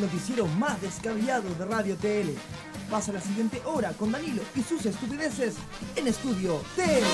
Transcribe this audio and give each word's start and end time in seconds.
el 0.00 0.06
noticiero 0.06 0.46
más 0.46 0.80
descabellado 0.80 1.54
de 1.54 1.64
Radio 1.66 1.94
TL. 1.96 2.30
Pasa 2.90 3.12
la 3.12 3.20
siguiente 3.20 3.60
hora 3.66 3.92
con 3.92 4.10
Danilo 4.10 4.42
y 4.54 4.62
sus 4.62 4.86
estupideces 4.86 5.56
en 5.94 6.08
Estudio 6.08 6.62
TL. 6.74 7.04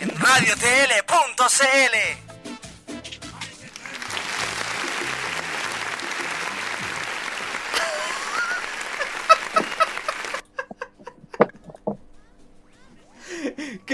En 0.00 0.10
radiotl.cl 0.16 2.27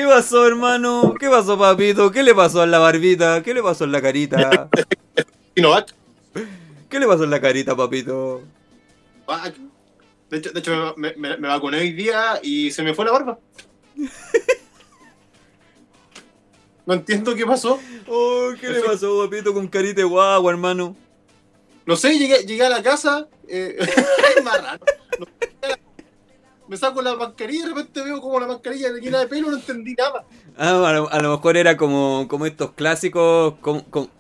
¿Qué 0.05 0.11
pasó, 0.11 0.47
hermano? 0.47 1.15
¿Qué 1.19 1.31
pasó, 1.31 1.59
papito? 1.59 2.13
¿Qué 2.13 2.23
le 2.23 2.35
pasó 2.35 2.61
a 2.61 2.67
la 2.67 2.79
barbita? 2.79 3.43
¿Qué 3.43 3.55
le 3.55 3.63
pasó 3.63 3.85
en 3.85 3.93
la 3.93 4.03
carita? 4.03 4.69
Sinovac. 5.57 5.95
¿Qué 6.91 7.01
le 7.01 7.07
pasó 7.07 7.25
en 7.25 7.31
la 7.31 7.41
carita, 7.41 7.75
papito? 7.75 8.43
De 10.29 10.37
hecho, 10.37 10.51
de 10.53 10.61
hecho 10.61 10.95
me, 10.99 11.15
me, 11.17 11.39
me 11.39 11.49
vacuné 11.49 11.79
hoy 11.79 11.93
día 11.93 12.39
y 12.43 12.71
se 12.71 12.83
me 12.83 12.93
fue 12.93 13.07
la 13.07 13.13
barba. 13.13 13.39
No 16.85 16.93
entiendo 16.93 17.35
qué 17.35 17.47
pasó. 17.47 17.81
Oh, 18.07 18.51
¿qué 18.61 18.69
le 18.69 18.81
pasó, 18.81 19.23
papito, 19.25 19.55
con 19.55 19.67
carita 19.69 20.03
de 20.03 20.05
guagua, 20.05 20.53
hermano? 20.53 20.95
No 21.87 21.97
sé, 21.97 22.19
llegué, 22.19 22.45
llegué 22.45 22.63
a 22.63 22.69
la 22.69 22.83
casa. 22.83 23.27
Eh, 23.49 23.79
es 24.37 24.45
más 24.45 24.63
raro. 24.63 24.85
No 25.19 25.27
me 26.69 26.77
saco 26.77 27.03
la 27.03 27.15
mascarilla 27.17 27.59
y 27.59 27.63
de 27.63 27.75
repente 27.75 28.03
veo 28.03 28.21
como 28.21 28.41
la 28.41 28.47
mascarilla 28.47 28.91
llena 28.93 29.21
de 29.21 29.27
pelo, 29.27 29.51
no 29.51 29.57
entendí 29.57 29.95
nada. 29.95 30.25
Ah, 30.57 30.89
a 30.89 30.93
lo, 30.93 31.11
a 31.11 31.21
lo 31.21 31.31
mejor 31.33 31.57
era 31.57 31.77
como, 31.77 32.27
como 32.29 32.47
estos 32.47 32.73
clásicos. 32.73 33.55
Con, 33.61 33.81
con... 33.83 34.11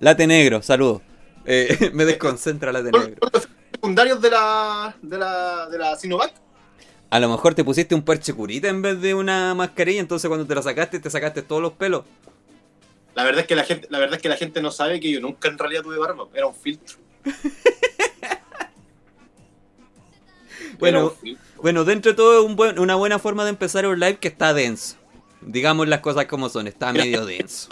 Late 0.00 0.26
negro, 0.26 0.62
saludos. 0.62 1.02
Eh, 1.46 1.90
me 1.94 2.04
desconcentra 2.04 2.72
late 2.72 2.90
negro. 2.90 3.16
los 3.32 3.48
secundarios 3.72 4.20
de 4.20 4.30
la, 4.30 4.96
de 5.00 5.18
la, 5.18 5.68
de 5.68 5.78
la 5.78 5.96
Sinovac. 5.96 6.34
A 7.10 7.20
lo 7.20 7.28
mejor 7.28 7.54
te 7.54 7.62
pusiste 7.62 7.94
un 7.94 8.02
parche 8.02 8.32
curita 8.32 8.68
en 8.68 8.82
vez 8.82 9.00
de 9.00 9.14
una 9.14 9.54
mascarilla, 9.54 10.00
entonces 10.00 10.26
cuando 10.28 10.46
te 10.46 10.54
la 10.54 10.62
sacaste, 10.62 10.98
te 10.98 11.10
sacaste 11.10 11.42
todos 11.42 11.62
los 11.62 11.72
pelos. 11.72 12.04
La 13.14 13.22
verdad 13.22 13.42
es 13.42 13.46
que 13.46 13.54
la 13.54 13.62
gente, 13.62 13.86
la 13.90 14.00
verdad 14.00 14.16
es 14.16 14.22
que 14.22 14.28
la 14.28 14.36
gente 14.36 14.60
no 14.60 14.72
sabe 14.72 14.98
que 14.98 15.10
yo 15.10 15.20
nunca 15.20 15.48
en 15.48 15.56
realidad 15.56 15.82
tuve 15.82 15.98
barba, 15.98 16.26
era 16.34 16.46
un 16.46 16.54
filtro. 16.54 16.98
Bueno, 20.78 20.98
Era 20.98 21.06
un 21.06 21.16
filtro. 21.16 21.43
Bueno, 21.64 21.84
dentro 21.86 22.12
de 22.12 22.16
todo, 22.16 22.44
un 22.44 22.56
buen- 22.56 22.78
una 22.78 22.94
buena 22.94 23.18
forma 23.18 23.42
de 23.44 23.48
empezar 23.48 23.86
un 23.86 23.98
live 23.98 24.18
que 24.18 24.28
está 24.28 24.52
denso. 24.52 24.96
Digamos 25.40 25.88
las 25.88 26.00
cosas 26.00 26.26
como 26.26 26.50
son, 26.50 26.66
está 26.66 26.92
medio 26.92 27.24
denso. 27.26 27.68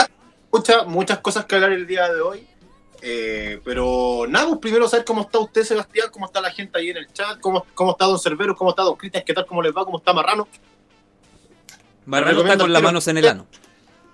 muchas, 0.50 0.86
muchas 0.86 1.18
cosas 1.18 1.44
que 1.44 1.56
hablar 1.56 1.72
el 1.72 1.86
día 1.86 2.10
de 2.10 2.22
hoy. 2.22 2.46
Eh, 3.02 3.60
pero 3.66 4.24
nada, 4.30 4.46
pues 4.46 4.60
primero 4.60 4.88
saber 4.88 5.04
cómo 5.04 5.20
está 5.20 5.38
usted, 5.40 5.62
Sebastián, 5.64 6.08
cómo 6.10 6.24
está 6.24 6.40
la 6.40 6.50
gente 6.50 6.78
ahí 6.78 6.88
en 6.88 6.96
el 6.96 7.12
chat, 7.12 7.38
cómo, 7.40 7.66
cómo 7.74 7.90
está 7.90 8.06
Don 8.06 8.18
Cerveros, 8.18 8.56
cómo 8.56 8.70
está 8.70 8.80
Don 8.82 8.96
Cristian, 8.96 9.24
qué 9.26 9.34
tal, 9.34 9.44
cómo 9.44 9.60
les 9.60 9.76
va, 9.76 9.84
cómo 9.84 9.98
está 9.98 10.14
Marrano. 10.14 10.48
Marrano 12.06 12.40
está 12.40 12.56
con 12.56 12.72
las 12.72 12.82
manos 12.82 13.06
en 13.08 13.18
el 13.18 13.28
ano. 13.28 13.46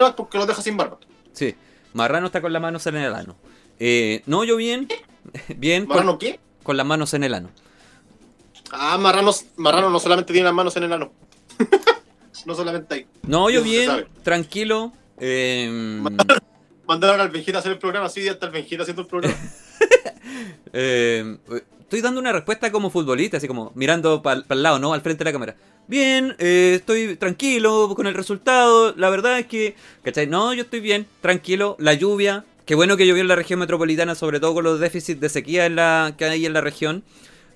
No, 0.01 0.17
porque 0.17 0.39
lo 0.39 0.47
deja 0.47 0.61
sin 0.61 0.77
barba. 0.77 0.99
Sí, 1.35 1.55
Marrano 1.93 2.27
está 2.27 2.41
con 2.41 2.53
las 2.53 2.61
manos 2.61 2.85
en 2.89 2.97
el 2.97 3.15
ano. 3.15 3.37
Eh, 3.79 4.25
no, 4.27 4.43
yo 4.43 4.57
bien. 4.57 4.89
Bien, 5.57 5.87
con, 5.87 5.95
¿Marrano 5.99 6.19
qué? 6.19 6.41
con 6.65 6.77
las 6.77 6.85
manos 6.85 7.15
en 7.15 7.23
el 7.23 7.35
ano. 7.35 7.51
Ah, 8.71 8.99
Marrano, 8.99 9.33
Marrano 9.57 9.91
no 9.91 9.99
solamente 9.99 10.33
tiene 10.33 10.47
las 10.47 10.55
manos 10.55 10.77
en 10.77 10.85
el 10.85 10.93
ano. 10.93 11.13
no 12.47 12.55
solamente 12.55 12.95
ahí. 12.95 13.07
No, 13.23 13.51
yo 13.51 13.63
bien, 13.63 14.07
tranquilo. 14.23 14.93
eh, 15.19 16.01
Mandaron 16.87 17.21
al 17.21 17.29
Benjita 17.29 17.59
a 17.59 17.61
hacer 17.61 17.73
el 17.73 17.79
programa, 17.79 18.09
sí, 18.09 18.25
ya 18.25 18.33
está 18.33 18.47
el 18.47 18.53
Benjita 18.53 18.83
haciendo 18.83 19.03
el 19.03 19.09
programa. 19.09 19.37
eh, 20.73 21.37
estoy 21.81 22.01
dando 22.01 22.21
una 22.21 22.33
respuesta 22.33 22.73
como 22.73 22.89
futbolista, 22.91 23.37
así 23.37 23.47
como 23.47 23.73
mirando 23.75 24.23
para 24.23 24.43
el 24.49 24.63
lado, 24.63 24.79
¿no? 24.79 24.95
Al 24.95 25.03
frente 25.03 25.25
de 25.25 25.25
la 25.27 25.33
cámara. 25.33 25.57
Bien, 25.87 26.35
eh, 26.39 26.75
estoy 26.77 27.17
tranquilo 27.17 27.93
con 27.95 28.07
el 28.07 28.15
resultado. 28.15 28.95
La 28.97 29.11
verdad 29.11 29.39
es 29.39 29.47
que, 29.47 29.75
¿cachai? 30.03 30.27
No, 30.27 30.53
yo 30.55 30.63
estoy 30.63 30.81
bien, 30.81 31.07
tranquilo. 31.21 31.77
La 31.79 31.95
lluvia, 31.95 32.45
qué 32.67 32.75
bueno 32.75 32.97
que 32.97 33.07
llovió 33.07 33.23
en 33.23 33.29
la 33.29 33.37
región 33.37 33.59
metropolitana, 33.59 34.15
sobre 34.15 34.41
todo 34.41 34.55
con 34.55 34.65
los 34.65 34.81
déficits 34.81 35.21
de 35.21 35.29
sequía 35.29 35.67
en 35.67 35.77
la, 35.77 36.15
que 36.17 36.27
hay 36.27 36.45
en 36.45 36.53
la 36.53 36.61
región. 36.61 37.05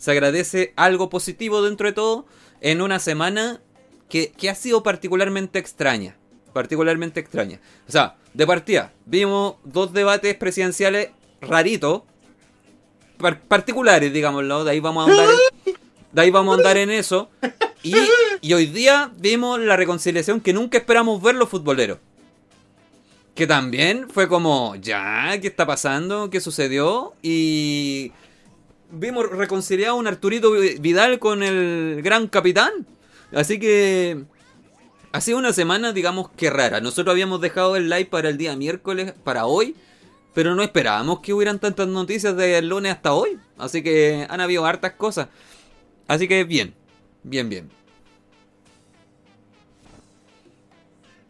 Se 0.02 0.10
agradece 0.10 0.72
algo 0.74 1.08
positivo 1.08 1.62
dentro 1.62 1.86
de 1.86 1.92
todo 1.92 2.26
en 2.60 2.82
una 2.82 2.98
semana 2.98 3.60
que, 4.08 4.32
que 4.32 4.50
ha 4.50 4.56
sido 4.56 4.82
particularmente 4.82 5.60
extraña. 5.60 6.16
Particularmente 6.52 7.20
extraña. 7.20 7.60
O 7.88 7.92
sea, 7.92 8.16
de 8.34 8.44
partida, 8.44 8.92
vimos 9.06 9.54
dos 9.62 9.92
debates 9.92 10.34
presidenciales 10.34 11.10
raritos. 11.40 12.02
par- 13.16 13.42
particulares, 13.42 14.12
digámoslo. 14.12 14.64
De 14.64 14.72
ahí 14.72 14.80
vamos 14.80 15.06
a 15.06 15.10
andar 15.12 15.28
en, 15.66 15.74
de 16.10 16.20
ahí 16.20 16.30
vamos 16.30 16.56
a 16.56 16.58
andar 16.58 16.76
en 16.78 16.90
eso. 16.90 17.30
Y, 17.84 17.94
y 18.40 18.54
hoy 18.54 18.66
día 18.66 19.12
vimos 19.18 19.60
la 19.60 19.76
reconciliación 19.76 20.40
que 20.40 20.52
nunca 20.52 20.78
esperamos 20.78 21.22
ver 21.22 21.36
los 21.36 21.48
futboleros. 21.48 21.98
Que 23.36 23.46
también 23.46 24.10
fue 24.10 24.26
como, 24.26 24.74
ya, 24.74 25.38
¿qué 25.40 25.46
está 25.46 25.64
pasando? 25.64 26.28
¿Qué 26.28 26.40
sucedió? 26.40 27.14
Y 27.22 28.10
vimos 28.92 29.28
reconciliado 29.30 29.96
un 29.96 30.06
Arturito 30.06 30.52
Vidal 30.52 31.18
con 31.18 31.42
el 31.42 32.00
gran 32.02 32.28
capitán. 32.28 32.86
Así 33.32 33.58
que 33.58 34.24
ha 35.12 35.20
sido 35.20 35.38
una 35.38 35.52
semana, 35.52 35.92
digamos 35.92 36.30
que 36.30 36.50
rara. 36.50 36.80
Nosotros 36.80 37.12
habíamos 37.12 37.40
dejado 37.40 37.76
el 37.76 37.88
live 37.88 38.06
para 38.06 38.28
el 38.28 38.36
día 38.36 38.54
miércoles, 38.54 39.14
para 39.24 39.46
hoy. 39.46 39.74
Pero 40.34 40.54
no 40.54 40.62
esperábamos 40.62 41.20
que 41.20 41.34
hubieran 41.34 41.58
tantas 41.58 41.88
noticias 41.88 42.36
del 42.36 42.68
lunes 42.68 42.92
hasta 42.92 43.12
hoy. 43.12 43.38
Así 43.58 43.82
que 43.82 44.26
han 44.28 44.40
habido 44.40 44.64
hartas 44.64 44.92
cosas. 44.92 45.28
Así 46.06 46.28
que 46.28 46.44
bien, 46.44 46.74
bien, 47.22 47.48
bien. 47.48 47.70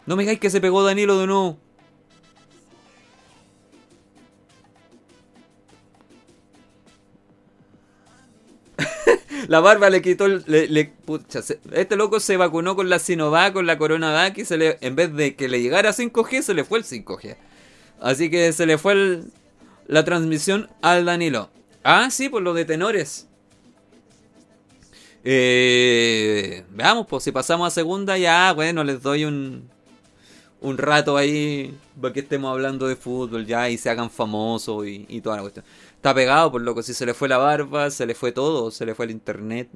No 0.07 0.17
me 0.17 0.23
digáis 0.25 0.41
que 0.41 0.51
se 0.51 0.61
pegó 0.61 0.85
Danilo 0.85 1.19
de 1.19 1.27
nuevo. 1.27 1.59
La 9.49 9.61
barba 9.61 9.91
le 9.91 10.03
quitó 10.03 10.29
le- 10.29 10.69
le- 10.69 10.93
este 11.73 11.97
loco 11.97 12.21
se 12.21 12.37
vacunó 12.37 12.77
con 12.77 12.89
la 12.89 12.99
Sinovac, 12.99 13.53
con 13.53 13.67
la 13.67 13.79
Coronavac 13.79 14.39
y 14.39 14.45
se 14.45 14.57
le, 14.57 14.79
en 14.81 14.95
vez 14.97 15.15
de 15.15 15.35
que 15.35 15.49
le 15.49 15.61
llegara 15.63 15.93
5G, 15.93 16.43
se 16.43 16.55
le 16.55 16.65
fue 16.65 16.79
el 16.79 16.85
5G. 16.85 17.37
Así 18.01 18.31
que 18.31 18.53
se 18.53 18.67
le 18.67 18.79
fue 18.79 18.93
el- 18.95 19.25
la 19.87 20.05
transmisión 20.05 20.69
al 20.83 21.05
Danilo. 21.05 21.51
Ah, 21.85 22.09
sí, 22.11 22.29
por 22.29 22.43
lo 22.43 22.55
de 22.55 22.65
tenores. 22.65 23.27
Eh, 25.25 26.65
veamos, 26.71 27.07
pues 27.07 27.25
si 27.25 27.33
pasamos 27.33 27.67
a 27.69 27.71
segunda, 27.71 28.19
ya, 28.19 28.53
bueno, 28.53 28.83
les 28.83 29.01
doy 29.03 29.25
un, 29.25 29.69
un 30.61 30.79
rato 30.79 31.17
ahí 31.17 31.77
para 32.01 32.13
que 32.13 32.21
estemos 32.21 32.51
hablando 32.53 32.89
de 32.89 32.97
fútbol 32.97 33.47
ya 33.47 33.71
y 33.71 33.79
se 33.79 33.91
hagan 33.91 34.11
famosos 34.11 34.87
y, 34.87 35.07
y 35.09 35.21
toda 35.21 35.37
la 35.37 35.43
cuestión. 35.43 35.65
Está 36.03 36.15
pegado, 36.15 36.51
por 36.51 36.61
loco, 36.63 36.83
si 36.83 36.95
se 36.95 37.07
le 37.07 37.15
fue 37.15 37.29
la 37.29 37.39
barba, 37.39 37.89
se 37.93 38.07
le 38.07 38.17
fue 38.17 38.33
todo, 38.33 38.73
se 38.73 38.85
le 38.85 38.97
fue 38.97 39.05
el 39.05 39.13
internet, 39.13 39.69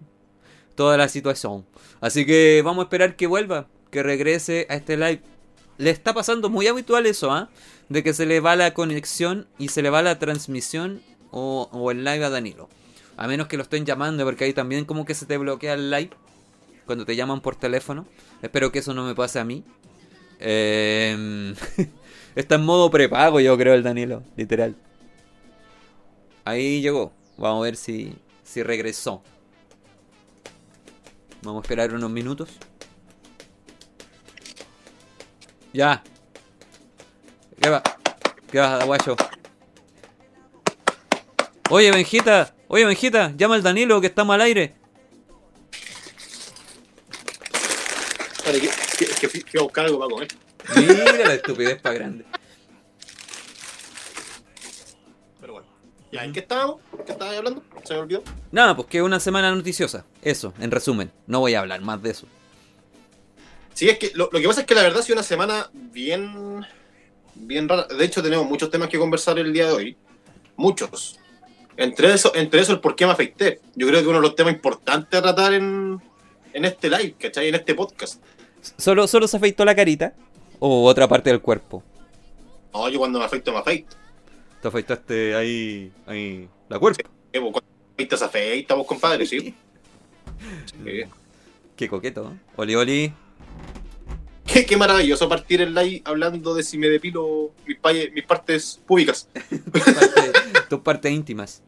toda 0.75 0.97
la 0.97 1.09
situación. 1.09 1.64
Así 2.00 2.26
que 2.26 2.62
vamos 2.64 2.82
a 2.82 2.87
esperar 2.87 3.14
que 3.14 3.28
vuelva, 3.28 3.69
que 3.92 4.03
regrese 4.03 4.66
a 4.69 4.75
este 4.75 4.97
live. 4.97 5.22
Le 5.78 5.91
está 5.91 6.14
pasando 6.14 6.50
muy 6.50 6.66
habitual 6.66 7.06
eso, 7.06 7.31
¿ah? 7.31 7.48
De 7.88 8.03
que 8.03 8.12
se 8.12 8.26
le 8.26 8.41
va 8.41 8.56
la 8.56 8.75
conexión 8.75 9.47
y 9.56 9.69
se 9.69 9.82
le 9.82 9.91
va 9.91 10.03
la 10.03 10.19
transmisión 10.19 11.00
o, 11.31 11.69
o 11.70 11.92
el 11.92 12.03
live 12.03 12.25
a 12.25 12.31
Danilo. 12.31 12.69
A 13.16 13.28
menos 13.28 13.47
que 13.47 13.56
lo 13.56 13.62
estén 13.62 13.87
llamando, 13.87 14.25
porque 14.25 14.47
ahí 14.47 14.53
también 14.53 14.84
como 14.84 15.05
que 15.05 15.14
se 15.14 15.26
te 15.26 15.38
bloquea 15.38 15.75
el 15.75 15.93
live 15.93 16.11
cuando 16.87 17.06
te 17.06 17.14
llaman 17.14 17.40
por 17.40 17.55
teléfono. 17.55 18.05
Espero 18.43 18.72
que 18.72 18.81
eso 18.81 18.94
no 18.94 19.05
me 19.05 19.14
pase 19.14 19.38
a 19.38 19.44
mí. 19.44 19.62
Eh, 20.40 21.55
está 22.34 22.56
en 22.56 22.64
modo 22.64 22.90
prepago, 22.90 23.38
yo 23.38 23.56
creo, 23.56 23.75
el 23.75 23.84
Danilo, 23.84 24.25
literal. 24.37 24.75
Ahí 26.46 26.81
llegó. 26.81 27.12
Vamos 27.37 27.62
a 27.62 27.64
ver 27.64 27.76
si, 27.76 28.14
si 28.44 28.62
regresó. 28.62 29.20
Vamos 31.43 31.60
a 31.60 31.64
esperar 31.64 31.93
unos 31.93 32.08
minutos. 32.08 32.50
Ya. 35.72 36.04
¿Qué 37.60 37.69
va? 37.69 37.82
¿Qué 38.48 38.60
va, 38.60 38.84
guacho? 38.84 39.16
Oye, 41.69 41.90
Benjita. 41.90 42.54
Oye, 42.69 42.84
Benjita. 42.84 43.32
Llama 43.37 43.56
al 43.56 43.64
Danilo 43.64 44.00
que 44.00 44.06
estamos 44.06 44.32
al 44.32 44.43
aire. 44.43 44.76
Vale, 48.46 48.60
que, 48.60 49.06
que, 49.06 49.43
que 49.43 49.58
buscar 49.58 49.87
algo 49.87 49.98
para 49.98 50.10
comer. 50.10 50.28
Mira 50.76 51.26
la 51.26 51.34
estupidez 51.34 51.81
para 51.82 51.96
grande. 51.96 52.25
¿Ya 56.17 56.25
en 56.25 56.33
qué 56.33 56.41
estábamos? 56.41 56.77
¿Qué 57.05 57.13
estabas 57.13 57.37
hablando? 57.37 57.63
¿Se 57.85 57.93
me 57.93 58.01
olvidó? 58.01 58.23
Nada, 58.51 58.75
pues 58.75 58.89
que 58.89 59.03
una 59.03 59.21
semana 59.21 59.55
noticiosa. 59.55 60.07
Eso, 60.23 60.55
en 60.59 60.71
resumen. 60.71 61.13
No 61.27 61.41
voy 61.41 61.53
a 61.55 61.61
hablar 61.61 61.83
más 61.83 62.03
de 62.03 62.11
eso. 62.11 62.27
Sí, 63.75 63.91
es 63.91 63.99
que 63.99 64.13
lo, 64.15 64.31
lo 64.33 64.41
que 64.41 64.49
pasa 64.49 64.63
es 64.63 64.67
que 64.67 64.75
la 64.75 64.83
verdad 64.83 65.01
ha 65.01 65.03
sido 65.03 65.17
una 65.17 65.23
semana 65.23 65.69
bien, 65.73 66.65
bien 67.35 67.69
rara. 67.69 67.85
De 67.85 68.03
hecho, 68.03 68.23
tenemos 68.23 68.47
muchos 68.47 68.71
temas 68.71 68.89
que 68.89 68.99
conversar 68.99 69.39
el 69.39 69.53
día 69.53 69.67
de 69.67 69.73
hoy. 69.73 69.97
Muchos. 70.57 71.19
Entre 71.77 72.15
eso, 72.15 72.33
entre 72.35 72.63
eso 72.63 72.73
el 72.73 72.81
por 72.81 72.97
qué 72.97 73.05
me 73.05 73.13
afecté. 73.13 73.61
Yo 73.75 73.87
creo 73.87 74.01
que 74.01 74.09
uno 74.09 74.17
de 74.17 74.27
los 74.27 74.35
temas 74.35 74.55
importantes 74.55 75.19
a 75.19 75.23
tratar 75.23 75.53
en, 75.53 76.01
en 76.55 76.65
este 76.65 76.89
live, 76.89 77.15
¿cachai? 77.21 77.49
En 77.49 77.57
este 77.57 77.75
podcast. 77.75 78.23
¿Solo, 78.79 79.07
¿Solo 79.07 79.29
se 79.29 79.37
afeitó 79.37 79.67
la 79.67 79.77
carita? 79.77 80.15
¿O 80.61 80.87
otra 80.87 81.07
parte 81.07 81.29
del 81.29 81.43
cuerpo? 81.43 81.83
No, 82.73 82.89
yo 82.89 82.99
cuando 82.99 83.19
me 83.19 83.27
afecto, 83.27 83.53
me 83.53 83.59
afeito. 83.59 83.95
Te 84.67 84.71
afeitaste 84.71 85.35
ahí, 85.37 85.93
ahí 86.09 86.49
la 86.69 86.81
cuerpo. 86.81 87.09
Eh, 87.33 87.39
vos, 87.39 87.63
afeitas, 87.93 88.21
afeita, 88.21 88.75
vos, 88.75 88.85
compadre, 88.85 89.25
sí. 89.25 89.55
Sí. 90.65 91.05
Qué 91.77 91.89
coqueto. 91.89 92.33
¿eh? 92.33 92.41
Oli, 92.57 92.75
oli. 92.75 93.13
Qué, 94.45 94.67
qué 94.67 94.77
maravilloso 94.77 95.29
partir 95.29 95.61
el 95.61 95.73
live 95.73 96.03
hablando 96.05 96.53
de 96.53 96.65
si 96.65 96.79
me 96.79 96.89
depilo 96.89 97.53
mis, 97.65 98.25
partes 98.25 98.83
públicas, 98.85 99.29
Tus 99.73 99.85
partes, 99.85 100.33
tus 100.69 100.81
partes 100.81 101.13
íntimas. 101.13 101.63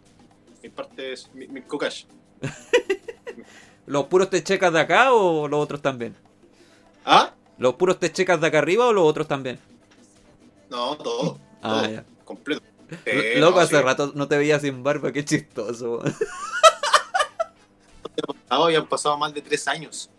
mis 0.61 0.73
partes, 0.73 1.31
mis, 1.35 1.49
mis 1.51 1.65
cocas. 1.67 2.05
¿Los 3.87 4.07
puros 4.07 4.29
te 4.29 4.43
checas 4.43 4.73
de 4.73 4.81
acá 4.81 5.13
o 5.13 5.47
los 5.47 5.63
otros 5.63 5.81
también? 5.81 6.17
¿Ah? 7.05 7.33
¿Los 7.59 7.75
puros 7.75 8.01
te 8.01 8.11
checas 8.11 8.41
de 8.41 8.49
acá 8.49 8.59
arriba 8.59 8.89
o 8.89 8.93
los 8.93 9.05
otros 9.05 9.29
también? 9.29 9.61
No, 10.69 10.97
todo. 10.97 11.39
Ah, 11.63 11.83
todo, 11.85 11.93
ya. 11.93 12.05
Completo. 12.25 12.63
Eh, 13.05 13.35
Loco, 13.39 13.57
no, 13.57 13.61
hace 13.63 13.77
sí. 13.77 13.83
rato 13.83 14.13
no 14.15 14.29
te 14.29 14.39
veía 14.39 14.59
sin 14.61 14.83
barba, 14.83 15.13
qué 15.13 15.25
chistoso. 15.25 16.01
Ah, 18.51 18.65
habían 18.65 18.87
pasado 18.87 19.17
más 19.19 19.33
de 19.35 19.43
tres 19.43 19.69
años. 19.69 20.11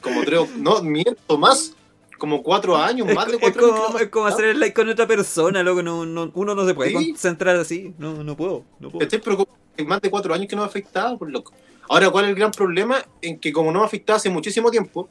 Como 0.00 0.22
tres, 0.24 0.40
o- 0.40 0.48
no, 0.56 0.82
miento, 0.82 1.38
más. 1.38 1.74
Como 2.18 2.42
cuatro 2.42 2.76
años, 2.76 3.08
Es, 3.08 3.14
más 3.14 3.26
de 3.26 3.38
cuatro 3.38 3.66
años. 3.66 3.80
como, 3.86 3.98
que 3.98 4.04
es 4.04 4.10
como 4.10 4.26
hacer 4.26 4.44
el 4.46 4.60
like 4.60 4.74
con 4.74 4.88
otra 4.88 5.06
persona, 5.06 5.62
loco. 5.62 5.82
No, 5.82 6.04
no- 6.04 6.30
uno 6.34 6.54
no 6.54 6.66
se 6.66 6.74
puede 6.74 6.90
Sí. 6.90 7.10
concentrar 7.12 7.56
así. 7.56 7.94
No, 7.98 8.22
no 8.24 8.36
puedo. 8.36 8.64
No 8.80 8.90
puedo. 8.90 9.02
Estoy 9.02 9.18
preocupado. 9.20 9.56
Hay 9.78 9.84
más 9.86 10.00
de 10.00 10.10
cuatro 10.10 10.34
años 10.34 10.46
que 10.48 10.54
no 10.56 10.62
me 10.62 10.68
afectaba, 10.68 11.16
por 11.16 11.30
loco. 11.30 11.52
Ahora, 11.88 12.10
¿cuál 12.10 12.24
es 12.26 12.30
el 12.30 12.36
gran 12.36 12.50
problema? 12.50 13.04
En 13.22 13.38
que 13.40 13.52
como 13.52 13.72
no 13.72 13.80
me 13.80 13.86
afectaba 13.86 14.16
hace 14.18 14.28
muchísimo 14.30 14.70
tiempo, 14.70 15.08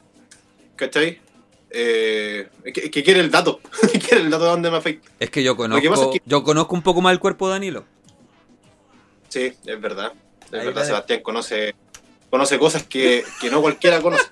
¿cachai? 0.76 1.20
Eh, 1.74 2.48
que, 2.72 3.02
quiere 3.02 3.20
el 3.20 3.30
dato. 3.30 3.60
quiere 3.92 4.24
el 4.24 4.30
dato 4.30 4.44
de 4.44 4.50
dónde 4.50 4.70
me 4.70 4.76
afecta. 4.76 5.08
Es 5.18 5.30
que 5.30 5.42
yo 5.42 5.56
conozco, 5.56 5.88
pasa 5.90 6.04
es 6.04 6.10
que- 6.10 6.22
yo 6.26 6.42
conozco 6.44 6.74
un 6.74 6.82
poco 6.82 7.00
más 7.00 7.12
el 7.12 7.18
cuerpo 7.18 7.46
de 7.48 7.52
Danilo. 7.54 7.84
Sí, 9.28 9.52
es 9.64 9.80
verdad. 9.80 10.12
Es 10.46 10.52
Ahí 10.60 10.66
verdad. 10.66 10.84
Sebastián 10.84 11.20
conoce, 11.22 11.74
conoce 12.28 12.58
cosas 12.58 12.82
que, 12.84 13.24
que 13.40 13.50
no 13.50 13.62
cualquiera 13.62 14.02
conoce. 14.02 14.24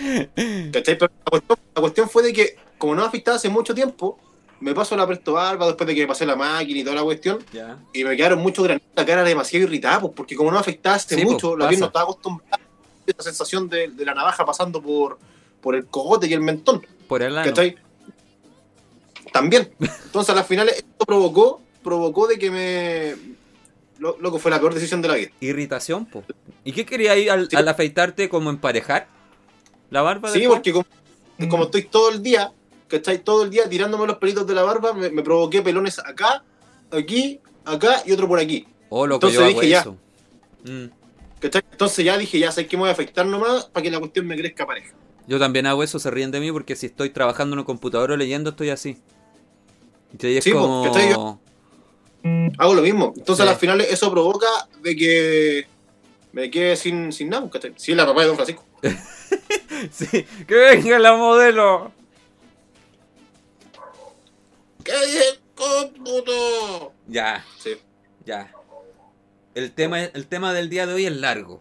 ¿Cachai? 0.72 0.96
Pero 0.98 1.12
la 1.24 1.30
cuestión, 1.30 1.58
la 1.74 1.80
cuestión 1.80 2.08
fue 2.08 2.22
de 2.22 2.32
que, 2.32 2.56
como 2.78 2.94
no 2.94 3.02
me 3.02 3.08
afectaba 3.08 3.36
hace 3.36 3.48
mucho 3.48 3.74
tiempo, 3.74 4.18
me 4.60 4.74
paso 4.74 4.96
la 4.96 5.06
presto 5.06 5.32
barba 5.32 5.66
después 5.66 5.86
de 5.88 5.94
que 5.94 6.02
me 6.02 6.06
pasé 6.06 6.24
la 6.26 6.36
máquina 6.36 6.80
y 6.80 6.84
toda 6.84 6.96
la 6.96 7.02
cuestión, 7.02 7.44
y 7.92 8.04
me 8.04 8.16
quedaron 8.16 8.38
muchos 8.40 8.64
granitos, 8.64 8.88
la 8.94 9.04
cara 9.06 9.24
demasiado 9.24 9.64
irritada, 9.64 10.00
pues, 10.00 10.12
porque 10.14 10.36
como 10.36 10.50
no 10.50 10.54
me 10.56 10.60
afectaba 10.60 10.96
hace 10.96 11.14
Sí, 11.16 11.22
pues, 11.22 11.32
mucho, 11.32 11.56
la 11.56 11.68
piel 11.68 11.80
no 11.80 11.86
estaba 11.86 12.04
acostumbrada 12.04 12.56
a 12.56 13.10
esa 13.10 13.22
sensación 13.22 13.68
de, 13.68 13.88
de 13.88 14.04
la 14.04 14.14
navaja 14.14 14.44
pasando 14.44 14.80
por, 14.82 15.18
por 15.60 15.74
el 15.74 15.86
cogote 15.86 16.26
y 16.26 16.32
el 16.32 16.40
mentón. 16.40 16.86
Por 17.08 17.22
el 17.22 17.36
ano. 17.36 17.48
¿Cachai? 17.48 17.76
También. 19.32 19.70
Entonces, 20.04 20.30
a 20.30 20.34
las 20.36 20.46
finales, 20.46 20.76
esto 20.76 21.04
provocó, 21.06 21.60
provocó 21.82 22.26
de 22.26 22.38
que 22.38 22.50
me. 22.50 23.14
Lo, 23.98 24.16
loco, 24.18 24.38
fue 24.38 24.50
la 24.50 24.58
peor 24.58 24.74
decisión 24.74 25.02
de 25.02 25.08
la 25.08 25.14
vida. 25.14 25.30
Irritación, 25.40 26.06
po. 26.06 26.24
¿Y 26.64 26.72
qué 26.72 26.86
quería 26.86 27.16
ir 27.16 27.30
al, 27.30 27.48
Sí. 27.50 27.56
al 27.56 27.68
afeitarte 27.68 28.28
como 28.28 28.48
emparejar? 28.50 29.08
¿La 29.90 30.02
barba 30.02 30.30
Sí, 30.30 30.44
porque 30.48 30.72
como, 30.72 30.86
como 31.48 31.64
estoy 31.64 31.82
todo 31.84 32.10
el 32.10 32.22
día, 32.22 32.52
¿cachai? 32.88 33.22
Todo 33.22 33.42
el 33.44 33.50
día 33.50 33.68
tirándome 33.68 34.06
los 34.06 34.16
pelitos 34.16 34.46
de 34.46 34.54
la 34.54 34.62
barba, 34.62 34.94
me, 34.94 35.10
me 35.10 35.22
provoqué 35.22 35.60
pelones 35.62 35.98
acá, 35.98 36.42
aquí, 36.90 37.40
acá 37.64 38.02
y 38.06 38.12
otro 38.12 38.26
por 38.26 38.38
aquí. 38.38 38.66
Oh, 38.88 39.06
loco, 39.06 39.26
Entonces 39.26 39.38
yo 39.38 39.44
hago 39.46 39.60
dije, 39.60 39.70
ya. 39.72 39.80
eso. 39.80 39.96
Mm. 40.64 40.86
Entonces 41.42 42.04
ya 42.04 42.16
dije, 42.18 42.38
ya 42.38 42.52
sé 42.52 42.66
que 42.66 42.76
me 42.76 42.82
voy 42.82 42.88
a 42.90 42.92
afectar 42.92 43.26
nomás 43.26 43.66
para 43.66 43.82
que 43.82 43.90
la 43.90 43.98
cuestión 43.98 44.26
me 44.26 44.36
crezca 44.36 44.66
pareja. 44.66 44.94
Yo 45.26 45.38
también 45.38 45.66
hago 45.66 45.82
eso, 45.82 45.98
se 45.98 46.10
ríen 46.10 46.30
de 46.30 46.40
mí 46.40 46.50
porque 46.52 46.74
si 46.76 46.86
estoy 46.86 47.10
trabajando 47.10 47.54
en 47.54 47.60
un 47.60 47.64
computador 47.64 48.10
o 48.12 48.16
leyendo 48.16 48.50
estoy 48.50 48.70
así. 48.70 48.98
Y 50.18 50.36
es 50.36 50.44
Sí, 50.44 50.52
como... 50.52 50.84
¿cachai? 50.84 51.10
Yo- 51.10 51.38
Hago 52.58 52.74
lo 52.74 52.82
mismo. 52.82 53.12
Entonces 53.16 53.36
Sí. 53.44 53.48
a 53.48 53.52
las 53.52 53.58
finales 53.58 53.90
eso 53.90 54.10
provoca 54.10 54.46
de 54.82 54.96
que 54.96 55.66
me 56.32 56.50
quede 56.50 56.76
sin, 56.76 57.12
sin 57.12 57.28
nada, 57.30 57.48
¿cachai? 57.48 57.72
Sí, 57.76 57.94
la 57.94 58.04
papá 58.06 58.22
de 58.22 58.26
Don 58.26 58.36
Francisco. 58.36 58.64
Sí, 59.90 60.06
que 60.46 60.54
venga 60.54 60.98
la 60.98 61.16
modelo. 61.16 61.90
¿Qué 64.84 64.92
es 64.92 65.40
cómputo? 65.54 66.92
Ya, 67.06 67.44
Sí. 67.58 67.70
ya. 68.24 68.52
El 69.54 69.72
tema, 69.72 70.00
el 70.02 70.26
tema 70.26 70.52
del 70.52 70.68
día 70.70 70.86
de 70.86 70.94
hoy 70.94 71.06
es 71.06 71.16
largo. 71.16 71.60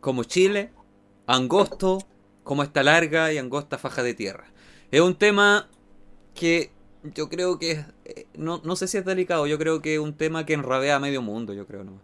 Como 0.00 0.24
Chile, 0.24 0.70
angosto, 1.26 1.98
como 2.50 2.64
esta 2.64 2.82
larga 2.82 3.32
y 3.32 3.38
angosta 3.38 3.78
faja 3.78 4.02
de 4.02 4.12
tierra. 4.12 4.42
Es 4.90 5.00
un 5.00 5.14
tema 5.14 5.68
que 6.34 6.72
yo 7.14 7.28
creo 7.28 7.60
que 7.60 7.70
es, 7.70 7.78
eh, 8.04 8.26
no, 8.34 8.60
no 8.64 8.74
sé 8.74 8.88
si 8.88 8.98
es 8.98 9.04
delicado, 9.04 9.46
yo 9.46 9.56
creo 9.56 9.80
que 9.80 9.94
es 9.94 10.00
un 10.00 10.14
tema 10.14 10.44
que 10.44 10.54
enrabea 10.54 10.96
a 10.96 10.98
medio 10.98 11.22
mundo, 11.22 11.54
yo 11.54 11.64
creo, 11.64 11.84
¿no? 11.84 12.00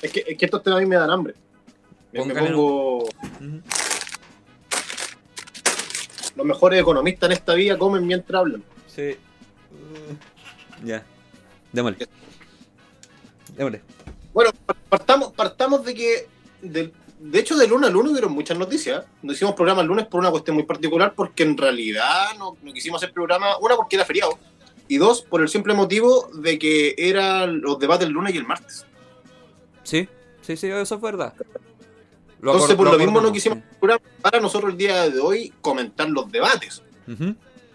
Es 0.00 0.12
que, 0.12 0.22
es 0.28 0.38
que 0.38 0.44
estos 0.44 0.62
temas 0.62 0.78
a 0.78 0.80
mí 0.80 0.86
me 0.86 0.94
dan 0.94 1.10
hambre. 1.10 1.34
Me, 2.12 2.24
pongo. 2.24 3.08
Los 6.36 6.46
mejores 6.46 6.80
economistas 6.80 7.30
en 7.30 7.32
esta 7.32 7.54
vida 7.54 7.76
comen 7.76 8.06
mientras 8.06 8.38
hablan. 8.38 8.62
Sí. 8.86 9.16
Ya. 10.84 11.04
Démosle. 11.72 12.06
Démosle. 13.56 13.82
Bueno, 14.32 14.52
partamos, 14.88 15.32
partamos 15.32 15.84
de 15.84 15.94
que. 15.96 16.28
del- 16.62 16.92
de 17.20 17.38
hecho, 17.40 17.56
de 17.56 17.66
lunes 17.66 17.88
al 17.88 17.94
lunes 17.94 18.12
hubieron 18.12 18.32
muchas 18.32 18.56
noticias. 18.56 19.04
No 19.22 19.32
hicimos 19.32 19.54
programa 19.54 19.82
el 19.82 19.88
lunes 19.88 20.06
por 20.06 20.20
una 20.20 20.30
cuestión 20.30 20.56
muy 20.56 20.64
particular, 20.64 21.14
porque 21.14 21.42
en 21.42 21.56
realidad 21.56 22.36
no, 22.38 22.56
no 22.62 22.72
quisimos 22.72 23.02
hacer 23.02 23.12
programa, 23.12 23.58
una 23.58 23.76
porque 23.76 23.96
era 23.96 24.04
feriado, 24.04 24.38
y 24.86 24.96
dos, 24.98 25.22
por 25.22 25.42
el 25.42 25.48
simple 25.48 25.74
motivo 25.74 26.30
de 26.34 26.58
que 26.58 26.94
eran 26.96 27.60
los 27.60 27.78
debates 27.78 28.06
el 28.06 28.12
lunes 28.12 28.34
y 28.34 28.38
el 28.38 28.46
martes. 28.46 28.86
Sí, 29.82 30.08
sí, 30.42 30.56
sí, 30.56 30.68
eso 30.68 30.94
es 30.94 31.00
verdad. 31.00 31.34
Lo 32.40 32.52
Entonces, 32.52 32.76
por 32.76 32.90
lo, 32.90 32.98
mismo 32.98 33.20
no 33.20 33.32
quisimos 33.32 33.58
hacer 33.58 33.78
programa 33.78 34.04
para 34.22 34.40
nosotros 34.40 34.72
el 34.72 34.78
día 34.78 35.10
de 35.10 35.18
hoy 35.18 35.52
comentar 35.60 36.08
los 36.08 36.30
debates, 36.30 36.82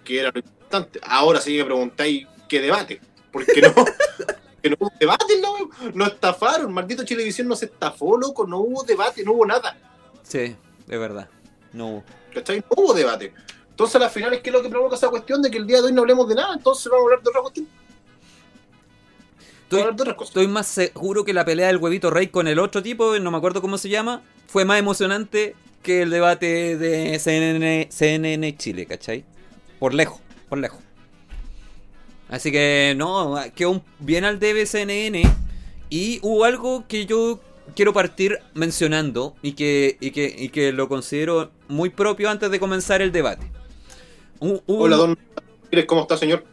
que 0.06 0.20
era 0.20 0.32
lo 0.32 0.40
importante. 0.40 1.00
Ahora 1.04 1.42
sí 1.42 1.58
me 1.58 1.66
preguntáis 1.66 2.28
qué 2.48 2.62
debate, 2.62 3.02
porque 3.32 3.62
no. 3.62 3.74
Que 4.64 4.70
no 4.70 4.78
hubo 4.80 4.92
debate, 5.00 5.26
no, 5.42 5.92
no 5.94 6.06
estafaron, 6.08 6.74
maldito 6.74 7.04
Chilevisión 7.04 7.48
no 7.50 7.56
se 7.56 7.66
estafó, 7.66 8.18
loco, 8.18 8.48
no 8.48 8.60
hubo 8.60 8.84
debate, 8.84 9.24
no 9.24 9.34
hubo 9.34 9.46
nada. 9.46 9.78
Sí, 10.24 10.40
es 10.88 11.00
verdad. 11.00 11.30
No 11.74 11.88
hubo. 11.90 12.04
¿Cachai? 12.34 12.60
No 12.60 12.66
hubo 12.84 12.94
debate. 12.94 13.34
Entonces, 13.70 13.96
a 13.98 14.00
las 14.00 14.14
finales, 14.14 14.40
¿qué 14.42 14.50
es 14.50 14.54
lo 14.54 14.62
que 14.64 14.70
provoca 14.70 14.96
esa 14.96 15.10
cuestión 15.10 15.42
de 15.42 15.52
que 15.52 15.58
el 15.58 15.68
día 15.68 15.78
de 15.82 15.88
hoy 15.88 15.94
no 15.94 16.02
hablemos 16.02 16.28
de 16.30 16.36
nada? 16.36 16.54
Entonces, 16.56 16.86
vamos 16.90 17.02
a 17.02 17.06
hablar 17.08 17.24
de 17.24 17.30
otra 17.30 17.42
cuestión. 17.42 17.68
Vamos 17.68 17.82
a 19.50 19.64
Estoy, 19.64 19.80
hablar 19.82 19.96
de 19.96 20.02
otras 20.04 20.16
cosas. 20.16 20.30
estoy 20.30 20.48
más 20.48 20.68
seguro 20.68 21.26
que 21.26 21.34
la 21.34 21.44
pelea 21.46 21.68
del 21.68 21.78
huevito 21.78 22.10
rey 22.10 22.28
con 22.28 22.48
el 22.48 22.60
otro 22.60 22.82
tipo, 22.84 23.18
no 23.20 23.32
me 23.32 23.38
acuerdo 23.38 23.62
cómo 23.62 23.78
se 23.78 23.90
llama, 23.90 24.22
fue 24.48 24.66
más 24.66 24.80
emocionante 24.80 25.56
que 25.82 26.04
el 26.04 26.10
debate 26.12 26.78
de 26.78 27.20
CNN, 27.20 27.88
CNN 27.92 28.56
Chile, 28.58 28.86
¿cachai? 28.86 29.26
Por 29.80 29.94
lejos, 29.94 30.22
por 30.48 30.60
lejos. 30.60 30.80
Así 32.30 32.52
que 32.52 32.94
no, 32.98 33.36
quedó 33.56 33.82
bien 34.00 34.26
al 34.26 34.40
debe 34.40 34.66
CNN. 34.66 35.24
Y 35.90 36.20
hubo 36.24 36.46
algo 36.46 36.86
que 36.88 37.06
yo 37.06 37.40
quiero 37.76 37.94
partir 37.94 38.40
mencionando 38.54 39.36
y 39.42 39.54
que, 39.54 39.98
y 40.00 40.12
que, 40.12 40.34
y 40.38 40.50
que 40.50 40.72
lo 40.72 40.90
considero 40.90 41.52
muy 41.68 41.90
propio 41.90 42.30
antes 42.30 42.50
de 42.50 42.60
comenzar 42.60 43.02
el 43.02 43.12
debate. 43.12 43.46
Hola, 44.66 44.98
don. 44.98 45.18
¿Cómo 45.88 46.02
está, 46.02 46.18
señor? 46.18 46.44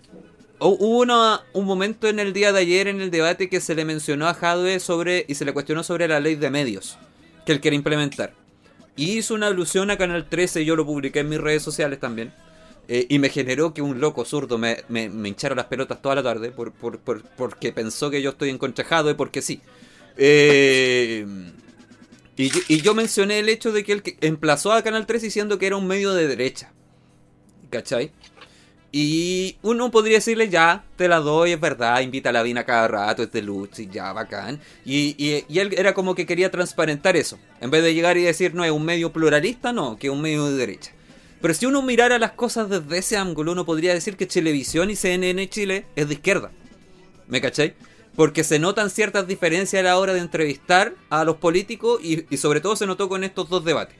Hu- 0.59 0.77
Hubo 0.79 0.99
una- 1.01 1.43
un 1.53 1.65
momento 1.65 2.07
en 2.09 2.19
el 2.21 2.33
día 2.33 2.53
de 2.53 2.61
ayer 2.61 2.87
en 2.89 3.01
el 3.01 3.11
debate 3.11 3.49
que 3.49 3.61
se 3.61 3.75
le 3.75 3.85
mencionó 3.85 4.29
a 4.29 4.35
Jadwe 4.35 4.79
sobre 4.81 5.25
y 5.29 5.35
se 5.35 5.45
le 5.45 5.53
cuestionó 5.53 5.83
sobre 5.83 6.07
la 6.07 6.21
ley 6.21 6.37
de 6.37 6.51
medios 6.51 6.99
que 7.47 7.53
él 7.53 7.61
quiere 7.61 7.77
implementar. 7.77 8.35
Y 8.97 9.19
hizo 9.19 9.35
una 9.35 9.47
alusión 9.47 9.91
a 9.91 9.97
Canal 9.97 10.29
13, 10.29 10.65
yo 10.65 10.77
lo 10.77 10.85
publiqué 10.85 11.21
en 11.21 11.29
mis 11.31 11.41
redes 11.41 11.63
sociales 11.63 11.99
también. 11.99 12.33
Eh, 12.89 13.07
y 13.09 13.19
me 13.19 13.29
generó 13.29 13.73
que 13.75 13.83
un 13.83 14.01
loco 14.01 14.25
zurdo 14.25 14.59
me, 14.59 14.85
me, 14.89 15.09
me 15.09 15.29
hinchara 15.29 15.55
las 15.55 15.67
pelotas 15.67 16.03
toda 16.03 16.15
la 16.17 16.23
tarde 16.23 16.51
por, 16.51 16.73
por- 16.73 16.99
por- 16.99 17.23
porque 17.37 17.73
pensó 17.73 18.11
que 18.11 18.23
yo 18.23 18.31
estoy 18.31 18.51
en 18.51 18.59
contra 18.59 18.85
de 18.85 18.89
Jadwe 18.91 19.15
porque 19.15 19.43
sí. 19.43 19.61
Eh, 20.17 21.27
y, 22.37 22.51
y 22.69 22.81
yo 22.81 22.95
mencioné 22.95 23.39
el 23.41 23.49
hecho 23.49 23.73
de 23.73 23.85
que 23.85 23.93
él 23.93 24.03
emplazó 24.21 24.73
a 24.73 24.83
Canal 24.83 25.07
13 25.07 25.27
diciendo 25.27 25.59
que 25.59 25.67
era 25.67 25.77
un 25.77 25.87
medio 25.87 26.15
de 26.15 26.27
derecha. 26.27 26.73
¿Cachai? 27.71 28.13
Y 28.93 29.59
uno 29.63 29.91
podría 29.93 30.17
decirle, 30.17 30.49
ya, 30.49 30.85
te 30.97 31.09
la 31.09 31.19
doy, 31.21 31.53
es 31.53 31.61
verdad, 31.61 32.01
invita 32.01 32.31
a 32.31 32.33
la 32.33 32.43
Vina 32.43 32.65
cada 32.65 32.89
rato, 32.89 33.23
es 33.23 33.33
de 33.33 33.43
luz, 33.43 33.79
y 33.79 33.89
ya, 33.89 34.13
bacán. 34.13 34.61
Y, 34.85 35.15
y, 35.19 35.45
y, 35.49 35.59
él 35.61 35.75
era 35.79 35.95
como 35.95 36.15
que 36.17 36.27
quería 36.27 36.51
transparentar 36.51 37.17
eso. 37.17 37.39
En 37.61 37.71
vez 37.71 37.85
de 37.85 37.95
llegar 37.95 38.17
y 38.19 38.23
decir, 38.23 38.55
no, 38.55 38.65
es 38.65 38.73
un 38.73 38.85
medio 38.85 39.13
pluralista, 39.13 39.73
no, 39.73 39.97
que 39.97 40.09
es 40.09 40.13
un 40.13 40.23
medio 40.23 40.47
de 40.47 40.57
derecha. 40.57 40.93
Pero 41.41 41.55
si 41.55 41.67
uno 41.67 41.83
mirara 41.83 42.19
las 42.19 42.33
cosas 42.33 42.69
desde 42.69 42.99
ese 42.99 43.17
ángulo, 43.17 43.53
uno 43.53 43.65
podría 43.65 43.95
decir 43.95 44.17
que 44.17 44.27
Televisión 44.27 44.91
y 44.91 44.97
CNN 44.97 45.49
Chile 45.49 45.87
es 45.97 46.09
de 46.09 46.15
izquierda. 46.15 46.51
¿Me 47.29 47.41
cachai? 47.41 47.75
Porque 48.17 48.45
se 48.45 48.59
notan 48.59 48.91
ciertas 48.91 49.27
diferencias 49.27 49.81
a 49.81 49.85
la 49.85 49.99
hora 49.99 50.13
de 50.13 50.21
entrevistar 50.21 50.95
a 51.09 51.25
los 51.25 51.37
políticos 51.37 52.01
y, 52.03 52.27
y 52.29 52.37
sobre 52.37 52.61
todo 52.61 52.77
se 52.77 52.87
notó 52.87 53.09
con 53.09 53.25
estos 53.25 53.49
dos 53.49 53.65
debates. 53.65 53.97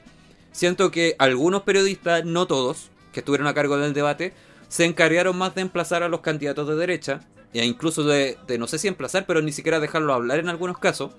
Siento 0.51 0.91
que 0.91 1.15
algunos 1.17 1.63
periodistas, 1.63 2.25
no 2.25 2.45
todos, 2.45 2.89
que 3.13 3.21
estuvieron 3.21 3.47
a 3.47 3.53
cargo 3.53 3.77
del 3.77 3.93
debate, 3.93 4.33
se 4.67 4.85
encargaron 4.85 5.37
más 5.37 5.55
de 5.55 5.61
emplazar 5.61 6.03
a 6.03 6.09
los 6.09 6.21
candidatos 6.21 6.67
de 6.67 6.75
derecha, 6.75 7.21
e 7.53 7.65
incluso 7.65 8.03
de, 8.03 8.37
de 8.47 8.57
no 8.57 8.67
sé 8.67 8.77
si 8.77 8.87
emplazar, 8.87 9.25
pero 9.25 9.41
ni 9.41 9.51
siquiera 9.51 9.79
dejarlo 9.79 10.13
hablar 10.13 10.39
en 10.39 10.49
algunos 10.49 10.77
casos. 10.77 11.11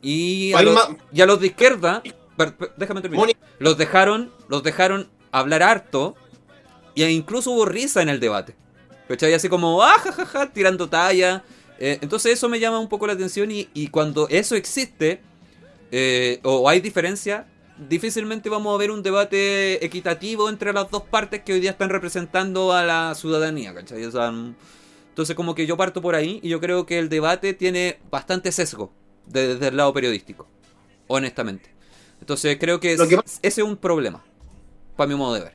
Y 0.00 0.52
a, 0.54 0.62
los, 0.62 0.74
y 1.12 1.20
a 1.20 1.26
los 1.26 1.40
de 1.40 1.48
izquierda, 1.48 2.02
per- 2.36 2.56
per- 2.56 2.72
déjame 2.76 3.00
terminar, 3.02 3.24
los 3.58 3.76
dejaron, 3.76 4.32
los 4.48 4.62
dejaron 4.62 5.08
hablar 5.32 5.62
harto, 5.62 6.14
y 6.94 7.02
incluso 7.04 7.50
hubo 7.50 7.64
risa 7.64 8.02
en 8.02 8.08
el 8.08 8.20
debate. 8.20 8.54
¿Cachai? 9.08 9.34
Así 9.34 9.48
como, 9.48 9.82
ah, 9.82 9.96
ja, 9.98 10.12
ja, 10.12 10.24
ja, 10.26 10.52
tirando 10.52 10.88
talla. 10.88 11.42
Eh, 11.78 11.98
entonces 12.00 12.34
eso 12.34 12.48
me 12.48 12.60
llama 12.60 12.78
un 12.78 12.88
poco 12.88 13.06
la 13.08 13.14
atención 13.14 13.50
y, 13.50 13.68
y 13.74 13.88
cuando 13.88 14.28
eso 14.28 14.54
existe, 14.54 15.20
eh, 15.90 16.38
o 16.44 16.68
hay 16.68 16.80
diferencia, 16.80 17.46
difícilmente 17.88 18.48
vamos 18.48 18.74
a 18.74 18.78
ver 18.78 18.90
un 18.90 19.02
debate 19.02 19.84
equitativo 19.84 20.48
entre 20.48 20.72
las 20.72 20.90
dos 20.90 21.02
partes 21.02 21.42
que 21.42 21.54
hoy 21.54 21.60
día 21.60 21.72
están 21.72 21.90
representando 21.90 22.72
a 22.72 22.84
la 22.84 23.14
ciudadanía, 23.16 23.74
¿cachai? 23.74 24.04
O 24.04 24.10
sea, 24.12 24.32
entonces 25.08 25.34
como 25.34 25.54
que 25.54 25.66
yo 25.66 25.76
parto 25.76 26.00
por 26.00 26.14
ahí 26.14 26.38
y 26.42 26.48
yo 26.50 26.60
creo 26.60 26.86
que 26.86 26.98
el 26.98 27.08
debate 27.08 27.52
tiene 27.52 27.98
bastante 28.10 28.52
sesgo 28.52 28.92
de- 29.26 29.54
desde 29.54 29.68
el 29.68 29.76
lado 29.76 29.92
periodístico, 29.92 30.46
honestamente. 31.08 31.74
Entonces 32.20 32.56
creo 32.60 32.78
que, 32.78 32.96
ese 33.42 33.60
es 33.60 33.66
un 33.66 33.76
problema, 33.76 34.24
para 34.96 35.08
mi 35.08 35.14
modo 35.14 35.34
de 35.34 35.40
ver. 35.40 35.54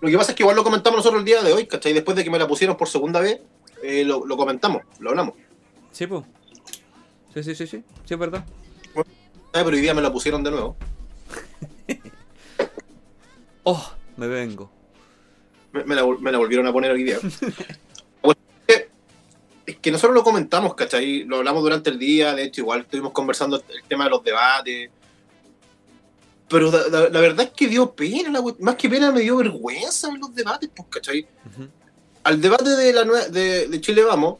Lo 0.00 0.10
que 0.10 0.18
pasa 0.18 0.32
es 0.32 0.36
que 0.36 0.42
igual 0.42 0.56
lo 0.56 0.64
comentamos 0.64 0.98
nosotros 0.98 1.20
el 1.20 1.24
día 1.24 1.42
de 1.42 1.52
hoy, 1.52 1.66
¿cachai? 1.66 1.92
Después 1.92 2.16
de 2.16 2.24
que 2.24 2.30
me 2.30 2.38
la 2.38 2.46
pusieron 2.46 2.76
por 2.76 2.88
segunda 2.88 3.20
vez, 3.20 3.40
eh, 3.82 4.04
lo, 4.04 4.26
lo 4.26 4.36
comentamos, 4.36 4.82
lo 4.98 5.10
hablamos. 5.10 5.34
Sí, 5.92 6.06
pues. 6.06 6.24
Sí, 7.32 7.42
sí, 7.42 7.54
sí, 7.54 7.66
sí, 7.66 7.84
sí, 8.04 8.14
es 8.14 8.18
verdad. 8.20 8.44
Ah, 8.96 9.62
pero 9.64 9.70
hoy 9.70 9.80
día 9.80 9.94
me 9.94 10.02
la 10.02 10.12
pusieron 10.12 10.42
de 10.42 10.50
nuevo. 10.50 10.76
Oh, 13.66 13.92
me 14.18 14.28
vengo. 14.28 14.70
Me, 15.72 15.84
me 15.84 15.94
la, 15.94 16.06
me 16.06 16.30
la 16.30 16.36
volvieron 16.36 16.66
a 16.66 16.72
poner 16.72 16.90
hoy 16.90 17.02
día. 17.02 17.18
Bueno, 18.20 18.38
es 19.64 19.76
que 19.78 19.90
nosotros 19.90 20.14
lo 20.14 20.22
comentamos, 20.22 20.74
¿cachai? 20.74 21.24
Lo 21.24 21.38
hablamos 21.38 21.62
durante 21.62 21.88
el 21.88 21.98
día, 21.98 22.34
de 22.34 22.44
hecho, 22.44 22.60
igual 22.60 22.82
estuvimos 22.82 23.12
conversando 23.12 23.56
el 23.56 23.82
tema 23.88 24.04
de 24.04 24.10
los 24.10 24.22
debates. 24.22 24.90
Pero 26.54 26.70
la, 26.70 26.86
la- 26.88 27.08
la 27.08 27.20
verdad 27.20 27.46
es 27.46 27.52
que 27.52 27.66
dio 27.66 27.90
pena, 27.92 28.30
la 28.30 28.40
we- 28.40 28.54
más 28.60 28.76
que 28.76 28.88
pena 28.88 29.10
me 29.10 29.20
dio 29.22 29.36
vergüenza 29.36 30.08
en 30.08 30.20
los 30.20 30.32
debates, 30.32 30.70
pues, 30.74 30.86
¿cachai? 30.88 31.26
Al 32.22 32.40
debate 32.40 32.70
de, 32.70 32.92
la, 32.92 33.04
de, 33.28 33.66
de 33.66 33.80
Chile 33.80 34.04
Vamos, 34.04 34.36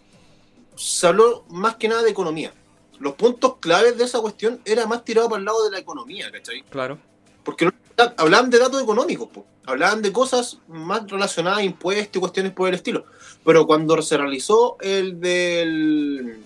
se 0.76 1.08
habló 1.08 1.44
más 1.48 1.74
que 1.74 1.88
nada 1.88 2.02
de 2.04 2.10
economía. 2.10 2.52
Los 3.00 3.14
puntos 3.14 3.56
claves 3.58 3.98
de 3.98 4.04
esa 4.04 4.20
cuestión 4.20 4.60
era 4.64 4.86
más 4.86 5.04
tirado 5.04 5.28
para 5.28 5.40
el 5.40 5.44
lado 5.44 5.64
de 5.64 5.72
la 5.72 5.78
economía, 5.80 6.30
¿cachai? 6.30 6.62
Claro. 6.70 6.98
Porque 7.42 7.64
no- 7.64 7.72
hablaban 8.16 8.48
de 8.50 8.58
datos 8.60 8.80
económicos, 8.80 9.28
po. 9.28 9.44
hablaban 9.66 10.00
de 10.00 10.12
cosas 10.12 10.58
más 10.68 11.10
relacionadas 11.10 11.58
a 11.58 11.62
impuestos 11.64 12.16
y 12.16 12.20
cuestiones 12.20 12.52
por 12.52 12.68
el 12.68 12.74
estilo. 12.76 13.06
Pero 13.44 13.66
cuando 13.66 14.00
se 14.02 14.16
realizó 14.16 14.76
el 14.80 15.20
del 15.20 16.38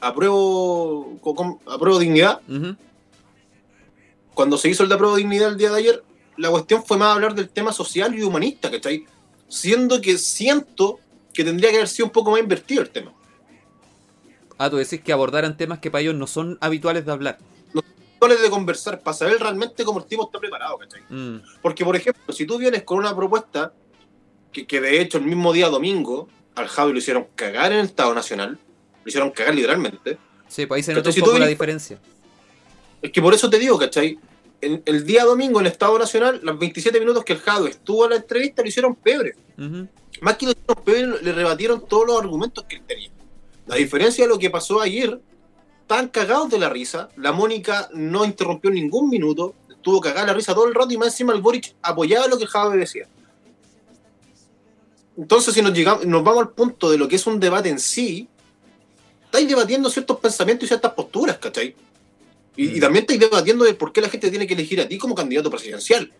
apruebo, 0.00 1.18
co- 1.20 1.34
com- 1.34 1.58
apruebo 1.66 1.98
dignidad, 1.98 2.40
Ujú. 2.48 2.76
Cuando 4.34 4.58
se 4.58 4.68
hizo 4.68 4.82
el 4.82 4.88
de 4.88 4.94
apruebo 4.94 5.16
dignidad 5.16 5.48
el 5.50 5.56
día 5.56 5.70
de 5.70 5.78
ayer, 5.78 6.04
la 6.36 6.50
cuestión 6.50 6.84
fue 6.84 6.98
más 6.98 7.14
hablar 7.14 7.34
del 7.34 7.48
tema 7.48 7.72
social 7.72 8.14
y 8.14 8.22
humanista, 8.22 8.70
¿cachai? 8.70 9.06
Siendo 9.48 10.00
que 10.00 10.18
siento 10.18 10.98
que 11.32 11.44
tendría 11.44 11.70
que 11.70 11.76
haber 11.76 11.88
sido 11.88 12.06
un 12.06 12.12
poco 12.12 12.30
más 12.30 12.40
invertido 12.40 12.82
el 12.82 12.90
tema. 12.90 13.12
Ah, 14.58 14.70
tú 14.70 14.76
decís 14.76 15.00
que 15.00 15.12
abordaran 15.12 15.56
temas 15.56 15.78
que 15.78 15.90
para 15.90 16.02
ellos 16.02 16.14
no 16.14 16.26
son 16.26 16.58
habituales 16.60 17.04
de 17.04 17.12
hablar. 17.12 17.38
No 17.72 18.28
les 18.28 18.40
de 18.40 18.48
conversar 18.48 19.00
para 19.00 19.16
saber 19.16 19.38
realmente 19.38 19.84
cómo 19.84 19.98
el 20.00 20.06
tipo 20.06 20.24
está 20.24 20.38
preparado, 20.38 20.78
¿cachai? 20.78 21.02
Mm, 21.10 21.42
Porque, 21.60 21.84
por 21.84 21.94
ejemplo, 21.94 22.32
si 22.32 22.46
tú 22.46 22.58
vienes 22.58 22.82
con 22.82 22.98
una 22.98 23.14
propuesta 23.14 23.72
que, 24.50 24.66
que 24.66 24.80
de 24.80 25.00
hecho 25.00 25.18
el 25.18 25.24
mismo 25.24 25.52
día 25.52 25.68
domingo 25.68 26.28
al 26.54 26.68
Javi 26.68 26.92
lo 26.92 26.98
hicieron 26.98 27.26
cagar 27.34 27.72
en 27.72 27.80
el 27.80 27.86
Estado 27.86 28.14
Nacional, 28.14 28.58
lo 29.04 29.08
hicieron 29.08 29.30
cagar 29.30 29.54
literalmente, 29.54 30.18
Sí, 30.54 30.66
pues 30.66 30.78
ahí 30.78 30.82
se 30.84 30.94
nota 30.94 31.08
un 31.08 31.12
si 31.12 31.20
poco 31.20 31.38
la 31.38 31.46
diferencia. 31.46 31.98
Es 33.04 33.12
que 33.12 33.20
por 33.22 33.34
eso 33.34 33.48
te 33.50 33.58
digo, 33.58 33.78
¿cachai? 33.78 34.18
En- 34.60 34.82
el 34.86 35.04
día 35.04 35.24
domingo 35.24 35.60
en 35.60 35.66
el 35.66 35.72
Estado 35.72 35.98
Nacional, 35.98 36.40
los 36.42 36.58
27 36.58 36.98
minutos 36.98 37.24
que 37.24 37.34
el 37.34 37.38
Javi 37.40 37.68
estuvo 37.70 38.04
en 38.04 38.10
la 38.10 38.16
entrevista 38.16 38.62
lo 38.62 38.68
hicieron 38.68 38.94
pebre. 38.94 39.36
Más 40.20 40.36
que 40.36 40.46
lo 40.46 40.52
hicieron 40.52 40.84
pebre, 40.84 41.22
le 41.22 41.32
rebatieron 41.32 41.86
todos 41.86 42.06
los 42.06 42.18
argumentos 42.20 42.64
que 42.64 42.76
él 42.76 42.82
tenía. 42.86 43.10
La 43.66 43.76
diferencia 43.76 44.24
de 44.24 44.28
lo 44.30 44.38
que 44.38 44.50
pasó 44.50 44.80
ayer, 44.80 45.20
tan 45.86 46.08
cagados 46.08 46.50
de 46.50 46.58
la 46.58 46.68
risa, 46.70 47.08
la 47.16 47.32
Mónica 47.32 47.88
no 47.92 48.24
interrumpió 48.24 48.70
ningún 48.70 49.10
minuto, 49.10 49.54
estuvo 49.68 50.00
cagada 50.00 50.28
la 50.28 50.32
risa 50.34 50.54
todo 50.54 50.66
el 50.66 50.74
rato 50.74 50.92
y 50.92 50.96
más 50.96 51.08
encima 51.08 51.32
el 51.34 51.42
Boric 51.42 51.74
apoyaba 51.82 52.26
lo 52.26 52.38
que 52.38 52.44
el 52.44 52.48
Javi 52.50 52.78
decía. 52.78 53.06
Entonces, 55.16 55.54
si 55.54 55.62
nos, 55.62 55.72
llegamos, 55.72 56.04
nos 56.06 56.24
vamos 56.24 56.42
al 56.42 56.50
punto 56.50 56.90
de 56.90 56.98
lo 56.98 57.06
que 57.06 57.16
es 57.16 57.26
un 57.26 57.38
debate 57.38 57.68
en 57.68 57.78
sí, 57.78 58.28
estáis 59.26 59.48
debatiendo 59.48 59.88
ciertos 59.90 60.18
pensamientos 60.18 60.64
y 60.64 60.68
ciertas 60.68 60.92
posturas, 60.92 61.38
¿cachai? 61.38 61.74
Y, 62.56 62.76
y 62.76 62.80
también 62.80 63.02
estáis 63.02 63.20
debatiendo 63.20 63.64
de 63.64 63.74
por 63.74 63.92
qué 63.92 64.00
la 64.00 64.08
gente 64.08 64.30
tiene 64.30 64.46
que 64.46 64.54
elegir 64.54 64.80
a 64.80 64.88
ti 64.88 64.98
como 64.98 65.14
candidato 65.14 65.50
presidencial. 65.50 66.12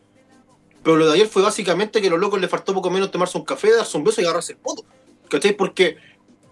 Pero 0.82 0.96
lo 0.96 1.06
de 1.06 1.14
ayer 1.14 1.28
fue 1.28 1.42
básicamente 1.42 2.00
que 2.00 2.08
a 2.08 2.10
los 2.10 2.20
locos 2.20 2.40
les 2.40 2.50
faltó 2.50 2.74
poco 2.74 2.90
menos 2.90 3.10
tomarse 3.10 3.38
un 3.38 3.44
café, 3.44 3.70
darse 3.72 3.96
un 3.96 4.04
beso 4.04 4.20
y 4.20 4.24
agarrarse 4.24 4.52
el 4.52 4.58
poto. 4.58 4.84
¿Cachai? 5.30 5.56
Porque, 5.56 5.96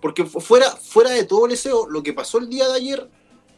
porque 0.00 0.24
fu- 0.24 0.40
fuera, 0.40 0.70
fuera 0.70 1.10
de 1.10 1.24
todo 1.24 1.44
el 1.46 1.50
deseo, 1.50 1.88
lo 1.88 2.02
que 2.02 2.12
pasó 2.12 2.38
el 2.38 2.48
día 2.48 2.68
de 2.68 2.74
ayer, 2.74 3.08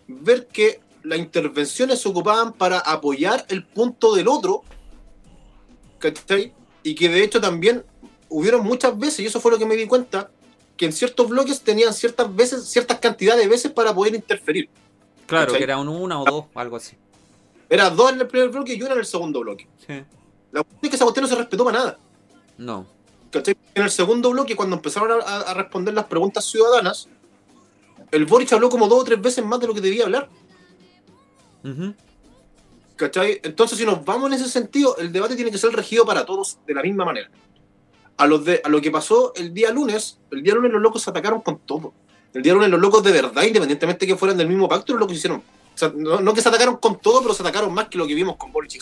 ver 0.09 0.47
que 0.49 0.81
las 1.03 1.19
intervenciones 1.19 2.01
se 2.01 2.09
ocupaban 2.09 2.55
para 2.55 2.79
apoyar 2.79 3.45
el 3.49 3.65
punto 3.65 4.15
del 4.15 4.27
otro, 4.27 4.63
¿cachai? 5.99 6.53
Y 6.83 6.95
que 6.95 7.09
de 7.09 7.23
hecho 7.23 7.41
también 7.41 7.85
hubieron 8.29 8.65
muchas 8.65 8.99
veces, 8.99 9.21
y 9.21 9.27
eso 9.27 9.41
fue 9.41 9.53
lo 9.53 9.59
que 9.59 9.67
me 9.67 9.77
di 9.77 9.87
cuenta, 9.87 10.31
que 10.77 10.87
en 10.87 10.93
ciertos 10.93 11.29
bloques 11.29 11.61
tenían 11.61 11.95
ciertas 11.95 12.35
veces, 12.35 12.65
ciertas 12.65 12.99
cantidades 12.99 13.43
de 13.43 13.49
veces 13.49 13.71
para 13.71 13.95
poder 13.95 14.15
interferir. 14.15 14.69
Claro, 15.27 15.47
¿Cachai? 15.47 15.59
que 15.59 15.65
era 15.65 15.79
un 15.79 15.89
una 15.89 16.21
o 16.21 16.25
dos, 16.25 16.45
algo 16.55 16.77
así. 16.77 16.97
Era 17.69 17.91
dos 17.91 18.13
en 18.13 18.21
el 18.21 18.27
primer 18.27 18.51
bloque 18.51 18.75
y 18.75 18.83
una 18.83 18.93
en 18.93 19.01
el 19.01 19.07
segundo 19.07 19.41
bloque. 19.41 19.67
Sí. 19.87 20.05
La 20.53 20.63
cuestión 20.63 20.81
es 20.83 20.91
que 20.91 20.97
esa 20.97 21.05
cuestión 21.05 21.23
no 21.25 21.29
se 21.29 21.37
respetó 21.37 21.65
para 21.65 21.79
nada. 21.79 21.99
No. 22.59 22.87
¿cachai? 23.35 23.57
En 23.75 23.83
el 23.83 23.91
segundo 23.91 24.31
bloque, 24.31 24.57
cuando 24.57 24.77
empezaron 24.77 25.21
a, 25.25 25.55
responder 25.55 25.95
las 25.95 26.05
preguntas 26.05 26.45
ciudadanas, 26.45 27.09
el 28.11 28.25
Boric 28.27 28.53
habló 28.53 28.71
como 28.71 28.87
dos 28.89 29.01
o 29.01 29.05
tres 29.05 29.21
veces 29.21 29.45
más 29.45 29.61
de 29.61 29.67
lo 29.67 29.75
que 29.75 29.81
debía 29.81 30.05
hablar. 30.05 30.29
¿cachai? 32.97 33.41
Entonces, 33.43 33.79
si 33.79 33.85
nos 33.85 34.05
vamos 34.05 34.29
en 34.29 34.35
ese 34.35 34.49
sentido, 34.49 34.97
el 34.99 35.13
debate 35.13 35.35
tiene 35.35 35.51
que 35.51 35.59
ser 35.59 35.73
regido 35.73 36.07
para 36.07 36.25
todos 36.25 36.59
de 36.67 36.75
la 36.75 36.83
misma 36.83 37.05
manera. 37.05 37.31
A, 38.17 38.27
los 38.27 38.45
de, 38.45 38.61
a 38.63 38.69
lo 38.69 38.81
que 38.81 38.93
pasó 38.93 39.33
el 39.35 39.53
día 39.53 39.73
lunes, 39.73 40.21
el 40.31 40.43
día 40.43 40.55
lunes 40.55 40.71
los 40.71 40.81
locos 40.81 41.03
se 41.03 41.11
atacaron 41.11 41.41
con 41.41 41.59
todo. 41.59 41.93
El 42.35 42.43
día 42.43 42.53
lunes 42.53 42.69
los 42.69 42.81
locos 42.81 43.03
de 43.03 43.13
verdad, 43.13 43.43
independientemente 43.45 44.07
que 44.07 44.17
fueran 44.17 44.37
del 44.37 44.49
mismo 44.49 44.69
pacto, 44.69 44.93
los 44.93 45.01
locos 45.01 45.17
hicieron. 45.17 45.39
O 45.39 45.79
sea, 45.79 45.93
no, 45.95 46.21
no 46.21 46.35
que 46.35 46.41
se 46.43 46.49
atacaron 46.49 46.77
con 46.77 46.99
todo, 46.99 47.23
pero 47.23 47.33
se 47.35 47.43
atacaron 47.43 47.73
más 47.73 47.89
que 47.89 47.97
lo 47.99 48.07
que 48.07 48.15
vimos 48.15 48.37
con 48.37 48.53
Boric 48.53 48.75
y. 48.77 48.81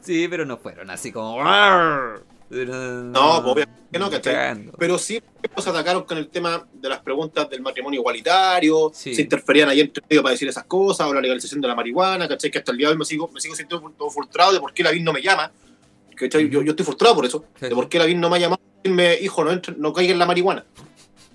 Sí, 0.00 0.26
pero 0.28 0.44
no 0.44 0.56
fueron 0.58 0.90
así 0.90 1.12
como. 1.12 1.42
No, 1.42 2.14
pues, 2.48 2.68
obviamente 2.68 3.80
que 3.92 3.98
no, 3.98 4.10
¿cachai? 4.10 4.70
Pero 4.78 4.98
sí, 4.98 5.20
se 5.58 5.70
atacaron 5.70 6.04
con 6.04 6.18
el 6.18 6.28
tema 6.28 6.66
de 6.72 6.88
las 6.88 7.00
preguntas 7.00 7.48
del 7.50 7.60
matrimonio 7.60 8.00
igualitario, 8.00 8.90
Sí. 8.94 9.14
se 9.14 9.22
interferían 9.22 9.68
ahí 9.68 9.80
entre 9.80 10.02
medio 10.08 10.22
para 10.22 10.32
decir 10.32 10.48
esas 10.48 10.64
cosas, 10.64 11.06
o 11.08 11.14
la 11.14 11.20
legalización 11.20 11.60
de 11.60 11.68
la 11.68 11.74
marihuana, 11.74 12.26
¿cachai? 12.28 12.50
Que 12.50 12.58
hasta 12.58 12.72
el 12.72 12.78
día 12.78 12.88
de 12.88 12.92
hoy 12.94 12.98
me 12.98 13.04
sigo, 13.04 13.28
me 13.32 13.40
sigo 13.40 13.54
sintiendo 13.54 13.88
todo 13.96 14.10
frustrado 14.10 14.52
de 14.52 14.60
por 14.60 14.72
qué 14.72 14.82
la 14.82 14.90
BIN 14.90 15.04
no 15.04 15.12
me 15.12 15.22
llama, 15.22 15.52
¿cachai? 16.16 16.48
Yo, 16.48 16.62
yo 16.62 16.70
estoy 16.70 16.84
frustrado 16.84 17.14
por 17.14 17.24
eso, 17.26 17.44
de 17.60 17.70
por 17.70 17.88
qué 17.88 17.98
la 17.98 18.06
BIN 18.06 18.20
no 18.20 18.30
me 18.30 18.36
ha 18.36 18.40
llamado, 18.40 18.60
decirme, 18.82 19.18
hijo, 19.20 19.44
no, 19.44 19.50
entre- 19.52 19.74
no 19.76 19.92
caiga 19.92 20.12
en 20.12 20.18
la 20.18 20.26
marihuana. 20.26 20.64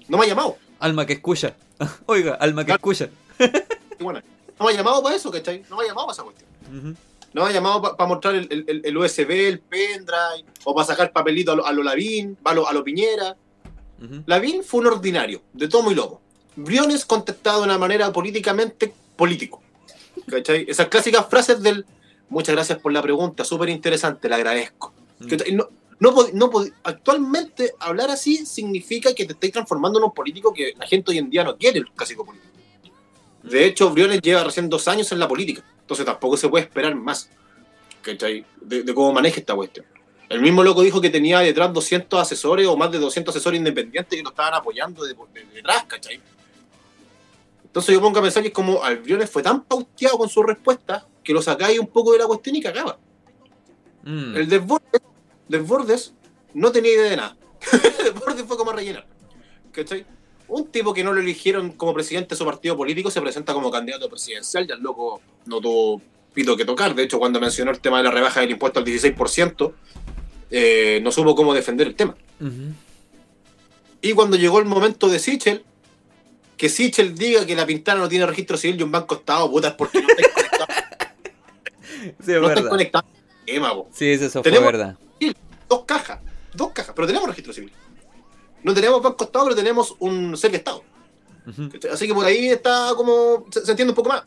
No 0.07 0.17
me 0.17 0.25
ha 0.25 0.27
llamado, 0.27 0.57
Alma 0.79 1.05
que 1.05 1.13
escucha. 1.13 1.55
Oiga, 2.05 2.35
alma 2.35 2.65
que 2.65 2.71
escucha. 2.73 3.09
No 4.57 4.65
me 4.65 4.71
ha 4.71 4.75
llamado 4.75 5.03
para 5.03 5.15
eso, 5.15 5.29
¿cachai? 5.31 5.63
No 5.69 5.75
me 5.77 5.83
ha 5.83 5.87
llamado 5.87 6.07
para 6.07 6.13
esa 6.15 6.23
cuestión. 6.23 6.97
No 7.33 7.43
me 7.43 7.49
ha 7.49 7.53
llamado 7.53 7.81
para 7.81 8.07
mostrar 8.07 8.35
el, 8.35 8.47
el- 8.49 8.81
el 8.85 8.97
USB, 8.97 9.29
el 9.31 9.59
pendrive, 9.59 10.45
o 10.63 10.73
para 10.73 10.87
sacar 10.87 11.11
papelito 11.11 11.51
a 11.51 11.55
lo, 11.55 11.65
a 11.65 11.73
lo 11.73 11.83
Lavín, 11.83 12.37
a 12.45 12.53
lo, 12.53 12.67
a 12.67 12.71
lo 12.73 12.83
Piñera. 12.83 13.35
Lavín 14.25 14.63
fue 14.63 14.81
un 14.81 14.87
ordinario, 14.87 15.41
de 15.53 15.67
tomo 15.67 15.91
y 15.91 15.95
lomo. 15.95 16.21
Briones 16.55 17.05
contestado 17.05 17.59
de 17.59 17.65
una 17.65 17.77
manera 17.77 18.11
políticamente 18.13 18.93
político. 19.17 19.61
¿Cachai? 20.29 20.65
Esas 20.69 20.87
clásicas 20.87 21.25
frases 21.29 21.61
del 21.61 21.85
muchas 22.29 22.55
gracias 22.55 22.79
por 22.79 22.93
la 22.93 23.01
pregunta, 23.01 23.43
súper 23.43 23.67
interesante, 23.69 24.29
le 24.29 24.35
agradezco. 24.35 24.93
Mm. 25.19 25.55
No, 25.55 25.67
No, 25.99 26.13
pod- 26.13 26.31
no 26.33 26.49
pod- 26.51 26.73
actualmente 26.83 27.73
hablar 27.79 28.09
así 28.11 28.45
significa 28.45 29.13
que 29.13 29.25
te 29.25 29.33
estáis 29.33 29.53
transformando 29.53 29.97
en 29.99 30.05
un 30.05 30.13
político 30.13 30.53
que 30.53 30.73
la 30.77 30.85
gente 30.85 31.11
hoy 31.11 31.17
en 31.19 31.29
día 31.29 31.43
no 31.43 31.55
quiere 31.57 31.79
el 31.79 31.89
clásico 31.91 32.25
político. 32.25 32.51
De 33.43 33.65
hecho, 33.65 33.89
Briones 33.91 34.21
lleva 34.21 34.43
recién 34.43 34.67
dos 34.69 34.87
años 34.87 35.11
en 35.11 35.19
la 35.19 35.27
política, 35.27 35.63
entonces 35.81 36.05
tampoco 36.05 36.35
se 36.35 36.49
puede 36.49 36.65
esperar 36.65 36.95
más 36.95 37.29
¿cachai? 38.01 38.45
De, 38.61 38.83
de 38.83 38.93
cómo 38.93 39.13
maneja 39.13 39.39
esta 39.39 39.55
cuestión. 39.55 39.85
El 40.27 40.41
mismo 40.41 40.63
loco 40.63 40.81
dijo 40.81 40.99
que 40.99 41.09
tenía 41.09 41.39
detrás 41.39 41.71
200 41.71 42.19
asesores 42.19 42.67
o 42.67 42.75
más 42.75 42.91
de 42.91 42.97
200 42.99 43.33
asesores 43.35 43.57
independientes 43.59 44.17
que 44.17 44.23
lo 44.23 44.29
estaban 44.29 44.53
apoyando 44.55 45.03
de, 45.05 45.13
de- 45.13 45.45
detrás, 45.53 45.83
¿cachai? 45.85 46.19
Entonces 47.63 47.93
yo 47.93 48.01
pongo 48.01 48.19
a 48.19 48.21
pensar 48.21 48.41
que 48.41 48.47
es 48.49 48.53
como 48.53 48.83
al 48.83 48.97
Briones 48.97 49.29
fue 49.29 49.43
tan 49.43 49.63
pauteado 49.63 50.17
con 50.17 50.29
su 50.29 50.41
respuesta 50.43 51.05
que 51.23 51.33
lo 51.33 51.41
sacáis 51.41 51.79
un 51.79 51.87
poco 51.87 52.11
de 52.13 52.19
la 52.19 52.27
cuestión 52.27 52.55
y 52.55 52.61
cagaba. 52.61 52.97
Mm. 54.03 54.35
El 54.35 54.49
Desbordes, 54.49 55.01
Desbordes 55.47 56.13
no 56.53 56.71
tenía 56.71 56.93
idea 56.93 57.09
de 57.09 57.17
nada. 57.17 57.37
Desbordes 58.03 58.45
fue 58.47 58.57
como 58.57 58.71
a 58.71 58.75
rellenar. 58.75 59.05
¿Cachai? 59.71 60.05
Un 60.47 60.67
tipo 60.67 60.93
que 60.93 61.03
no 61.03 61.11
lo 61.13 61.21
eligieron 61.21 61.71
como 61.71 61.93
presidente 61.93 62.29
de 62.29 62.35
su 62.37 62.45
partido 62.45 62.77
político 62.77 63.09
se 63.09 63.19
presenta 63.21 63.53
como 63.53 63.71
candidato 63.71 64.09
presidencial 64.09 64.65
y 64.69 64.71
el 64.71 64.79
loco 64.79 65.19
no 65.45 65.59
tuvo 65.59 66.01
pito 66.33 66.55
que 66.55 66.65
tocar. 66.65 66.93
De 66.93 67.03
hecho, 67.03 67.17
cuando 67.19 67.39
mencionó 67.39 67.71
el 67.71 67.79
tema 67.79 67.97
de 67.97 68.03
la 68.03 68.11
rebaja 68.11 68.41
del 68.41 68.51
impuesto 68.51 68.79
al 68.79 68.85
16%, 68.85 69.73
eh, 70.51 70.99
no 71.03 71.11
supo 71.11 71.35
cómo 71.35 71.53
defender 71.53 71.87
el 71.87 71.95
tema. 71.95 72.15
Ujú. 72.39 72.73
Y 74.01 74.13
cuando 74.13 74.37
llegó 74.37 74.59
el 74.59 74.65
momento 74.65 75.07
de 75.09 75.17
Sichel, 75.17 75.63
que 76.57 76.69
Sichel 76.69 77.15
diga 77.15 77.45
que 77.45 77.55
la 77.55 77.65
Pintana 77.65 78.01
no 78.01 78.07
tiene 78.07 78.25
registro 78.27 78.55
civil 78.55 78.79
y 78.79 78.83
un 78.83 78.91
banco 78.91 79.15
estado, 79.15 79.49
puta, 79.49 79.69
es 79.69 79.73
porque 79.73 80.01
no 80.01 80.07
estáis 80.09 80.27
conectados. 80.27 80.75
Sí, 82.23 82.31
es 82.33 82.39
no 82.39 82.47
estáis 82.49 82.67
conectados. 82.67 83.09
Sí, 83.93 84.09
eso 84.11 84.29
fue 84.29 84.43
Tenemos- 84.43 84.65
verdad. 84.71 84.97
Dos 85.67 85.83
cajas, 85.85 86.19
dos 86.53 86.71
cajas, 86.71 86.93
pero 86.95 87.07
tenemos 87.07 87.27
registro 87.27 87.53
civil. 87.53 87.71
No 88.63 88.73
tenemos 88.73 89.01
banco 89.01 89.23
estado, 89.25 89.45
pero 89.45 89.55
tenemos 89.55 89.95
un 89.99 90.35
ser 90.37 90.51
de 90.51 90.57
estado. 90.57 90.83
Así 91.91 92.07
que 92.07 92.13
por 92.13 92.25
ahí 92.25 92.47
está 92.49 92.93
como. 92.95 93.45
Se, 93.51 93.63
se 93.65 93.71
entiende 93.71 93.91
un 93.91 93.95
poco 93.95 94.09
más. 94.09 94.23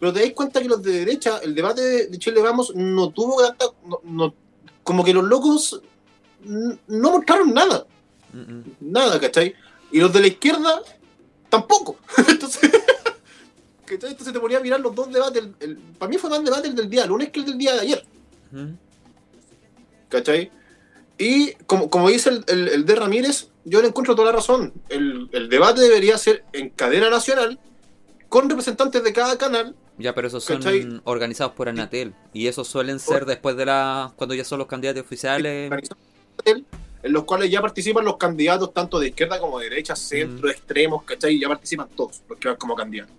Pero 0.00 0.12
te 0.12 0.20
dais 0.20 0.32
cuenta 0.32 0.60
que 0.60 0.68
los 0.68 0.82
de 0.82 0.92
derecha, 0.92 1.38
el 1.42 1.54
debate 1.54 1.80
de, 2.08 2.18
Chile 2.18 2.40
Vamos 2.40 2.72
no 2.74 3.10
tuvo 3.10 3.42
tanta. 3.46 3.66
no- 3.86 4.00
no- 4.04 4.34
como 4.82 5.04
que 5.04 5.12
los 5.14 5.24
locos 5.24 5.80
no 6.44 7.10
mostraron 7.12 7.52
nada. 7.54 7.86
Nada, 8.80 9.20
¿cachai? 9.20 9.54
Y 9.92 10.00
los 10.00 10.12
de 10.12 10.20
la 10.20 10.26
izquierda 10.28 10.82
tampoco. 11.48 11.96
Entonces. 12.28 12.70
¿cachai? 13.84 14.10
Entonces 14.10 14.32
te 14.32 14.40
ponía 14.40 14.58
a 14.58 14.60
mirar 14.62 14.80
los 14.80 14.94
dos 14.94 15.12
debates. 15.12 15.42
el- 15.42 15.54
el- 15.60 15.76
para 15.76 16.10
mí 16.10 16.16
fue 16.18 16.30
más 16.30 16.42
debate 16.42 16.68
el 16.68 16.74
del 16.74 16.88
día 16.90 17.06
lunes 17.06 17.30
que 17.30 17.40
el 17.40 17.46
del 17.46 17.58
día 17.58 17.74
de 17.74 17.80
ayer. 17.80 18.04
¿Cachai? 20.10 20.50
Y 21.16 21.52
como, 21.66 21.88
como 21.88 22.08
dice 22.10 22.28
el, 22.30 22.44
el, 22.48 22.68
el 22.68 22.84
D. 22.84 22.94
Ramírez, 22.94 23.48
yo 23.64 23.80
le 23.80 23.88
encuentro 23.88 24.14
toda 24.14 24.30
la 24.30 24.36
razón. 24.36 24.72
El, 24.88 25.28
el 25.32 25.48
debate 25.48 25.80
debería 25.80 26.18
ser 26.18 26.44
en 26.52 26.70
cadena 26.70 27.08
nacional, 27.10 27.58
con 28.28 28.48
representantes 28.48 29.02
de 29.02 29.12
cada 29.12 29.36
canal. 29.38 29.74
Ya, 29.98 30.14
pero 30.14 30.28
esos 30.28 30.42
son 30.44 30.56
¿Cachai? 30.58 31.00
organizados 31.04 31.52
por 31.52 31.68
Anatel. 31.68 32.14
Y 32.32 32.46
esos 32.46 32.68
suelen 32.68 32.98
ser 32.98 33.26
después 33.26 33.54
de 33.56 33.66
la. 33.66 34.12
cuando 34.16 34.34
ya 34.34 34.44
son 34.44 34.58
los 34.58 34.66
candidatos 34.66 35.02
oficiales. 35.02 35.70
organizados 35.70 36.02
de 36.44 36.50
Anatel, 36.52 36.66
En 37.02 37.12
los 37.12 37.24
cuales 37.24 37.50
ya 37.50 37.60
participan 37.60 38.04
los 38.06 38.16
candidatos 38.16 38.72
tanto 38.72 38.98
de 38.98 39.08
izquierda 39.08 39.38
como 39.38 39.58
de 39.58 39.68
derecha, 39.68 39.94
centro, 39.94 40.48
extremos, 40.48 41.02
¿cachai? 41.04 41.38
Ya 41.38 41.48
participan 41.48 41.88
todos 41.94 42.22
los 42.28 42.38
que 42.38 42.48
van 42.48 42.56
como 42.56 42.74
candidatos. 42.74 43.14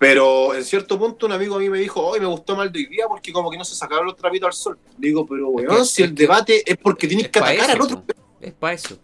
Pero 0.00 0.54
en 0.54 0.64
cierto 0.64 0.98
punto 0.98 1.26
un 1.26 1.32
amigo 1.32 1.56
a 1.56 1.58
mí 1.58 1.68
me 1.68 1.78
dijo, 1.78 2.00
hoy 2.00 2.20
me 2.20 2.24
gustó 2.26 2.56
mal 2.56 2.72
de 2.72 2.78
hoy 2.78 2.86
día 2.86 3.04
porque 3.06 3.34
como 3.34 3.50
que 3.50 3.58
no 3.58 3.66
se 3.66 3.74
sacaron 3.74 4.06
los 4.06 4.16
trapitos 4.16 4.46
al 4.46 4.52
sol. 4.54 4.78
Digo, 4.96 5.26
pero 5.26 5.48
weón, 5.50 5.76
que- 5.76 5.84
si 5.84 6.02
el 6.02 6.14
debate 6.14 6.62
es 6.64 6.78
porque 6.78 7.06
tienes 7.06 7.26
Es 7.26 7.30
que 7.32 7.38
atacar 7.38 7.64
eso, 7.64 7.72
al 7.72 7.80
otro. 7.82 8.02
Es 8.40 8.52
para 8.54 8.72
eso. 8.72 8.96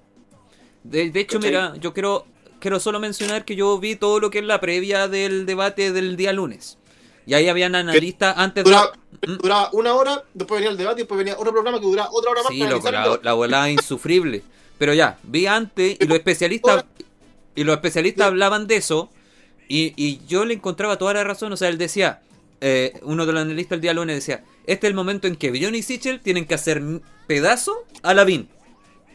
De, 0.82 1.10
de 1.10 1.20
hecho, 1.20 1.38
mira, 1.38 1.74
yo 1.78 1.92
quiero, 1.92 2.24
quiero 2.60 2.80
solo 2.80 2.98
mencionar 2.98 3.44
que 3.44 3.56
yo 3.56 3.78
vi 3.78 3.96
todo 3.96 4.20
lo 4.20 4.30
que 4.30 4.38
es 4.38 4.44
la 4.46 4.58
previa 4.58 5.06
del 5.06 5.44
debate 5.44 5.92
del 5.92 6.16
día 6.16 6.32
lunes. 6.32 6.78
Y 7.26 7.34
ahí 7.34 7.48
habían 7.50 7.74
analistas 7.74 8.34
antes 8.38 8.64
de. 8.64 8.70
Duraba, 8.70 8.92
Mm. 9.26 9.36
duraba 9.42 9.70
una 9.72 9.94
hora, 9.94 10.24
después 10.32 10.60
venía 10.60 10.70
el 10.70 10.76
debate 10.78 11.00
y 11.00 11.02
después 11.02 11.18
venía 11.18 11.34
otro 11.38 11.52
programa 11.52 11.78
que 11.78 11.84
duraba 11.86 12.08
otra 12.12 12.30
hora 12.30 12.42
más 12.42 12.52
Sí, 12.52 12.60
para 12.60 12.70
loco, 12.72 12.90
la, 12.90 13.20
la 13.22 13.32
volada 13.34 13.70
insufrible. 13.70 14.42
Pero 14.78 14.94
ya, 14.94 15.18
vi 15.24 15.46
antes 15.46 15.96
y 16.00 16.06
los 16.06 16.16
especialistas 16.18 16.84
y 17.54 17.64
los 17.64 17.74
especialistas 17.74 18.26
hablaban 18.28 18.66
de 18.66 18.76
eso 18.76 19.10
y, 19.68 19.92
y 19.96 20.20
yo 20.26 20.44
le 20.44 20.54
encontraba 20.54 20.98
toda 20.98 21.14
la 21.14 21.24
razón. 21.24 21.52
O 21.52 21.56
sea, 21.56 21.68
él 21.68 21.78
decía, 21.78 22.20
eh, 22.60 22.94
uno 23.02 23.26
de 23.26 23.32
los 23.32 23.42
analistas 23.42 23.76
el 23.76 23.80
día 23.82 23.94
lunes 23.94 24.16
decía, 24.16 24.44
este 24.66 24.86
es 24.86 24.90
el 24.90 24.94
momento 24.94 25.26
en 25.26 25.36
que 25.36 25.50
Bion 25.50 25.74
y 25.74 25.82
Sichel 25.82 26.20
tienen 26.20 26.46
que 26.46 26.54
hacer 26.54 26.82
pedazo 27.26 27.72
a 28.02 28.14
Lavín 28.14 28.48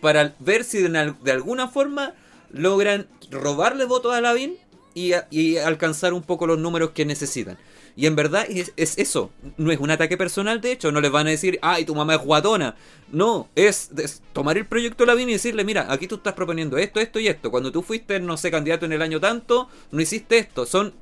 para 0.02 0.34
ver 0.40 0.64
si 0.64 0.82
de, 0.82 0.98
al- 0.98 1.22
de 1.24 1.32
alguna 1.32 1.68
forma 1.68 2.14
logran 2.52 3.08
robarle 3.30 3.86
votos 3.86 4.14
a 4.14 4.22
Lavín 4.22 4.58
y, 4.94 5.14
y 5.30 5.58
alcanzar 5.58 6.14
un 6.14 6.22
poco 6.24 6.48
los 6.48 6.60
números 6.60 6.92
que 6.92 7.06
necesitan. 7.06 7.58
Y 7.96 8.06
en 8.06 8.16
verdad 8.16 8.46
es, 8.50 8.74
es 8.78 8.98
eso, 8.98 9.32
no 9.58 9.72
es 9.72 9.80
un 9.80 9.92
ataque 9.92 10.18
personal, 10.18 10.62
de 10.62 10.72
hecho, 10.72 10.92
no 10.92 11.02
les 11.02 11.12
van 11.12 11.28
a 11.28 11.32
decir, 11.32 11.60
ay, 11.62 11.86
tu 11.86 11.96
mamá 11.96 12.16
es 12.16 12.22
guatona. 12.22 12.76
No, 13.12 13.50
es, 13.56 13.92
tomar 14.34 14.58
el 14.58 14.66
proyecto 14.66 15.06
Lavín 15.06 15.30
y 15.30 15.34
decirle, 15.34 15.66
mira, 15.66 15.88
aquí 15.92 16.08
tú 16.08 16.16
estás 16.16 16.34
proponiendo 16.34 16.78
esto, 16.78 17.00
esto 17.00 17.20
y 17.20 17.28
esto. 17.28 17.52
Cuando 17.52 17.72
tú 17.72 17.82
fuiste, 17.82 18.20
no 18.20 18.38
sé, 18.38 18.52
candidato 18.52 18.86
en 18.86 18.94
el 18.94 19.02
año 19.02 19.20
tanto, 19.20 19.70
no 19.92 20.02
hiciste 20.02 20.38
esto. 20.38 20.66
Son 20.66 20.94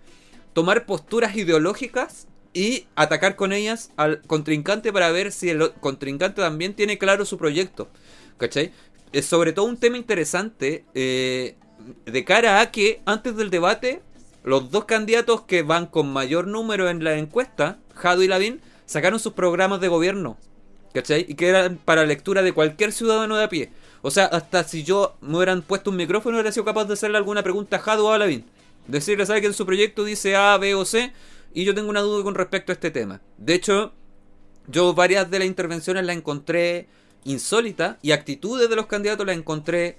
tomar 0.53 0.85
posturas 0.85 1.35
ideológicas 1.35 2.27
y 2.53 2.87
atacar 2.95 3.35
con 3.35 3.53
ellas 3.53 3.91
al 3.95 4.21
contrincante 4.23 4.91
para 4.91 5.11
ver 5.11 5.31
si 5.31 5.49
el 5.49 5.71
contrincante 5.79 6.41
también 6.41 6.73
tiene 6.73 6.97
claro 6.97 7.25
su 7.25 7.37
proyecto. 7.37 7.89
¿Cachai? 8.37 8.71
Es 9.11 9.25
sobre 9.25 9.53
todo 9.53 9.65
un 9.65 9.77
tema 9.77 9.97
interesante 9.97 10.85
eh, 10.93 11.55
de 12.05 12.25
cara 12.25 12.61
a 12.61 12.71
que 12.71 13.01
antes 13.05 13.35
del 13.35 13.49
debate 13.49 14.01
los 14.43 14.71
dos 14.71 14.85
candidatos 14.85 15.41
que 15.41 15.63
van 15.63 15.85
con 15.85 16.11
mayor 16.11 16.47
número 16.47 16.89
en 16.89 17.03
la 17.03 17.17
encuesta, 17.17 17.79
Jado 17.95 18.23
y 18.23 18.27
Lavín, 18.27 18.61
sacaron 18.85 19.19
sus 19.19 19.33
programas 19.33 19.81
de 19.81 19.87
gobierno. 19.87 20.37
¿Cachai? 20.93 21.25
Y 21.27 21.35
que 21.35 21.49
eran 21.49 21.77
para 21.77 22.05
lectura 22.05 22.41
de 22.41 22.53
cualquier 22.53 22.91
ciudadano 22.91 23.37
de 23.37 23.43
a 23.43 23.49
pie. 23.49 23.71
O 24.01 24.09
sea, 24.09 24.25
hasta 24.25 24.63
si 24.63 24.83
yo 24.83 25.17
me 25.21 25.37
hubieran 25.37 25.61
puesto 25.61 25.91
un 25.91 25.97
micrófono, 25.97 26.37
hubiera 26.37 26.51
sido 26.51 26.65
capaz 26.65 26.85
de 26.85 26.93
hacerle 26.93 27.17
alguna 27.17 27.43
pregunta 27.43 27.75
a 27.75 27.79
Jado 27.79 28.07
o 28.07 28.11
a 28.11 28.17
Lavín. 28.17 28.45
Decirle, 28.87 29.25
¿sabe 29.25 29.41
que 29.41 29.47
en 29.47 29.53
su 29.53 29.65
proyecto 29.65 30.03
dice 30.03 30.35
A, 30.35 30.57
B 30.57 30.73
o 30.73 30.85
C? 30.85 31.13
Y 31.53 31.63
yo 31.63 31.75
tengo 31.75 31.89
una 31.89 32.01
duda 32.01 32.23
con 32.23 32.33
respecto 32.33 32.71
a 32.71 32.73
este 32.73 32.89
tema. 32.89 33.21
De 33.37 33.53
hecho, 33.53 33.93
yo 34.67 34.93
varias 34.93 35.29
de 35.29 35.39
las 35.39 35.47
intervenciones 35.47 36.05
las 36.05 36.15
encontré 36.15 36.87
insólitas 37.23 37.97
y 38.01 38.11
actitudes 38.11 38.69
de 38.69 38.75
los 38.75 38.87
candidatos 38.87 39.27
las 39.27 39.37
encontré 39.37 39.97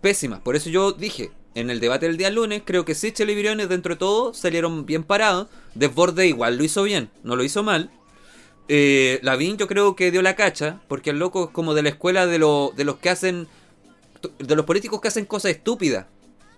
pésimas. 0.00 0.40
Por 0.40 0.56
eso 0.56 0.70
yo 0.70 0.92
dije, 0.92 1.30
en 1.54 1.70
el 1.70 1.80
debate 1.80 2.06
del 2.06 2.16
día 2.16 2.30
lunes, 2.30 2.62
creo 2.64 2.84
que 2.84 2.94
Sichel 2.94 3.30
y 3.30 3.34
Briones 3.36 3.68
dentro 3.68 3.94
de 3.94 3.98
todo 3.98 4.32
salieron 4.34 4.86
bien 4.86 5.04
parados. 5.04 5.48
Desborde 5.74 6.26
igual 6.26 6.56
lo 6.56 6.64
hizo 6.64 6.82
bien, 6.82 7.10
no 7.22 7.36
lo 7.36 7.44
hizo 7.44 7.62
mal. 7.62 7.90
Eh, 8.68 9.18
Lavín 9.22 9.56
yo 9.58 9.66
creo 9.68 9.96
que 9.96 10.10
dio 10.10 10.22
la 10.22 10.36
cacha, 10.36 10.80
porque 10.88 11.10
el 11.10 11.18
loco 11.18 11.46
es 11.46 11.50
como 11.50 11.74
de 11.74 11.82
la 11.82 11.90
escuela 11.90 12.26
de, 12.26 12.38
lo- 12.38 12.72
de 12.76 12.84
los 12.84 12.96
que 12.96 13.10
hacen, 13.10 13.48
de 14.38 14.56
los 14.56 14.64
políticos 14.64 15.00
que 15.00 15.08
hacen 15.08 15.26
cosas 15.26 15.50
estúpidas, 15.52 16.06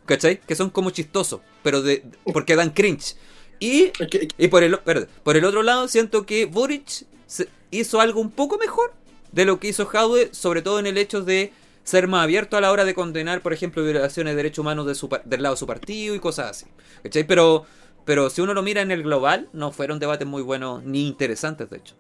¿cachai? 0.07 0.41
Que 0.47 0.55
son 0.55 0.71
como 0.71 0.91
chistosos, 0.91 1.41
pero 1.63 1.83
de, 1.83 2.05
porque 2.33 2.57
dan 2.57 2.71
cringe. 2.71 3.17
Y 3.59 3.91
y 4.37 4.49
por 4.49 4.63
el, 4.63 4.79
perdón, 4.81 5.09
por 5.23 5.37
el 5.37 5.45
otro 5.45 5.63
lado, 5.63 5.89
siento 5.89 6.27
que 6.27 6.45
Boric 6.47 7.07
se- 7.27 7.49
hizo 7.71 8.01
algo 8.01 8.21
un 8.21 8.31
poco 8.31 8.59
mejor 8.59 8.93
de 9.33 9.45
lo 9.45 9.59
que 9.59 9.69
hizo 9.69 9.87
Jaude, 9.87 10.29
sobre 10.33 10.63
todo 10.63 10.79
en 10.79 10.87
el 10.87 10.99
hecho 10.99 11.23
de 11.23 11.53
ser 11.85 12.09
más 12.09 12.25
abierto 12.25 12.57
a 12.57 12.61
la 12.61 12.73
hora 12.73 12.85
de 12.85 12.95
condenar, 12.95 13.41
por 13.43 13.53
ejemplo, 13.53 13.85
violaciones 13.85 14.33
de 14.33 14.37
derechos 14.37 14.59
humanos 14.61 14.87
de 14.87 14.95
su 14.95 15.09
par- 15.09 15.23
del 15.25 15.43
lado 15.43 15.55
de 15.55 15.59
su 15.59 15.67
partido 15.67 16.15
y 16.15 16.19
cosas 16.19 16.51
así. 16.51 16.67
¿Cachai? 17.03 17.25
Pero, 17.25 17.65
pero 18.05 18.31
si 18.31 18.41
uno 18.41 18.55
lo 18.55 18.63
mira 18.63 18.81
en 18.83 18.91
el 18.91 19.03
global, 19.03 19.49
no 19.53 19.71
fueron 19.71 19.99
debates 19.99 20.27
muy 20.27 20.43
buenos 20.43 20.83
ni 20.83 21.07
interesantes, 21.07 21.71
de 21.71 21.77
hecho. 21.77 21.95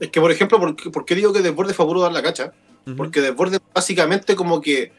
Es 0.00 0.10
que, 0.10 0.20
por 0.20 0.30
ejemplo, 0.32 0.58
¿por 0.58 0.74
qué, 0.76 0.90
por 0.90 1.04
qué 1.04 1.14
digo 1.14 1.32
que 1.32 1.40
Desbordes 1.42 1.76
fue 1.76 1.84
a 1.84 1.88
puro 1.88 2.00
dar 2.00 2.12
la 2.12 2.22
cacha? 2.22 2.52
Porque 2.96 3.20
Desbordes 3.20 3.60
básicamente 3.72 4.34
como 4.34 4.60
que 4.60 4.92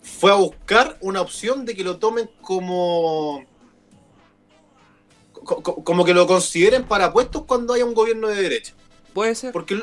fue 0.00 0.30
a 0.30 0.34
buscar 0.36 0.96
una 1.00 1.20
opción 1.20 1.64
de 1.64 1.74
que 1.74 1.82
lo 1.82 1.96
tomen 1.98 2.30
como... 2.40 3.44
co- 5.32 5.62
co- 5.62 5.82
Como 5.82 6.04
que 6.04 6.14
lo 6.14 6.26
consideren 6.28 6.84
para 6.84 7.12
puestos 7.12 7.44
cuando 7.46 7.74
haya 7.74 7.84
un 7.84 7.94
gobierno 7.94 8.28
de 8.28 8.40
derecha. 8.40 8.74
Puede 9.12 9.34
ser. 9.34 9.52
Porque 9.52 9.82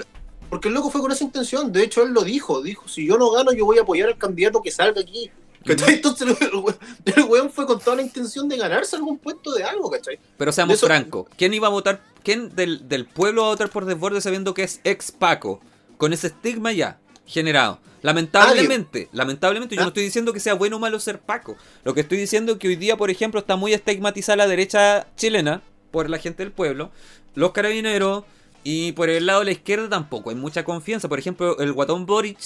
porque 0.51 0.67
el 0.67 0.75
loco 0.75 0.91
fue 0.91 1.01
con 1.01 1.11
esa 1.11 1.23
intención. 1.23 1.71
De 1.71 1.81
hecho, 1.83 2.03
él 2.03 2.11
lo 2.11 2.23
dijo. 2.23 2.61
Dijo, 2.61 2.87
si 2.87 3.07
yo 3.07 3.17
no 3.17 3.31
gano, 3.31 3.51
yo 3.53 3.65
voy 3.65 3.79
a 3.79 3.81
apoyar 3.81 4.09
al 4.09 4.17
candidato 4.19 4.61
que 4.61 4.69
salga 4.69 5.01
aquí. 5.01 5.31
¿Cachai? 5.65 5.95
Entonces 5.95 6.27
el, 6.41 6.55
we- 6.55 6.73
el 7.15 7.23
weón 7.23 7.49
fue 7.51 7.65
con 7.67 7.79
toda 7.79 7.95
la 7.95 8.01
intención 8.03 8.47
de 8.49 8.57
ganarse 8.57 8.95
algún 8.95 9.17
puesto 9.19 9.51
de 9.53 9.63
algo, 9.63 9.89
¿cachai? 9.89 10.19
Pero 10.37 10.51
seamos 10.51 10.75
Eso- 10.75 10.87
francos, 10.87 11.27
¿quién 11.37 11.53
iba 11.53 11.67
a 11.67 11.71
votar? 11.71 12.01
¿Quién 12.23 12.55
del, 12.55 12.87
del 12.89 13.05
pueblo 13.05 13.41
va 13.43 13.47
a 13.47 13.51
votar 13.51 13.69
por 13.69 13.85
Desbordes 13.85 14.23
sabiendo 14.23 14.53
que 14.53 14.63
es 14.63 14.79
ex 14.83 15.11
Paco? 15.11 15.59
Con 15.97 16.13
ese 16.13 16.27
estigma 16.27 16.71
ya 16.71 16.99
generado. 17.25 17.79
Lamentablemente, 18.01 19.09
lamentablemente, 19.11 19.75
yo 19.75 19.81
¿Ah? 19.81 19.85
no 19.85 19.87
estoy 19.89 20.03
diciendo 20.03 20.33
que 20.33 20.39
sea 20.39 20.53
bueno 20.55 20.77
o 20.77 20.79
malo 20.79 20.99
ser 20.99 21.19
Paco. 21.19 21.55
Lo 21.83 21.93
que 21.93 22.01
estoy 22.01 22.17
diciendo 22.17 22.53
es 22.53 22.57
que 22.57 22.67
hoy 22.67 22.75
día, 22.75 22.97
por 22.97 23.09
ejemplo, 23.11 23.39
está 23.39 23.55
muy 23.55 23.73
estigmatizada 23.73 24.35
la 24.37 24.47
derecha 24.47 25.07
chilena 25.15 25.61
por 25.91 26.09
la 26.09 26.17
gente 26.17 26.43
del 26.43 26.51
pueblo. 26.51 26.91
Los 27.35 27.51
carabineros, 27.51 28.23
Y 28.63 28.91
por 28.91 29.09
el 29.09 29.25
lado 29.25 29.39
de 29.39 29.45
la 29.45 29.51
izquierda 29.51 29.89
tampoco, 29.89 30.29
hay 30.29 30.35
mucha 30.35 30.63
confianza. 30.63 31.09
Por 31.09 31.19
ejemplo, 31.19 31.57
el 31.59 31.73
guatón 31.73 32.05
Boric 32.05 32.37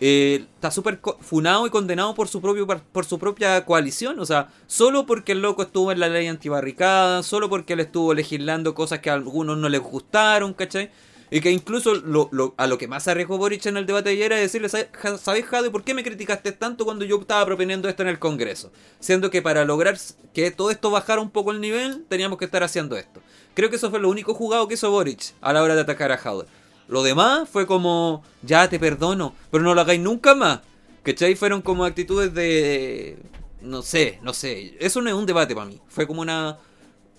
eh, 0.00 0.44
está 0.54 0.70
súper 0.70 1.00
funado 1.20 1.66
y 1.66 1.70
condenado 1.70 2.14
por 2.14 2.28
su, 2.28 2.40
propio, 2.40 2.66
por 2.66 3.04
su 3.06 3.18
propia 3.18 3.64
coalición. 3.64 4.18
O 4.20 4.26
sea, 4.26 4.48
solo 4.66 5.06
porque 5.06 5.32
el 5.32 5.40
loco 5.40 5.62
estuvo 5.62 5.92
en 5.92 6.00
la 6.00 6.08
ley 6.08 6.26
antibarricada, 6.26 7.22
solo 7.22 7.48
porque 7.48 7.72
él 7.74 7.80
estuvo 7.80 8.12
legislando 8.12 8.74
cosas 8.74 8.98
que 8.98 9.10
a 9.10 9.14
algunos 9.14 9.56
no 9.56 9.68
les 9.68 9.80
gustaron, 9.80 10.52
¿cachai? 10.52 10.90
Y 11.30 11.40
que 11.40 11.50
incluso 11.50 11.94
lo, 11.94 12.28
lo, 12.32 12.54
a 12.58 12.66
lo 12.66 12.78
que 12.78 12.86
más 12.86 13.08
arriesgó 13.08 13.38
Boric 13.38 13.64
en 13.66 13.76
el 13.76 13.86
debate 13.86 14.10
de 14.10 14.16
ayer 14.16 14.32
era 14.32 14.40
decirle, 14.40 14.68
¿sabes, 14.68 15.44
Jade, 15.46 15.70
por 15.70 15.82
qué 15.82 15.94
me 15.94 16.04
criticaste 16.04 16.52
tanto 16.52 16.84
cuando 16.84 17.04
yo 17.04 17.18
estaba 17.18 17.44
proponiendo 17.46 17.88
esto 17.88 18.02
en 18.02 18.08
el 18.08 18.18
Congreso? 18.18 18.70
Siendo 19.00 19.30
que 19.30 19.42
para 19.42 19.64
lograr 19.64 19.98
que 20.32 20.50
todo 20.50 20.70
esto 20.70 20.90
bajara 20.90 21.20
un 21.20 21.30
poco 21.30 21.50
el 21.50 21.60
nivel, 21.60 22.04
teníamos 22.08 22.38
que 22.38 22.44
estar 22.44 22.62
haciendo 22.62 22.96
esto. 22.96 23.20
Creo 23.54 23.70
que 23.70 23.76
eso 23.76 23.90
fue 23.90 24.00
lo 24.00 24.08
único 24.08 24.34
jugado 24.34 24.68
que 24.68 24.74
hizo 24.74 24.90
Boric 24.90 25.32
a 25.40 25.52
la 25.52 25.62
hora 25.62 25.74
de 25.74 25.82
atacar 25.82 26.12
a 26.12 26.18
Jade. 26.18 26.46
Lo 26.88 27.02
demás 27.02 27.48
fue 27.48 27.66
como, 27.66 28.22
ya 28.42 28.68
te 28.68 28.78
perdono, 28.78 29.34
pero 29.50 29.64
no 29.64 29.74
lo 29.74 29.80
hagáis 29.80 30.00
nunca 30.00 30.34
más. 30.34 30.60
¿Cachai? 31.02 31.34
Fueron 31.34 31.62
como 31.62 31.84
actitudes 31.84 32.32
de... 32.34 33.18
No 33.60 33.82
sé, 33.82 34.18
no 34.22 34.34
sé. 34.34 34.76
Eso 34.80 35.00
no 35.00 35.08
es 35.08 35.14
un 35.14 35.26
debate 35.26 35.54
para 35.54 35.66
mí. 35.66 35.80
Fue 35.88 36.06
como 36.06 36.20
una 36.20 36.58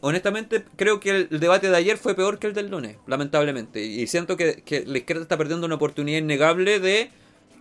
honestamente 0.07 0.63
creo 0.75 0.99
que 0.99 1.09
el, 1.09 1.39
debate 1.39 1.67
de 1.67 1.75
ayer 1.75 1.97
fue 1.97 2.13
peor 2.13 2.37
que 2.37 2.45
el 2.45 2.53
del 2.53 2.69
lunes, 2.69 2.97
lamentablemente. 3.07 3.83
Y 3.83 4.05
siento 4.05 4.37
que, 4.37 4.63
la 4.85 4.97
izquierda 4.99 5.23
está 5.23 5.35
perdiendo 5.35 5.65
una 5.65 5.75
oportunidad 5.75 6.19
innegable 6.19 6.79
de 6.79 7.09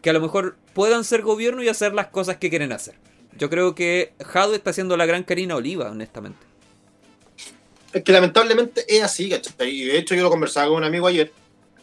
que 0.02 0.10
a 0.10 0.12
lo 0.12 0.20
mejor 0.20 0.56
puedan 0.74 1.04
ser 1.04 1.22
gobierno 1.22 1.62
y 1.62 1.68
hacer 1.68 1.94
las 1.94 2.08
cosas 2.08 2.36
que 2.36 2.50
quieren 2.50 2.72
hacer. 2.72 2.96
Yo 3.38 3.48
creo 3.48 3.74
que 3.74 4.12
Jado 4.22 4.54
está 4.54 4.70
haciendo 4.70 4.98
la 4.98 5.06
gran 5.06 5.24
Karina 5.24 5.56
Oliva, 5.56 5.90
honestamente. 5.90 6.43
Es 7.94 8.02
que 8.02 8.10
lamentablemente 8.10 8.84
es 8.88 9.04
así, 9.04 9.30
¿cachai? 9.30 9.70
Y 9.70 9.84
de 9.84 9.98
hecho 9.98 10.16
yo 10.16 10.24
lo 10.24 10.30
conversaba 10.30 10.66
con 10.66 10.78
un 10.78 10.84
amigo 10.84 11.06
ayer, 11.06 11.32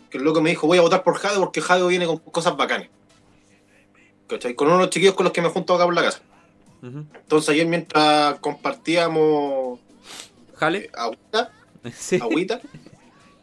que 0.09 0.17
es 0.17 0.23
lo 0.23 0.33
que 0.33 0.41
me 0.41 0.49
dijo, 0.49 0.67
voy 0.67 0.77
a 0.77 0.81
votar 0.81 1.03
por 1.03 1.15
Jado 1.15 1.39
porque 1.39 1.61
Jado 1.61 1.87
viene 1.87 2.05
con 2.05 2.17
cosas 2.17 2.57
bacanas. 2.57 2.89
¿Cachai? 4.27 4.53
Con 4.53 4.67
uno 4.67 4.77
de 4.77 4.83
los 4.83 4.89
chiquillos 4.89 5.15
con 5.15 5.23
los 5.23 5.31
que 5.31 5.41
me 5.41 5.47
junto 5.47 5.73
acá 5.73 5.85
por 5.85 5.95
la 5.95 6.03
casa. 6.03 6.21
Entonces 6.83 7.49
ayer 7.49 7.65
mientras 7.65 8.39
compartíamos 8.39 9.79
¿Jale? 10.55 10.89
agüita, 10.93 11.51
agüita, 12.21 12.61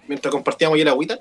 mientras 0.07 0.31
compartíamos 0.31 0.75
ayer 0.75 0.89
agüita, 0.89 1.21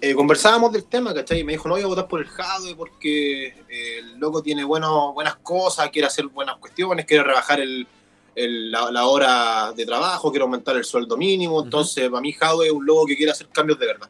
eh, 0.00 0.14
conversábamos 0.14 0.72
del 0.72 0.84
tema, 0.84 1.12
¿cachai? 1.12 1.40
Y 1.40 1.44
me 1.44 1.52
dijo, 1.52 1.68
no 1.68 1.74
voy 1.74 1.82
a 1.82 1.86
votar 1.86 2.06
por 2.06 2.20
el 2.20 2.28
Jadwe 2.28 2.76
porque 2.76 3.48
eh, 3.48 3.98
el 3.98 4.18
loco 4.18 4.40
tiene 4.40 4.62
bueno, 4.62 5.12
buenas 5.14 5.36
cosas, 5.36 5.90
quiere 5.90 6.06
hacer 6.06 6.26
buenas 6.26 6.58
cuestiones, 6.58 7.06
quiere 7.06 7.24
rebajar 7.24 7.60
el, 7.60 7.88
la, 8.34 9.06
hora 9.06 9.72
de 9.72 9.84
trabajo, 9.84 10.30
quiere 10.30 10.44
aumentar 10.44 10.76
el 10.76 10.84
sueldo 10.84 11.16
mínimo, 11.16 11.62
entonces 11.62 12.08
para 12.08 12.20
mí 12.20 12.32
Jadwe 12.32 12.66
es 12.66 12.72
un 12.72 12.86
loco 12.86 13.06
que 13.06 13.16
quiere 13.16 13.32
hacer 13.32 13.48
cambios 13.48 13.78
de 13.78 13.86
verdad. 13.86 14.08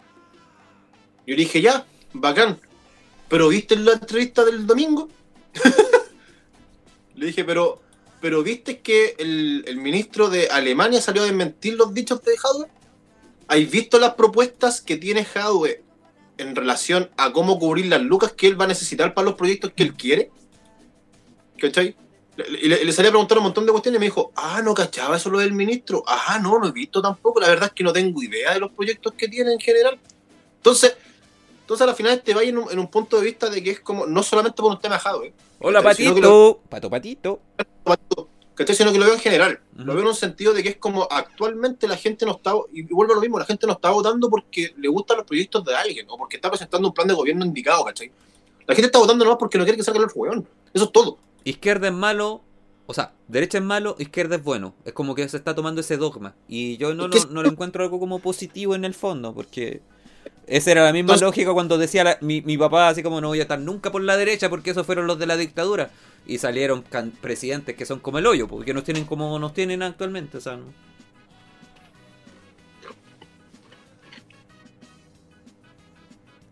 Yo 1.26 1.34
le 1.34 1.42
dije, 1.42 1.60
ya, 1.60 1.86
bacán, 2.12 2.58
pero 3.28 3.48
¿viste 3.48 3.76
la 3.76 3.92
entrevista 3.92 4.44
del 4.44 4.66
domingo? 4.66 5.08
le 7.14 7.26
dije, 7.26 7.44
pero 7.44 7.80
pero 8.20 8.42
viste 8.42 8.80
que 8.80 9.14
el, 9.18 9.76
ministro 9.78 10.28
de 10.28 10.48
Alemania 10.48 11.00
salió 11.00 11.22
a 11.22 11.24
desmentir 11.24 11.74
los 11.74 11.94
dichos 11.94 12.22
de 12.22 12.36
Jadwe. 12.36 12.66
¿Has 13.48 13.70
visto 13.70 13.98
las 13.98 14.14
propuestas 14.14 14.80
que 14.80 14.96
tiene 14.96 15.24
Jadwe 15.24 15.82
en 16.36 16.54
relación 16.54 17.10
a 17.16 17.32
cómo 17.32 17.58
cubrir 17.58 17.86
las 17.86 18.02
lucas 18.02 18.32
que 18.32 18.46
él 18.46 18.60
va 18.60 18.66
a 18.66 18.68
necesitar 18.68 19.14
para 19.14 19.24
los 19.24 19.34
proyectos 19.34 19.72
que 19.74 19.82
él 19.82 19.94
quiere? 19.94 20.30
¿Cachai? 21.58 21.96
Y 22.48 22.68
le, 22.68 22.84
le, 22.84 22.92
salí 22.92 23.08
a 23.08 23.10
preguntar 23.10 23.38
un 23.38 23.44
montón 23.44 23.66
de 23.66 23.72
cuestiones 23.72 23.98
y 23.98 24.00
me 24.00 24.06
dijo, 24.06 24.32
ah, 24.36 24.60
no 24.62 24.74
cachaba 24.74 25.16
eso 25.16 25.30
lo 25.30 25.38
del 25.38 25.52
ministro. 25.52 26.02
Ah, 26.06 26.38
no, 26.42 26.58
no 26.58 26.68
he 26.68 26.72
visto 26.72 27.02
tampoco. 27.02 27.40
La 27.40 27.48
verdad 27.48 27.66
es 27.68 27.72
que 27.72 27.84
no 27.84 27.92
tengo 27.92 28.22
idea 28.22 28.54
de 28.54 28.60
los 28.60 28.72
proyectos 28.72 29.14
que 29.14 29.28
tiene 29.28 29.52
en 29.52 29.60
general. 29.60 29.98
Entonces, 30.56 30.96
entonces 31.60 31.86
al 31.86 31.94
final 31.94 32.20
te 32.22 32.34
va 32.34 32.42
en 32.42 32.58
un, 32.58 32.70
en 32.70 32.78
un 32.78 32.88
punto 32.88 33.18
de 33.18 33.24
vista 33.24 33.48
de 33.48 33.62
que 33.62 33.70
es 33.70 33.80
como, 33.80 34.06
no 34.06 34.22
solamente 34.22 34.60
por 34.60 34.70
un 34.70 34.80
tema 34.80 34.96
de 34.96 35.00
Jadwe, 35.00 35.34
Hola, 35.62 35.82
Patito. 35.82 36.60
Pato, 36.70 36.88
Patito. 36.88 37.40
¿Cachai? 38.54 38.74
Sino 38.74 38.92
que 38.92 38.98
lo 38.98 39.04
veo 39.04 39.14
en 39.14 39.20
general. 39.20 39.60
Lo 39.76 39.92
veo 39.92 40.02
en 40.02 40.08
un 40.08 40.14
sentido 40.14 40.54
de 40.54 40.62
que 40.62 40.70
es 40.70 40.76
como 40.76 41.06
actualmente 41.10 41.86
la 41.86 41.96
gente 41.96 42.24
no 42.24 42.32
está, 42.32 42.54
y 42.72 42.82
vuelvo 42.82 43.12
a 43.12 43.16
lo 43.16 43.20
mismo, 43.20 43.38
la 43.38 43.44
gente 43.44 43.66
no 43.66 43.74
está 43.74 43.90
votando 43.90 44.30
porque 44.30 44.74
le 44.78 44.88
gustan 44.88 45.18
los 45.18 45.26
proyectos 45.26 45.62
de 45.66 45.76
alguien 45.76 46.06
o 46.08 46.16
porque 46.16 46.36
está 46.36 46.48
presentando 46.48 46.88
un 46.88 46.94
plan 46.94 47.08
de 47.08 47.14
gobierno 47.14 47.44
indicado, 47.44 47.84
¿cachai? 47.84 48.10
La 48.66 48.74
gente 48.74 48.86
está 48.86 48.98
votando 48.98 49.22
nomás 49.24 49.38
porque 49.38 49.58
no 49.58 49.64
quiere 49.64 49.76
que 49.76 49.84
salga 49.84 50.00
el 50.00 50.10
hueón. 50.14 50.48
Eso 50.72 50.84
es 50.86 50.92
todo. 50.92 51.18
Izquierda 51.44 51.88
es 51.88 51.94
malo, 51.94 52.42
o 52.86 52.94
sea, 52.94 53.12
derecha 53.28 53.58
es 53.58 53.64
malo, 53.64 53.96
izquierda 53.98 54.36
es 54.36 54.44
bueno. 54.44 54.74
Es 54.84 54.92
como 54.92 55.14
que 55.14 55.28
se 55.28 55.36
está 55.36 55.54
tomando 55.54 55.80
ese 55.80 55.96
dogma. 55.96 56.34
Y 56.48 56.76
yo 56.76 56.94
no, 56.94 57.08
no 57.08 57.42
lo 57.42 57.48
encuentro 57.50 57.82
algo 57.82 57.98
como 57.98 58.18
positivo 58.18 58.74
en 58.74 58.84
el 58.84 58.94
fondo, 58.94 59.34
porque 59.34 59.82
esa 60.46 60.72
era 60.72 60.84
la 60.84 60.92
misma 60.92 61.16
lógica 61.16 61.52
cuando 61.52 61.78
decía 61.78 62.18
mi, 62.20 62.42
mi, 62.42 62.58
papá, 62.58 62.88
así 62.88 63.02
como 63.02 63.20
no 63.20 63.28
voy 63.28 63.38
a 63.38 63.42
estar 63.42 63.60
nunca 63.60 63.92
por 63.92 64.02
la 64.02 64.16
derecha 64.16 64.50
porque 64.50 64.70
esos 64.70 64.84
fueron 64.84 65.06
los 65.06 65.18
de 65.18 65.26
la 65.26 65.36
dictadura. 65.36 65.90
Y 66.26 66.38
salieron 66.38 66.84
presidentes 67.20 67.76
que 67.76 67.86
son 67.86 68.00
como 68.00 68.18
el 68.18 68.26
hoyo, 68.26 68.46
porque 68.46 68.74
nos 68.74 68.84
tienen 68.84 69.04
como 69.04 69.38
nos 69.38 69.54
tienen 69.54 69.82
actualmente. 69.82 70.38
O 70.38 70.40
sea, 70.40 70.58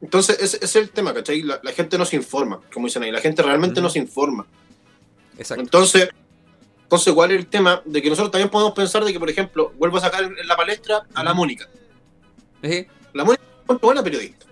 Entonces, 0.01 0.39
ese, 0.41 0.65
es 0.65 0.77
el 0.77 0.91
tema, 0.91 1.13
¿cachai? 1.13 1.43
La, 1.43 1.61
gente 1.75 1.99
no 1.99 2.05
se 2.05 2.17
informa, 2.17 2.61
como 2.73 2.87
dicen 2.87 3.03
ahí, 3.03 3.11
la 3.11 3.21
gente 3.21 3.43
realmente 3.43 3.81
no 3.81 3.91
se 3.91 3.99
informa. 3.99 4.47
Exacto. 5.39 5.63
Entonces, 5.63 6.09
entonces, 6.89 7.13
¿cuál 7.13 7.31
es 7.33 7.39
el 7.39 7.47
tema? 7.47 7.83
De 7.85 8.01
que 8.01 8.09
nosotros 8.09 8.31
también 8.31 8.49
podemos 8.49 8.73
pensar 8.73 9.05
de 9.05 9.13
que, 9.13 9.21
por 9.21 9.29
ejemplo, 9.29 9.73
vuelvo 9.77 9.99
a 9.99 10.01
sacar 10.01 10.25
en 10.25 10.49
la 10.49 10.57
palestra 10.57 11.07
a 11.13 11.23
la 11.23 11.35
Mónica. 11.35 11.69
La 13.13 13.25
Mónica 13.25 13.43
buena 13.77 14.03
periodista. 14.03 14.47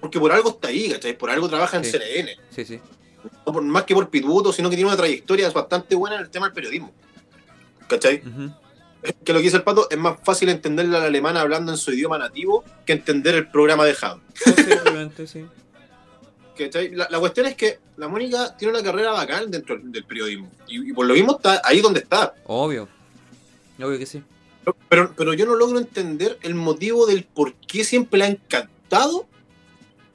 porque 0.00 0.18
por 0.18 0.32
algo 0.32 0.50
está 0.50 0.68
ahí, 0.68 0.90
¿cachai? 0.90 1.18
Por 1.18 1.28
algo 1.30 1.48
trabaja 1.48 1.76
en 1.76 1.84
CNN. 1.84 2.34
Sí, 2.48 2.64
sí. 2.64 2.80
No 3.46 3.52
por, 3.52 3.62
más 3.62 3.84
que 3.84 3.94
por 3.94 4.08
pituto, 4.08 4.54
sino 4.54 4.70
que 4.70 4.76
tiene 4.76 4.88
una 4.88 4.96
trayectoria 4.96 5.50
bastante 5.50 5.94
buena 5.94 6.16
en 6.16 6.22
el 6.22 6.30
tema 6.30 6.46
del 6.46 6.54
periodismo. 6.54 6.92
¿Cachai? 7.86 8.22
Que 9.24 9.32
lo 9.34 9.38
que 9.38 9.44
dice 9.44 9.58
el 9.58 9.62
pato 9.62 9.88
es 9.90 9.98
más 9.98 10.18
fácil 10.24 10.48
entenderle 10.48 10.96
a 10.96 11.00
la 11.00 11.06
alemana 11.06 11.42
hablando 11.42 11.72
en 11.72 11.78
su 11.78 11.92
idioma 11.92 12.18
nativo 12.18 12.64
que 12.86 12.94
entender 12.94 13.34
el 13.34 13.50
programa 13.50 13.84
de 13.84 13.94
Java. 13.94 14.20
Posiblemente, 14.44 15.26
sí. 15.26 15.44
La, 16.92 17.18
cuestión 17.18 17.46
es 17.46 17.54
que 17.54 17.78
la 17.96 18.08
Mónica 18.08 18.56
tiene 18.56 18.74
una 18.74 18.82
carrera 18.82 19.12
bacán 19.12 19.50
dentro 19.50 19.78
del 19.82 20.04
periodismo. 20.04 20.50
Y, 20.66 20.90
y 20.90 20.92
por 20.92 21.06
lo 21.06 21.14
mismo 21.14 21.36
está 21.36 21.62
ahí 21.64 21.80
donde 21.80 22.00
está. 22.00 22.34
Obvio. 22.44 22.88
Obvio 23.78 23.98
que 23.98 24.06
sí. 24.06 24.22
Pero, 24.88 25.14
pero 25.16 25.34
yo 25.34 25.46
no 25.46 25.54
logro 25.54 25.78
entender 25.78 26.38
el 26.42 26.54
motivo 26.54 27.06
del 27.06 27.24
por 27.24 27.54
qué 27.54 27.84
siempre 27.84 28.18
le 28.18 28.24
ha 28.24 28.28
encantado. 28.28 29.26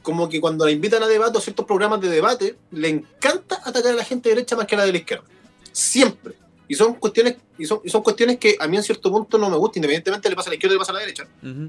Como 0.02 0.30
que 0.30 0.40
cuando 0.40 0.66
la 0.66 0.72
invitan 0.72 1.02
a 1.02 1.08
debate 1.08 1.38
o 1.38 1.42
ciertos 1.42 1.66
programas 1.66 2.00
de 2.00 2.10
debate, 2.10 2.58
le 2.72 2.90
encanta 2.90 3.60
atacar 3.66 3.94
a 3.94 3.96
la 3.96 4.04
gente 4.04 4.30
derecha 4.30 4.56
más 4.56 4.68
que 4.68 4.76
a 4.76 4.80
la 4.80 4.86
de 4.86 4.92
la 4.92 4.98
izquierda. 5.00 5.26
Siempre. 5.72 6.36
Y 6.68 6.76
son 6.76 6.94
cuestiones, 6.96 7.38
y 7.58 7.66
son, 7.66 7.80
y 7.84 7.90
son 7.90 8.04
cuestiones 8.04 8.38
que 8.38 8.56
a 8.60 8.68
mí 8.68 8.78
en 8.78 8.84
cierto 8.84 9.12
punto 9.12 9.38
no 9.38 9.50
me 9.50 9.58
gustan, 9.58 9.80
independientemente 9.80 10.30
le 10.30 10.36
pasa 10.36 10.50
a 10.50 10.52
la 10.52 10.56
izquierda 10.56 10.74
o 10.74 10.78
le 10.78 10.80
pasa 10.80 10.92
a 10.92 10.96
la 10.96 11.00
derecha. 11.02 11.28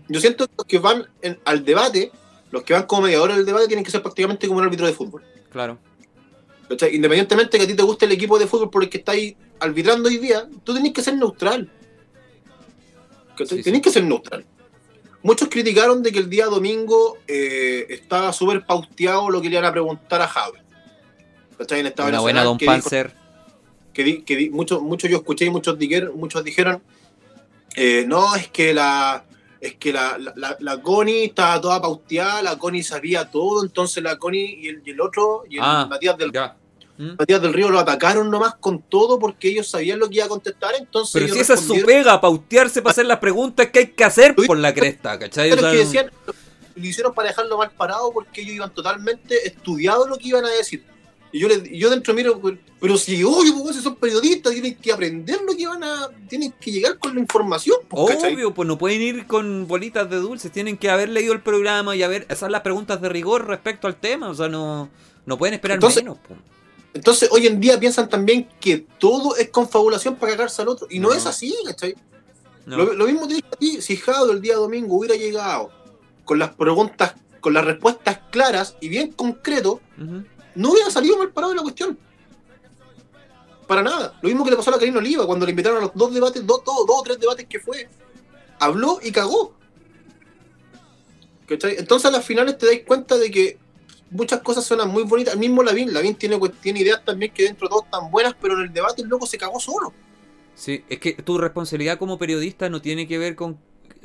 Yo 0.09 0.21
siento 0.21 0.47
que 0.47 0.53
los 0.57 0.67
que 0.67 0.79
van 0.79 1.07
al 1.45 1.65
debate, 1.65 2.13
los 2.57 2.65
que 2.65 2.73
van 2.73 2.85
como 2.85 3.03
mediadores 3.03 3.37
del 3.37 3.45
debate, 3.45 3.67
tienen 3.67 3.85
que 3.85 3.91
ser 3.91 4.01
prácticamente 4.01 4.49
como 4.49 4.61
un 4.61 4.65
árbitro 4.65 4.87
de 4.87 4.95
fútbol. 4.95 5.23
Claro. 5.51 5.79
Independientemente 6.91 7.59
que 7.59 7.65
a 7.65 7.67
ti 7.67 7.75
te 7.75 7.83
guste 7.83 8.07
el 8.07 8.13
equipo 8.13 8.39
de 8.39 8.47
fútbol 8.47 8.71
por 8.71 8.83
el 8.83 8.89
que 8.89 8.97
estáis 8.97 9.35
arbitrando 9.61 10.09
hoy 10.09 10.17
día, 10.17 10.49
tú 10.65 10.73
tenés 10.73 10.95
que 10.95 11.03
ser 11.03 11.17
neutral. 11.17 11.71
Tenéis 13.37 13.83
que 13.83 13.91
ser 13.91 14.05
neutral. 14.05 14.47
Muchos 15.23 15.49
criticaron 15.51 16.03
de 16.03 16.11
que 16.13 16.19
el 16.19 16.31
día 16.31 16.47
domingo 16.47 17.19
eh, 17.29 17.87
estaba 17.91 18.33
súper 18.33 18.65
pausteado 18.65 19.29
lo 19.29 19.43
que 19.43 19.51
le 19.51 19.57
iban 19.57 19.67
a 19.67 19.73
preguntar 19.73 20.23
a 20.23 20.27
Javi. 20.27 20.59
Una 22.09 22.21
buena 22.21 22.43
Don 22.43 22.57
Panzer. 22.57 23.13
que, 23.93 24.49
muchos, 24.51 24.81
muchos 24.81 25.11
yo 25.11 25.19
escuché 25.19 25.45
y 25.45 25.51
muchos 25.51 25.79
dijeron, 25.79 26.19
muchos 26.19 26.43
dijeron 26.43 26.83
eh, 27.75 28.05
no, 28.09 28.35
es 28.35 28.49
que 28.49 28.73
la 28.73 29.27
es 29.67 29.75
que 29.77 29.93
la, 29.93 30.19
la, 30.59 30.83
Connie 30.83 31.25
estaba 31.25 31.61
toda 31.61 31.81
pausteada, 31.81 32.43
la 32.43 32.59
Connie 32.59 32.83
sabía 32.83 33.31
todo, 33.31 33.63
entonces 33.63 34.03
la 34.03 34.17
Connie 34.17 34.59
y 34.85 34.91
el, 34.91 35.01
otro, 35.01 35.45
y 35.49 35.57
el 35.57 35.63
ah, 35.65 35.87
Matías 35.89 36.17
del 36.17 36.33
¿Mm? 36.99 37.17
Matías 37.19 37.43
del 37.43 37.53
Río 37.53 37.69
lo 37.69 37.79
atacaron 37.79 38.31
nomás 38.31 38.55
con 38.55 38.81
todo 38.81 39.19
porque 39.19 39.49
ellos 39.49 39.69
sabían 39.69 39.99
lo 39.99 40.09
que 40.09 40.17
iba 40.17 40.25
a 40.25 40.29
contestar, 40.29 40.75
entonces. 40.79 41.21
Pero 41.21 41.35
si 41.35 41.41
esa 41.41 41.55
es 41.55 41.61
su 41.61 41.75
pega, 41.85 42.21
pautearse 42.21 42.81
para 42.81 42.93
hacer 42.93 43.07
las 43.07 43.19
preguntas 43.19 43.69
que 43.71 43.81
hay 43.81 43.87
que 43.89 44.05
hacer 44.05 44.35
por 44.35 44.57
la 44.57 44.73
cresta, 44.73 45.19
¿cachai? 45.19 45.51
que 45.51 45.57
decían, 45.57 46.11
lo 46.75 46.87
hicieron 46.87 47.13
para 47.15 47.29
dejarlo 47.29 47.59
mal 47.59 47.71
parado 47.71 48.13
porque 48.13 48.41
ellos 48.41 48.55
iban 48.55 48.73
totalmente 48.73 49.47
estudiados 49.47 50.09
lo 50.09 50.17
que 50.17 50.29
iban 50.29 50.45
a 50.45 50.51
decir. 50.51 50.85
Y 51.37 51.39
yo, 51.39 51.49
le, 51.49 51.77
yo 51.77 51.91
dentro 51.91 52.15
miro, 52.15 52.41
pero 52.81 52.97
si, 52.97 53.23
oye, 53.23 53.53
pues 53.53 53.77
son 53.77 53.97
periodistas, 53.97 54.55
tienen 54.55 54.75
que 54.75 54.91
aprender 54.91 55.39
lo 55.47 55.55
que 55.55 55.67
van 55.67 55.85
a. 55.85 56.09
Tienen 56.31 56.51
que 56.59 56.73
llegar 56.73 56.99
con 56.99 57.15
la 57.15 57.21
información. 57.21 57.77
Pues, 57.87 58.25
Obvio, 58.25 58.55
pues 58.55 58.67
no 58.67 58.79
pueden 58.79 59.03
ir 59.03 59.27
con 59.27 59.69
bolitas 59.69 60.09
de 60.09 60.17
dulces, 60.17 60.51
tienen 60.51 60.79
que 60.79 60.89
haber 60.89 61.11
leído 61.11 61.35
el 61.35 61.43
programa 61.43 61.95
y 61.95 62.03
haber, 62.03 62.27
hacer 62.31 62.51
las 62.51 62.63
preguntas 62.63 63.03
de 63.03 63.11
rigor 63.11 63.47
respecto 63.47 63.87
al 63.87 63.97
tema, 63.97 64.31
o 64.31 64.35
sea, 64.35 64.49
no, 64.49 64.89
no 65.27 65.37
pueden 65.37 65.53
esperar 65.53 65.79
menos. 65.79 66.17
Pues. 66.27 66.39
Entonces, 66.95 67.29
hoy 67.31 67.47
en 67.47 67.61
día 67.61 67.79
piensan 67.79 68.09
también 68.09 68.49
que 68.59 68.87
todo 68.99 69.37
es 69.37 69.51
confabulación 69.51 70.17
para 70.17 70.33
cagarse 70.33 70.63
al 70.63 70.69
otro. 70.69 70.87
Y 70.89 71.01
no, 71.01 71.13
es 71.13 71.27
así, 71.27 71.55
¿cachai? 71.67 71.95
No. 72.65 72.79
Lo, 72.79 72.95
lo 72.95 73.05
mismo 73.05 73.29
te 73.29 73.35
dije 73.35 73.49
a 73.53 73.57
ti, 73.57 73.83
si 73.83 73.99
Jado 73.99 74.33
el 74.33 74.41
día 74.41 74.57
domingo 74.57 74.97
hubiera 74.97 75.17
llegado 75.17 75.71
con 76.25 76.39
las 76.39 76.55
preguntas, 76.55 77.13
con 77.43 77.53
las 77.53 77.67
respuestas 77.67 78.21
claras 78.31 78.79
y 78.81 78.89
bien 78.89 79.13
concreto, 79.13 79.83
Ujú. 80.03 80.25
No 80.57 80.73
hubiera 80.73 80.91
salido 80.91 81.19
mal 81.19 81.31
parado 81.31 81.53
de 81.53 81.57
la 81.57 81.63
cuestión. 81.63 81.99
Para 83.67 83.83
nada. 83.83 84.19
Lo 84.23 84.29
mismo 84.29 84.45
que 84.45 84.51
le 84.51 84.57
pasó 84.57 84.71
a 84.71 84.75
la 84.75 84.79
Karina 84.79 84.99
Oliva 84.99 85.27
cuando 85.27 85.45
le 85.45 85.51
invitaron 85.51 85.79
a 85.79 85.83
los 85.83 85.95
dos 85.95 86.15
debates, 86.15 86.47
dos, 86.47 86.63
dos, 86.65 86.87
dos 86.87 86.97
o 87.01 87.03
tres 87.03 87.19
debates 87.19 87.47
que 87.49 87.59
fue. 87.59 87.89
Habló 88.59 88.99
y 89.03 89.11
cagó. 89.11 89.55
¿Cachai? 91.47 91.77
Entonces 91.79 92.07
a 92.07 92.11
las 92.11 92.25
finales 92.25 92.59
te 92.59 92.67
dais 92.67 92.83
cuenta 92.85 93.17
de 93.17 93.31
que 93.31 93.59
muchas 94.11 94.41
cosas 94.41 94.65
suenan 94.65 94.89
muy 94.89 95.03
bonitas. 95.03 95.35
El 95.35 95.41
mismo 95.41 95.63
Lavín, 95.63 95.93
Lavín 95.93 96.15
tiene, 96.15 96.39
tiene 96.61 96.81
ideas 96.81 97.05
también 97.05 97.33
que 97.33 97.45
dentro 97.45 97.67
de 97.67 97.71
todo 97.71 97.85
están 97.85 98.11
buenas, 98.11 98.35
pero 98.41 98.55
en 98.55 98.63
el 98.63 98.73
debate 98.73 99.03
el 99.03 99.09
loco 99.09 99.27
se 99.27 99.39
cagó 99.39 99.61
solo. 99.61 99.93
Sí, 100.55 100.85
es 100.89 100.99
que 100.99 101.13
tu 101.15 101.37
responsabilidad 101.37 101.99
como 101.99 102.19
periodista 102.19 102.71
no 102.71 102.81
tiene 102.81 103.07
que 103.07 103.19
ver 103.19 103.37
con, 103.37 103.59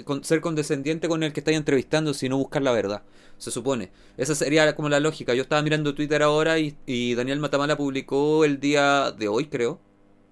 con 0.03 0.23
ser 0.23 0.41
condescendiente 0.41 1.07
con 1.07 1.23
el 1.23 1.33
que 1.33 1.39
estáis 1.39 1.57
entrevistando, 1.57 2.13
sino 2.13 2.37
buscar 2.37 2.61
la 2.61 2.71
verdad, 2.71 3.03
se 3.37 3.51
supone. 3.51 3.91
Esa 4.17 4.35
sería 4.35 4.75
como 4.75 4.89
la 4.89 4.99
lógica. 4.99 5.33
Yo 5.33 5.43
estaba 5.43 5.61
mirando 5.61 5.95
Twitter 5.95 6.21
ahora 6.23 6.57
y, 6.59 7.15
Daniel 7.15 7.39
Matamala 7.39 7.77
publicó 7.77 8.45
el 8.45 8.59
día 8.59 9.11
de 9.11 9.27
hoy, 9.27 9.47
creo. 9.47 9.79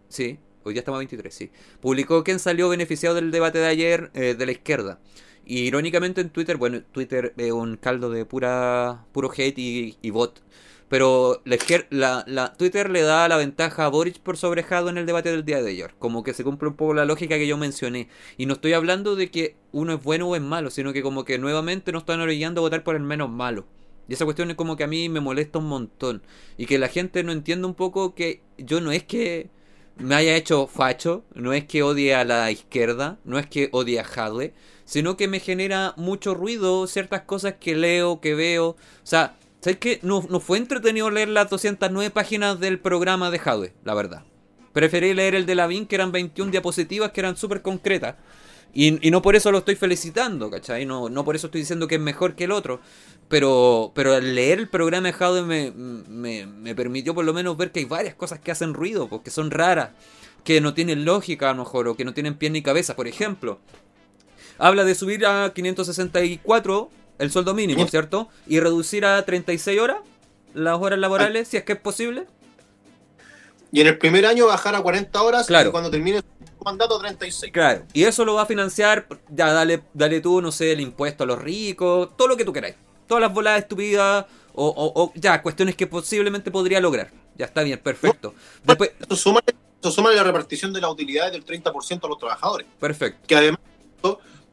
Sí, 0.09 0.39
hoy 0.63 0.73
día 0.73 0.81
estamos 0.81 0.97
a 0.97 0.99
23, 0.99 1.33
sí. 1.33 1.51
Publicó 1.81 2.23
quién 2.23 2.39
salió 2.39 2.69
beneficiado 2.69 3.15
del 3.15 3.31
debate 3.31 3.59
de 3.59 3.67
ayer 3.67 4.11
eh, 4.13 4.35
de 4.37 4.45
la 4.45 4.51
izquierda. 4.51 4.99
Y 5.45 5.61
irónicamente 5.61 6.21
en 6.21 6.29
Twitter, 6.29 6.57
bueno, 6.57 6.83
Twitter 6.91 7.33
es 7.37 7.51
un 7.51 7.77
caldo 7.77 8.09
de 8.11 8.25
pura 8.25 9.05
puro 9.11 9.31
hate 9.35 9.57
y, 9.57 9.97
y 10.01 10.09
bot. 10.11 10.41
Pero 10.89 11.41
la, 11.45 11.57
la, 11.91 12.23
la- 12.27 12.53
Twitter 12.53 12.89
le 12.89 13.01
da 13.03 13.27
la 13.27 13.37
ventaja 13.37 13.85
a 13.85 13.89
Boric 13.89 14.19
por 14.19 14.37
sobrejado 14.37 14.89
en 14.89 14.97
el 14.97 15.05
debate 15.05 15.31
del 15.31 15.45
día 15.45 15.61
de 15.61 15.69
ayer. 15.71 15.93
Como 15.99 16.23
que 16.23 16.33
se 16.33 16.43
cumple 16.43 16.69
un 16.69 16.75
poco 16.75 16.93
la 16.93 17.05
lógica 17.05 17.37
que 17.37 17.47
yo 17.47 17.57
mencioné. 17.57 18.09
Y 18.37 18.45
no 18.47 18.53
estoy 18.53 18.73
hablando 18.73 19.15
de 19.15 19.29
que 19.29 19.55
uno 19.71 19.93
es 19.93 20.03
bueno 20.03 20.27
o 20.27 20.35
es 20.35 20.41
malo, 20.41 20.71
sino 20.71 20.91
que 20.91 21.03
como 21.03 21.25
que 21.25 21.37
nuevamente 21.37 21.91
nos 21.91 22.01
están 22.01 22.19
orillando 22.21 22.61
a 22.61 22.63
votar 22.63 22.83
por 22.83 22.95
el 22.95 23.03
menos 23.03 23.29
malo. 23.29 23.65
Y 24.07 24.13
esa 24.13 24.25
cuestión 24.25 24.49
es 24.49 24.55
como 24.57 24.75
que 24.75 24.83
a 24.83 24.87
mí 24.87 25.07
me 25.09 25.19
molesta 25.19 25.59
un 25.59 25.67
montón. 25.67 26.23
Y 26.57 26.65
que 26.65 26.79
la 26.79 26.87
gente 26.87 27.23
no 27.23 27.31
entienda 27.31 27.67
un 27.67 27.75
poco 27.75 28.15
que 28.15 28.41
yo 28.57 28.81
no 28.81 28.91
es 28.91 29.03
que 29.03 29.49
me 29.97 30.15
haya 30.15 30.35
hecho 30.35 30.65
facho, 30.65 31.23
no 31.35 31.53
es 31.53 31.65
que 31.65 31.83
odie 31.83 32.15
a 32.15 32.23
la 32.25 32.49
izquierda, 32.51 33.19
no 33.25 33.37
es 33.37 33.45
que 33.47 33.69
odie 33.71 33.99
a 33.99 34.03
Jadwe, 34.03 34.53
sino 34.85 35.17
que 35.17 35.27
me 35.27 35.39
genera 35.39 35.93
mucho 35.97 36.33
ruido 36.33 36.87
ciertas 36.87 37.21
cosas 37.23 37.55
que 37.59 37.75
leo, 37.75 38.19
que 38.21 38.33
veo. 38.33 38.69
O 38.69 38.77
sea, 39.03 39.35
¿sabes 39.61 39.79
qué? 39.79 39.99
No, 40.01 40.25
no 40.29 40.39
fue 40.39 40.57
entretenido 40.57 41.09
leer 41.09 41.29
las 41.29 41.49
209 41.49 42.11
páginas 42.11 42.59
del 42.59 42.79
programa 42.79 43.31
de 43.31 43.39
Jadwe, 43.39 43.73
la 43.83 43.93
verdad. 43.93 44.23
Preferí 44.73 45.13
leer 45.13 45.35
el 45.35 45.45
de 45.45 45.55
Lavín, 45.55 45.87
que 45.87 45.95
eran 45.95 46.11
21 46.11 46.51
diapositivas 46.51 47.11
que 47.11 47.21
eran 47.21 47.37
súper 47.37 47.61
concretas. 47.61 48.15
Y, 48.73 49.05
y 49.05 49.09
no 49.09 49.21
por 49.21 49.35
eso 49.35 49.51
lo 49.51 49.59
estoy 49.59 49.75
felicitando, 49.75 50.51
¿cachai? 50.51 50.85
No, 50.85 51.09
no 51.09 51.25
por 51.25 51.35
eso 51.35 51.47
estoy 51.47 51.61
diciendo 51.61 51.87
que 51.87 51.95
es 51.95 52.01
mejor 52.01 52.35
que 52.35 52.43
el 52.43 52.51
otro. 52.51 52.79
Pero, 53.27 53.91
pero 53.95 54.13
al 54.13 54.35
leer 54.35 54.59
el 54.59 54.67
programa 54.69 55.07
de 55.07 55.13
Jadwe 55.13 55.41
me, 55.41 55.71
me, 55.71 56.45
me 56.45 56.75
permitió 56.75 57.15
por 57.15 57.25
lo 57.25 57.33
menos 57.33 57.57
ver 57.57 57.71
que 57.71 57.79
hay 57.79 57.85
varias 57.85 58.15
cosas 58.15 58.39
que 58.39 58.51
hacen 58.51 58.73
ruido, 58.73 59.07
porque 59.07 59.31
son 59.31 59.51
raras, 59.51 59.91
que 60.43 60.61
no 60.61 60.73
tienen 60.73 61.03
lógica 61.03 61.49
a 61.49 61.53
lo 61.53 61.63
mejor, 61.63 61.87
o 61.87 61.95
que 61.95 62.05
no 62.05 62.13
tienen 62.13 62.35
pie 62.35 62.49
ni 62.51 62.61
cabeza. 62.61 62.95
Por 62.95 63.07
ejemplo, 63.07 63.59
habla 64.59 64.83
de 64.83 64.95
subir 64.95 65.25
a 65.25 65.51
564 65.53 66.91
el 67.19 67.31
sueldo 67.31 67.53
mínimo, 67.53 67.87
¿cierto? 67.87 68.29
Y 68.47 68.59
reducir 68.59 69.05
a 69.05 69.23
36 69.23 69.79
horas 69.79 69.97
las 70.55 70.79
horas 70.79 70.97
laborales, 70.97 71.47
si 71.47 71.57
es 71.57 71.63
que 71.63 71.73
es 71.73 71.79
posible. 71.79 72.25
Y 73.71 73.81
en 73.81 73.87
el 73.87 73.97
primer 73.99 74.25
año 74.25 74.47
bajar 74.47 74.73
a 74.75 74.81
40 74.81 75.21
horas 75.21 75.45
Claro. 75.45 75.69
y 75.69 75.71
cuando 75.71 75.91
termine 75.91 76.19
su 76.21 76.63
mandato 76.63 76.97
36. 76.99 77.51
Claro. 77.53 77.83
Y 77.93 78.03
eso 78.05 78.25
lo 78.25 78.33
va 78.33 78.41
a 78.41 78.45
financiar, 78.47 79.05
ya 79.29 79.53
dale, 79.53 79.83
dale 79.93 80.21
tú, 80.21 80.41
no 80.41 80.51
sé, 80.51 80.71
el 80.71 80.81
impuesto 80.81 81.23
a 81.23 81.27
los 81.27 81.39
ricos, 81.39 82.17
todo 82.17 82.27
lo 82.27 82.35
que 82.37 82.45
tú 82.45 82.51
queráis. 82.51 82.75
Todas 83.05 83.21
las 83.21 83.31
voladas 83.33 83.59
estúpidas 83.61 84.25
o, 84.53 84.67
o- 84.67 85.03
o 85.03 85.11
ya, 85.15 85.41
cuestiones 85.43 85.75
que 85.75 85.85
posiblemente 85.87 86.49
podría 86.49 86.79
lograr. 86.79 87.11
Ya 87.37 87.45
está 87.45 87.61
bien, 87.61 87.77
perfecto. 87.79 88.33
Después, 88.63 88.91
Eso 88.99 89.15
suma, 89.15 89.39
eso 89.81 89.91
suma 89.91 90.11
la 90.11 90.23
repartición 90.23 90.73
de 90.73 90.81
las 90.81 90.89
utilidades 90.91 91.31
del 91.31 91.45
30% 91.45 92.05
a 92.05 92.09
los 92.09 92.17
trabajadores. 92.17 92.65
perfecto. 92.79 93.19
Que 93.27 93.35
además, 93.35 93.59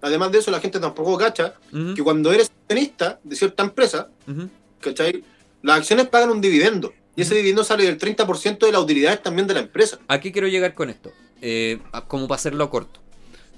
además 0.06 0.32
de 0.32 0.38
eso, 0.38 0.50
la 0.50 0.60
gente 0.60 0.78
tampoco 0.80 1.16
cacha 1.18 1.54
que 1.94 2.02
cuando 2.02 2.32
eres 2.32 2.50
accionista 2.62 3.18
de 3.22 3.36
cierta 3.36 3.62
empresa, 3.62 4.08
ujú. 4.26 4.48
¿cachai? 4.80 5.24
Las 5.62 5.78
acciones 5.78 6.08
pagan 6.08 6.30
un 6.30 6.40
dividendo. 6.40 6.92
Y 7.16 7.22
ese 7.22 7.34
dividendo 7.34 7.64
sale 7.64 7.84
del 7.84 7.98
30% 7.98 8.58
de 8.58 8.72
las 8.72 8.80
utilidades 8.80 9.22
también 9.22 9.46
de 9.46 9.54
la 9.54 9.60
empresa. 9.60 9.98
Aquí 10.06 10.32
quiero 10.32 10.48
llegar 10.48 10.74
con 10.74 10.90
esto, 10.90 11.12
eh, 11.40 11.78
como 12.08 12.28
para 12.28 12.36
hacerlo 12.36 12.68
corto. 12.68 13.00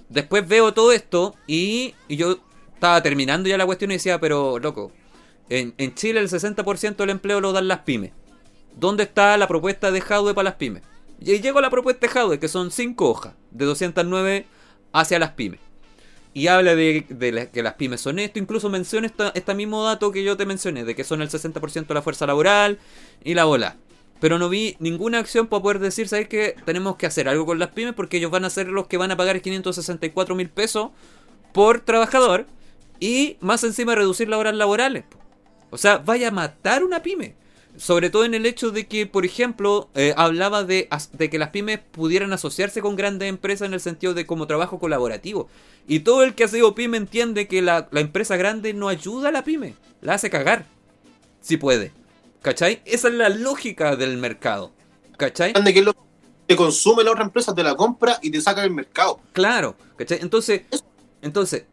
Después 0.09 0.47
veo 0.47 0.73
todo 0.73 0.93
esto 0.93 1.35
y, 1.47 1.95
y 2.07 2.17
yo 2.17 2.39
estaba 2.75 3.03
terminando 3.03 3.49
ya 3.49 3.59
la 3.59 3.67
cuestión 3.67 3.91
y 3.91 3.95
decía, 3.95 4.21
pero 4.21 4.59
loco, 4.59 4.93
en, 5.49 5.75
en 5.77 5.95
Chile 5.95 6.21
el 6.21 6.29
60% 6.29 6.97
del 6.97 7.11
empleo 7.11 7.41
lo 7.41 7.53
dan 7.53 7.69
las 7.69 7.81
pymes. 7.81 8.13
¿Dónde 8.77 9.03
está 9.03 9.37
la 9.37 9.49
propuesta 9.49 9.91
de 9.91 10.01
Jadwe 10.01 10.35
para 10.35 10.51
las 10.51 10.55
pymes? 10.55 10.83
Y 11.21 11.41
llego 11.41 11.59
a 11.59 11.63
la 11.63 11.71
propuesta 11.71 12.07
de 12.07 12.13
Jadwe, 12.13 12.39
que 12.39 12.49
son 12.49 12.71
5 12.71 13.09
hojas, 13.09 13.35
de 13.51 13.65
209 13.65 14.47
hacia 14.93 15.19
las 15.19 15.33
pymes. 15.33 15.61
Y 16.35 16.47
habla 16.47 16.77
de, 16.77 17.49
que 17.53 17.63
las 17.63 17.75
pymes 17.75 18.01
son 18.01 18.19
esto, 18.19 18.39
incluso 18.39 18.69
menciona 18.69 19.07
esta- 19.07 19.33
este 19.35 19.55
mismo 19.55 19.85
dato 19.85 20.13
que 20.13 20.23
yo 20.23 20.37
te 20.37 20.47
mencioné, 20.47 20.85
de 20.85 20.95
que 20.95 21.03
son 21.05 21.21
el 21.23 21.31
60% 21.31 21.89
de 21.89 21.95
la 21.95 22.03
fuerza 22.03 22.27
laboral 22.27 22.79
y 23.25 23.35
la 23.35 23.45
bola. 23.45 23.77
Pero 24.21 24.39
no 24.39 24.49
vi 24.49 24.77
ninguna 24.81 25.19
acción 25.19 25.47
para 25.47 25.63
poder 25.63 25.79
decir, 25.79 26.09
¿sabes 26.09 26.29
qué? 26.29 26.55
Tenemos 26.65 26.97
que 26.97 27.07
hacer 27.07 27.29
algo 27.29 27.47
con 27.47 27.59
las 27.59 27.71
pymes 27.71 27.95
porque 27.95 28.19
ellos 28.19 28.31
van 28.31 28.45
a 28.45 28.51
ser 28.51 28.69
los 28.69 28.87
que 28.87 28.97
van 28.99 29.11
a 29.11 29.17
pagar 29.17 29.41
564 29.41 30.35
mil 30.35 30.49
pesos 30.51 30.91
por 31.53 31.81
trabajador 31.81 32.47
y 33.01 33.37
más 33.41 33.65
encima 33.65 33.95
reducir 33.95 34.29
las 34.29 34.39
horas 34.41 34.55
laborales. 34.55 35.05
O 35.71 35.79
sea, 35.79 35.99
vaya 35.99 36.29
a 36.29 36.33
matar 36.33 36.83
una 36.85 37.03
pyme. 37.03 37.35
Sobre 37.79 38.11
todo 38.11 38.25
en 38.25 38.35
el 38.35 38.45
hecho 38.45 38.71
de 38.73 38.87
que, 38.87 39.07
por 39.07 39.25
ejemplo, 39.25 39.89
eh, 39.95 40.13
hablaba 40.17 40.65
de, 40.65 40.89
de 41.13 41.31
que 41.31 41.39
las 41.39 41.51
pymes 41.51 41.79
pudieran 41.79 42.33
asociarse 42.33 42.83
con 42.83 42.97
grandes 42.97 43.29
empresas 43.29 43.67
en 43.67 43.75
el 43.75 43.81
sentido 43.81 44.15
de 44.15 44.27
como 44.27 44.47
trabajo 44.47 44.79
colaborativo. 44.79 45.49
Y 45.87 46.01
todo 46.01 46.25
el 46.25 46.35
que 46.35 46.45
ha 46.45 46.49
sido 46.49 46.75
pyme 46.75 46.97
entiende 46.97 47.47
que 47.47 47.63
la, 47.63 47.89
la 47.93 48.01
empresa 48.01 48.37
grande 48.37 48.75
no 48.75 48.89
ayuda 48.89 49.29
a 49.29 49.33
la 49.33 49.45
pyme, 49.45 49.75
la 50.03 50.15
hace 50.15 50.29
cagar. 50.29 50.67
Si 51.41 51.57
puede. 51.57 51.93
¿Cachai? 52.43 52.83
Esa 52.85 53.09
es 53.09 53.15
la 53.15 53.29
lógica 53.29 53.97
del 53.97 54.17
mercado. 54.17 54.73
¿Cachai? 55.17 55.53
Grande 55.53 55.73
que 55.73 55.83
lo 55.83 55.95
que 56.49 56.57
consume 56.57 57.05
la 57.05 57.13
otra 57.13 57.25
empresa, 57.25 57.55
te 57.55 57.63
la 57.63 57.77
compra 57.77 58.19
y 58.23 58.31
te 58.31 58.41
saca 58.41 58.63
del 58.63 58.71
mercado. 58.71 59.21
Claro, 59.33 59.77
¿cachai? 59.97 60.19
Entonces, 60.23 60.63
entonces, 61.21 61.65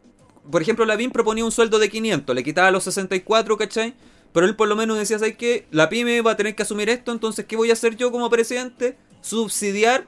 por 0.50 0.60
ejemplo, 0.60 0.84
Lavín 0.84 1.10
proponía 1.10 1.44
un 1.44 1.50
sueldo 1.50 1.78
de 1.78 1.88
500, 1.88 2.36
le 2.36 2.44
quitaba 2.44 2.70
los 2.70 2.84
64, 2.84 3.56
¿cachai? 3.56 3.94
Pero 4.32 4.46
él 4.46 4.56
por 4.56 4.68
lo 4.68 4.76
menos 4.76 4.98
decía, 4.98 5.18
¿sabes 5.18 5.36
qué? 5.36 5.66
La 5.70 5.88
pyme 5.88 6.20
va 6.20 6.32
a 6.32 6.36
tener 6.36 6.54
que 6.54 6.62
asumir 6.62 6.88
esto, 6.90 7.12
entonces, 7.12 7.46
¿qué 7.46 7.56
voy 7.56 7.70
a 7.70 7.72
hacer 7.72 7.96
yo 7.96 8.12
como 8.12 8.28
presidente? 8.28 8.96
Subsidiar 9.22 10.06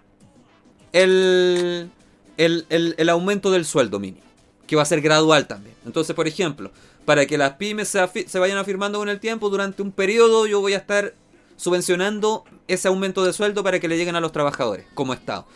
el, 0.93 1.91
el, 2.37 2.67
el, 2.69 2.95
el 2.99 3.09
aumento 3.09 3.51
del 3.51 3.65
sueldo 3.65 3.99
mínimo, 3.99 4.25
que 4.67 4.77
va 4.77 4.83
a 4.83 4.87
ser 4.87 5.01
gradual 5.01 5.47
también. 5.47 5.75
Entonces, 5.87 6.15
por 6.15 6.29
ejemplo, 6.29 6.71
para 7.05 7.25
que 7.27 7.39
las 7.39 7.55
pymes 7.55 7.89
se, 7.89 8.29
se 8.29 8.39
vayan 8.39 8.59
afirmando 8.59 8.99
con 8.99 9.09
el 9.09 9.19
tiempo, 9.19 9.49
durante 9.49 9.81
un 9.81 9.93
periodo 9.93 10.47
yo 10.47 10.61
voy 10.61 10.75
a 10.75 10.79
estar 10.79 11.15
subvencionando 11.57 12.45
ese 12.69 12.89
aumento 12.89 13.25
de 13.25 13.33
sueldo 13.33 13.65
para 13.65 13.81
que 13.81 13.89
le 13.89 13.97
lleguen 13.97 14.15
a 14.15 14.21
los 14.21 14.33
trabajadores, 14.33 14.87
como 14.95 15.15
Estado. 15.15 15.47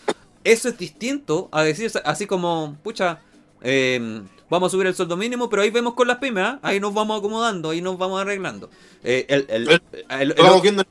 Eso 0.44 0.68
es 0.68 0.76
distinto 0.76 1.48
a 1.52 1.62
decir 1.62 1.92
así 2.04 2.26
como, 2.26 2.76
pucha, 2.82 3.20
eh, 3.60 4.22
vamos 4.52 4.68
a 4.68 4.70
subir 4.70 4.86
el 4.86 4.94
sueldo 4.94 5.16
mínimo, 5.16 5.48
pero 5.48 5.62
ahí 5.62 5.70
vemos 5.70 5.94
con 5.94 6.06
las 6.06 6.18
pymes, 6.18 6.44
¿ah? 6.44 6.58
ahí 6.62 6.78
nos 6.78 6.92
vamos 6.92 7.18
acomodando, 7.18 7.70
ahí 7.70 7.80
nos 7.80 7.96
vamos 7.96 8.20
arreglando. 8.20 8.68
Eh, 9.02 9.24
el- 9.28 9.46
el- 9.48 9.68
el- 10.10 10.86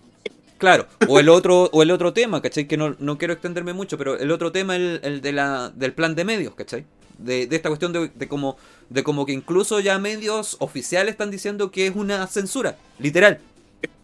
Claro, 0.58 0.86
o 1.08 1.20
el 1.20 1.28
otro, 1.30 1.70
o 1.72 1.82
el 1.82 1.90
otro 1.90 2.14
tema, 2.14 2.40
¿cachai? 2.42 2.68
Que 2.68 2.78
no, 2.78 2.96
no 3.00 3.18
quiero 3.18 3.34
extenderme 3.34 3.74
mucho, 3.74 3.98
pero 3.98 4.18
el 4.20 4.30
otro 4.32 4.52
tema 4.52 4.76
es 4.76 4.82
el, 4.82 5.00
el 5.04 5.22
de 5.22 5.32
la, 5.32 5.72
del 5.76 5.94
plan 5.94 6.14
de 6.14 6.24
medios, 6.24 6.54
¿cachai? 6.54 6.86
De, 7.18 7.48
de 7.48 7.56
esta 7.56 7.70
cuestión 7.70 7.92
de, 7.94 8.10
de 8.14 8.28
como 8.28 8.58
de 8.90 9.04
como 9.04 9.26
que 9.26 9.32
incluso 9.32 9.80
ya 9.80 9.98
medios 10.00 10.58
oficiales 10.60 11.14
están 11.14 11.32
diciendo 11.32 11.72
que 11.72 11.88
es 11.88 11.96
una 11.96 12.28
censura, 12.28 12.78
literal. 13.00 13.40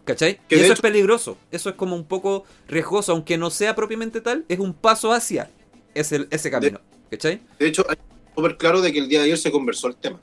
¿Cachai? 0.04 0.40
Que 0.48 0.56
y 0.56 0.58
de 0.58 0.64
eso 0.64 0.72
hecho- 0.72 0.72
es 0.74 0.80
peligroso, 0.80 1.36
eso 1.52 1.68
es 1.68 1.74
como 1.76 1.94
un 1.94 2.04
poco 2.04 2.44
riesgoso, 2.66 3.12
aunque 3.12 3.36
no 3.38 3.50
sea 3.50 3.74
propiamente 3.76 4.20
tal, 4.20 4.44
es 4.48 4.58
un 4.58 4.72
paso 4.72 5.12
hacia 5.12 5.50
ese, 5.94 6.26
ese 6.30 6.50
camino, 6.50 6.80
¿cachai? 7.10 7.40
De 7.58 7.68
hecho, 7.68 7.84
hay 7.88 7.96
súper 8.38 8.56
claro 8.56 8.80
de 8.80 8.92
que 8.92 9.00
el 9.00 9.08
día 9.08 9.18
de 9.18 9.24
ayer 9.24 9.38
se 9.38 9.50
conversó 9.50 9.88
el 9.88 9.96
tema. 9.96 10.20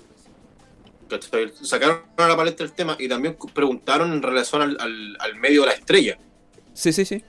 ¿Cachai? 1.10 1.52
Sacaron 1.62 2.04
a 2.16 2.28
la 2.30 2.38
palestra 2.38 2.66
el 2.66 2.72
tema 2.72 2.96
y 2.98 3.10
también 3.10 3.38
preguntaron 3.54 4.14
en 4.14 4.22
relación 4.24 4.62
al, 4.62 4.78
al- 4.80 5.18
al 5.20 5.36
medio 5.36 5.62
de 5.62 5.68
la 5.68 5.74
estrella. 5.74 6.18
Sí, 6.74 6.94
sí, 6.94 7.04
sí. 7.04 7.22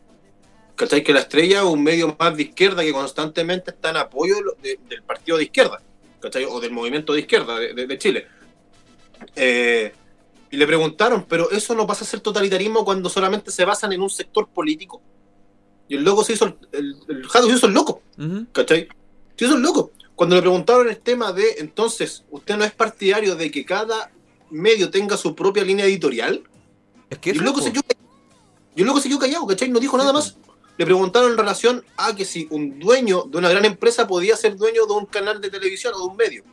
¿Cachai? 0.76 1.02
Que 1.02 1.12
la 1.12 1.20
estrella 1.20 1.58
es 1.58 1.64
un 1.64 1.82
medio 1.82 2.14
más 2.18 2.36
de 2.36 2.44
izquierda 2.44 2.82
que 2.84 2.92
constantemente 2.92 3.72
está 3.72 3.90
en 3.90 3.96
apoyo 3.96 4.36
de 4.62 4.78
del 4.88 5.02
partido 5.02 5.38
de 5.38 5.44
izquierda. 5.44 5.82
¿Cachai? 6.20 6.44
O 6.44 6.60
del 6.60 6.70
movimiento 6.70 7.12
de 7.14 7.20
izquierda 7.20 7.58
de, 7.58 7.74
de- 7.74 7.86
de 7.88 7.98
Chile. 7.98 8.26
Eh, 9.34 9.92
y 10.52 10.56
le 10.56 10.66
preguntaron, 10.68 11.26
pero 11.28 11.50
eso 11.50 11.74
no 11.74 11.84
pasa 11.84 12.04
a 12.04 12.06
ser 12.06 12.20
totalitarismo 12.20 12.84
cuando 12.84 13.08
solamente 13.08 13.50
se 13.50 13.64
basan 13.64 13.92
en 13.92 14.00
un 14.02 14.10
sector 14.10 14.46
político. 14.48 15.02
Y 15.88 15.96
el 15.96 16.04
loco 16.04 16.22
se 16.22 16.34
hizo, 16.34 16.44
el, 16.46 16.54
el, 16.72 16.96
el 17.08 17.26
Jado 17.26 17.48
se 17.48 17.54
hizo 17.56 17.66
el 17.66 17.72
loco. 17.74 18.02
Ujú. 18.16 18.46
¿Cachai? 18.52 18.88
Se 19.36 19.44
hizo 19.44 19.56
el 19.56 19.62
loco. 19.62 19.90
Cuando 20.16 20.34
le 20.34 20.42
preguntaron 20.42 20.88
el 20.88 20.98
tema 20.98 21.32
de, 21.32 21.56
entonces, 21.58 22.24
¿usted 22.30 22.56
no 22.56 22.64
es 22.64 22.72
partidario 22.72 23.36
de 23.36 23.50
que 23.50 23.64
cada 23.64 24.10
medio 24.50 24.90
tenga 24.90 25.16
su 25.16 25.34
propia 25.34 25.62
línea 25.62 25.84
editorial? 25.84 26.42
Es 27.10 27.18
que 27.18 27.30
Y 27.30 27.38
po. 27.38 27.60
se 27.60 27.72
quedó 27.72 27.82
y 28.74 28.84
loco 28.84 29.00
se 29.00 29.08
quedó 29.08 29.18
callado, 29.18 29.46
¿cachai? 29.46 29.68
No 29.70 29.78
dijo 29.78 29.96
nada 29.96 30.12
más. 30.12 30.36
Le 30.76 30.84
preguntaron 30.84 31.32
en 31.32 31.38
relación 31.38 31.84
a 31.96 32.14
que 32.14 32.24
si 32.26 32.46
un 32.50 32.78
dueño 32.78 33.22
de 33.24 33.38
una 33.38 33.48
gran 33.48 33.64
empresa 33.64 34.06
podía 34.06 34.36
ser 34.36 34.56
dueño 34.56 34.86
de 34.86 34.92
un 34.92 35.06
canal 35.06 35.40
de 35.40 35.48
televisión 35.48 35.94
o 35.94 35.98
de 35.98 36.04
un 36.04 36.16
medio. 36.16 36.44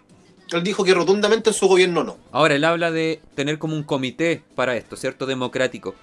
Él 0.51 0.63
dijo 0.63 0.83
que 0.83 0.93
rotundamente 0.93 1.49
en 1.49 1.53
su 1.53 1.67
gobierno 1.67 2.03
no. 2.03 2.17
Ahora, 2.31 2.55
él 2.55 2.63
habla 2.63 2.91
de 2.91 3.21
tener 3.35 3.59
como 3.59 3.75
un 3.75 3.83
comité 3.83 4.43
para 4.55 4.77
esto, 4.77 4.95
¿cierto? 4.95 5.25
Democrático. 5.25 5.95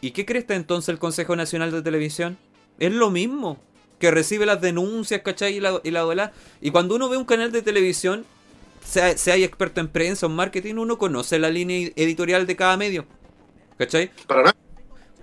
¿Y 0.00 0.12
qué 0.12 0.24
crees 0.24 0.46
entonces 0.48 0.88
el 0.88 0.98
Consejo 0.98 1.36
Nacional 1.36 1.70
de 1.72 1.82
Televisión? 1.82 2.38
Es 2.78 2.92
lo 2.92 3.10
mismo. 3.10 3.58
Que 4.00 4.10
recibe 4.10 4.46
las 4.46 4.60
denuncias, 4.60 5.20
¿cachai? 5.22 5.56
Y 5.56 5.60
la, 5.60 5.80
y 5.84 5.90
la. 5.92 6.32
Y 6.60 6.70
cuando 6.72 6.96
uno 6.96 7.08
ve 7.08 7.16
un 7.16 7.24
canal 7.24 7.52
de 7.52 7.62
televisión, 7.62 8.24
sea, 8.84 9.16
sea 9.16 9.36
experto 9.36 9.80
en 9.80 9.86
prensa 9.88 10.26
o 10.26 10.30
en 10.30 10.34
marketing, 10.36 10.74
uno 10.76 10.98
conoce 10.98 11.38
la 11.38 11.50
línea 11.50 11.90
editorial 11.94 12.46
de 12.46 12.56
cada 12.56 12.76
medio. 12.76 13.04
¿Cachai? 13.78 14.10
Para 14.26 14.42
nada. 14.42 14.56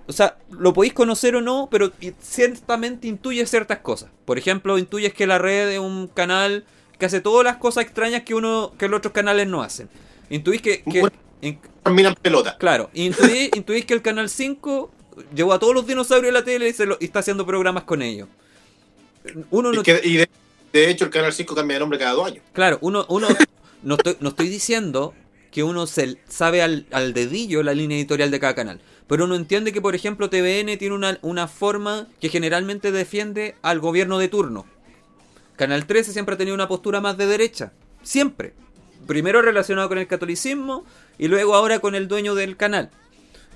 O 0.06 0.12
sea, 0.12 0.38
lo 0.50 0.72
podéis 0.72 0.94
conocer 0.94 1.36
o 1.36 1.42
no, 1.42 1.68
pero 1.70 1.92
ciertamente 2.22 3.08
intuyes 3.08 3.50
ciertas 3.50 3.78
cosas. 3.80 4.10
Por 4.24 4.38
ejemplo, 4.38 4.78
intuyes 4.78 5.12
que 5.12 5.26
la 5.26 5.38
red 5.38 5.68
es 5.72 5.78
un 5.78 6.08
canal 6.08 6.64
que 6.98 7.06
hace 7.06 7.20
todas 7.20 7.44
las 7.44 7.56
cosas 7.58 7.84
extrañas 7.84 8.22
que 8.22 8.34
uno 8.34 8.72
que 8.78 8.88
los 8.88 8.98
otros 8.98 9.12
canales 9.12 9.46
no 9.48 9.62
hacen. 9.62 9.88
Intuís 10.30 10.62
que, 10.62 10.82
que- 10.82 11.00
Bueno. 11.00 11.16
in- 11.42 11.60
pelota. 12.22 12.56
claro, 12.58 12.90
intuís, 12.94 13.50
intuís 13.56 13.84
que 13.84 13.94
el 13.94 14.02
canal 14.02 14.28
5 14.30 14.90
llevó 15.34 15.52
a 15.52 15.58
todos 15.58 15.74
los 15.74 15.86
dinosaurios 15.86 16.30
a 16.30 16.38
la 16.38 16.44
tele 16.44 16.68
y, 16.68 16.72
se 16.72 16.86
lo- 16.86 16.96
y 17.00 17.04
está 17.04 17.18
haciendo 17.20 17.44
programas 17.46 17.84
con 17.84 18.00
ellos. 18.02 18.28
Uno 19.50 19.72
no 19.72 19.80
Y, 19.80 19.84
que- 19.84 20.00
y 20.04 20.16
de, 20.16 20.28
de 20.72 20.90
hecho 20.90 21.04
el 21.04 21.10
Canal 21.10 21.32
5 21.32 21.54
cambia 21.54 21.74
de 21.76 21.80
nombre 21.80 21.98
cada 21.98 22.12
dos 22.12 22.26
años. 22.26 22.42
Claro, 22.52 22.78
uno, 22.80 23.04
uno 23.08 23.28
no, 23.82 23.94
estoy, 23.96 24.16
no 24.20 24.28
estoy 24.30 24.48
diciendo 24.48 25.14
que 25.50 25.62
uno 25.62 25.86
se 25.86 26.18
sabe 26.28 26.62
al, 26.62 26.86
al 26.92 27.12
dedillo 27.14 27.62
la 27.62 27.74
línea 27.74 27.96
editorial 27.96 28.30
de 28.30 28.40
cada 28.40 28.54
canal. 28.54 28.80
Pero 29.06 29.24
uno 29.24 29.34
entiende 29.36 29.72
que, 29.72 29.80
por 29.80 29.94
ejemplo, 29.94 30.28
TVN 30.28 30.76
tiene 30.76 30.94
una, 30.94 31.18
una 31.22 31.48
forma 31.48 32.06
que 32.20 32.28
generalmente 32.28 32.92
defiende 32.92 33.54
al 33.62 33.80
gobierno 33.80 34.18
de 34.18 34.28
turno. 34.28 34.66
Canal 35.56 35.86
13 35.86 36.12
siempre 36.12 36.34
ha 36.34 36.38
tenido 36.38 36.54
una 36.54 36.68
postura 36.68 37.00
más 37.00 37.16
de 37.16 37.26
derecha. 37.26 37.72
Siempre. 38.02 38.52
Primero 39.06 39.40
relacionado 39.40 39.88
con 39.88 39.96
el 39.98 40.06
catolicismo 40.06 40.84
y 41.16 41.28
luego 41.28 41.54
ahora 41.54 41.78
con 41.78 41.94
el 41.94 42.06
dueño 42.08 42.34
del 42.34 42.56
canal. 42.58 42.90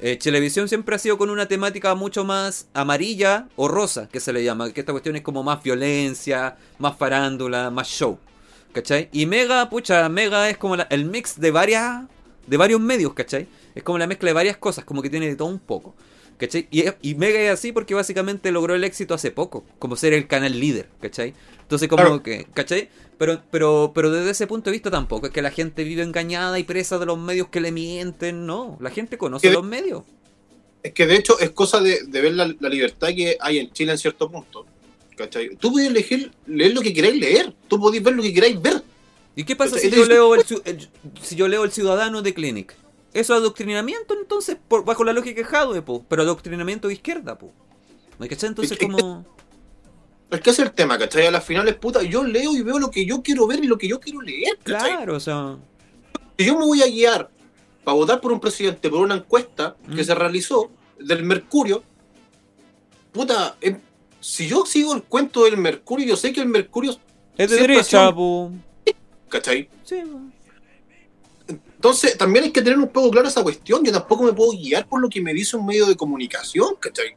Eh, 0.05 0.17
Televisión 0.17 0.69
siempre 0.69 0.97
ha 0.97 0.99
sido 0.99 1.17
con 1.17 1.31
una 1.31 1.47
temática 1.47 1.95
mucho 1.95 2.25
más 2.25 2.67
amarilla 2.75 3.47
o 3.55 3.69
rosa, 3.69 4.09
que 4.09 4.19
se 4.19 4.33
le 4.33 4.43
llama. 4.43 4.73
Que 4.73 4.81
esta 4.81 4.91
cuestión 4.93 5.15
es 5.15 5.23
como 5.23 5.45
más 5.45 5.63
violencia, 5.63 6.57
más 6.79 6.97
farándula, 6.97 7.71
más 7.71 7.87
show. 7.89 8.19
¿Cachai? 8.73 9.09
Y 9.13 9.27
Mega, 9.27 9.69
pucha, 9.71 10.09
Mega 10.09 10.51
es 10.51 10.57
como 10.57 10.75
la- 10.77 10.89
el 10.91 11.05
mix 11.05 11.39
de 11.39 11.51
varias 11.51 12.03
de 12.47 12.57
varios 12.57 12.81
medios, 12.81 13.15
¿cachai? 13.15 13.47
Es 13.75 13.83
como 13.85 13.99
la 13.99 14.07
mezcla 14.09 14.29
de 14.29 14.33
varias 14.33 14.57
cosas, 14.57 14.85
como 14.85 15.01
que 15.03 15.09
tiene 15.09 15.29
de 15.29 15.37
todo 15.37 15.47
un 15.49 15.61
poco. 15.61 15.95
¿Cachai? 16.43 16.67
Y, 17.03 17.15
Mega 17.15 17.39
es 17.41 17.51
así 17.53 17.71
porque 17.71 17.95
básicamente 17.95 18.51
logró 18.51 18.75
el 18.75 18.83
éxito 18.83 19.15
hace 19.15 19.31
poco, 19.31 19.65
como 19.79 19.95
ser 19.95 20.13
el 20.13 20.27
canal 20.27 20.59
líder, 20.59 20.89
¿cachai? 21.01 21.35
Entonces 21.61 21.87
como 21.89 22.03
Claro. 22.03 22.23
que, 22.25 22.47
¿cachai? 22.53 22.89
Pero, 23.17 23.41
pero, 23.53 23.93
pero 23.95 24.11
desde 24.11 24.33
ese 24.33 24.49
punto 24.49 24.69
de 24.69 24.73
vista 24.73 24.91
tampoco 24.91 25.27
es 25.29 25.33
que 25.33 25.41
la 25.41 25.53
gente 25.53 25.85
vive 25.85 26.03
engañada 26.03 26.59
y 26.59 26.65
presa 26.65 26.99
de 26.99 27.07
los 27.07 27.17
medios 27.17 27.47
que 27.47 27.61
le 27.61 27.71
mienten, 27.71 28.45
no. 28.45 28.77
La 28.81 28.91
gente 28.91 29.17
conoce 29.19 29.53
los 29.53 29.63
medios. 29.63 30.03
Es 30.83 30.93
que 30.93 31.07
de 31.07 31.15
hecho 31.15 31.39
es 31.39 31.51
cosa 31.51 31.81
de, 31.81 32.03
de 32.09 32.21
ver 32.21 32.33
la, 32.35 32.53
la 32.59 32.69
libertad 32.69 33.11
que 33.15 33.37
hay 33.39 33.59
en 33.59 33.71
Chile 33.71 33.93
en 33.93 33.99
cierto 33.99 34.29
punto. 34.29 34.67
¿Cachai? 35.17 35.55
Tú 35.55 35.71
podés 35.71 35.87
elegir 35.91 36.33
leer 36.49 36.75
lo 36.75 36.81
que 36.81 36.93
queráis 36.93 37.21
leer. 37.21 37.55
Tú 37.69 37.79
podés 37.79 38.03
ver 38.03 38.15
lo 38.17 38.23
que 38.25 38.35
queráis 38.35 38.61
ver. 38.61 38.83
¿Y 39.37 39.45
qué 39.45 39.55
pasa 39.55 39.79
si 39.79 39.89
yo, 39.91 40.05
leo 40.07 40.35
el- 40.35 40.45
si 41.23 41.37
yo 41.37 41.47
leo 41.47 41.63
El 41.63 41.71
Ciudadano 41.71 42.21
de 42.21 42.35
Clinic? 42.35 42.75
Eso 43.15 43.35
es 43.35 43.41
adoctrinamiento, 43.41 44.15
entonces, 44.19 44.57
por, 44.69 44.85
bajo 44.85 45.05
la 45.05 45.13
lógica 45.13 45.41
de 45.43 45.45
Jadwe, 45.45 45.83
po, 45.83 46.05
pero 46.09 46.23
adoctrinamiento 46.23 46.89
de 46.89 46.95
izquierda, 46.95 47.37
po. 47.39 47.53
¿Me 48.19 48.29
cachai? 48.29 48.49
Entonces, 48.49 48.73
Es 48.73 48.79
como... 48.79 49.25
Es 50.31 50.41
que 50.41 50.49
ese 50.51 50.63
es 50.63 50.69
el 50.69 50.75
tema, 50.75 50.99
¿cachai? 50.99 51.27
A 51.27 51.31
las 51.31 51.45
finales, 51.45 51.75
puta, 51.75 52.03
yo 52.03 52.25
leo 52.25 52.53
y 52.57 52.63
veo 52.63 52.79
lo 52.79 52.91
que 52.91 53.05
yo 53.05 53.23
quiero 53.23 53.47
ver 53.47 53.63
y 53.63 53.67
lo 53.67 53.77
que 53.77 53.87
yo 53.87 54.01
quiero 54.01 54.23
leer, 54.23 54.59
¿cachai? 54.65 54.97
Claro, 54.97 55.17
o 55.17 55.21
sea... 55.21 55.59
Si 56.39 56.47
yo 56.47 56.59
me 56.59 56.65
voy 56.65 56.83
a 56.83 56.87
guiar 56.87 57.29
para 57.85 57.95
votar 57.97 58.21
por 58.21 58.33
un 58.33 58.41
presidente 58.41 58.89
por 58.89 59.01
una 59.01 59.17
encuesta 59.17 59.77
que 59.95 60.01
Mm. 60.03 60.05
se 60.05 60.15
realizó 60.15 60.71
del 60.99 61.23
Mercurio, 61.25 61.83
puta, 63.13 63.57
em, 63.61 63.79
si 64.21 64.49
yo 64.49 64.65
sigo 64.65 64.95
el 64.95 65.03
cuento 65.03 65.45
del 65.45 65.59
Mercurio, 65.59 66.07
yo 66.07 66.17
sé 66.17 66.33
que 66.33 66.41
el 66.41 66.49
Mercurio, 66.49 66.97
Es 67.37 67.51
de 67.51 67.57
derecha, 67.57 68.11
po. 68.13 68.51
¿cachai? 69.29 69.69
Sí, 69.85 69.97
po. 70.11 70.19
Entonces, 71.83 72.17
también 72.17 72.45
hay 72.45 72.53
que 72.53 72.63
tener 72.63 72.79
un 72.79 72.87
poco 72.87 73.11
clara 73.11 73.27
esa 73.27 73.43
cuestión. 73.43 73.83
Yo 73.85 73.91
tampoco 73.91 74.23
me 74.23 74.33
puedo 74.33 74.53
guiar 74.53 74.87
por 74.87 75.01
lo 75.01 75.09
que 75.09 75.21
me 75.21 75.35
dice 75.35 75.57
un 75.57 75.67
medio 75.67 75.85
de 75.87 75.97
comunicación, 75.97 76.77
¿cachai? 76.79 77.17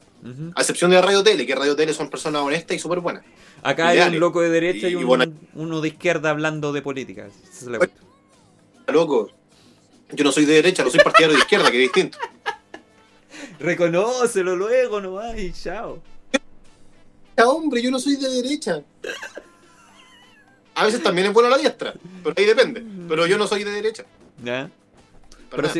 A 0.55 0.59
excepción 0.61 0.89
de 0.89 0.99
Radio 0.99 1.21
Tele, 1.21 1.45
que 1.45 1.53
Radio 1.53 1.75
Tele 1.75 1.93
son 1.93 2.09
personas 2.09 2.41
honestas 2.41 2.75
y 2.75 2.79
súper 2.79 2.99
buenas. 2.99 3.23
Acá 3.61 3.89
hay 3.89 3.99
un 3.99 4.19
loco 4.19 4.41
de 4.41 4.49
derecha 4.49 4.87
y, 4.89 4.93
Y 4.93 4.95
un- 4.95 5.05
bueno. 5.05 5.25
uno 5.53 5.81
de 5.81 5.89
izquierda 5.89 6.31
hablando 6.31 6.73
de 6.73 6.81
política. 6.81 7.27
Es 7.27 7.61
la. 7.67 7.77
Loco, 8.87 9.29
yo 10.13 10.23
no 10.23 10.31
soy 10.31 10.45
de 10.45 10.53
derecha, 10.55 10.83
no 10.83 10.89
soy 10.89 10.99
partidario 11.01 11.35
de 11.35 11.41
izquierda, 11.41 11.69
que 11.69 11.77
es 11.77 11.91
distinto. 11.91 12.17
Reconócelo 13.59 14.55
luego 14.55 14.99
nomás 14.99 15.37
y 15.37 15.53
chao. 15.53 16.01
Hombre, 17.45 17.83
yo 17.83 17.91
no 17.91 17.99
soy 17.99 18.15
de 18.15 18.29
derecha. 18.29 18.81
A 20.73 20.85
veces 20.85 21.03
también 21.03 21.27
es 21.27 21.33
buena 21.33 21.49
la 21.49 21.57
diestra, 21.59 21.93
pero 22.23 22.33
ahí 22.35 22.45
depende. 22.45 22.83
Pero 23.07 23.27
yo 23.27 23.37
no 23.37 23.45
soy 23.45 23.63
de 23.63 23.69
derecha. 23.71 24.05
¿Ya? 24.43 24.69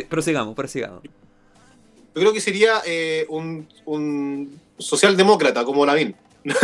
prosigamos, 0.10 0.56
prosigamos. 0.56 1.04
Yo 1.04 2.22
creo 2.22 2.34
que 2.34 2.41
sería 2.41 2.82
eh, 2.86 3.26
un, 3.30 3.68
un 3.86 4.60
socialdemócrata 4.78 5.65
como 5.65 5.86
Lavín. 5.86 6.15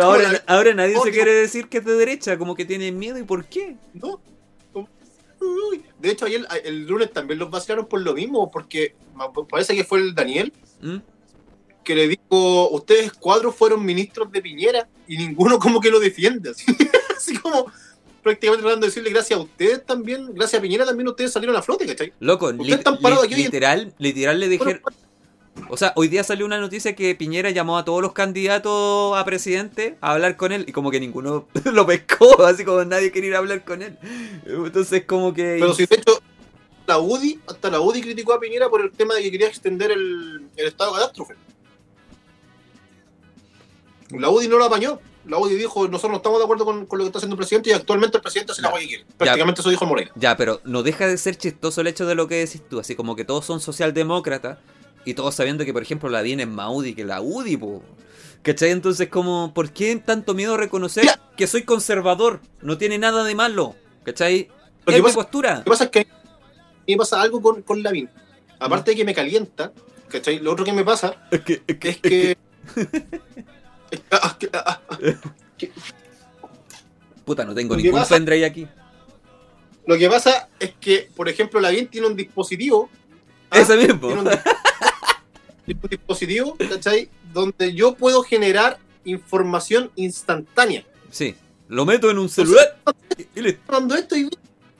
Ahora, 0.00 0.42
ahora 0.46 0.72
nadie 0.72 0.96
se 1.02 1.10
quiere 1.10 1.32
decir 1.32 1.68
que 1.68 1.78
es 1.78 1.84
de 1.84 1.94
derecha, 1.94 2.38
como 2.38 2.54
que 2.54 2.64
tiene 2.64 2.92
miedo 2.92 3.18
y 3.18 3.24
por 3.24 3.44
qué. 3.44 3.76
¿No? 3.92 4.20
Uy. 4.72 5.82
De 5.98 6.10
hecho, 6.10 6.26
ayer, 6.26 6.46
el 6.64 6.86
lunes 6.86 7.12
también 7.12 7.38
los 7.38 7.50
vaciaron 7.50 7.86
por 7.86 8.00
lo 8.00 8.14
mismo, 8.14 8.50
porque 8.50 8.94
parece 9.48 9.74
que 9.74 9.84
fue 9.84 9.98
el 9.98 10.14
Daniel 10.14 10.52
¿Mm? 10.80 10.98
que 11.82 11.94
le 11.94 12.08
dijo, 12.08 12.70
ustedes 12.70 13.12
cuatro 13.12 13.52
fueron 13.52 13.84
ministros 13.84 14.30
de 14.30 14.42
Piñera 14.42 14.88
y 15.06 15.16
ninguno 15.16 15.58
como 15.58 15.80
que 15.80 15.90
lo 15.90 15.98
defiende. 15.98 16.50
Así, 16.50 16.64
así 17.16 17.36
como 17.36 17.66
prácticamente 18.22 18.62
tratando 18.62 18.86
de 18.86 18.90
decirle 18.90 19.10
gracias 19.10 19.38
a 19.38 19.42
ustedes 19.42 19.84
también, 19.86 20.34
gracias 20.34 20.58
a 20.58 20.62
Piñera 20.62 20.84
también 20.86 21.08
ustedes 21.08 21.32
salieron 21.32 21.56
a 21.56 21.62
flote, 21.62 21.86
¿cachai? 21.86 22.12
Loco, 22.20 22.52
lit- 22.52 22.74
están 22.78 22.98
parados 23.00 23.24
lit- 23.24 23.26
aquí 23.26 23.34
hoy 23.34 23.40
en- 23.40 23.46
literal, 23.46 23.94
literal 23.98 24.40
le 24.40 24.48
dijeron... 24.48 24.80
O 25.68 25.76
sea, 25.76 25.92
hoy 25.96 26.08
día 26.08 26.24
salió 26.24 26.46
una 26.46 26.58
noticia 26.58 26.94
que 26.96 27.14
Piñera 27.14 27.50
llamó 27.50 27.76
a 27.76 27.84
todos 27.84 28.00
los 28.00 28.12
candidatos 28.12 29.16
a 29.18 29.24
presidente 29.24 29.96
a 30.00 30.12
hablar 30.12 30.36
con 30.36 30.52
él 30.52 30.64
y 30.66 30.72
como 30.72 30.90
que 30.90 31.00
ninguno 31.00 31.48
lo 31.64 31.86
pescó, 31.86 32.44
así 32.44 32.64
como 32.64 32.84
nadie 32.84 33.12
quería 33.12 33.30
ir 33.30 33.34
a 33.34 33.38
hablar 33.38 33.64
con 33.64 33.82
él. 33.82 33.98
Entonces 34.46 35.04
como 35.04 35.34
que... 35.34 35.58
Pero 35.60 35.74
si 35.74 35.86
de 35.86 35.96
hecho 35.96 36.20
la 36.86 36.98
UDI, 36.98 37.40
hasta 37.46 37.70
la 37.70 37.80
UDI 37.80 38.00
criticó 38.00 38.32
a 38.32 38.40
Piñera 38.40 38.68
por 38.70 38.80
el 38.80 38.90
tema 38.92 39.14
de 39.14 39.22
que 39.22 39.30
quería 39.30 39.48
extender 39.48 39.90
el, 39.90 40.46
el 40.56 40.66
estado 40.66 40.92
de 40.94 41.00
catástrofe. 41.00 41.34
La 44.18 44.28
UDI 44.30 44.48
no 44.48 44.58
lo 44.58 44.64
apañó. 44.64 44.98
La 45.26 45.38
UDI 45.38 45.54
dijo, 45.56 45.86
nosotros 45.86 46.10
no 46.12 46.16
estamos 46.16 46.38
de 46.38 46.44
acuerdo 46.44 46.64
con, 46.64 46.86
con 46.86 46.98
lo 46.98 47.04
que 47.04 47.08
está 47.08 47.18
haciendo 47.18 47.34
el 47.34 47.38
presidente 47.38 47.70
y 47.70 47.72
actualmente 47.74 48.16
el 48.16 48.22
presidente 48.22 48.52
hace 48.52 48.62
la 48.62 48.72
Ya. 48.72 48.78
que 48.78 48.86
quiere. 48.86 49.04
Prácticamente 49.18 49.60
eso 49.60 49.70
dijo 49.70 49.84
el 49.84 49.88
Moreno. 49.90 50.10
Ya, 50.14 50.36
pero 50.36 50.60
no 50.64 50.82
deja 50.82 51.06
de 51.06 51.16
ser 51.18 51.36
chistoso 51.36 51.80
el 51.82 51.86
hecho 51.88 52.06
de 52.06 52.14
lo 52.14 52.26
que 52.26 52.36
decís 52.36 52.62
tú, 52.68 52.80
así 52.80 52.94
como 52.94 53.14
que 53.16 53.24
todos 53.24 53.44
son 53.44 53.60
socialdemócratas 53.60 54.58
y 55.04 55.14
todos 55.14 55.34
sabiendo 55.34 55.64
que, 55.64 55.72
por 55.72 55.82
ejemplo, 55.82 56.08
la 56.08 56.22
DIN 56.22 56.40
es 56.40 56.48
más 56.48 56.68
UDI 56.70 56.94
que 56.94 57.04
la 57.04 57.20
UDI, 57.20 57.56
po. 57.56 57.82
¿Cachai? 58.42 58.70
Entonces, 58.70 59.08
como, 59.08 59.52
¿por 59.52 59.70
qué 59.70 59.94
tanto 59.96 60.32
miedo 60.32 60.54
a 60.54 60.56
reconocer 60.56 61.04
Ya. 61.04 61.20
que 61.36 61.46
soy 61.46 61.64
conservador? 61.64 62.40
No 62.62 62.78
tiene 62.78 62.96
nada 62.98 63.22
de 63.22 63.34
malo, 63.34 63.74
¿cachai? 64.04 64.48
Lo 64.86 64.92
es 64.92 64.98
mi 64.98 65.02
pasa- 65.02 65.14
postura. 65.16 65.54
Lo 65.58 65.64
que 65.64 65.70
pasa 65.70 65.84
es 65.84 65.90
que 65.90 66.06
me 66.88 66.96
pasa 66.96 67.20
algo 67.20 67.42
con, 67.42 67.60
con 67.62 67.82
Lavín. 67.82 68.08
Aparte 68.58 68.92
de 68.92 68.96
que 68.96 69.04
me 69.04 69.14
calienta, 69.14 69.72
¿cachai? 70.08 70.38
Lo 70.38 70.52
otro 70.52 70.64
que 70.64 70.72
me 70.72 70.84
pasa 70.84 71.28
Es 71.30 71.40
que, 71.42 71.62
es 71.66 71.76
es 71.82 71.96
que... 71.98 71.98
Que-. 72.00 72.36
Puta, 77.24 77.44
no 77.44 77.54
tengo 77.54 77.76
ningún 77.76 78.00
pasa- 78.00 78.14
pendrive 78.14 78.44
aquí. 78.44 78.66
Lo 79.86 79.96
que 79.98 80.08
pasa 80.08 80.48
es 80.58 80.72
que, 80.80 81.10
por 81.16 81.28
ejemplo, 81.28 81.60
Lavín 81.60 81.88
tiene 81.88 82.06
un 82.06 82.16
dispositivo 82.16 82.88
ah, 83.50 83.58
Ese 83.60 83.76
mismo. 83.76 84.08
tiene 84.08 84.22
un, 84.22 84.28
di- 84.28 84.36
tiene 85.66 85.80
un 85.82 85.88
dispositivo, 85.90 86.56
¿cachai? 86.56 87.08
Donde 87.32 87.74
yo 87.74 87.94
puedo 87.94 88.22
generar 88.22 88.78
información 89.04 89.90
instantánea. 89.96 90.84
Sí. 91.10 91.34
Lo 91.68 91.84
meto 91.86 92.10
en 92.10 92.18
un 92.18 92.28
celular 92.28 92.78
y. 93.34 93.40
Me 93.42 93.58
mandó 93.70 93.94
esto 93.94 94.16
y 94.16 94.28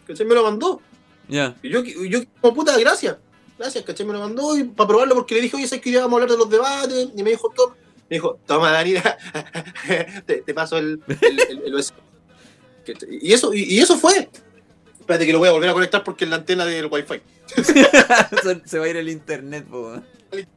¿cachai? 0.07 0.27
me 0.27 0.35
lo 0.35 0.43
mandó. 0.45 0.81
Ya. 1.29 1.57
Y 1.63 1.71
yo, 1.71 1.83
yo 1.85 2.21
como 2.41 2.55
puta, 2.55 2.77
gracias. 2.79 3.17
Gracias, 3.59 3.85
¿cachai? 3.85 4.07
Me 4.07 4.13
lo 4.13 4.21
mandó 4.21 4.57
y 4.57 4.65
para 4.65 4.89
probarlo 4.89 5.15
porque 5.15 5.35
le 5.37 5.43
dije, 5.43 5.57
oye, 5.57 5.67
¿sabes 5.69 5.83
que 5.83 5.91
íbamos 5.91 6.13
a 6.13 6.15
hablar 6.23 6.31
de 6.31 6.37
los 6.39 6.51
debates? 6.51 7.09
Y 7.17 7.23
me 7.23 7.31
dijo, 7.31 7.53
toma, 7.55 7.77
me 8.11 8.17
dijo, 8.17 8.39
toma, 8.47 8.73
Dani, 8.73 8.95
te, 10.27 10.43
te 10.43 10.53
paso 10.55 10.77
el, 10.79 11.01
el, 11.09 11.41
el- 11.49 11.63
el 11.67 11.75
USB. 11.75 11.95
¿Cachai? 12.87 13.19
Y 13.23 13.33
eso, 13.33 13.55
y, 13.55 13.63
y 13.63 13.79
eso 13.81 13.97
fue. 13.97 14.29
Espérate 14.99 15.25
que 15.27 15.33
lo 15.33 15.39
voy 15.39 15.49
a 15.49 15.53
volver 15.53 15.71
a 15.71 15.73
conectar 15.73 16.03
porque 16.05 16.25
es 16.25 16.31
la 16.31 16.37
antena 16.37 16.65
del 16.67 16.87
wifi. 16.87 17.21
Se- 18.67 18.79
va 18.79 18.85
a 18.85 18.89
ir 18.89 18.97
el 18.97 19.09
internet, 19.09 19.65
po. 19.67 19.95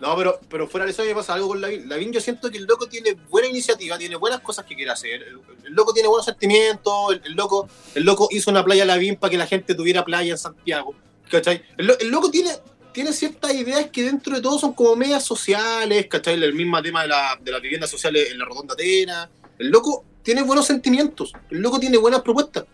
No, 0.00 0.16
pero, 0.16 0.38
pero 0.48 0.68
fuera 0.68 0.84
de 0.86 0.92
eso 0.92 1.02
me 1.04 1.12
pasa 1.12 1.34
algo 1.34 1.48
con 1.48 1.60
Lavín. 1.60 1.88
Lavín 1.88 2.12
yo 2.12 2.20
siento 2.20 2.50
que 2.52 2.58
el 2.58 2.64
loco 2.66 2.86
tiene 2.88 3.14
buena 3.28 3.48
iniciativa, 3.48 3.98
tiene 3.98 4.14
buenas 4.14 4.38
cosas 4.40 4.64
que 4.64 4.76
quiere 4.76 4.92
hacer. 4.92 5.22
El, 5.24 5.40
el 5.66 5.72
loco 5.72 5.92
tiene 5.92 6.08
buenos 6.08 6.24
sentimientos, 6.24 7.14
el, 7.14 7.20
el 7.24 7.32
loco, 7.32 7.68
el 7.96 8.04
loco 8.04 8.28
hizo 8.30 8.48
una 8.48 8.64
playa 8.64 8.84
Lavín 8.84 9.16
para 9.16 9.32
que 9.32 9.36
la 9.38 9.48
gente 9.48 9.74
tuviera 9.74 10.04
playa 10.04 10.30
en 10.30 10.38
Santiago. 10.38 10.94
¿Cachai? 11.28 11.62
El 11.76 12.08
loco 12.10 12.30
tiene, 12.30 12.52
tiene 12.98 13.12
ciertas 13.12 13.54
ideas 13.54 13.86
que 13.92 14.02
dentro 14.02 14.34
de 14.34 14.42
todo 14.42 14.58
son 14.58 14.72
como 14.72 14.96
medias 14.96 15.22
sociales, 15.24 16.08
¿cachai? 16.08 16.34
El 16.34 16.52
mismo 16.52 16.82
tema 16.82 17.02
de 17.02 17.06
la, 17.08 17.38
de 17.40 17.52
las 17.52 17.62
viviendas 17.62 17.88
sociales 17.88 18.32
en 18.32 18.40
la 18.40 18.44
Rotonda 18.44 18.74
Atena. 18.74 19.30
El 19.56 19.68
loco 19.68 20.04
tiene 20.24 20.42
buenos 20.42 20.66
sentimientos, 20.66 21.32
el 21.48 21.60
loco 21.60 21.78
tiene 21.78 21.96
buenas 21.96 22.22
propuestas, 22.22 22.64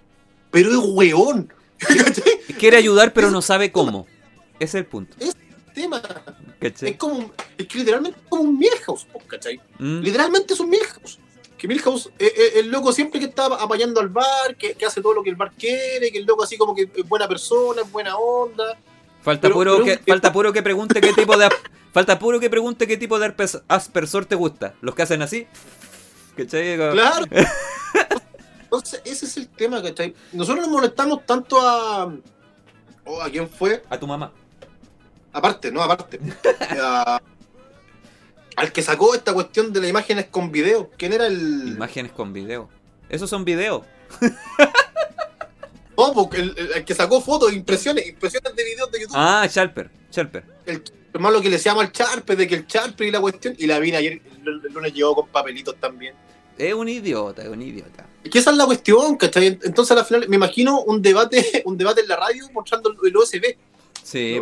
pero 0.50 0.70
es 0.70 0.78
hueón. 0.80 1.52
¿Cachai? 1.78 2.38
Quiere 2.58 2.78
ayudar, 2.78 3.12
pero 3.12 3.30
no 3.30 3.42
sabe 3.42 3.70
cómo. 3.70 4.06
Ese 4.58 4.64
es 4.64 4.74
el 4.76 4.86
punto. 4.86 5.14
Tema. 5.74 5.98
Es 5.98 6.54
¿Cachai? 6.58 6.96
como 6.96 7.16
un- 7.16 7.32
es 7.58 7.66
que 7.66 7.78
literalmente 7.80 8.18
es 8.18 8.26
como 8.26 8.44
un 8.44 8.58
Milhouse, 8.58 9.04
po, 9.04 9.18
¿cachai? 9.26 9.60
Mm. 9.78 10.00
Literalmente 10.00 10.54
es 10.54 10.60
un 10.60 10.70
Milhouse. 10.70 11.18
Que 11.58 11.68
Milhouse 11.68 12.08
es 12.18 12.32
el 12.56 12.68
loco 12.70 12.94
siempre 12.94 13.20
que 13.20 13.26
está 13.26 13.44
apañando 13.44 14.00
al 14.00 14.08
bar, 14.08 14.56
que, 14.56 14.72
que 14.72 14.86
hace 14.86 15.02
todo 15.02 15.12
lo 15.12 15.22
que 15.22 15.28
el 15.28 15.36
bar 15.36 15.52
quiere, 15.52 16.10
que 16.10 16.16
el 16.16 16.24
loco 16.24 16.44
así 16.44 16.56
como 16.56 16.74
que 16.74 16.88
es 16.96 17.06
buena 17.06 17.28
persona, 17.28 17.82
es 17.82 17.92
buena 17.92 18.16
onda. 18.16 18.78
Falta 19.24 19.42
Pero- 19.48 19.54
puro 19.54 19.72
pero- 19.82 19.84
que 19.84 20.12
falta 20.12 20.32
puro 20.32 20.52
que 20.52 20.62
pregunte 20.62 21.00
qué 21.00 21.12
tipo 21.12 21.36
de 21.36 21.48
falta 21.92 22.18
puro 22.18 22.38
que 22.38 22.50
pregunte 22.50 22.86
qué 22.86 22.96
tipo 22.96 23.18
de 23.18 23.34
aspersor 23.68 24.26
te 24.26 24.34
gusta. 24.36 24.74
Los 24.82 24.94
que 24.94 25.02
hacen 25.02 25.22
así. 25.22 25.46
¿Cachai? 26.36 26.76
Claro. 26.76 27.24
Entonces, 28.64 29.00
ese 29.04 29.26
es 29.26 29.36
el 29.38 29.48
tema, 29.48 29.82
¿cachai? 29.82 30.14
Nosotros 30.32 30.64
nos 30.66 30.72
molestamos 30.74 31.24
tanto 31.24 31.60
a. 31.60 32.12
o 33.04 33.22
¿A 33.22 33.30
quién 33.30 33.48
fue? 33.48 33.82
A 33.88 33.98
tu 33.98 34.06
mamá. 34.06 34.30
Aparte, 35.32 35.70
no, 35.72 35.82
aparte. 35.82 36.20
A- 36.80 37.20
al 38.56 38.72
que 38.72 38.82
sacó 38.82 39.14
esta 39.14 39.32
cuestión 39.32 39.72
de 39.72 39.80
las 39.80 39.90
imágenes 39.90 40.26
con 40.30 40.52
video. 40.52 40.90
¿Quién 40.96 41.12
era 41.12 41.26
el.? 41.26 41.68
Imágenes 41.68 42.12
con 42.12 42.32
video. 42.32 42.68
Esos 43.08 43.30
son 43.30 43.44
videos. 43.44 43.82
No, 46.08 46.12
porque 46.14 46.38
el, 46.38 46.54
el- 46.56 46.72
el 46.72 46.84
que 46.84 46.94
sacó 46.94 47.20
fotos, 47.20 47.52
impresiones, 47.52 48.06
impresiones 48.06 48.54
de 48.54 48.64
videos 48.64 48.90
de 48.92 49.00
YouTube. 49.00 49.14
Ah, 49.16 49.46
Sharper. 49.50 49.90
Sharper. 50.10 50.44
el 50.66 50.82
hermano 51.12 51.40
que 51.40 51.48
le 51.50 51.58
llama 51.58 51.82
el 51.82 51.92
charpe, 51.92 52.36
de 52.36 52.46
que 52.48 52.54
el 52.56 52.66
charpe 52.66 53.06
y 53.06 53.10
la 53.10 53.20
cuestión, 53.20 53.54
y 53.58 53.66
la 53.66 53.78
vine 53.78 53.96
ayer, 53.98 54.20
el, 54.44 54.60
el 54.66 54.72
lunes 54.72 54.92
llegó 54.92 55.14
con 55.14 55.28
papelitos 55.28 55.76
también. 55.80 56.14
Es 56.58 56.72
un 56.74 56.88
idiota, 56.88 57.42
es 57.42 57.48
un 57.48 57.62
idiota. 57.62 58.06
Es 58.22 58.30
que 58.30 58.38
esa 58.38 58.50
es 58.52 58.56
la 58.56 58.64
cuestión, 58.66 59.16
¿cachai? 59.16 59.58
Entonces 59.62 59.96
al 59.96 60.04
final 60.04 60.28
me 60.28 60.36
imagino 60.36 60.80
un 60.82 61.02
debate, 61.02 61.62
un 61.66 61.76
debate 61.76 62.00
en 62.02 62.08
la 62.08 62.16
radio 62.16 62.48
mostrando 62.52 62.90
el- 62.90 62.96
el 63.08 63.16
USB. 63.16 63.56
Sí. 64.02 64.40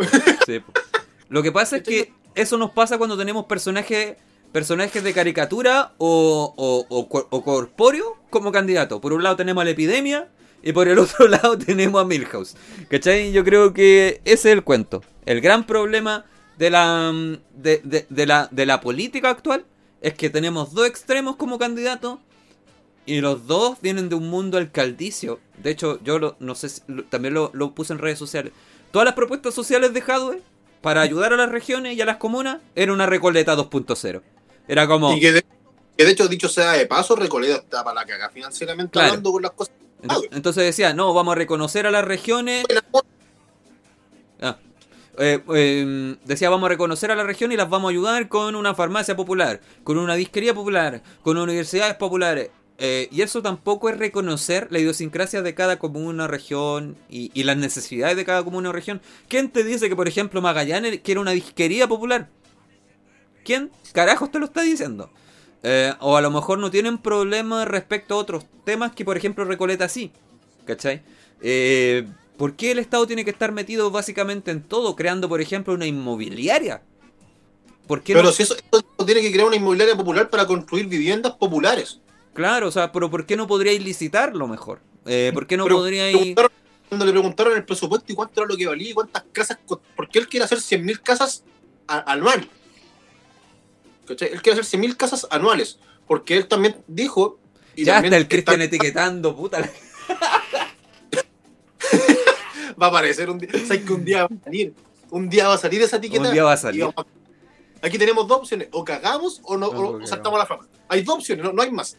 Lo 1.28 1.42
que 1.42 1.52
pasa 1.52 1.76
es 1.78 1.82
que 1.82 2.12
eso 2.34 2.58
nos 2.58 2.70
pasa 2.72 2.98
cuando 2.98 3.16
tenemos 3.16 3.46
personajes 3.46 4.16
personajes 4.52 5.02
de 5.02 5.14
caricatura 5.14 5.94
o, 5.96 6.52
o, 6.54 6.86
o, 6.90 7.08
cor- 7.08 7.26
o 7.30 7.42
corpóreo 7.42 8.18
como 8.28 8.52
candidato. 8.52 9.00
Por 9.00 9.14
un 9.14 9.22
lado 9.22 9.34
tenemos 9.36 9.62
a 9.62 9.64
la 9.64 9.70
epidemia 9.70 10.28
y 10.62 10.72
por 10.72 10.88
el 10.88 10.98
otro 10.98 11.28
lado 11.28 11.58
tenemos 11.58 12.00
a 12.00 12.04
Milhouse. 12.04 12.54
¿Cachai? 12.88 13.32
Yo 13.32 13.44
creo 13.44 13.72
que 13.72 14.20
ese 14.24 14.50
es 14.50 14.54
el 14.56 14.62
cuento. 14.64 15.02
El 15.26 15.40
gran 15.40 15.64
problema 15.66 16.24
de 16.58 16.70
la, 16.70 17.10
mm, 17.12 17.36
de, 17.54 17.80
de- 17.84 18.06
de 18.08 18.26
la, 18.26 18.48
de 18.50 18.66
la 18.66 18.80
política 18.80 19.30
actual 19.30 19.64
es 20.00 20.14
que 20.14 20.30
tenemos 20.30 20.74
dos 20.74 20.86
extremos 20.86 21.36
como 21.36 21.58
candidatos 21.58 22.18
y 23.06 23.20
los 23.20 23.46
dos 23.46 23.78
vienen 23.80 24.08
de 24.08 24.14
un 24.14 24.28
mundo 24.28 24.58
alcaldicio. 24.58 25.40
De 25.62 25.70
hecho, 25.70 25.98
yo 26.04 26.18
lo- 26.18 26.36
no 26.40 26.54
sé 26.54 26.68
si- 26.68 26.82
lo- 26.86 27.04
también 27.04 27.34
lo, 27.34 27.50
lo 27.54 27.72
puse 27.74 27.92
en 27.92 27.98
redes 27.98 28.18
sociales. 28.18 28.52
Todas 28.90 29.06
las 29.06 29.14
propuestas 29.14 29.54
sociales 29.54 29.92
de 29.94 30.02
Hadwe 30.02 30.40
para 30.82 31.00
ayudar 31.00 31.32
a 31.32 31.36
las 31.36 31.50
regiones 31.50 31.96
y 31.96 32.00
a 32.00 32.04
las 32.04 32.16
comunas 32.18 32.58
era 32.74 32.92
una 32.92 33.06
recoleta 33.06 33.56
2.0. 33.56 34.20
Era 34.68 34.86
como... 34.86 35.16
Y 35.16 35.20
que 35.20 35.32
de, 35.32 35.44
que 35.96 36.04
de 36.04 36.10
hecho, 36.10 36.28
dicho 36.28 36.48
sea 36.48 36.72
de 36.72 36.86
paso, 36.86 37.16
Recoleta 37.16 37.56
está 37.56 37.82
para 37.84 38.00
la 38.00 38.06
caga 38.06 38.28
financieramente 38.30 38.92
Claro. 38.92 39.08
hablando 39.08 39.32
con 39.32 39.42
las 39.42 39.52
cosas. 39.52 39.74
Ento- 40.03 40.28
Entonces 40.32 40.64
decía, 40.64 40.94
no, 40.94 41.14
vamos 41.14 41.32
a 41.32 41.36
reconocer 41.36 41.86
a 41.86 41.90
las 41.90 42.05
regiones... 42.05 42.64
Ah. 44.40 44.59
Eh, 45.18 45.40
eh, 45.55 46.16
decía, 46.24 46.48
vamos 46.50 46.66
a 46.66 46.70
reconocer 46.70 47.11
a 47.11 47.16
la 47.16 47.24
región 47.24 47.53
y 47.53 47.57
las 47.57 47.68
vamos 47.68 47.88
a 47.88 47.92
ayudar 47.92 48.28
con 48.28 48.55
una 48.57 48.74
farmacia 48.74 49.14
popular, 49.14 49.61
con 49.84 49.98
una 49.98 50.14
disquería 50.14 50.55
popular, 50.55 51.03
con 51.22 51.36
universidades 51.36 51.94
populares. 51.96 52.50
Eh, 52.78 53.09
y 53.12 53.20
eso 53.20 53.42
tampoco 53.42 53.90
es 53.90 53.98
reconocer 53.98 54.66
la 54.70 54.78
idiosincrasia 54.80 55.42
de 55.42 55.55
cada 55.55 55.78
comuna, 55.78 56.26
región 56.26 56.96
y, 57.09 57.30
y 57.34 57.44
las 57.44 57.57
necesidades 57.57 58.16
de 58.16 58.24
cada 58.24 58.42
comuna 58.42 58.70
o 58.70 58.72
región. 58.72 59.00
¿Quién 59.28 59.50
te 59.50 59.62
dice 59.62 59.88
que, 59.88 59.94
por 59.94 60.09
ejemplo, 60.09 60.40
Magallanes 60.40 61.00
quiere 61.05 61.20
una 61.20 61.30
disquería 61.32 61.86
popular? 61.86 62.28
¿Quién 63.44 63.70
carajos 63.92 64.30
te 64.30 64.38
lo 64.40 64.46
está 64.46 64.62
diciendo? 64.62 65.11
Eh, 65.62 65.92
o 66.00 66.16
a 66.16 66.20
lo 66.20 66.30
mejor 66.30 66.58
no 66.58 66.70
tienen 66.70 66.98
problemas 66.98 67.68
respecto 67.68 68.14
a 68.14 68.18
otros 68.18 68.44
temas 68.64 68.92
que, 68.92 69.04
por 69.04 69.16
ejemplo, 69.16 69.44
Recoleta 69.44 69.88
sí. 69.88 70.12
¿Cachai? 70.64 71.02
Eh, 71.40 72.06
¿Por 72.36 72.54
qué 72.56 72.72
el 72.72 72.78
Estado 72.78 73.06
tiene 73.06 73.24
que 73.24 73.30
estar 73.30 73.52
metido 73.52 73.90
básicamente 73.90 74.50
en 74.50 74.62
todo, 74.62 74.96
creando, 74.96 75.28
por 75.28 75.40
ejemplo, 75.40 75.74
una 75.74 75.86
inmobiliaria? 75.86 76.82
¿Por 77.86 78.02
qué 78.02 78.12
Pero 78.14 78.26
no? 78.26 78.32
si 78.32 78.42
eso, 78.44 78.54
eso 78.72 78.84
tiene 79.06 79.20
que 79.20 79.30
crear 79.32 79.46
una 79.46 79.56
inmobiliaria 79.56 79.96
popular 79.96 80.30
para 80.30 80.46
construir 80.46 80.86
viviendas 80.86 81.32
populares. 81.34 82.00
Claro, 82.34 82.68
o 82.68 82.70
sea, 82.70 82.90
pero 82.90 83.10
¿por 83.10 83.26
qué 83.26 83.36
no 83.36 83.46
podríais 83.46 83.82
licitarlo 83.84 84.48
mejor? 84.48 84.80
Eh, 85.04 85.30
¿Por 85.34 85.46
qué 85.46 85.56
no 85.56 85.64
Pero 85.64 85.76
podríais...? 85.76 86.34
Cuando 86.88 87.06
le 87.06 87.12
preguntaron 87.12 87.54
el 87.56 87.64
presupuesto 87.64 88.12
y 88.12 88.14
cuánto 88.14 88.40
era 88.42 88.48
lo 88.50 88.56
que 88.56 88.66
valía 88.66 88.90
y 88.90 88.92
cuántas 88.94 89.24
casas, 89.32 89.58
co- 89.66 89.80
porque 89.96 90.18
él 90.18 90.28
quiere 90.28 90.44
hacer 90.44 90.58
100.000 90.60 91.00
casas 91.00 91.42
a- 91.88 92.12
anual. 92.12 92.46
¿Cachai? 94.07 94.28
Él 94.32 94.42
quiere 94.42 94.61
hacer 94.61 94.80
100.000 94.80 94.96
casas 94.96 95.26
anuales. 95.30 95.78
Porque 96.07 96.36
él 96.36 96.46
también 96.48 96.76
dijo. 96.88 97.38
y 97.76 97.84
Ya 97.84 97.94
también 97.94 98.12
está 98.14 98.22
el 98.22 98.28
Cristian 98.28 98.61
está- 98.61 98.76
etiquetando, 98.76 99.36
puta. 99.36 99.61
la- 99.61 99.70
Va 102.80 102.86
a 102.86 102.88
aparecer 102.88 103.30
un 103.30 103.38
día. 103.38 103.50
¿Sabes 103.66 103.84
que 103.84 103.92
un 103.92 104.05
día 104.05 104.22
va 104.26 104.34
a 104.40 104.44
salir? 104.44 104.74
Un 105.11 105.28
día 105.28 105.48
va 105.48 105.55
a 105.55 105.59
salir 105.59 105.82
esa 105.82 105.96
etiqueta. 105.98 106.24
Un 106.28 106.32
día 106.32 106.44
va 106.44 106.53
a 106.53 106.57
salir. 106.57 106.84
a- 106.84 107.07
Aquí 107.82 107.98
tenemos 107.98 108.26
dos 108.26 108.38
opciones: 108.38 108.68
o 108.72 108.84
cagamos 108.84 109.40
o, 109.44 109.57
no, 109.57 109.72
No, 109.72 109.80
o 109.90 110.07
saltamos 110.07 110.36
a 110.38 110.42
la 110.42 110.46
fama. 110.46 110.66
Hay 110.88 111.03
dos 111.03 111.16
opciones, 111.16 111.44
no, 111.44 111.53
no 111.53 111.62
hay 111.62 111.70
más. 111.70 111.96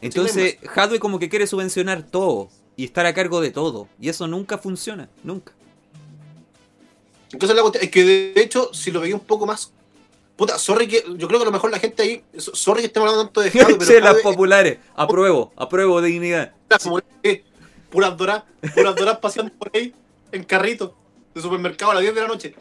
Entonces, 0.00 0.58
Hadwe 0.74 0.98
como 1.00 1.18
que 1.18 1.28
quiere 1.28 1.46
subvencionar 1.46 2.02
todo 2.04 2.48
y 2.76 2.84
estar 2.84 3.06
a 3.06 3.14
cargo 3.14 3.40
de 3.40 3.50
todo. 3.50 3.88
Y 4.00 4.08
eso 4.08 4.26
nunca 4.26 4.58
funciona, 4.58 5.08
nunca. 5.22 5.52
Entonces 7.32 7.56
la 7.56 7.62
cuestión 7.62 7.84
es 7.84 7.90
que 7.90 8.04
de 8.04 8.32
hecho, 8.40 8.72
si 8.72 8.90
lo 8.90 9.00
veía 9.00 9.14
un 9.14 9.20
poco 9.20 9.46
más. 9.46 9.72
Puta, 10.36 10.58
sorry 10.58 10.86
que. 10.86 11.02
Yo 11.16 11.26
creo 11.28 11.38
que 11.40 11.44
a 11.44 11.46
lo 11.46 11.52
mejor 11.52 11.70
la 11.70 11.78
gente 11.78 12.02
ahí. 12.02 12.24
Sorry 12.36 12.80
que 12.80 12.86
estemos 12.88 13.08
hablando 13.08 13.24
tanto 13.26 13.40
de 13.40 13.50
Jadwe, 13.58 13.76
pero 13.78 14.06
Jadwe- 14.06 14.22
populares, 14.22 14.78
apruebo, 14.94 15.52
apruebo 15.56 16.02
dignidad. 16.02 16.52
Como 16.82 17.00
que 17.22 17.44
puras 17.90 18.16
doras, 18.16 18.42
puras 18.74 18.94
doras 18.96 19.18
paseando 19.18 19.52
por 19.54 19.70
ahí 19.74 19.94
en 20.32 20.44
carrito 20.44 20.94
de 21.34 21.40
supermercado 21.40 21.92
a 21.92 21.94
las 21.94 22.02
10 22.02 22.14
de 22.14 22.20
la 22.20 22.28
noche. 22.28 22.54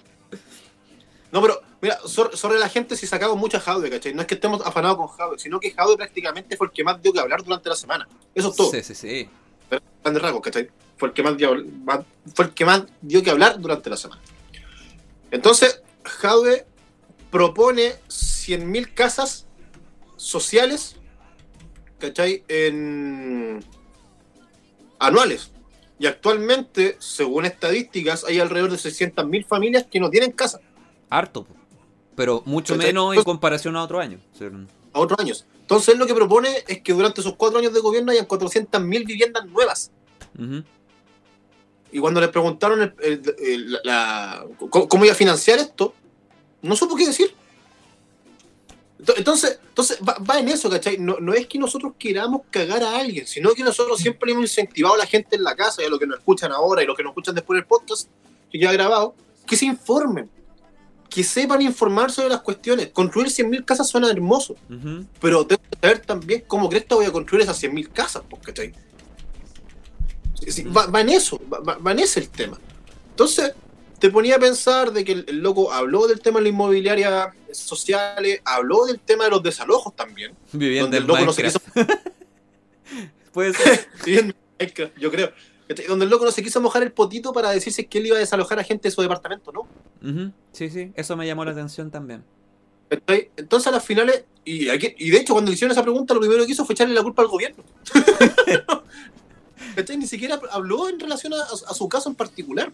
No, 1.32 1.42
pero 1.42 1.60
mira, 1.82 2.00
sobre 2.06 2.58
la 2.60 2.70
gente 2.70 2.96
si 2.96 3.08
sacamos 3.08 3.36
mucha 3.36 3.60
Jadwe, 3.60 3.90
¿cachai? 3.90 4.14
No 4.14 4.22
es 4.22 4.28
que 4.28 4.36
estemos 4.36 4.62
afanados 4.66 4.98
con 4.98 5.08
Jadwe, 5.10 5.38
sino 5.38 5.60
que 5.60 5.72
Jadwe 5.72 5.98
prácticamente 5.98 6.56
fue 6.56 6.68
el 6.68 6.74
que 6.74 6.84
más 6.84 7.02
dio 7.02 7.12
que 7.12 7.20
hablar 7.20 7.44
durante 7.44 7.68
la 7.68 7.76
semana. 7.76 8.08
Eso 8.34 8.50
es 8.52 8.56
todo. 8.56 8.72
Sí, 8.72 8.82
sí, 8.84 8.96
sí. 8.96 9.30
Pero 9.68 9.82
grandes 10.02 10.24
rasgos, 10.24 10.42
¿cachai? 10.42 10.70
Fue 10.98 11.10
el 11.10 11.14
que 11.14 11.24
más 11.24 11.36
dio, 11.36 11.54
fue 12.34 12.46
el 12.46 12.54
que 12.54 12.64
más 12.64 12.84
dio 13.02 13.22
que 13.22 13.32
hablar 13.32 13.60
durante 13.60 13.90
la 13.90 13.98
semana. 13.98 14.22
Entonces, 15.32 15.82
Jadwe 16.04 16.66
propone 17.36 17.96
100.000 18.08 18.94
casas 18.94 19.46
sociales, 20.16 20.96
¿cachai? 22.00 22.46
En 22.48 23.62
anuales. 25.00 25.52
Y 26.00 26.06
actualmente, 26.08 26.96
según 27.00 27.44
estadísticas, 27.44 28.24
hay 28.24 28.40
alrededor 28.40 28.72
de 28.72 28.78
600.000 28.78 29.46
familias 29.46 29.86
que 29.92 30.00
no 30.00 30.10
tienen 30.10 30.32
casa 30.32 30.62
Harto, 31.10 31.46
pero 32.16 32.42
mucho 32.46 32.74
¿Cachai? 32.76 32.88
menos 32.94 33.18
en 33.18 33.24
comparación 33.26 33.76
a 33.76 33.84
otro 33.84 34.00
año. 34.00 34.18
O 34.34 34.38
sea, 34.38 34.50
a 34.94 35.00
otros 35.02 35.20
años. 35.20 35.46
Entonces, 35.60 35.98
lo 35.98 36.06
que 36.08 36.16
propone 36.16 36.50
es 36.70 36.82
que 36.84 36.94
durante 36.94 37.20
esos 37.20 37.36
cuatro 37.36 37.60
años 37.60 37.74
de 37.74 37.82
gobierno 37.82 38.14
hayan 38.14 38.28
400.000 38.28 39.06
viviendas 39.06 39.46
nuevas. 39.48 39.92
Y 41.92 42.00
cuando 42.00 42.22
le 42.22 42.30
preguntaron 42.30 42.82
el- 42.82 42.94
el- 43.04 43.36
el- 43.40 43.72
la- 43.74 43.80
la- 43.84 44.46
cómo, 44.70 44.88
cómo 44.88 45.04
iba 45.04 45.12
a 45.14 45.18
financiar 45.18 45.60
esto, 45.60 45.94
no 46.66 46.76
supo 46.76 46.96
qué 46.96 47.08
decir. 47.08 47.34
Ento- 49.00 49.14
Entonces, 49.18 49.60
entonces 49.68 50.00
va, 50.08 50.18
va 50.20 50.40
en 50.40 50.48
eso, 50.50 50.70
¿cachai? 50.70 50.98
No, 50.98 51.18
no 51.20 51.34
es 51.34 51.48
que 51.48 51.58
nosotros 51.60 51.94
queramos 52.00 52.42
cagar 52.50 52.82
a 52.84 52.98
alguien, 52.98 53.28
sino 53.28 53.54
que 53.54 53.64
nosotros 53.64 54.00
siempre 54.00 54.32
hemos 54.32 54.44
incentivado 54.44 54.96
a 54.96 54.98
la 55.00 55.06
gente 55.06 55.36
en 55.36 55.44
la 55.44 55.56
casa 55.56 55.82
y 55.82 55.86
a 55.86 55.90
los 55.90 56.00
que 56.00 56.08
nos 56.08 56.18
escuchan 56.20 56.52
ahora 56.52 56.82
y 56.82 56.86
los 56.86 56.96
que 56.96 57.04
nos 57.04 57.12
escuchan 57.12 57.36
después 57.36 57.58
del 57.58 57.66
podcast, 57.66 58.10
que 58.52 58.60
ya 58.60 58.70
ha 58.70 58.74
grabado, 58.74 59.16
que 59.46 59.56
se 59.56 59.66
informen. 59.66 60.30
que 61.08 61.24
sepan 61.24 61.62
informar 61.62 62.12
sobre 62.12 62.28
las 62.30 62.42
cuestiones. 62.42 62.90
Construir 62.90 63.30
100.000 63.30 63.64
casas 63.64 63.88
suena 63.88 64.10
hermoso, 64.10 64.56
pero 65.22 65.46
tengo 65.48 65.62
que 65.70 65.78
saber 65.80 66.00
también 66.00 66.44
cómo 66.46 66.68
crees 66.68 66.84
que 66.86 66.96
voy 66.96 67.06
a 67.06 67.12
construir 67.12 67.44
esas 67.44 67.62
100.000 67.64 67.90
casas, 67.94 68.24
pues, 68.30 68.42
¿cachai? 68.44 68.74
Sí, 70.42 70.52
sí, 70.52 70.64
va, 70.64 70.88
va 70.88 71.00
en 71.02 71.10
eso, 71.10 71.40
va 71.50 71.92
en 71.92 72.00
ese 72.00 72.20
el 72.20 72.30
tema. 72.30 72.60
Entonces, 73.12 73.54
te 74.00 74.10
ponía 74.10 74.36
a 74.36 74.40
pensar 74.40 74.92
de 74.92 75.04
que 75.06 75.12
el, 75.14 75.26
el 75.28 75.40
loco 75.40 75.72
habló 75.72 76.08
del 76.08 76.20
tema 76.20 76.40
de 76.40 76.44
la 76.44 76.50
inmobiliaria 76.50 77.34
sociales, 77.52 78.42
habló 78.46 78.86
del 78.86 79.00
tema 79.00 79.26
de 79.26 79.30
los 79.32 79.44
desalojos 79.44 79.96
también. 79.96 80.34
Viviendo 80.52 80.86
Donde 80.86 80.98
el 80.98 81.06
loco 81.08 81.26
no 81.26 81.34
se 81.34 81.44
Minecraft. 81.44 81.68
Puede 83.34 83.54
ser. 83.54 83.88
Minecraft, 84.60 84.98
yo 84.98 85.12
creo. 85.12 85.32
Donde 85.88 86.06
el 86.06 86.12
loco 86.12 86.26
no 86.26 86.32
se 86.32 86.44
quiso 86.44 86.62
mojar 86.62 86.84
el 86.84 86.92
potito 86.92 87.34
para 87.34 87.50
decirse 87.52 87.88
que 87.88 87.98
él 87.98 88.08
iba 88.08 88.18
a 88.18 88.20
desalojar 88.20 88.60
a 88.60 88.64
gente 88.64 88.88
de 88.88 88.92
su 88.92 89.02
departamento, 89.02 89.52
¿no? 89.52 89.68
Sí, 90.52 90.70
sí, 90.70 90.92
eso 90.96 91.18
me 91.18 91.26
llamó 91.26 91.44
la 91.44 91.52
atención 91.52 91.90
también. 91.90 92.24
Entonces 93.36 93.68
a 93.68 93.72
las 93.72 93.84
finales, 93.84 94.26
y, 94.44 94.70
aquí- 94.70 94.94
y 95.00 95.10
de 95.10 95.18
hecho 95.18 95.34
cuando 95.34 95.50
le 95.50 95.56
hicieron 95.56 95.72
esa 95.72 95.82
pregunta, 95.82 96.14
lo 96.14 96.20
primero 96.20 96.46
que 96.46 96.52
hizo 96.52 96.66
fue 96.66 96.74
echarle 96.74 96.94
la 96.94 97.02
culpa 97.02 97.24
al 97.24 97.30
gobierno. 97.30 97.64
Ni 99.98 100.08
siquiera 100.08 100.40
habló 100.52 100.88
en 100.88 101.00
relación 101.00 101.34
a, 101.34 101.42
a 101.42 101.74
su 101.74 101.90
caso 101.90 102.10
en 102.10 102.16
particular. 102.16 102.72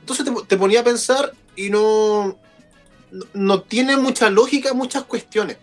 Entonces 0.00 0.24
te, 0.24 0.32
te 0.46 0.56
ponía 0.56 0.80
a 0.80 0.84
pensar 0.84 1.32
y 1.54 1.70
no, 1.70 2.36
no, 3.10 3.26
no 3.34 3.62
tiene 3.62 3.96
mucha 3.96 4.30
lógica 4.30 4.74
muchas 4.74 5.04
cuestiones. 5.04 5.56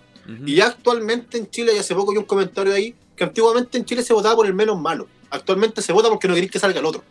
Y 0.45 0.59
actualmente 0.59 1.37
en 1.37 1.49
Chile, 1.49 1.71
y 1.73 1.79
hace 1.79 1.95
poco 1.95 2.11
hay 2.11 2.17
un 2.17 2.25
comentario 2.25 2.73
ahí, 2.73 2.93
que 3.15 3.23
antiguamente 3.23 3.77
en 3.77 3.85
Chile 3.85 4.03
se 4.03 4.13
votaba 4.13 4.35
por 4.35 4.45
el 4.45 4.53
menos 4.53 4.79
malo. 4.79 5.07
Actualmente 5.29 5.81
se 5.81 5.93
vota 5.93 6.09
porque 6.09 6.27
no 6.27 6.33
queréis 6.33 6.51
que 6.51 6.59
salga 6.59 6.79
el 6.79 6.85
otro. 6.85 7.03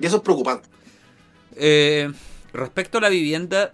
Y 0.00 0.04
eso 0.04 0.16
es 0.16 0.22
preocupante. 0.22 0.68
Eh, 1.56 2.12
respecto 2.52 2.98
a 2.98 3.00
la 3.00 3.10
vivienda, 3.10 3.72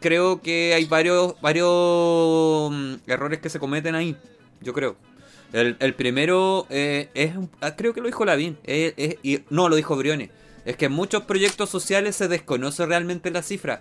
creo 0.00 0.40
que 0.40 0.72
hay 0.74 0.86
varios, 0.86 1.38
varios 1.42 2.72
mm, 2.72 2.94
errores 3.06 3.38
que 3.40 3.50
se 3.50 3.58
cometen 3.58 3.94
ahí. 3.94 4.16
Yo 4.62 4.72
creo. 4.72 4.96
El, 5.52 5.76
el 5.80 5.94
primero 5.94 6.66
eh, 6.70 7.10
es, 7.14 7.32
ah, 7.60 7.76
creo 7.76 7.92
que 7.92 8.00
lo 8.00 8.06
dijo 8.06 8.24
Lavín, 8.24 8.58
eh, 8.64 9.18
y, 9.22 9.40
no 9.50 9.68
lo 9.68 9.76
dijo 9.76 9.96
Briones. 9.96 10.30
Es 10.68 10.76
que 10.76 10.84
en 10.84 10.92
muchos 10.92 11.22
proyectos 11.22 11.70
sociales 11.70 12.14
se 12.14 12.28
desconoce 12.28 12.84
realmente 12.84 13.30
la 13.30 13.40
cifra 13.40 13.80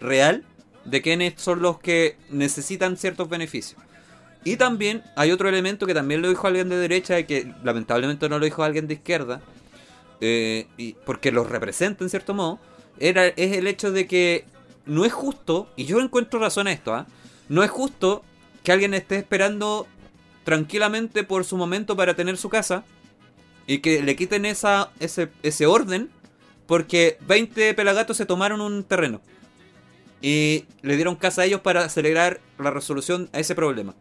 real 0.00 0.42
de 0.86 1.02
quiénes 1.02 1.34
son 1.36 1.60
los 1.60 1.78
que 1.80 2.16
necesitan 2.30 2.96
ciertos 2.96 3.28
beneficios. 3.28 3.78
Y 4.42 4.56
también 4.56 5.02
hay 5.16 5.32
otro 5.32 5.50
elemento 5.50 5.86
que 5.86 5.92
también 5.92 6.22
lo 6.22 6.30
dijo 6.30 6.46
alguien 6.46 6.70
de 6.70 6.78
derecha 6.78 7.18
y 7.18 7.24
que 7.24 7.52
lamentablemente 7.62 8.30
no 8.30 8.38
lo 8.38 8.46
dijo 8.46 8.64
alguien 8.64 8.86
de 8.86 8.94
izquierda, 8.94 9.42
eh, 10.22 10.66
y 10.78 10.94
porque 11.04 11.30
los 11.30 11.50
representa 11.50 12.04
en 12.04 12.08
cierto 12.08 12.32
modo, 12.32 12.58
era, 12.98 13.26
es 13.26 13.52
el 13.58 13.66
hecho 13.66 13.92
de 13.92 14.06
que 14.06 14.46
no 14.86 15.04
es 15.04 15.12
justo, 15.12 15.68
y 15.76 15.84
yo 15.84 16.00
encuentro 16.00 16.40
razón 16.40 16.68
a 16.68 16.72
esto, 16.72 16.94
¿ah? 16.94 17.06
no 17.50 17.62
es 17.62 17.70
justo 17.70 18.24
que 18.62 18.72
alguien 18.72 18.94
esté 18.94 19.16
esperando 19.16 19.86
tranquilamente 20.42 21.22
por 21.22 21.44
su 21.44 21.58
momento 21.58 21.96
para 21.96 22.14
tener 22.14 22.38
su 22.38 22.48
casa 22.48 22.82
y 23.66 23.78
que 23.78 24.02
le 24.02 24.16
quiten 24.16 24.44
esa, 24.44 24.90
ese, 25.00 25.28
ese 25.42 25.66
orden 25.66 26.10
porque 26.66 27.18
20 27.26 27.74
pelagatos 27.74 28.16
se 28.16 28.26
tomaron 28.26 28.60
un 28.60 28.84
terreno 28.84 29.20
y 30.20 30.64
le 30.80 30.96
dieron 30.96 31.16
casa 31.16 31.42
a 31.42 31.44
ellos 31.44 31.60
para 31.60 31.84
acelerar 31.84 32.40
la 32.58 32.70
resolución 32.70 33.28
a 33.34 33.40
ese 33.40 33.54
problema. 33.54 33.94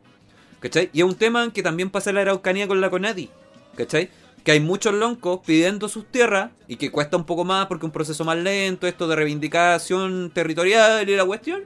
¿Cachai? 0.62 0.90
Y 0.94 1.00
es 1.00 1.06
un 1.06 1.16
tema 1.16 1.52
que 1.52 1.62
también 1.62 1.90
pasa 1.90 2.12
en 2.12 2.16
la 2.16 2.22
Araucanía 2.22 2.66
con 2.70 2.80
la 2.80 2.90
Conadi. 2.90 3.30
¿Cachai? 3.76 4.10
Que 4.46 4.54
hay 4.54 4.62
muchos 4.62 4.94
loncos 4.94 5.42
pidiendo 5.46 5.90
sus 5.90 6.06
tierras 6.10 6.52
y 6.70 6.78
que 6.78 6.92
cuesta 6.92 7.18
un 7.18 7.26
poco 7.26 7.44
más 7.44 7.66
porque 7.66 7.86
un 7.86 7.92
proceso 7.92 8.24
más 8.24 8.38
lento, 8.38 8.88
esto 8.88 9.10
de 9.10 9.18
reivindicación 9.18 10.32
territorial 10.34 11.10
y 11.10 11.16
la 11.18 11.26
cuestión. 11.26 11.64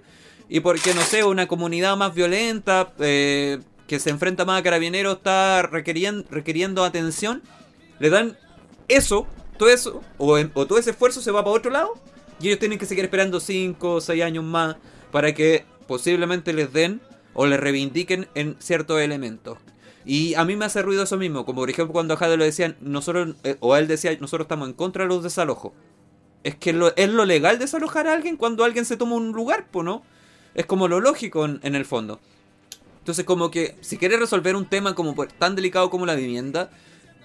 Y 0.49 0.61
porque, 0.61 0.95
no 0.95 1.01
sé, 1.01 1.23
una 1.23 1.47
comunidad 1.47 1.95
más 1.95 2.15
violenta 2.15 2.93
eh, 2.97 3.59
que 3.85 3.99
se 3.99 4.09
enfrenta 4.09 4.43
más 4.43 4.61
a 4.61 4.63
carabineros 4.63 5.17
está 5.17 5.61
requeriendo, 5.61 6.25
requiriendo 6.31 6.83
atención. 6.83 7.43
Le 7.99 8.09
dan 8.09 8.37
eso, 8.87 9.27
todo 9.57 9.69
eso, 9.69 10.01
o, 10.17 10.37
en- 10.37 10.51
o 10.53 10.65
todo 10.67 10.77
ese 10.79 10.91
esfuerzo 10.91 11.21
se 11.21 11.31
va 11.31 11.43
para 11.43 11.55
otro 11.55 11.71
lado. 11.71 11.93
Y 12.39 12.47
ellos 12.47 12.59
tienen 12.59 12.77
que 12.77 12.85
seguir 12.85 13.03
esperando 13.05 13.39
5 13.39 13.93
o 13.95 14.01
6 14.01 14.23
años 14.23 14.43
más 14.43 14.75
para 15.11 15.33
que 15.33 15.65
posiblemente 15.87 16.53
les 16.53 16.71
den 16.71 17.01
o 17.33 17.45
les 17.47 17.59
reivindiquen 17.59 18.27
en 18.35 18.55
ciertos 18.59 18.99
elementos. 19.01 19.57
Y 20.05 20.35
a 20.35 20.45
mí 20.45 20.55
me 20.55 20.65
hace 20.65 20.81
ruido 20.81 21.03
eso 21.03 21.17
mismo, 21.17 21.45
como 21.45 21.61
por 21.61 21.69
ejemplo 21.69 21.91
cuando 21.93 22.13
a 22.13 22.17
Jade 22.17 22.37
lo 22.37 22.43
decían, 22.45 22.77
nosotros, 22.79 23.35
eh, 23.43 23.57
o 23.59 23.75
él 23.75 23.87
decía, 23.87 24.15
nosotros 24.19 24.45
estamos 24.45 24.67
en 24.69 24.73
contra 24.73 25.03
de 25.03 25.09
los 25.09 25.23
desalojos. 25.23 25.73
Es 26.43 26.55
que 26.55 26.69
es 26.95 27.09
lo 27.09 27.25
legal 27.25 27.59
desalojar 27.59 28.07
a 28.07 28.13
alguien 28.13 28.37
cuando 28.37 28.63
alguien 28.63 28.85
se 28.85 28.95
toma 28.95 29.15
un 29.15 29.31
lugar, 29.33 29.67
pues, 29.69 29.83
¿no? 29.83 30.03
Es 30.53 30.65
como 30.65 30.87
lo 30.87 31.01
lógico 31.01 31.43
en, 31.45 31.59
en 31.63 31.75
el 31.75 31.83
fondo. 31.83 32.19
Entonces, 32.99 33.25
como 33.25 33.51
que 33.51 33.75
si 33.81 33.97
quieres 33.97 34.19
resolver 34.19 34.55
un 34.55 34.65
tema 34.65 34.95
como 34.95 35.13
tan 35.39 35.55
delicado 35.55 35.89
como 35.89 36.05
la 36.05 36.15
vivienda, 36.15 36.69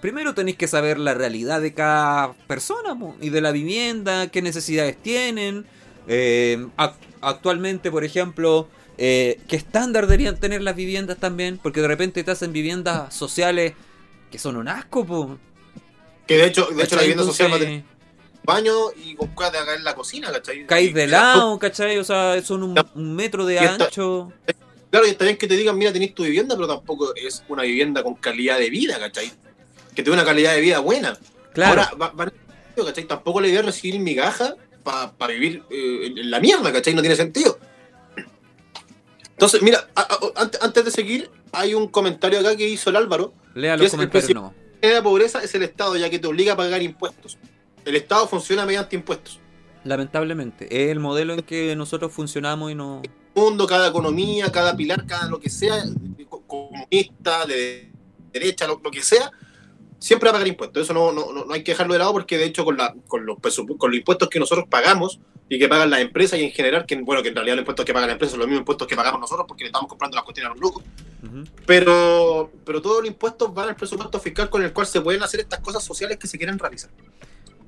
primero 0.03 0.33
tenéis 0.33 0.57
que 0.57 0.67
saber 0.67 0.99
la 0.99 1.13
realidad 1.13 1.61
de 1.61 1.73
cada 1.73 2.33
persona 2.45 2.93
po, 2.93 3.15
y 3.21 3.29
de 3.29 3.39
la 3.39 3.53
vivienda, 3.53 4.27
qué 4.27 4.41
necesidades 4.41 5.01
tienen. 5.01 5.65
eh, 6.09 6.67
ac- 6.75 6.95
actualmente, 7.21 7.89
por 7.89 8.03
ejemplo, 8.03 8.67
eh, 8.97 9.39
qué 9.47 9.55
estándar 9.55 10.07
deberían 10.07 10.37
tener 10.37 10.61
las 10.61 10.75
viviendas 10.75 11.17
también, 11.19 11.57
porque 11.57 11.79
de 11.79 11.87
repente 11.87 12.21
te 12.21 12.31
hacen 12.31 12.51
viviendas 12.51 13.15
sociales 13.15 13.75
que 14.29 14.37
son 14.39 14.57
un 14.57 14.67
asco, 14.67 15.05
po. 15.05 15.37
Que 16.27 16.35
de 16.35 16.47
hecho, 16.47 16.65
de 16.65 16.83
hecho 16.83 16.97
la 16.97 17.03
vivienda 17.03 17.23
social 17.23 17.53
va 17.53 17.55
a 17.55 17.59
tener 17.59 17.83
baño 18.43 18.73
y 19.01 19.15
con 19.15 19.29
acá 19.29 19.73
en 19.73 19.85
la 19.85 19.95
cocina, 19.95 20.33
¿cachai? 20.33 20.67
Caís 20.67 20.93
de 20.93 21.07
lado, 21.07 21.57
¿cachai? 21.59 21.97
O 21.97 22.03
sea, 22.03 22.41
son 22.43 22.63
un, 22.63 23.15
metro 23.15 23.45
de 23.45 23.59
ancho. 23.59 24.33
Claro, 24.91 25.07
y 25.07 25.11
está 25.11 25.23
bien 25.23 25.37
que 25.37 25.47
te 25.47 25.55
digan, 25.55 25.77
mira, 25.77 25.93
tenés 25.93 26.13
tu 26.13 26.23
vivienda, 26.23 26.55
pero 26.55 26.67
tampoco 26.67 27.15
es 27.15 27.41
una 27.47 27.63
vivienda 27.63 28.03
con 28.03 28.15
calidad 28.15 28.59
de 28.59 28.69
vida, 28.69 28.99
¿cachai? 28.99 29.31
Que 29.95 30.03
tenga 30.03 30.13
una 30.15 30.25
calidad 30.25 30.53
de 30.53 30.61
vida 30.61 30.79
buena. 30.79 31.17
Claro. 31.53 31.81
Ahora, 31.81 32.11
van- 32.15 32.33
¿cachai? 32.75 33.05
Tampoco 33.05 33.39
le 33.41 33.49
voy 33.49 33.57
a 33.57 33.61
recibir 33.61 33.99
migaja 33.99 34.55
para 34.83 35.27
vivir 35.33 35.63
eh, 35.69 36.07
en 36.17 36.31
la 36.31 36.39
mierda, 36.39 36.71
¿cachai? 36.73 36.93
No 36.93 37.01
tiene 37.01 37.15
sentido. 37.15 37.57
Entonces, 39.31 39.61
mira, 39.61 39.87
a- 39.95 40.01
a- 40.01 40.41
antes, 40.41 40.61
antes 40.61 40.85
de 40.85 40.91
seguir, 40.91 41.29
hay 41.51 41.73
un 41.73 41.87
comentario 41.87 42.39
acá 42.39 42.55
que 42.55 42.67
hizo 42.67 42.89
el 42.89 42.95
Álvaro. 42.95 43.33
Lea 43.55 43.75
¿qué 43.77 43.83
los 43.83 43.91
comentarios, 43.91 44.33
no. 44.33 44.53
La 44.81 45.01
pobreza 45.01 45.41
es 45.43 45.53
el 45.55 45.63
Estado, 45.63 45.95
ya 45.95 46.09
que 46.09 46.19
te 46.19 46.27
obliga 46.27 46.53
a 46.53 46.57
pagar 46.57 46.81
impuestos. 46.81 47.37
El 47.85 47.95
Estado 47.95 48.27
funciona 48.27 48.65
mediante 48.65 48.95
impuestos. 48.95 49.39
Lamentablemente. 49.83 50.65
Es 50.83 50.91
el 50.91 50.99
modelo 50.99 51.33
en 51.33 51.41
que 51.41 51.75
nosotros 51.75 52.11
funcionamos 52.11 52.71
y 52.71 52.75
no. 52.75 53.01
mundo, 53.35 53.65
cada 53.65 53.87
economía, 53.89 54.51
cada 54.51 54.75
pilar, 54.75 55.05
cada 55.05 55.27
lo 55.27 55.39
que 55.39 55.49
sea, 55.49 55.83
co- 56.29 56.41
comunista, 56.45 57.45
de 57.45 57.91
derecha, 58.31 58.67
lo, 58.67 58.79
lo 58.83 58.91
que 58.91 59.01
sea, 59.01 59.31
siempre 60.03 60.27
va 60.27 60.31
a 60.31 60.33
pagar 60.33 60.47
impuestos. 60.49 60.83
Eso 60.83 60.93
no, 60.93 61.11
no, 61.13 61.31
no- 61.31 61.53
hay 61.53 61.63
que 61.63 61.71
dejarlo 61.71 61.93
de 61.93 61.99
lado 61.99 62.11
porque 62.11 62.37
de 62.37 62.43
hecho 62.43 62.65
con, 62.65 62.75
la, 62.75 62.93
con, 63.07 63.25
los, 63.25 63.37
con 63.77 63.89
los 63.91 63.97
impuestos 63.97 64.27
que 64.29 64.37
nosotros 64.37 64.65
pagamos 64.69 65.19
y 65.47 65.57
que 65.59 65.69
pagan 65.69 65.89
las 65.89 66.01
empresas 66.01 66.37
y 66.39 66.43
en 66.43 66.51
general, 66.51 66.85
que 66.85 66.95
bueno, 66.97 67.21
que 67.23 67.29
en 67.29 67.35
realidad 67.35 67.55
los 67.55 67.61
impuestos 67.61 67.85
que 67.85 67.93
pagan 67.93 68.07
las 68.09 68.15
empresas 68.15 68.31
son 68.31 68.39
los 68.39 68.47
mismos 68.47 68.61
impuestos 68.63 68.85
que 68.87 68.95
pagamos 68.97 69.21
nosotros 69.21 69.45
porque 69.47 69.63
le 69.63 69.67
estamos 69.69 69.87
comprando 69.87 70.15
las 70.15 70.25
cuestiones 70.25 70.51
a 70.51 70.53
los 70.55 70.61
locos, 70.61 70.83
Ujú. 71.23 71.43
pero, 71.65 72.51
pero 72.65 72.81
todos 72.81 72.99
los 72.99 73.07
impuestos 73.07 73.53
van 73.53 73.69
al 73.69 73.75
presupuesto 73.75 74.19
fiscal 74.19 74.49
con 74.49 74.61
el 74.63 74.73
cual 74.73 74.87
se 74.87 74.99
pueden 74.99 75.23
hacer 75.23 75.39
estas 75.39 75.59
cosas 75.61 75.83
sociales 75.83 76.17
que 76.17 76.27
se 76.27 76.37
quieren 76.37 76.59
realizar. 76.59 76.89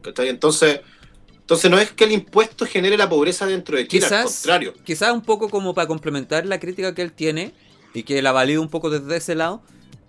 Entonces, 0.03 0.81
entonces 1.41 1.71
no 1.71 1.77
es 1.79 1.91
que 1.91 2.03
el 2.05 2.11
impuesto 2.11 2.65
genere 2.65 2.97
la 2.97 3.07
pobreza 3.09 3.45
dentro 3.45 3.77
de 3.77 3.87
Chile, 3.87 4.05
al 4.05 4.11
Quizás, 4.11 4.25
contrario. 4.41 4.73
quizás 4.83 5.11
un 5.13 5.21
poco 5.21 5.49
como 5.49 5.73
para 5.73 5.87
complementar 5.87 6.45
la 6.45 6.59
crítica 6.59 6.93
que 6.93 7.01
él 7.01 7.11
tiene 7.11 7.53
y 7.93 8.03
que 8.03 8.21
la 8.21 8.31
valido 8.31 8.61
un 8.61 8.69
poco 8.69 8.89
desde 8.89 9.15
ese 9.17 9.35
lado, 9.35 9.61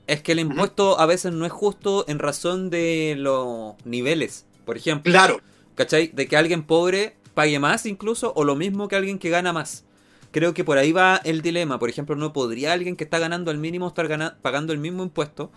es 0.07 0.23
que 0.23 0.33
el 0.33 0.41
impuesto 0.41 0.99
a 1.01 1.07
veces 1.07 1.33
no 1.33 1.45
es 1.47 1.53
justo 1.53 2.05
en 2.09 2.19
razón 2.19 2.71
de 2.71 3.15
los 3.19 3.75
niveles. 3.85 4.47
Por 4.65 4.77
ejemplo, 4.77 5.11
Claro, 5.13 5.41
¿cachai? 5.75 6.09
De 6.09 6.27
que 6.27 6.37
alguien 6.37 6.63
pobre 6.65 7.17
pague 7.35 7.59
más 7.59 7.87
incluso 7.87 8.33
o 8.37 8.45
lo 8.45 8.55
mismo 8.57 8.89
que 8.89 8.97
alguien 8.97 9.19
que 9.19 9.31
gana 9.31 9.53
más. 9.53 9.85
Creo 10.33 10.55
que 10.55 10.65
por 10.65 10.77
ahí 10.79 10.93
va 10.93 11.21
el 11.25 11.41
dilema. 11.43 11.79
Por 11.79 11.89
ejemplo, 11.89 12.15
no 12.17 12.33
podría 12.33 12.73
alguien 12.73 12.97
que 12.97 13.05
está 13.05 13.19
ganando 13.19 13.51
el 13.51 13.59
mínimo 13.59 13.89
estar 13.89 14.07
gana- 14.09 14.37
pagando 14.43 14.73
el 14.73 14.79
mismo 14.79 15.03
impuesto 15.03 15.51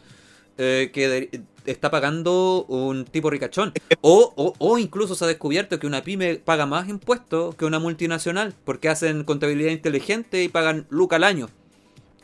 eh, 0.57 0.91
que 0.93 1.07
de- 1.07 1.41
está 1.65 1.89
pagando 1.91 2.65
un 2.67 3.05
tipo 3.05 3.29
ricachón. 3.29 3.73
O, 4.01 4.33
o, 4.35 4.53
o 4.57 4.77
incluso 4.77 5.15
se 5.15 5.25
ha 5.25 5.27
descubierto 5.27 5.79
que 5.79 5.87
una 5.87 6.03
pyme 6.03 6.35
paga 6.35 6.65
más 6.65 6.87
impuestos 6.89 7.55
que 7.55 7.65
una 7.65 7.79
multinacional 7.79 8.53
porque 8.65 8.89
hacen 8.89 9.23
contabilidad 9.23 9.71
inteligente 9.71 10.43
y 10.43 10.49
pagan 10.49 10.85
luca 10.89 11.15
al 11.17 11.23
año. 11.23 11.49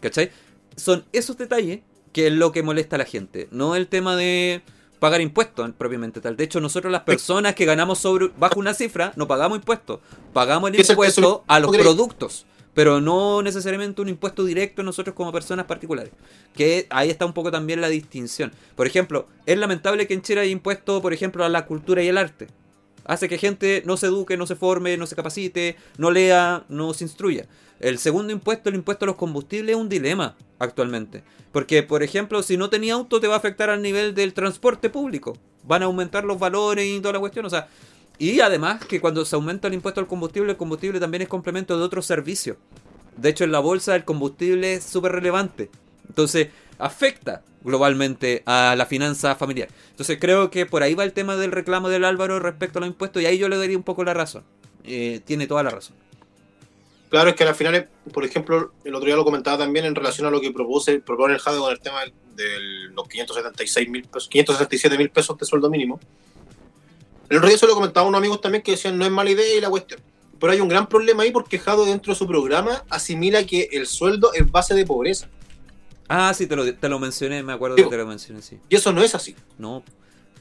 ¿Cachai? 0.01 0.31
Son 0.75 1.05
esos 1.13 1.37
detalles 1.37 1.79
que 2.15 2.27
es 2.27 2.33
lo 2.33 2.53
que 2.53 2.63
molesta 2.63 2.95
a 2.95 2.99
la 2.99 3.03
gente. 3.03 3.49
No 3.51 3.75
el 3.75 3.87
tema 3.87 4.15
de 4.15 4.61
pagar 4.99 5.19
impuestos 5.19 5.71
propiamente 5.77 6.21
tal. 6.21 6.37
De 6.37 6.45
hecho, 6.45 6.61
nosotros 6.61 6.89
las 6.89 7.01
personas 7.01 7.55
que 7.55 7.65
ganamos 7.65 7.99
sobre 7.99 8.31
bajo 8.39 8.57
una 8.57 8.73
cifra 8.73 9.11
no 9.17 9.27
pagamos 9.27 9.57
impuestos. 9.57 9.99
Pagamos 10.31 10.69
el 10.69 10.79
Es 10.79 10.89
el 10.89 10.93
impuesto 10.93 11.43
a 11.45 11.59
los 11.59 11.75
productos. 11.75 12.45
Pero 12.73 13.01
no 13.01 13.41
necesariamente 13.41 14.01
un 14.01 14.07
impuesto 14.07 14.45
directo 14.45 14.81
nosotros 14.81 15.13
como 15.13 15.33
personas 15.33 15.65
particulares. 15.65 16.13
Que 16.55 16.87
ahí 16.89 17.09
está 17.09 17.25
un 17.25 17.33
poco 17.33 17.51
también 17.51 17.81
la 17.81 17.89
distinción. 17.89 18.53
Por 18.77 18.87
ejemplo, 18.87 19.27
es 19.45 19.57
lamentable 19.57 20.07
que 20.07 20.13
en 20.13 20.21
Chile 20.21 20.39
haya 20.39 20.51
impuesto, 20.51 21.01
por 21.01 21.11
ejemplo, 21.11 21.43
a 21.43 21.49
la 21.49 21.65
cultura 21.65 22.01
y 22.01 22.07
el 22.07 22.17
arte. 22.17 22.47
Hace 23.05 23.29
que 23.29 23.37
gente 23.37 23.83
no 23.85 23.97
se 23.97 24.07
eduque, 24.07 24.37
no 24.37 24.47
se 24.47 24.55
forme, 24.55 24.97
no 24.97 25.05
se 25.05 25.15
capacite, 25.15 25.77
no 25.97 26.11
lea, 26.11 26.65
no 26.69 26.93
se 26.93 27.03
instruya. 27.03 27.47
El 27.79 27.97
segundo 27.99 28.33
impuesto, 28.33 28.69
el 28.69 28.75
impuesto 28.75 29.05
a 29.05 29.07
los 29.07 29.15
combustibles, 29.15 29.75
es 29.75 29.81
un 29.81 29.89
dilema 29.89 30.35
actualmente. 30.59 31.23
Porque, 31.51 31.83
por 31.83 32.03
ejemplo, 32.03 32.41
si 32.43 32.57
no 32.57 32.69
tenía 32.69 32.95
auto, 32.95 33.19
te 33.19 33.27
va 33.27 33.35
a 33.35 33.37
afectar 33.37 33.69
al 33.69 33.81
nivel 33.81 34.15
del 34.15 34.33
transporte 34.33 34.89
público. 34.89 35.37
Van 35.63 35.83
a 35.83 35.85
aumentar 35.85 36.23
los 36.23 36.39
valores 36.39 36.85
y 36.85 36.99
toda 36.99 37.13
la 37.13 37.19
cuestión. 37.19 37.45
O 37.45 37.49
sea, 37.49 37.67
y 38.17 38.39
además 38.39 38.85
que 38.85 39.01
cuando 39.01 39.25
se 39.25 39.35
aumenta 39.35 39.67
el 39.67 39.73
impuesto 39.73 39.99
al 39.99 40.07
combustible, 40.07 40.51
el 40.51 40.57
combustible 40.57 40.99
también 40.99 41.21
es 41.21 41.27
complemento 41.27 41.77
de 41.77 41.83
otros 41.83 42.05
servicios. 42.05 42.57
De 43.17 43.29
hecho, 43.29 43.43
en 43.43 43.51
la 43.51 43.59
bolsa 43.59 43.95
el 43.95 44.05
combustible 44.05 44.73
es 44.73 44.83
súper 44.83 45.13
relevante. 45.13 45.69
Entonces, 46.07 46.49
afecta 46.77 47.43
globalmente 47.63 48.43
a 48.45 48.75
la 48.77 48.85
finanza 48.85 49.35
familiar. 49.35 49.69
Entonces, 49.91 50.17
creo 50.19 50.51
que 50.51 50.65
por 50.65 50.83
ahí 50.83 50.93
va 50.93 51.03
el 51.03 51.13
tema 51.13 51.35
del 51.35 51.51
reclamo 51.51 51.89
del 51.89 52.05
Álvaro 52.05 52.39
respecto 52.39 52.79
a 52.79 52.81
los 52.81 52.89
impuestos 52.89 53.21
y 53.21 53.25
ahí 53.25 53.37
yo 53.37 53.49
le 53.49 53.57
daría 53.57 53.77
un 53.77 53.83
poco 53.83 54.03
la 54.03 54.13
razón. 54.13 54.43
Eh, 54.83 55.21
tiene 55.25 55.47
toda 55.47 55.63
la 55.63 55.71
razón. 55.71 55.95
Claro, 57.09 57.29
es 57.29 57.35
que 57.35 57.43
al 57.43 57.55
final, 57.55 57.87
por 58.13 58.25
ejemplo, 58.25 58.73
el 58.83 58.93
otro 58.93 59.05
día 59.05 59.15
lo 59.15 59.23
comentaba 59.23 59.59
también 59.59 59.85
en 59.85 59.95
relación 59.95 60.27
a 60.27 60.31
lo 60.31 60.41
que 60.41 60.51
propuse, 60.51 60.99
propone 60.99 61.35
el 61.35 61.39
JADE 61.39 61.59
con 61.59 61.71
el 61.71 61.79
tema 61.79 62.01
de 62.35 62.59
los 62.93 63.07
576 63.07 63.89
mil 63.89 64.03
pesos, 64.03 64.27
567 64.27 64.97
mil 64.97 65.09
pesos 65.09 65.37
de 65.37 65.45
sueldo 65.45 65.69
mínimo. 65.69 65.99
El 67.29 67.37
otro 67.37 67.49
día 67.49 67.57
se 67.57 67.67
lo 67.67 67.73
comentaba 67.73 68.05
a 68.05 68.09
unos 68.09 68.19
amigos 68.19 68.41
también 68.41 68.61
que 68.61 68.71
decían 68.71 68.97
no 68.97 69.05
es 69.05 69.11
mala 69.11 69.31
idea 69.31 69.55
y 69.55 69.61
la 69.61 69.69
cuestión. 69.69 69.99
Pero 70.39 70.51
hay 70.51 70.59
un 70.59 70.67
gran 70.67 70.87
problema 70.87 71.23
ahí 71.23 71.31
porque 71.31 71.57
Jado 71.57 71.85
dentro 71.85 72.13
de 72.13 72.19
su 72.19 72.27
programa 72.27 72.83
asimila 72.89 73.45
que 73.45 73.69
el 73.71 73.87
sueldo 73.87 74.33
es 74.33 74.51
base 74.51 74.75
de 74.75 74.85
pobreza. 74.85 75.29
Ah, 76.07 76.33
sí, 76.33 76.45
te 76.47 76.55
lo, 76.55 76.71
te 76.75 76.89
lo 76.89 76.99
mencioné, 76.99 77.41
me 77.43 77.53
acuerdo 77.53 77.75
que 77.77 77.83
te 77.83 77.97
lo 77.97 78.05
mencioné, 78.05 78.41
sí. 78.41 78.59
Y 78.69 78.75
eso 78.75 78.91
no 78.93 79.01
es 79.03 79.15
así. 79.15 79.35
No. 79.57 79.83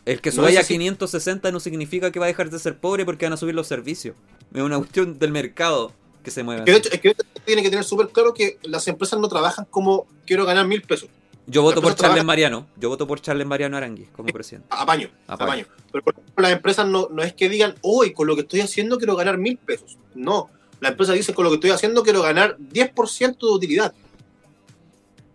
El 0.04 0.20
que 0.20 0.30
No 0.30 0.36
suba 0.36 0.50
es 0.50 0.56
a 0.58 0.60
así. 0.60 0.74
560 0.74 1.50
no 1.50 1.60
significa 1.60 2.10
que 2.12 2.18
va 2.18 2.26
a 2.26 2.28
dejar 2.28 2.50
de 2.50 2.58
ser 2.58 2.76
pobre 2.78 3.04
porque 3.06 3.24
van 3.24 3.32
a 3.32 3.36
subir 3.38 3.54
los 3.54 3.66
servicios. 3.66 4.14
Es 4.52 4.60
una 4.62 4.76
cuestión 4.76 5.18
del 5.18 5.32
mercado 5.32 5.92
que 6.22 6.30
se 6.30 6.42
mueve. 6.42 6.64
Que 6.64 6.72
es 6.76 7.00
que 7.00 7.14
tiene 7.46 7.62
que 7.62 7.70
tener 7.70 7.84
súper 7.84 8.08
claro 8.08 8.34
que 8.34 8.58
las 8.62 8.86
empresas 8.88 9.18
no 9.18 9.28
trabajan 9.28 9.66
como 9.70 10.06
quiero 10.26 10.44
ganar 10.44 10.66
mil 10.66 10.82
pesos. 10.82 11.08
Yo 11.46 11.62
voto 11.62 11.80
por 11.82 11.90
Charles 11.90 11.98
trabaja- 11.98 12.22
Mariano. 12.24 12.66
Yo 12.76 12.88
voto 12.90 13.06
por 13.06 13.20
Charles 13.20 13.46
Mariano 13.46 13.76
Arangui 13.76 14.04
como 14.14 14.28
presidente. 14.32 14.66
Apaño, 14.70 15.10
Apaño. 15.26 15.46
apaño. 15.62 15.66
Pero 15.92 16.04
por 16.04 16.14
ejemplo, 16.14 16.42
las 16.42 16.52
empresas 16.52 16.86
no, 16.86 17.08
no 17.10 17.22
es 17.22 17.32
que 17.34 17.48
digan, 17.48 17.74
hoy 17.82 18.12
con 18.12 18.26
lo 18.26 18.34
que 18.34 18.42
estoy 18.42 18.60
haciendo 18.60 18.98
quiero 18.98 19.16
ganar 19.16 19.36
mil 19.38 19.56
pesos. 19.58 19.96
No. 20.14 20.50
La 20.80 20.90
empresa 20.90 21.12
dice, 21.12 21.32
con 21.34 21.44
lo 21.44 21.50
que 21.50 21.54
estoy 21.56 21.70
haciendo 21.70 22.02
quiero 22.02 22.20
ganar 22.22 22.56
10% 22.58 23.38
de 23.46 23.52
utilidad. 23.52 23.94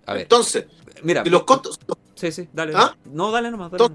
A 0.09 0.13
ver, 0.13 0.23
Entonces, 0.23 0.65
mira. 1.03 1.23
los 1.23 1.43
costos, 1.43 1.79
Sí, 2.15 2.31
sí, 2.31 2.49
dale. 2.51 2.73
¿Ah? 2.75 2.95
No, 3.05 3.31
dale 3.31 3.51
nomás, 3.51 3.71
dale. 3.71 3.93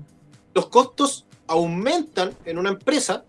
Los 0.55 0.69
costos 0.69 1.27
aumentan 1.49 2.33
en 2.45 2.57
una 2.57 2.71
empresa, 2.71 3.25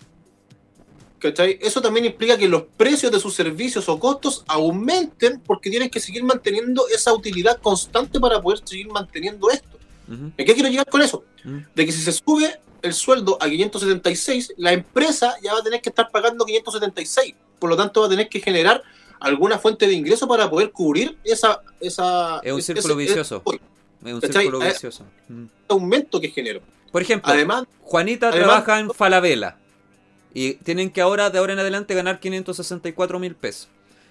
¿cachai? 1.17 1.57
Eso 1.61 1.81
también 1.81 2.05
implica 2.05 2.38
que 2.38 2.47
los 2.47 2.63
precios 2.77 3.11
de 3.11 3.19
sus 3.19 3.33
servicios 3.33 3.89
o 3.89 3.99
costos 3.99 4.43
aumenten 4.47 5.41
porque 5.41 5.71
tienes 5.71 5.89
que 5.89 5.99
seguir 5.99 6.23
manteniendo 6.23 6.88
esa 6.88 7.11
utilidad 7.11 7.59
constante 7.59 8.19
para 8.19 8.39
poder 8.39 8.61
seguir 8.63 8.88
manteniendo 8.88 9.49
esto. 9.49 9.79
¿A 10.07 10.38
qué 10.38 10.53
quiero 10.53 10.69
llegar 10.69 10.86
con 10.86 11.01
eso? 11.01 11.23
De 11.73 11.86
que 11.88 11.91
si 11.91 12.01
se 12.01 12.11
sube 12.11 12.59
el 12.83 12.93
sueldo 12.93 13.39
a 13.41 13.49
576, 13.49 14.53
la 14.57 14.73
empresa 14.73 15.36
ya 15.41 15.53
va 15.53 15.59
a 15.59 15.63
tener 15.63 15.81
que 15.81 15.89
estar 15.89 16.11
pagando 16.11 16.45
576. 16.45 17.33
Por 17.57 17.71
lo 17.71 17.75
tanto, 17.75 18.01
va 18.01 18.05
a 18.05 18.09
tener 18.11 18.29
que 18.29 18.39
generar 18.39 18.83
alguna 19.20 19.57
fuente 19.59 19.88
de 19.88 19.93
ingreso 19.93 20.28
para 20.28 20.49
poder 20.49 20.72
cubrir 20.72 21.18
esa, 21.24 21.61
esa 21.80 22.39
Es 22.43 22.51
un 22.53 22.59
ese- 22.59 22.74
círculo 22.74 22.93
ese- 22.95 23.03
vicioso. 23.07 23.43
ese 23.45 23.59
Es 24.09 24.13
un 24.13 24.22
círculo 24.22 24.61
Eh, 24.63 24.68
vicioso. 24.70 25.03
Mm. 25.30 25.45
aumento 25.70 26.20
que 26.22 26.30
generó. 26.30 26.61
Por 26.91 27.01
ejemplo, 27.01 27.32
Además, 27.34 27.66
Juanita 27.82 28.30
además- 28.30 28.47
trabaja 28.63 28.80
en 28.80 28.91
Falabella 28.91 29.57
y 30.34 30.53
tienen 30.55 30.89
que 30.91 31.01
ahora, 31.01 31.30
de 31.30 31.39
ahora 31.39 31.53
en 31.53 31.59
adelante, 31.59 31.93
ganar 31.95 32.20
564 32.20 33.20
mil 33.20 33.36
pesos. 33.36 33.68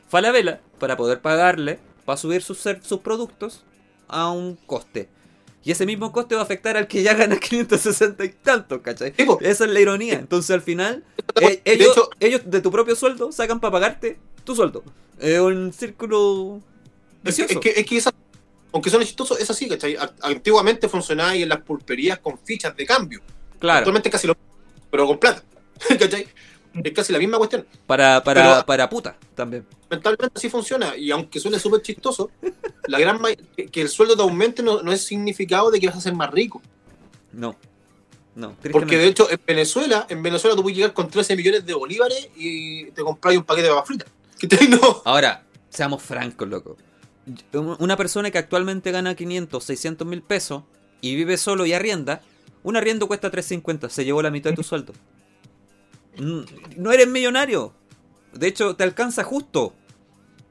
Falabella, 0.09 0.61
para 0.79 0.97
poder 0.97 1.21
pagarle, 1.21 1.79
va 2.09 2.15
a 2.15 2.17
subir 2.17 2.43
sus, 2.43 2.59
sus 2.83 3.01
productos 3.01 3.65
a 4.09 4.31
un 4.31 4.57
coste. 4.67 5.09
Y 5.65 5.71
ese 5.73 5.87
mismo 5.87 6.12
coste 6.12 6.35
va 6.35 6.43
a 6.43 6.45
afectar 6.45 6.77
al 6.77 6.87
que 6.87 7.03
ya 7.03 7.15
gana 7.15 7.37
560 7.41 8.25
y 8.25 8.29
tantos, 8.31 8.81
¿cachai? 8.83 9.15
Esa 9.41 9.65
es 9.65 9.71
la 9.71 9.81
ironía. 9.81 10.15
Entonces, 10.15 10.51
al 10.51 10.61
final, 10.62 11.05
De 11.35 11.47
eh, 11.47 11.62
ellos, 11.65 11.93
hecho- 11.93 12.11
ellos 12.21 12.43
de 12.45 12.61
tu 12.61 12.71
propio 12.71 12.95
sueldo 12.97 13.33
sacan 13.33 13.61
para 13.61 13.73
pagarte 13.73 14.19
tu 14.45 14.55
sueldo. 14.55 14.85
Es 15.19 15.41
un 15.41 15.73
círculo 15.73 16.61
Es 17.25 17.37
que, 17.37 17.43
es 17.45 17.59
que, 17.59 17.71
es 17.77 17.87
que 17.87 17.97
esa- 17.97 18.12
aunque 18.73 18.91
suene 18.91 19.07
chistoso, 19.07 19.39
es 19.39 19.49
así, 19.49 19.69
¿cachai? 19.69 19.97
Antiguamente 20.21 20.89
funcionaba 20.89 21.31
ahí 21.31 21.43
en 21.45 21.49
las 21.49 21.61
pulperías 21.62 22.19
con 22.19 22.39
fichas 22.39 22.77
de 22.77 22.85
cambio. 22.85 23.21
Claro, 23.59 23.79
Actualmente 23.79 24.11
casi 24.11 24.27
lo 24.27 24.37
pero 24.91 25.07
con 25.07 25.19
plata. 25.19 25.43
¿Cachai? 25.99 26.27
Es 26.83 26.93
casi 26.93 27.12
la 27.12 27.18
misma 27.18 27.39
cuestión. 27.39 27.66
para, 27.87 28.22
para, 28.25 28.43
pero- 28.43 28.66
para 28.66 28.89
puta 28.89 29.16
también. 29.35 29.66
Mentalmente 29.91 30.33
así 30.35 30.49
funciona. 30.49 30.97
Y 30.97 31.11
aunque 31.11 31.39
suene 31.39 31.59
súper 31.59 31.83
chistoso, 31.83 32.31
la 32.89 32.99
gran 32.99 33.20
que, 33.70 33.81
el 33.81 33.89
sueldo 33.89 34.16
te 34.16 34.22
aumente 34.22 34.62
no, 34.62 34.83
no 34.83 34.93
es 34.93 35.05
significado 35.05 35.70
de 35.70 35.79
que 35.79 35.87
vas 35.87 35.97
a 35.97 36.01
ser 36.01 36.14
más 36.14 36.31
rico. 36.33 36.61
No. 37.33 37.57
No, 38.35 38.57
Porque 38.72 38.99
de 38.99 39.07
hecho, 39.07 39.31
en 39.31 39.39
Venezuela, 39.47 40.07
en 40.09 40.20
Venezuela 40.20 40.57
tú 40.57 40.62
puedes 40.62 40.77
llegar 40.77 40.93
con 40.93 41.09
13 41.09 41.37
millones 41.37 41.64
de 41.64 41.72
bolívares 41.72 42.29
y 42.35 42.87
te 42.91 43.03
compras 43.03 43.37
un 43.37 43.45
paquete 43.45 43.68
de 43.68 43.75
papas 43.75 43.87
fritas. 43.87 44.09
No. 44.68 45.03
Ahora, 45.05 45.45
seamos 45.70 46.03
francos, 46.03 46.49
loco. 46.49 46.77
Una 47.79 47.97
persona 47.97 48.31
que 48.33 48.39
actualmente 48.39 48.91
gana 48.91 49.14
500, 49.14 49.62
600 49.62 50.07
mil 50.07 50.20
pesos 50.22 50.64
y 51.01 51.14
vive 51.14 51.37
solo 51.37 51.64
y 51.64 51.72
arrienda, 51.72 52.22
un 52.64 52.77
arriendo 52.77 53.07
cuesta 53.07 53.31
350, 53.31 53.89
se 53.89 54.05
llevó 54.05 54.20
la 54.20 54.31
mitad 54.31 54.51
de 54.51 54.57
tu 54.57 54.64
sueldo. 54.64 54.93
No 56.19 56.93
eres 56.93 57.09
millonario. 57.09 57.75
De 58.33 58.49
hecho, 58.49 58.77
te 58.77 58.85
alcanza 58.85 59.25
justo. 59.25 59.75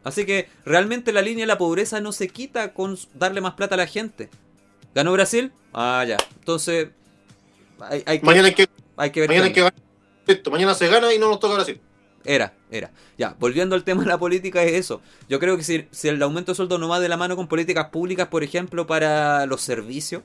Así 0.04 0.26
que 0.26 0.50
realmente 0.66 1.14
la 1.14 1.22
línea 1.22 1.44
de 1.44 1.48
la 1.48 1.58
pobreza 1.58 2.02
no 2.02 2.12
se 2.12 2.28
quita 2.28 2.74
con 2.74 2.98
darle 3.14 3.42
más 3.42 3.54
plata 3.54 3.76
a 3.76 3.78
la 3.78 3.88
gente. 3.88 4.30
¿Ganó 4.94 5.14
Brasil? 5.14 5.52
Ah, 5.74 6.04
ya. 6.08 6.18
Entonces, 6.40 6.90
hay, 7.80 8.04
hay 8.06 8.20
que, 8.20 8.26
Mañana 8.26 8.48
hay 8.48 8.54
que, 8.54 8.70
hay 8.98 9.12
que 9.12 9.20
ver. 9.22 9.30
mañana 9.30 9.46
hay 9.48 9.54
que. 9.54 9.72
Esto, 10.28 10.52
mañana 10.52 10.74
se 10.74 10.88
gana 10.88 11.14
y 11.14 11.20
no 11.20 11.30
nos 11.30 11.40
toca 11.40 11.56
Brasil. 11.56 11.80
Era, 12.26 12.54
era. 12.72 12.92
Ya, 13.18 13.36
volviendo 13.40 13.76
al 13.76 13.84
tema 13.84 14.04
de 14.04 14.10
la 14.10 14.18
política, 14.18 14.64
es 14.64 14.74
eso. 14.74 15.02
Yo 15.28 15.40
creo 15.40 15.58
que 15.58 15.64
si, 15.64 15.88
si 15.92 16.08
el 16.08 16.22
aumento 16.22 16.52
de 16.52 16.56
sueldo 16.56 16.78
no 16.78 16.88
va 16.88 17.00
de 17.00 17.10
la 17.10 17.18
mano 17.18 17.36
con 17.36 17.48
políticas 17.48 17.90
públicas, 17.90 18.28
por 18.28 18.44
ejemplo, 18.44 18.88
para 18.88 19.46
los 19.46 19.62
servicios, 19.62 20.24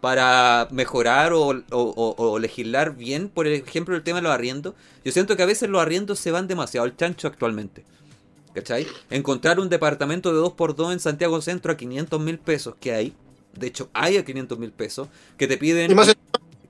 para 0.00 0.68
mejorar 0.70 1.32
o, 1.32 1.40
o- 1.48 1.64
o- 1.70 2.14
o 2.16 2.38
legislar 2.38 2.94
bien, 2.96 3.28
por 3.28 3.46
ejemplo, 3.46 3.96
el 3.96 4.02
tema 4.02 4.18
de 4.18 4.22
los 4.22 4.32
arriendos, 4.32 4.74
yo 5.04 5.12
siento 5.12 5.36
que 5.36 5.42
a 5.42 5.46
veces 5.46 5.68
los 5.68 5.80
arriendos 5.82 6.18
se 6.20 6.30
van 6.30 6.46
demasiado 6.46 6.84
al 6.84 6.96
chancho 6.96 7.26
actualmente. 7.26 7.84
¿Cachai? 8.54 8.86
Encontrar 9.10 9.60
un 9.60 9.68
departamento 9.68 10.32
de 10.32 10.40
2x2 10.40 10.92
en 10.92 11.00
Santiago 11.00 11.40
Centro 11.40 11.72
a 11.72 11.76
500 11.76 12.20
mil 12.20 12.38
pesos 12.38 12.74
que 12.80 12.92
hay, 12.92 13.12
de 13.54 13.66
hecho 13.66 13.88
hay 13.92 14.16
a 14.16 14.24
500 14.24 14.58
mil 14.58 14.70
pesos, 14.72 15.08
que 15.36 15.46
te 15.46 15.56
piden... 15.58 15.90
Y 15.90 15.94
más 15.94 16.08
que 16.08 16.14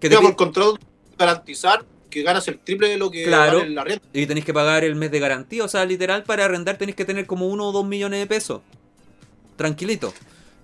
te 0.00 0.08
digamos, 0.08 0.28
pi- 0.28 0.32
el 0.32 0.36
contrato 0.36 0.78
garantizar 1.18 1.84
que 2.10 2.22
ganas 2.22 2.46
el 2.48 2.58
triple 2.58 2.88
de 2.88 2.96
lo 2.96 3.10
que 3.10 3.24
Claro. 3.24 3.58
vale 3.58 3.70
la 3.70 3.84
renta. 3.84 4.06
Y 4.12 4.26
tenéis 4.26 4.44
que 4.46 4.54
pagar 4.54 4.84
el 4.84 4.94
mes 4.96 5.10
de 5.10 5.20
garantía. 5.20 5.64
O 5.64 5.68
sea, 5.68 5.84
literal, 5.84 6.24
para 6.24 6.46
arrendar 6.46 6.78
tenéis 6.78 6.96
que 6.96 7.04
tener 7.04 7.26
como 7.26 7.46
uno 7.48 7.68
o 7.68 7.72
dos 7.72 7.86
millones 7.86 8.20
de 8.20 8.26
pesos. 8.26 8.60
Tranquilito. 9.56 10.12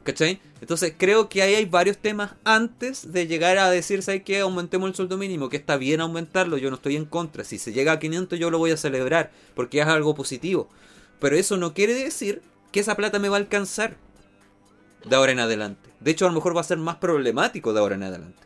¿Cachai? 0.04 0.38
Entonces 0.60 0.94
creo 0.96 1.30
que 1.30 1.40
ahí 1.42 1.54
hay 1.54 1.64
varios 1.64 1.96
temas 1.96 2.32
antes 2.44 3.12
de 3.12 3.26
llegar 3.26 3.56
a 3.56 3.70
decir, 3.70 4.02
¿sabes 4.02 4.22
qué? 4.22 4.40
Aumentemos 4.40 4.90
el 4.90 4.94
sueldo 4.94 5.16
mínimo, 5.16 5.48
que 5.48 5.56
está 5.56 5.78
bien 5.78 6.02
aumentarlo, 6.02 6.58
yo 6.58 6.68
no 6.68 6.76
estoy 6.76 6.96
en 6.96 7.06
contra. 7.06 7.42
Si 7.42 7.58
se 7.58 7.72
llega 7.72 7.92
a 7.92 7.98
500 7.98 8.38
yo 8.38 8.50
lo 8.50 8.58
voy 8.58 8.70
a 8.70 8.76
celebrar, 8.76 9.32
porque 9.54 9.80
es 9.80 9.86
algo 9.86 10.14
positivo. 10.14 10.68
Pero 11.20 11.36
eso 11.36 11.56
no 11.56 11.72
quiere 11.72 11.94
decir 11.94 12.42
que 12.70 12.80
esa 12.80 12.96
plata 12.96 13.18
me 13.18 13.30
va 13.30 13.36
a 13.36 13.40
alcanzar 13.40 13.96
de 15.06 15.16
ahora 15.16 15.32
en 15.32 15.40
adelante. 15.40 15.88
De 16.00 16.10
hecho, 16.10 16.26
a 16.26 16.28
lo 16.28 16.34
mejor 16.34 16.54
va 16.54 16.60
a 16.60 16.64
ser 16.64 16.78
más 16.78 16.96
problemático 16.96 17.72
de 17.72 17.80
ahora 17.80 17.94
en 17.94 18.02
adelante. 18.02 18.42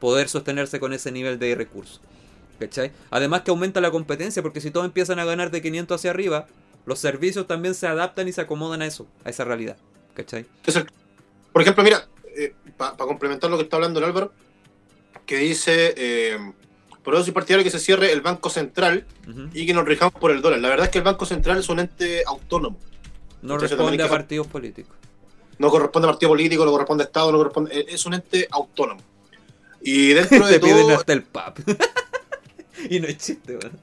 Poder 0.00 0.28
sostenerse 0.28 0.80
con 0.80 0.92
ese 0.92 1.12
nivel 1.12 1.38
de 1.38 1.54
recursos. 1.54 2.00
¿Cachai? 2.58 2.90
Además 3.10 3.42
que 3.42 3.52
aumenta 3.52 3.80
la 3.80 3.92
competencia, 3.92 4.42
porque 4.42 4.60
si 4.60 4.72
todos 4.72 4.86
empiezan 4.86 5.20
a 5.20 5.24
ganar 5.24 5.52
de 5.52 5.62
500 5.62 5.94
hacia 5.94 6.10
arriba, 6.10 6.48
los 6.86 6.98
servicios 6.98 7.46
también 7.46 7.74
se 7.74 7.86
adaptan 7.86 8.26
y 8.26 8.32
se 8.32 8.40
acomodan 8.40 8.82
a 8.82 8.86
eso, 8.86 9.06
a 9.24 9.30
esa 9.30 9.44
realidad. 9.44 9.76
¿Cachai? 10.18 10.46
Por 11.52 11.62
ejemplo, 11.62 11.84
mira, 11.84 12.06
para 12.76 12.96
complementar 12.96 13.50
lo 13.50 13.56
que 13.56 13.64
está 13.64 13.76
hablando 13.76 13.98
el 13.98 14.06
Álvaro, 14.06 14.32
que 15.26 15.36
dice, 15.38 15.94
eh, 15.96 16.38
por 17.04 17.14
eso 17.14 17.24
soy 17.24 17.32
partidario 17.32 17.64
que 17.64 17.70
se 17.70 17.78
cierre 17.78 18.12
el 18.12 18.20
Banco 18.20 18.50
Central 18.50 19.06
y 19.52 19.66
que 19.66 19.74
nos 19.74 19.84
rijamos 19.84 20.14
por 20.14 20.30
el 20.30 20.40
dólar. 20.40 20.60
La 20.60 20.68
verdad 20.68 20.86
es 20.86 20.90
que 20.92 20.98
el 20.98 21.04
Banco 21.04 21.26
Central 21.26 21.58
es 21.58 21.68
un 21.68 21.80
ente 21.80 22.22
autónomo. 22.26 22.78
No 23.42 23.54
Entonces, 23.54 23.78
responde 23.78 24.02
a 24.02 24.08
partidos 24.08 24.46
políticos. 24.46 24.96
No 25.58 25.70
corresponde 25.70 26.08
a 26.08 26.12
partido 26.12 26.30
político, 26.30 26.64
no 26.64 26.70
corresponde 26.70 27.04
a 27.04 27.06
Estado, 27.06 27.32
no 27.32 27.38
corresponde, 27.38 27.78
eh, 27.78 27.86
es 27.88 28.04
un 28.06 28.14
ente 28.14 28.48
autónomo. 28.50 29.00
Y 29.80 30.08
dentro 30.08 30.46
de 30.46 30.54
Te 30.54 30.60
piden 30.60 30.86
todo, 30.86 30.96
hasta 30.96 31.12
el 31.12 31.22
PAP. 31.22 31.58
y 32.90 33.00
no 33.00 33.06
es 33.06 33.18
chiste, 33.18 33.56
weón. 33.56 33.78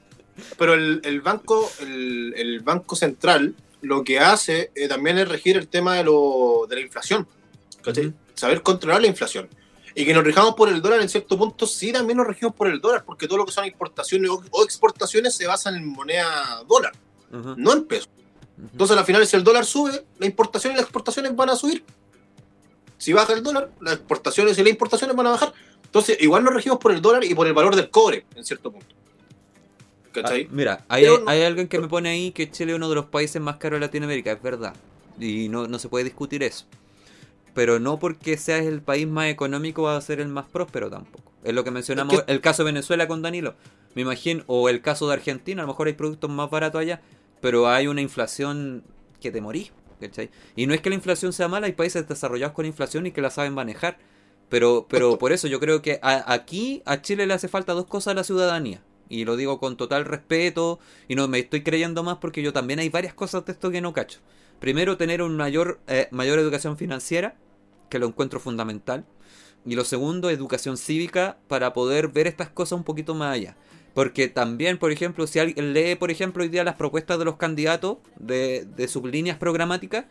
pero 0.58 0.74
el, 0.74 1.00
el 1.04 1.20
banco, 1.20 1.70
el, 1.80 2.34
el 2.36 2.60
banco 2.60 2.96
central 2.96 3.54
lo 3.86 4.04
que 4.04 4.18
hace 4.18 4.70
eh, 4.74 4.88
también 4.88 5.18
es 5.18 5.28
regir 5.28 5.56
el 5.56 5.68
tema 5.68 5.94
de, 5.94 6.04
lo, 6.04 6.66
de 6.68 6.76
la 6.76 6.80
inflación. 6.82 7.26
Saber 8.34 8.62
controlar 8.62 9.00
la 9.00 9.06
inflación. 9.06 9.48
Y 9.94 10.04
que 10.04 10.12
nos 10.12 10.24
rijamos 10.24 10.54
por 10.54 10.68
el 10.68 10.82
dólar 10.82 11.00
en 11.00 11.08
cierto 11.08 11.38
punto, 11.38 11.66
sí, 11.66 11.90
también 11.92 12.18
nos 12.18 12.26
regimos 12.26 12.54
por 12.54 12.68
el 12.68 12.80
dólar, 12.80 13.04
porque 13.04 13.26
todo 13.26 13.38
lo 13.38 13.46
que 13.46 13.52
son 13.52 13.64
importaciones 13.64 14.30
o, 14.30 14.42
o 14.50 14.62
exportaciones 14.64 15.34
se 15.34 15.46
basan 15.46 15.76
en 15.76 15.86
moneda 15.86 16.62
dólar, 16.68 16.92
no 17.30 17.72
en 17.72 17.84
peso. 17.84 18.08
ujú. 18.58 18.68
Entonces, 18.72 18.96
al 18.96 19.04
final, 19.04 19.26
si 19.26 19.36
el 19.36 19.44
dólar 19.44 19.64
sube, 19.64 20.04
la 20.18 20.26
importación 20.26 20.72
y 20.72 20.76
las 20.76 20.84
exportaciones 20.84 21.34
van 21.34 21.50
a 21.50 21.56
subir. 21.56 21.82
Si 22.98 23.12
baja 23.12 23.32
el 23.32 23.42
dólar, 23.42 23.70
las 23.80 23.94
exportaciones 23.94 24.58
y 24.58 24.62
las 24.62 24.70
importaciones 24.70 25.14
van 25.16 25.26
a 25.28 25.30
bajar. 25.30 25.52
Entonces, 25.84 26.18
igual 26.20 26.44
nos 26.44 26.52
regimos 26.52 26.78
por 26.78 26.92
el 26.92 27.00
dólar 27.00 27.24
y 27.24 27.34
por 27.34 27.46
el 27.46 27.54
valor 27.54 27.76
del 27.76 27.88
cobre, 27.88 28.26
en 28.34 28.44
cierto 28.44 28.70
punto. 28.72 28.95
¿Cachai? 30.22 30.44
Ah, 30.44 30.48
mira, 30.52 30.84
hay, 30.88 31.02
Pero 31.04 31.18
no- 31.20 31.30
hay 31.30 31.42
alguien 31.42 31.68
que 31.68 31.78
me 31.80 31.88
pone 31.88 32.08
ahí 32.08 32.30
que 32.32 32.50
Chile 32.50 32.72
es 32.72 32.76
uno 32.76 32.88
de 32.88 32.94
los 32.94 33.06
países 33.06 33.40
más 33.40 33.56
caros 33.56 33.80
de 33.80 33.86
Latinoamérica, 33.86 34.32
es 34.32 34.42
verdad. 34.42 34.74
Y 35.18 35.48
no, 35.48 35.66
no 35.68 35.78
se 35.78 35.88
puede 35.88 36.04
discutir 36.04 36.42
eso. 36.42 36.66
Pero 37.54 37.78
no 37.78 37.98
porque 37.98 38.36
seas 38.36 38.66
el 38.66 38.82
país 38.82 39.06
más 39.06 39.28
económico 39.28 39.82
va 39.82 39.96
a 39.96 40.00
ser 40.00 40.20
el 40.20 40.28
más 40.28 40.46
próspero 40.46 40.90
tampoco. 40.90 41.32
Es 41.42 41.54
lo 41.54 41.64
que 41.64 41.70
mencionamos, 41.70 42.14
Es 42.14 42.22
que- 42.24 42.32
el 42.32 42.40
caso 42.40 42.62
de 42.64 42.72
Venezuela 42.72 43.08
con 43.08 43.22
Danilo. 43.22 43.54
Me 43.94 44.02
imagino, 44.02 44.42
o 44.46 44.68
el 44.68 44.82
caso 44.82 45.06
de 45.08 45.14
Argentina, 45.14 45.62
a 45.62 45.64
lo 45.66 45.72
mejor 45.72 45.86
hay 45.86 45.94
productos 45.94 46.28
más 46.28 46.50
baratos 46.50 46.80
allá, 46.80 47.00
pero 47.40 47.68
hay 47.68 47.86
una 47.86 48.02
inflación 48.02 48.82
que 49.20 49.30
te 49.30 49.40
morís. 49.40 49.72
¿cachai? 49.98 50.28
Y 50.54 50.66
no 50.66 50.74
es 50.74 50.82
que 50.82 50.90
la 50.90 50.94
inflación 50.96 51.32
sea 51.32 51.48
mala, 51.48 51.66
hay 51.68 51.72
países 51.72 52.06
desarrollados 52.06 52.54
con 52.54 52.66
inflación 52.66 53.06
y 53.06 53.12
que 53.12 53.22
la 53.22 53.30
saben 53.30 53.54
manejar. 53.54 53.96
Pero, 54.50 54.86
pero 54.90 55.16
por 55.18 55.32
eso 55.32 55.48
yo 55.48 55.58
creo 55.58 55.80
que 55.80 55.98
a- 56.02 56.30
aquí 56.34 56.82
a 56.84 57.00
Chile 57.00 57.26
le 57.26 57.32
hace 57.32 57.48
falta 57.48 57.72
dos 57.72 57.86
cosas 57.86 58.12
a 58.12 58.14
la 58.14 58.22
ciudadanía. 58.22 58.82
Y 59.08 59.24
lo 59.24 59.36
digo 59.36 59.58
con 59.58 59.76
total 59.76 60.04
respeto 60.04 60.78
y 61.08 61.14
no 61.14 61.28
me 61.28 61.38
estoy 61.38 61.62
creyendo 61.62 62.02
más 62.02 62.18
porque 62.18 62.42
yo 62.42 62.52
también 62.52 62.78
hay 62.78 62.88
varias 62.88 63.14
cosas 63.14 63.44
de 63.44 63.52
esto 63.52 63.70
que 63.70 63.80
no 63.80 63.92
cacho. 63.92 64.20
Primero, 64.58 64.96
tener 64.96 65.22
una 65.22 65.36
mayor, 65.36 65.80
eh, 65.86 66.08
mayor 66.10 66.38
educación 66.38 66.76
financiera, 66.76 67.36
que 67.88 67.98
lo 67.98 68.06
encuentro 68.06 68.40
fundamental. 68.40 69.04
Y 69.64 69.74
lo 69.74 69.84
segundo, 69.84 70.30
educación 70.30 70.76
cívica 70.76 71.38
para 71.48 71.72
poder 71.72 72.08
ver 72.08 72.26
estas 72.26 72.48
cosas 72.48 72.78
un 72.78 72.84
poquito 72.84 73.14
más 73.14 73.34
allá. 73.34 73.56
Porque 73.94 74.28
también, 74.28 74.78
por 74.78 74.92
ejemplo, 74.92 75.26
si 75.26 75.38
alguien 75.38 75.72
lee, 75.72 75.96
por 75.96 76.10
ejemplo, 76.10 76.42
hoy 76.42 76.48
día 76.48 76.64
las 76.64 76.76
propuestas 76.76 77.18
de 77.18 77.24
los 77.24 77.36
candidatos 77.36 77.98
de, 78.18 78.66
de 78.76 78.88
sus 78.88 79.04
líneas 79.04 79.38
programáticas, 79.38 80.04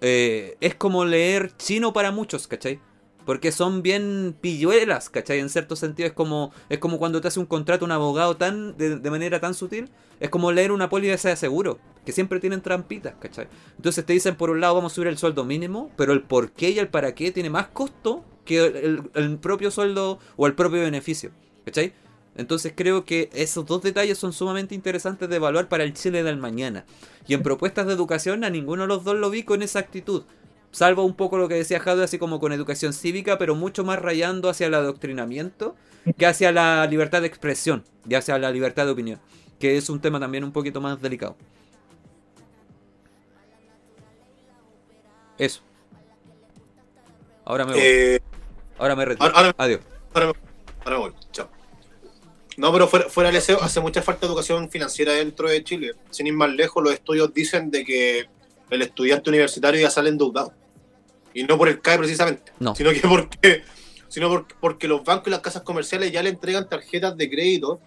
eh, 0.00 0.56
es 0.60 0.74
como 0.74 1.04
leer 1.04 1.56
chino 1.56 1.92
para 1.92 2.10
muchos, 2.10 2.48
¿cachai? 2.48 2.80
Porque 3.24 3.52
son 3.52 3.82
bien 3.82 4.34
pilluelas, 4.40 5.08
¿cachai? 5.08 5.38
En 5.38 5.48
cierto 5.48 5.76
sentido 5.76 6.06
es 6.08 6.12
como, 6.12 6.52
es 6.68 6.78
como 6.78 6.98
cuando 6.98 7.20
te 7.20 7.28
hace 7.28 7.38
un 7.40 7.46
contrato 7.46 7.84
un 7.84 7.92
abogado 7.92 8.36
tan 8.36 8.76
de, 8.76 8.96
de 8.98 9.10
manera 9.10 9.38
tan 9.40 9.54
sutil. 9.54 9.90
Es 10.18 10.28
como 10.30 10.50
leer 10.52 10.72
una 10.72 10.88
póliza 10.88 11.28
de 11.28 11.36
seguro, 11.36 11.78
que 12.04 12.12
siempre 12.12 12.40
tienen 12.40 12.62
trampitas, 12.62 13.14
¿cachai? 13.20 13.48
Entonces 13.76 14.04
te 14.04 14.12
dicen 14.12 14.34
por 14.36 14.50
un 14.50 14.60
lado 14.60 14.74
vamos 14.74 14.92
a 14.92 14.94
subir 14.94 15.08
el 15.08 15.18
sueldo 15.18 15.44
mínimo, 15.44 15.90
pero 15.96 16.12
el 16.12 16.22
por 16.22 16.50
qué 16.52 16.70
y 16.70 16.78
el 16.78 16.88
para 16.88 17.14
qué 17.14 17.30
tiene 17.32 17.50
más 17.50 17.68
costo 17.68 18.24
que 18.44 18.64
el, 18.66 18.76
el- 18.76 19.10
el 19.14 19.38
propio 19.38 19.70
sueldo 19.70 20.18
o 20.36 20.46
el 20.46 20.54
propio 20.54 20.80
beneficio, 20.82 21.30
¿cachai? 21.64 21.92
Entonces 22.34 22.72
creo 22.74 23.04
que 23.04 23.28
esos 23.34 23.66
dos 23.66 23.82
detalles 23.82 24.16
son 24.18 24.32
sumamente 24.32 24.74
interesantes 24.74 25.28
de 25.28 25.36
evaluar 25.36 25.68
para 25.68 25.84
el 25.84 25.92
Chile 25.92 26.22
del 26.22 26.38
mañana. 26.38 26.84
Y 27.28 27.34
en 27.34 27.42
propuestas 27.44 27.86
de 27.86 27.92
educación 27.92 28.42
a 28.44 28.50
ninguno 28.50 28.82
de 28.82 28.88
los 28.88 29.04
dos 29.04 29.16
lo 29.16 29.28
vi 29.30 29.42
con 29.42 29.62
esa 29.62 29.80
actitud. 29.80 30.22
Salvo 30.72 31.04
un 31.04 31.14
poco 31.14 31.36
lo 31.38 31.48
que 31.48 31.54
decía 31.54 31.78
Jade, 31.80 32.02
así 32.04 32.18
como 32.18 32.40
con 32.40 32.50
educación 32.52 32.92
cívica, 32.92 33.38
pero 33.38 33.54
mucho 33.54 33.84
más 33.84 33.98
rayando 34.00 34.48
hacia 34.48 34.66
el 34.66 34.74
adoctrinamiento 34.74 35.76
que 36.18 36.26
hacia 36.26 36.50
la 36.50 36.84
libertad 36.86 37.20
de 37.20 37.28
expresión 37.28 37.84
y 38.08 38.14
hacia 38.14 38.38
la 38.38 38.50
libertad 38.50 38.86
de 38.86 38.92
opinión, 38.92 39.20
que 39.60 39.76
es 39.76 39.88
un 39.90 40.00
tema 40.00 40.18
también 40.18 40.42
un 40.44 40.50
poquito 40.52 40.80
más 40.80 41.00
delicado. 41.00 41.36
Eso. 45.38 45.60
Ahora 47.44 47.64
me 47.66 47.72
voy. 47.72 47.80
Eh, 47.82 48.20
ahora 48.78 48.96
me 48.96 49.04
retiro. 49.04 49.30
ahora- 49.36 49.54
Adiós. 49.58 49.80
ahora, 50.14 50.26
me- 50.28 50.32
ahora 50.84 50.96
me 50.96 51.02
voy, 51.02 51.12
chao. 51.32 51.48
No, 52.56 52.72
pero 52.72 52.86
fuera, 52.86 53.08
fuera 53.08 53.28
del 53.30 53.36
deseo, 53.36 53.60
hace 53.62 53.80
mucha 53.80 54.02
falta 54.02 54.26
educación 54.26 54.68
financiera 54.70 55.12
dentro 55.12 55.48
de 55.48 55.64
Chile. 55.64 55.92
Sin 56.10 56.26
ir 56.26 56.34
más 56.34 56.50
lejos, 56.50 56.82
los 56.82 56.92
estudios 56.92 57.32
dicen 57.34 57.70
de 57.70 57.84
que 57.84 58.26
el 58.70 58.82
estudiante 58.82 59.30
universitario 59.30 59.80
ya 59.80 59.90
sale 59.90 60.10
endeudado. 60.10 60.52
Y 61.34 61.44
no 61.44 61.56
por 61.58 61.68
el 61.68 61.80
CAE 61.80 61.98
precisamente, 61.98 62.52
No. 62.58 62.74
sino 62.74 62.90
que 62.92 63.00
porque, 63.00 63.62
sino 64.08 64.28
porque, 64.28 64.54
porque 64.60 64.88
los 64.88 65.02
bancos 65.04 65.28
y 65.28 65.30
las 65.30 65.40
casas 65.40 65.62
comerciales 65.62 66.12
ya 66.12 66.22
le 66.22 66.30
entregan 66.30 66.68
tarjetas 66.68 67.16
de 67.16 67.30
crédito 67.30 67.80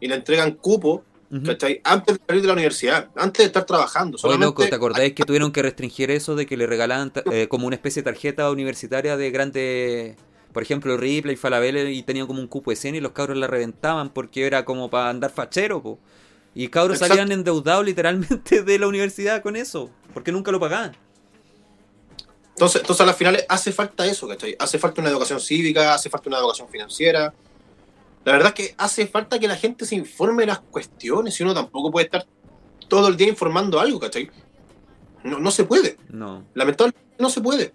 y 0.00 0.08
le 0.08 0.14
entregan 0.16 0.52
cupo. 0.52 1.04
¿cachai? 1.46 1.80
Antes 1.84 2.18
de 2.18 2.24
salir 2.26 2.42
de 2.42 2.48
la 2.48 2.54
universidad, 2.54 3.08
antes 3.14 3.38
de 3.38 3.44
estar 3.46 3.64
trabajando. 3.64 4.16
Oye, 4.16 4.20
Solamente, 4.22 4.46
loco, 4.46 4.66
¿te 4.68 4.74
acordáis 4.74 5.12
que 5.12 5.22
tuvieron 5.22 5.52
que 5.52 5.62
restringir 5.62 6.10
eso 6.10 6.34
de 6.34 6.44
que 6.44 6.56
le 6.56 6.66
regalaban 6.66 7.12
eh, 7.30 7.46
como 7.46 7.68
una 7.68 7.76
especie 7.76 8.02
de 8.02 8.10
tarjeta 8.10 8.50
universitaria 8.50 9.16
de 9.16 9.30
grande, 9.30 10.16
por 10.52 10.64
ejemplo, 10.64 10.96
Ripley, 10.96 11.36
Falabella, 11.36 11.88
y 11.88 12.02
tenían 12.02 12.26
como 12.26 12.40
un 12.40 12.48
cupo 12.48 12.70
de 12.72 12.76
cena 12.76 12.96
y 12.96 13.00
los 13.00 13.12
cabros 13.12 13.38
la 13.38 13.46
reventaban 13.46 14.10
porque 14.10 14.44
era 14.44 14.64
como 14.64 14.90
para 14.90 15.08
andar 15.08 15.30
fachero, 15.30 15.80
po. 15.80 16.00
Y 16.52 16.66
cabros 16.66 16.96
Exacto. 16.96 17.14
salían 17.14 17.30
endeudados 17.30 17.84
literalmente 17.86 18.64
de 18.64 18.78
la 18.80 18.88
universidad 18.88 19.40
con 19.40 19.54
eso, 19.54 19.88
porque 20.12 20.32
nunca 20.32 20.50
lo 20.50 20.58
pagaban. 20.58 20.96
Entonces, 22.60 22.82
entonces 22.82 23.00
a 23.00 23.06
las 23.06 23.16
finales 23.16 23.46
hace 23.48 23.72
falta 23.72 24.04
eso, 24.04 24.28
¿cachai? 24.28 24.54
Hace 24.58 24.78
falta 24.78 25.00
una 25.00 25.08
educación 25.08 25.40
cívica, 25.40 25.94
hace 25.94 26.10
falta 26.10 26.28
una 26.28 26.36
educación 26.36 26.68
financiera. 26.68 27.32
La 28.22 28.32
verdad 28.32 28.48
es 28.48 28.54
que 28.54 28.74
hace 28.76 29.06
falta 29.06 29.38
que 29.38 29.48
la 29.48 29.56
gente 29.56 29.86
se 29.86 29.94
informe 29.94 30.42
de 30.42 30.48
las 30.48 30.58
cuestiones, 30.60 31.34
si 31.34 31.42
uno 31.42 31.54
tampoco 31.54 31.90
puede 31.90 32.04
estar 32.04 32.26
todo 32.86 33.08
el 33.08 33.16
día 33.16 33.28
informando 33.28 33.80
algo, 33.80 33.98
¿cachai? 33.98 34.30
No, 35.24 35.38
no 35.38 35.50
se 35.50 35.64
puede, 35.64 35.96
No. 36.10 36.44
lamentablemente 36.52 37.00
no 37.18 37.30
se 37.30 37.40
puede. 37.40 37.72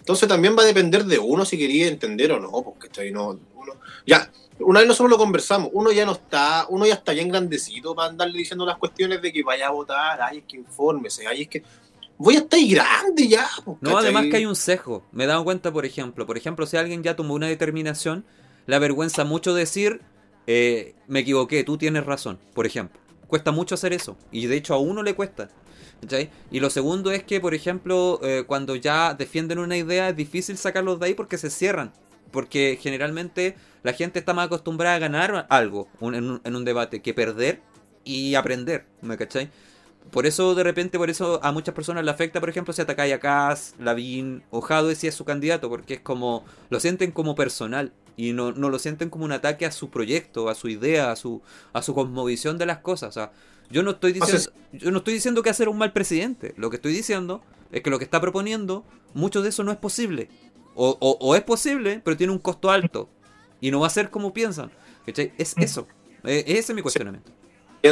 Entonces 0.00 0.28
también 0.28 0.54
va 0.54 0.64
a 0.64 0.66
depender 0.66 1.06
de 1.06 1.18
uno 1.18 1.46
si 1.46 1.56
quería 1.56 1.88
entender 1.88 2.30
o 2.32 2.38
no, 2.38 2.50
porque 2.62 2.88
¿cachai? 2.88 3.12
No, 3.12 3.40
uno- 3.54 3.72
ya, 4.06 4.30
una 4.58 4.80
vez 4.80 4.88
nosotros 4.88 5.10
lo 5.12 5.16
conversamos, 5.16 5.70
uno 5.72 5.90
ya 5.92 6.04
no 6.04 6.12
está, 6.12 6.66
uno 6.68 6.84
ya 6.84 6.92
está 6.92 7.12
bien 7.12 7.30
grandecito 7.30 7.94
para 7.94 8.10
andarle 8.10 8.36
diciendo 8.36 8.66
las 8.66 8.76
cuestiones 8.76 9.22
de 9.22 9.32
que 9.32 9.42
vaya 9.42 9.68
a 9.68 9.70
votar, 9.70 10.20
ay, 10.20 10.38
es 10.38 10.44
que 10.44 10.56
infórmese, 10.58 11.26
ay, 11.26 11.40
es 11.42 11.48
que 11.48 11.62
voy 12.18 12.36
a 12.36 12.38
estar 12.38 12.60
grande 12.60 13.28
ya. 13.28 13.48
pues, 13.64 13.78
No, 13.80 13.90
¿cachai? 13.90 14.04
además 14.04 14.26
que 14.30 14.36
hay 14.36 14.46
un 14.46 14.56
sesgo. 14.56 15.04
Me 15.12 15.24
he 15.24 15.26
dado 15.26 15.44
cuenta, 15.44 15.72
por 15.72 15.86
ejemplo, 15.86 16.26
por 16.26 16.36
ejemplo, 16.36 16.66
si 16.66 16.76
alguien 16.76 17.02
ya 17.02 17.16
tomó 17.16 17.34
una 17.34 17.46
determinación, 17.46 18.24
le 18.66 18.76
avergüenza 18.76 19.24
mucho 19.24 19.54
decir, 19.54 20.00
eh, 20.46 20.94
me 21.06 21.20
equivoqué, 21.20 21.64
tú 21.64 21.78
tienes 21.78 22.04
razón, 22.04 22.38
por 22.54 22.66
ejemplo. 22.66 23.00
Cuesta 23.26 23.50
mucho 23.52 23.74
hacer 23.74 23.92
eso. 23.92 24.16
Y 24.30 24.46
de 24.46 24.56
hecho 24.56 24.74
a 24.74 24.78
uno 24.78 25.02
le 25.02 25.14
cuesta. 25.14 25.48
¿cachai? 26.00 26.30
Y 26.50 26.60
lo 26.60 26.70
segundo 26.70 27.10
es 27.10 27.24
que, 27.24 27.40
por 27.40 27.54
ejemplo, 27.54 28.20
eh, 28.22 28.44
cuando 28.46 28.76
ya 28.76 29.14
defienden 29.14 29.58
una 29.58 29.76
idea, 29.76 30.08
es 30.08 30.16
difícil 30.16 30.56
sacarlos 30.56 31.00
de 31.00 31.06
ahí 31.06 31.14
porque 31.14 31.38
se 31.38 31.50
cierran. 31.50 31.92
Porque 32.30 32.78
generalmente 32.80 33.56
la 33.82 33.92
gente 33.92 34.18
está 34.18 34.34
más 34.34 34.46
acostumbrada 34.46 34.96
a 34.96 34.98
ganar 34.98 35.46
algo 35.48 35.88
en, 36.00 36.30
un, 36.30 36.40
en 36.44 36.56
un 36.56 36.64
debate 36.64 37.00
que 37.00 37.14
perder 37.14 37.62
y 38.04 38.34
aprender. 38.34 38.86
¿Me 39.00 39.16
cachai? 39.16 39.50
Por 40.10 40.24
eso, 40.26 40.54
de 40.54 40.62
repente, 40.62 40.98
por 40.98 41.10
eso 41.10 41.40
a 41.42 41.52
muchas 41.52 41.74
personas 41.74 42.04
le 42.04 42.10
afecta, 42.10 42.40
por 42.40 42.48
ejemplo, 42.48 42.72
si 42.72 42.80
atacáis 42.80 43.12
a 43.12 43.18
Kass, 43.20 43.74
Lavín 43.78 44.42
o 44.50 44.60
Jadwe 44.60 44.94
si 44.94 45.06
es 45.08 45.14
su 45.14 45.24
candidato, 45.24 45.68
porque 45.68 45.94
es 45.94 46.00
como, 46.00 46.44
lo 46.70 46.80
sienten 46.80 47.10
como 47.10 47.34
personal 47.34 47.92
y 48.16 48.32
no, 48.32 48.52
no 48.52 48.70
lo 48.70 48.78
sienten 48.78 49.10
como 49.10 49.24
un 49.24 49.32
ataque 49.32 49.66
a 49.66 49.72
su 49.72 49.90
proyecto, 49.90 50.48
a 50.48 50.54
su 50.54 50.68
idea, 50.68 51.10
a 51.10 51.16
su, 51.16 51.42
a 51.72 51.82
su 51.82 51.92
cosmovisión 51.94 52.56
de 52.56 52.66
las 52.66 52.78
cosas. 52.78 53.10
O 53.10 53.12
sea, 53.12 53.32
yo 53.70 53.82
no 53.82 53.90
estoy 53.92 54.12
diciendo, 54.12 54.38
yo 54.72 54.90
no 54.90 54.98
estoy 54.98 55.14
diciendo 55.14 55.42
que 55.42 55.50
hacer 55.50 55.68
un 55.68 55.76
mal 55.76 55.92
presidente. 55.92 56.54
Lo 56.56 56.70
que 56.70 56.76
estoy 56.76 56.92
diciendo 56.92 57.42
es 57.72 57.82
que 57.82 57.90
lo 57.90 57.98
que 57.98 58.04
está 58.04 58.20
proponiendo, 58.20 58.84
mucho 59.12 59.42
de 59.42 59.48
eso 59.50 59.64
no 59.64 59.72
es 59.72 59.78
posible. 59.78 60.28
O, 60.74 60.96
o- 61.00 61.18
o 61.20 61.34
es 61.34 61.42
posible, 61.42 62.00
pero 62.04 62.16
tiene 62.16 62.32
un 62.32 62.38
costo 62.38 62.70
alto. 62.70 63.08
Y 63.60 63.70
no 63.70 63.80
va 63.80 63.88
a 63.88 63.90
ser 63.90 64.10
como 64.10 64.32
piensan. 64.32 64.70
¿cachai? 65.04 65.32
Es 65.36 65.54
eso. 65.58 65.86
Eh, 66.24 66.44
ese 66.46 66.72
es 66.72 66.74
mi 66.74 66.82
cuestionamiento. 66.82 67.32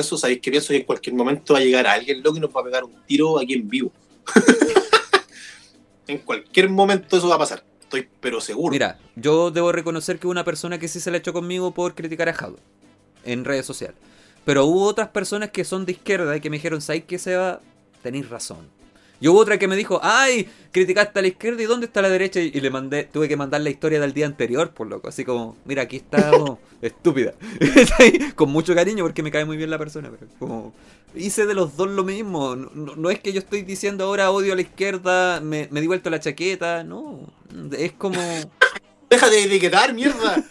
Sabéis 0.02 0.40
que 0.40 0.50
pienso 0.50 0.68
que 0.68 0.76
en 0.76 0.84
cualquier 0.84 1.14
momento 1.14 1.54
va 1.54 1.60
a 1.60 1.62
llegar 1.62 1.86
alguien 1.86 2.22
loco 2.22 2.36
y 2.36 2.40
nos 2.40 2.50
va 2.50 2.60
a 2.60 2.64
pegar 2.64 2.84
un 2.84 2.94
tiro 3.06 3.38
aquí 3.38 3.54
en 3.54 3.68
vivo. 3.68 3.92
en 6.06 6.18
cualquier 6.18 6.68
momento 6.68 7.16
eso 7.16 7.28
va 7.28 7.36
a 7.36 7.38
pasar. 7.38 7.64
Estoy 7.80 8.08
pero 8.20 8.40
seguro. 8.40 8.72
Mira, 8.72 8.98
yo 9.14 9.50
debo 9.50 9.72
reconocer 9.72 10.18
que 10.18 10.26
una 10.26 10.44
persona 10.44 10.78
que 10.78 10.88
sí 10.88 11.00
se 11.00 11.10
la 11.10 11.18
echó 11.18 11.32
conmigo 11.32 11.72
por 11.72 11.94
criticar 11.94 12.28
a 12.28 12.34
Jadwe 12.34 12.58
en 13.24 13.44
redes 13.44 13.66
sociales. 13.66 13.96
Pero 14.44 14.66
hubo 14.66 14.84
otras 14.84 15.08
personas 15.08 15.50
que 15.50 15.64
son 15.64 15.86
de 15.86 15.92
izquierda 15.92 16.36
y 16.36 16.40
que 16.40 16.50
me 16.50 16.56
dijeron, 16.56 16.80
¿sabes 16.80 17.04
qué, 17.04 17.18
Seba? 17.18 17.60
Tenéis 18.02 18.28
razón. 18.28 18.68
Y 19.20 19.28
hubo 19.28 19.38
otra 19.38 19.58
que 19.58 19.68
me 19.68 19.76
dijo, 19.76 20.00
ay, 20.02 20.48
criticaste 20.70 21.18
a 21.18 21.22
la 21.22 21.28
izquierda 21.28 21.62
y 21.62 21.66
¿dónde 21.66 21.86
está 21.86 22.02
la 22.02 22.08
derecha? 22.10 22.40
Y 22.40 22.50
le 22.60 22.68
mandé, 22.70 23.04
tuve 23.04 23.28
que 23.28 23.36
mandar 23.36 23.60
la 23.60 23.70
historia 23.70 24.00
del 24.00 24.12
día 24.12 24.26
anterior, 24.26 24.70
por 24.70 24.86
loco. 24.88 25.08
Así 25.08 25.24
como, 25.24 25.56
mira, 25.64 25.82
aquí 25.82 25.96
está, 25.96 26.32
oh, 26.32 26.58
estúpida. 26.82 27.32
Con 28.34 28.50
mucho 28.50 28.74
cariño 28.74 29.04
porque 29.04 29.22
me 29.22 29.30
cae 29.30 29.44
muy 29.44 29.56
bien 29.56 29.70
la 29.70 29.78
persona, 29.78 30.10
pero 30.10 30.30
como, 30.38 30.74
hice 31.14 31.46
de 31.46 31.54
los 31.54 31.76
dos 31.76 31.88
lo 31.88 32.04
mismo. 32.04 32.54
No, 32.56 32.70
no- 32.74 32.96
no 32.96 33.10
es 33.10 33.20
que 33.20 33.32
yo 33.32 33.38
estoy 33.38 33.62
diciendo 33.62 34.04
ahora 34.04 34.30
odio 34.30 34.52
a 34.52 34.56
la 34.56 34.62
izquierda, 34.62 35.40
me, 35.40 35.68
me 35.70 35.80
di 35.80 35.86
vuelta 35.86 36.10
la 36.10 36.20
chaqueta, 36.20 36.84
no. 36.84 37.20
Es 37.78 37.92
como... 37.92 38.20
Deja 39.10 39.30
de 39.30 39.44
etiquetar, 39.44 39.94
mierda. 39.94 40.42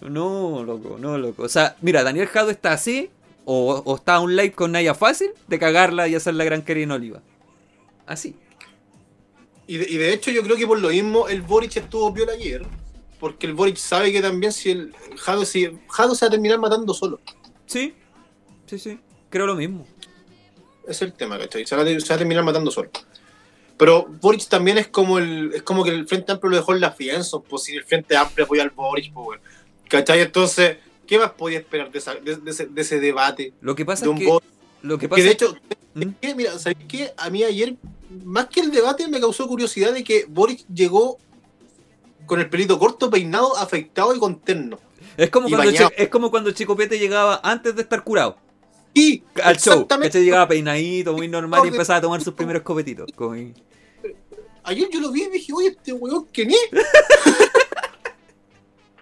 No, 0.00 0.62
loco, 0.64 0.96
no, 0.98 1.18
loco. 1.18 1.42
O 1.42 1.48
sea, 1.48 1.76
mira, 1.82 2.02
Daniel 2.02 2.26
Jado 2.28 2.50
está 2.50 2.72
así, 2.72 3.10
o, 3.52 3.82
o 3.84 3.96
está 3.96 4.20
un 4.20 4.36
live 4.36 4.52
con 4.52 4.70
Naya 4.70 4.94
Fácil, 4.94 5.32
de 5.48 5.58
cagarla 5.58 6.06
y 6.06 6.14
hacer 6.14 6.34
la 6.34 6.44
gran 6.44 6.62
Karina 6.62 6.94
Oliva. 6.94 7.20
Así. 8.06 8.36
Y 9.66 9.76
de, 9.76 9.90
y 9.90 9.96
de 9.96 10.12
hecho 10.12 10.30
yo 10.30 10.44
creo 10.44 10.56
que 10.56 10.68
por 10.68 10.78
lo 10.78 10.90
mismo 10.90 11.26
el 11.26 11.42
Boric 11.42 11.76
estuvo 11.76 12.12
viola 12.12 12.32
ayer, 12.32 12.64
porque 13.18 13.48
el 13.48 13.54
Boric 13.54 13.76
sabe 13.76 14.12
que 14.12 14.22
también 14.22 14.52
si 14.52 14.70
el 14.70 14.94
Jado, 15.16 15.44
si, 15.44 15.68
Jado 15.88 16.14
se 16.14 16.26
va 16.26 16.28
a 16.28 16.30
terminar 16.30 16.60
matando 16.60 16.94
solo. 16.94 17.18
Sí, 17.66 17.92
sí, 18.66 18.78
sí. 18.78 19.00
Creo 19.30 19.46
lo 19.46 19.56
mismo. 19.56 19.84
Es 20.86 21.02
el 21.02 21.12
tema, 21.12 21.36
¿cachai? 21.36 21.66
Se 21.66 21.74
va, 21.74 21.82
a, 21.82 21.86
se 21.86 22.08
va 22.08 22.14
a 22.14 22.18
terminar 22.18 22.44
matando 22.44 22.70
solo. 22.70 22.90
Pero 23.76 24.06
Boric 24.20 24.46
también 24.46 24.78
es 24.78 24.86
como 24.86 25.18
el 25.18 25.54
es 25.54 25.62
como 25.64 25.82
que 25.82 25.90
el 25.90 26.06
Frente 26.06 26.30
Amplio 26.30 26.50
lo 26.50 26.56
dejó 26.58 26.72
en 26.72 26.80
la 26.80 26.92
fianza, 26.92 27.38
pues 27.40 27.64
si 27.64 27.74
el 27.74 27.82
Frente 27.82 28.16
Amplio 28.16 28.44
apoya 28.44 28.62
al 28.62 28.70
Boric, 28.70 29.12
pues. 29.12 29.40
¿Cachai? 29.88 30.20
Entonces, 30.20 30.76
¿qué 31.10 31.18
más 31.18 31.32
podía 31.32 31.58
esperar 31.58 31.90
de, 31.90 31.98
esa- 31.98 32.14
de- 32.14 32.36
de 32.36 32.50
ese, 32.52 32.66
de 32.66 32.80
ese 32.82 33.00
debate? 33.00 33.52
Lo 33.60 33.74
que 33.74 33.84
pasa 33.84 34.06
De 34.06 34.12
es 34.12 34.18
que. 34.20 34.38
Lo 34.82 34.96
que 34.96 35.08
de 35.08 35.30
hecho, 35.30 35.56
¿Mm? 35.94 36.04
mira, 36.36 36.56
¿sabes 36.58 36.78
qué? 36.88 37.12
A 37.16 37.28
mí 37.30 37.42
ayer, 37.42 37.74
más 38.24 38.46
que 38.46 38.60
el 38.60 38.70
debate, 38.70 39.08
me 39.08 39.18
causó 39.20 39.48
curiosidad 39.48 39.92
de 39.92 40.04
que 40.04 40.24
Boric 40.28 40.64
llegó 40.72 41.18
con 42.26 42.38
el 42.38 42.48
pelito 42.48 42.78
corto, 42.78 43.10
peinado, 43.10 43.56
afeitado 43.56 44.14
y 44.14 44.20
con 44.20 44.38
terno. 44.38 44.78
Es 45.16 45.30
como, 45.30 45.48
cuando. 45.48 45.72
Chi- 45.72 45.94
es 45.96 46.08
como 46.08 46.30
cuando 46.30 46.52
Chico 46.52 46.76
Pete 46.76 46.96
llegaba 46.98 47.40
antes 47.42 47.74
de 47.74 47.82
estar 47.82 48.04
curado 48.04 48.36
Y 48.94 49.22
al 49.42 49.58
show. 49.58 49.86
¿cachai? 49.88 50.22
Llegaba 50.24 50.46
peinadito, 50.48 51.12
muy 51.12 51.26
normal 51.26 51.62
y 51.64 51.68
empezaba 51.68 51.98
a 51.98 52.02
tomar 52.02 52.22
sus 52.22 52.34
primeros 52.34 52.62
copetitos. 52.62 53.10
ayer 54.62 54.88
yo 54.92 55.00
lo 55.00 55.10
vi 55.10 55.24
y 55.24 55.28
dije, 55.30 55.52
oye, 55.52 55.68
este 55.68 55.92
weón, 55.92 56.26
¿quién 56.32 56.52
es? 56.52 56.58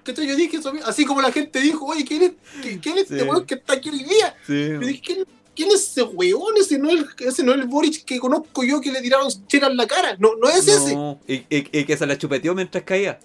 ¿Cachai? 0.05 0.27
Yo 0.27 0.37
dije 0.37 0.57
eso, 0.59 0.73
así 0.85 1.05
como 1.05 1.21
la 1.21 1.31
gente 1.33 1.61
dijo, 1.61 1.85
oye, 1.87 2.05
¿quién 2.05 2.23
es, 2.23 2.31
¿Qui- 2.63 2.81
quién 2.81 2.97
es 2.99 3.05
este 3.05 3.21
Sí. 3.21 3.27
weón 3.29 3.45
que 3.47 3.55
está 3.55 3.75
aquí 3.75 3.91
hoy 3.91 4.05
día? 4.05 4.35
Yo 4.47 4.79
dije, 4.81 5.03
¿quién, 5.05 5.25
quién 5.55 5.69
es 5.71 5.91
ese 5.91 6.03
weón? 6.03 6.57
Ese 6.57 6.79
no, 6.79 6.91
es 6.91 7.05
ese 7.19 7.43
no 7.43 7.53
es 7.53 7.59
el 7.59 7.67
Boric 7.67 8.05
que 8.05 8.19
conozco 8.19 8.65
yo 8.65 8.81
que 8.81 8.91
le 8.93 9.03
tiraron 9.03 9.29
chela 9.47 9.67
en 9.67 9.77
la 9.77 9.87
cara. 9.87 10.17
No, 10.19 10.37
no 10.37 10.49
es 10.49 10.67
ese. 10.69 10.95
Y, 11.27 11.35
y- 11.35 11.47
y 11.81 11.85
que 11.85 11.97
se 11.97 12.07
la 12.07 12.17
chupeteó 12.17 12.55
mientras 12.55 12.85
caía. 12.85 13.19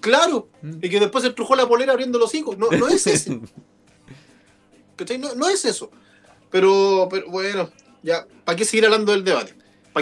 Claro. 0.00 0.48
Mm. 0.62 0.78
Y 0.82 0.88
que 0.90 1.00
después 1.00 1.22
se 1.22 1.28
estrujó 1.30 1.56
la 1.56 1.66
polera 1.66 1.92
abriendo 1.92 2.18
los 2.18 2.34
hijos. 2.34 2.56
No, 2.58 2.70
no 2.70 2.88
es 2.88 3.06
ese. 3.06 3.40
¿Cachai? 4.96 5.18
No, 5.18 5.34
no 5.34 5.48
es 5.48 5.64
eso. 5.64 5.90
Pero, 6.50 7.08
pero 7.10 7.28
bueno, 7.30 7.70
ya, 8.02 8.26
¿para 8.44 8.56
qué 8.56 8.64
seguir 8.64 8.84
hablando 8.86 9.12
del 9.12 9.24
debate? 9.24 9.54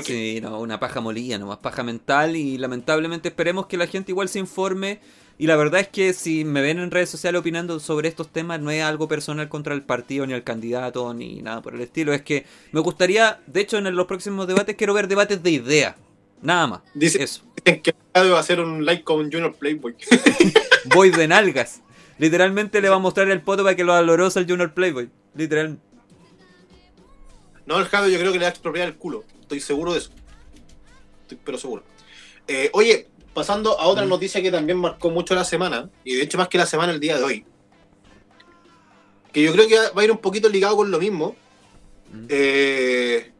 Sí, 0.02 0.40
no, 0.42 0.60
una 0.60 0.80
paja 0.80 1.00
molida, 1.00 1.38
nomás 1.38 1.58
paja 1.58 1.84
mental 1.84 2.34
y 2.34 2.58
lamentablemente 2.58 3.28
esperemos 3.28 3.66
que 3.66 3.76
la 3.76 3.86
gente 3.86 4.10
igual 4.12 4.28
se 4.28 4.40
informe. 4.40 5.00
Y 5.36 5.46
la 5.48 5.56
verdad 5.56 5.80
es 5.80 5.88
que 5.88 6.12
si 6.12 6.44
me 6.44 6.62
ven 6.62 6.78
en 6.78 6.90
redes 6.92 7.10
sociales 7.10 7.40
opinando 7.40 7.80
sobre 7.80 8.08
estos 8.08 8.30
temas, 8.32 8.60
no 8.60 8.70
es 8.70 8.82
algo 8.82 9.08
personal 9.08 9.48
contra 9.48 9.74
el 9.74 9.82
partido, 9.82 10.26
ni 10.26 10.32
el 10.32 10.44
candidato, 10.44 11.12
ni 11.12 11.42
nada 11.42 11.60
por 11.60 11.74
el 11.74 11.80
estilo. 11.80 12.12
Es 12.12 12.22
que 12.22 12.46
me 12.70 12.80
gustaría, 12.80 13.40
de 13.46 13.60
hecho, 13.60 13.78
en 13.78 13.94
los 13.96 14.06
próximos 14.06 14.46
debates 14.46 14.76
quiero 14.76 14.94
ver 14.94 15.08
debates 15.08 15.42
de 15.42 15.50
ideas. 15.50 15.96
Nada 16.40 16.66
más. 16.68 16.80
Dice- 16.94 17.22
Eso. 17.22 17.42
Dicen 17.64 17.82
que 17.82 17.94
va 18.14 18.36
a 18.36 18.40
hacer 18.40 18.60
un 18.60 18.84
like 18.84 19.02
con 19.02 19.24
Junior 19.24 19.54
Playboy. 19.56 19.96
Voy 20.94 21.10
de 21.10 21.26
nalgas. 21.26 21.80
Literalmente 22.18 22.80
le 22.80 22.88
va 22.88 22.96
a 22.96 23.00
mostrar 23.00 23.28
el 23.28 23.40
poto 23.42 23.64
para 23.64 23.74
que 23.74 23.82
lo 23.82 23.92
alorosa 23.92 24.38
al 24.38 24.46
Junior 24.48 24.72
Playboy. 24.72 25.10
Literal. 25.34 25.78
No, 27.66 27.78
el 27.80 27.86
Jado 27.86 28.08
yo 28.08 28.18
creo 28.18 28.30
que 28.30 28.38
le 28.38 28.44
va 28.44 28.48
a 28.48 28.50
expropiar 28.50 28.86
el 28.86 28.94
culo. 28.94 29.24
Estoy 29.40 29.60
seguro 29.60 29.92
de 29.94 29.98
eso. 29.98 30.10
Estoy 31.22 31.38
pero 31.44 31.58
seguro. 31.58 31.82
Eh, 32.46 32.68
oye, 32.74 33.08
pasando 33.34 33.78
a 33.78 33.86
otra 33.86 34.04
Mm. 34.06 34.08
noticia 34.08 34.40
que 34.40 34.50
también 34.50 34.78
marcó 34.78 35.10
mucho 35.10 35.34
la 35.34 35.44
semana, 35.44 35.90
y 36.04 36.14
de 36.14 36.22
hecho 36.22 36.38
más 36.38 36.48
que 36.48 36.56
la 36.58 36.66
semana, 36.66 36.92
el 36.92 37.00
día 37.00 37.16
de 37.18 37.24
hoy, 37.24 37.44
que 39.32 39.42
yo 39.42 39.52
creo 39.52 39.66
que 39.68 39.76
va 39.94 40.00
a 40.02 40.04
ir 40.04 40.10
un 40.12 40.18
poquito 40.18 40.48
ligado 40.48 40.76
con 40.76 40.90
lo 40.90 40.98
mismo. 40.98 41.34
Mm. 42.12 42.26
Eh, 42.28 43.32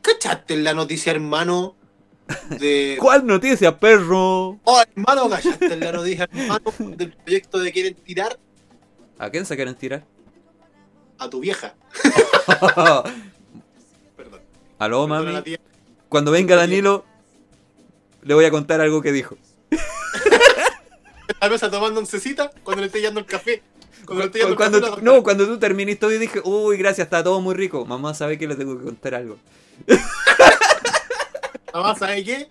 ¿Cachaste 0.00 0.56
la 0.56 0.72
noticia, 0.74 1.12
hermano? 1.12 1.76
De... 2.58 2.96
¿Cuál 3.00 3.26
noticia, 3.26 3.78
perro? 3.78 4.58
Oh, 4.64 4.82
hermano, 4.96 5.28
¿cachaste 5.28 5.76
la 5.76 5.92
noticia, 5.92 6.28
hermano? 6.32 6.72
Del 6.78 7.12
proyecto 7.12 7.58
de 7.58 7.70
quieren 7.72 7.94
tirar 7.94 8.38
¿A 9.18 9.30
quién 9.30 9.44
se 9.46 9.54
quieren 9.54 9.74
tirar? 9.76 10.04
a 11.18 11.30
tu 11.30 11.38
vieja. 11.38 11.74
Perdón. 14.16 14.40
Aló, 14.78 15.06
Perdona, 15.06 15.32
mami. 15.32 15.56
Cuando 16.08 16.30
venga 16.32 16.56
Danilo, 16.56 17.04
le 18.22 18.34
voy 18.34 18.44
a 18.44 18.50
contar 18.50 18.80
algo 18.80 19.02
que 19.02 19.12
dijo. 19.12 19.36
La 21.40 21.48
mesa 21.48 21.70
tomando 21.70 21.98
oncecita 22.00 22.50
cuando 22.62 22.82
le 22.82 22.86
esté 22.86 23.00
llevando 23.00 23.20
el 23.20 23.26
café. 23.26 23.62
Cuando 24.04 24.24
le 24.26 24.30
Cuando, 24.54 24.78
el 24.78 24.84
café. 24.84 24.96
tú- 25.00 25.04
no, 25.04 25.22
cuando 25.22 25.46
tú 25.46 25.58
terminaste 25.58 26.06
y 26.14 26.18
dije, 26.18 26.40
uy, 26.44 26.76
gracias, 26.76 27.06
está 27.06 27.22
todo 27.24 27.40
muy 27.40 27.54
rico. 27.54 27.84
Mamá 27.84 28.14
sabe 28.14 28.38
que 28.38 28.46
le 28.46 28.54
tengo 28.56 28.78
que 28.78 28.84
contar 28.84 29.14
algo. 29.14 29.38
Además, 31.72 31.98
¿sabe 31.98 32.22
qué? 32.24 32.48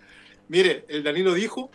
Mire, 0.48 0.86
el 0.90 1.04
Danilo 1.04 1.34
dijo 1.34 1.72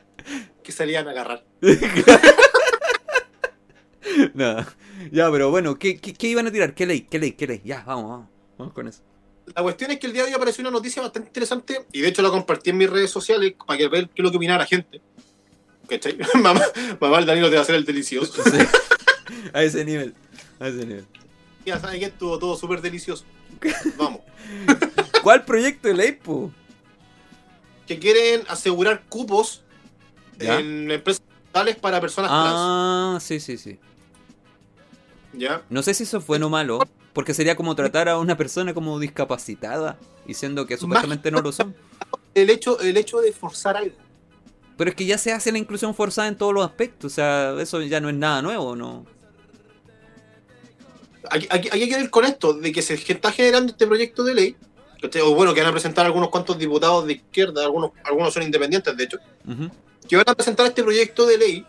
que 0.62 0.72
salían 0.72 1.07
a 1.09 1.12
agarrar. 1.12 1.44
Nada. 4.34 4.66
Ya, 5.12 5.30
pero 5.30 5.51
bueno, 5.51 5.78
¿qué, 5.78 5.99
qué, 6.01 6.14
qué 6.14 6.28
iban 6.28 6.47
a 6.47 6.53
tirar? 6.53 6.74
¿Qué 6.74 6.86
ley? 6.86 7.03
¿Qué 7.03 7.18
ley? 7.18 7.32
¿Qué 7.32 7.47
ley? 7.47 7.61
Ya, 7.64 7.82
vamos, 7.86 8.11
vamos. 8.11 8.28
Vamos 8.59 8.72
con 8.74 8.88
eso. 8.88 9.03
La 9.55 9.62
cuestión 9.62 9.90
es 9.92 9.99
que 9.99 10.07
el 10.07 10.12
día 10.12 10.22
de 10.22 10.28
hoy 10.30 10.34
apareció 10.34 10.62
una 10.62 10.70
noticia 10.70 11.01
bastante 11.03 11.28
interesante 11.28 11.86
y 11.92 12.01
de 12.01 12.09
hecho 12.09 12.20
la 12.22 12.30
compartí 12.30 12.70
en 12.70 12.78
mis 12.78 12.90
redes 12.90 13.11
sociales 13.11 13.55
para 13.66 13.78
que 13.78 13.88
ver 13.88 14.07
qué 14.09 14.22
es 14.22 14.24
lo 14.24 14.30
que 14.30 14.36
opinaba 14.38 14.59
la 14.61 14.66
gente. 14.66 15.01
¿Cachai? 15.88 16.18
mamá, 16.34 16.61
mamá, 17.01 17.18
el 17.20 17.26
Danilo 17.26 17.49
te 17.49 17.55
va 17.55 17.61
a 17.61 17.62
hacer 17.62 17.74
el 17.76 17.84
delicioso. 17.84 18.42
Sí. 19.26 19.38
A 19.53 19.62
ese 19.64 19.84
nivel. 19.84 20.14
A 20.61 20.68
ese 20.68 20.86
nivel. 20.86 21.05
Ya 21.64 21.80
saben 21.80 21.99
que 21.99 22.07
estuvo 22.07 22.38
todo 22.38 22.57
súper 22.57 22.80
delicioso. 22.80 23.24
Vamos. 23.97 24.20
¿Cuál 25.22 25.44
proyecto 25.44 25.88
de 25.88 25.94
ley, 25.94 26.12
po? 26.12 26.53
Que 27.88 27.99
quieren 27.99 28.42
asegurar 28.49 29.03
cupos 29.09 29.62
Ya. 30.38 30.61
en 30.61 30.90
empresas 30.92 31.22
totales 31.47 31.74
para 31.76 32.01
personas 32.01 32.30
Ah, 32.32 33.18
sí, 33.20 33.40
sí, 33.40 33.59
sí. 33.59 33.74
trans. 33.74 35.40
¿Ya? 35.42 35.62
No 35.70 35.82
sé 35.82 35.94
si 35.94 36.05
eso 36.05 36.18
es 36.18 36.26
bueno 36.26 36.47
o 36.47 36.51
malo, 36.51 36.78
porque 37.16 37.32
sería 37.32 37.56
como 37.56 37.74
tratar 37.74 38.10
a 38.10 38.18
una 38.18 38.36
persona 38.36 38.74
como 38.74 38.98
discapacitada, 38.98 39.96
y 40.26 40.34
siendo 40.34 40.66
que 40.66 40.76
supuestamente 40.76 41.30
no 41.30 41.40
lo 41.40 41.50
son. 41.50 41.74
El 42.34 42.50
hecho, 42.50 42.78
el 42.80 42.94
hecho 42.98 43.20
de 43.22 43.32
forzar 43.32 43.74
algo. 43.78 43.96
Pero 44.76 44.90
es 44.90 44.94
que 44.96 45.06
ya 45.06 45.16
se 45.16 45.32
hace 45.32 45.50
la 45.50 45.56
inclusión 45.56 45.94
forzada 45.94 46.28
en 46.28 46.36
todos 46.36 46.52
los 46.52 46.62
aspectos, 46.66 47.10
o 47.10 47.14
sea, 47.14 47.54
eso 47.58 47.80
ya 47.80 47.98
no 48.00 48.10
es 48.10 48.14
nada 48.14 48.42
nuevo, 48.42 48.76
¿no? 48.76 49.06
Aquí, 51.30 51.46
aquí- 51.48 51.68
aquí 51.68 51.82
hay 51.84 51.88
que 51.88 51.96
ver 51.96 52.10
con 52.10 52.26
esto, 52.26 52.52
de 52.52 52.70
que 52.70 52.82
se 52.82 52.92
está 52.92 53.32
generando 53.32 53.72
este 53.72 53.86
proyecto 53.86 54.22
de 54.22 54.34
ley, 54.34 54.56
o 55.24 55.34
bueno, 55.34 55.54
que 55.54 55.60
van 55.62 55.70
a 55.70 55.72
presentar 55.72 56.04
algunos 56.04 56.28
cuantos 56.28 56.58
diputados 56.58 57.06
de 57.06 57.14
izquierda, 57.14 57.64
algunos, 57.64 57.92
algunos 58.04 58.34
son 58.34 58.42
independientes 58.42 58.94
de 58.94 59.04
hecho, 59.04 59.16
Ujú. 59.48 59.70
que 60.06 60.16
van 60.16 60.28
a 60.28 60.34
presentar 60.34 60.66
este 60.66 60.82
proyecto 60.82 61.24
de 61.24 61.38
ley 61.38 61.66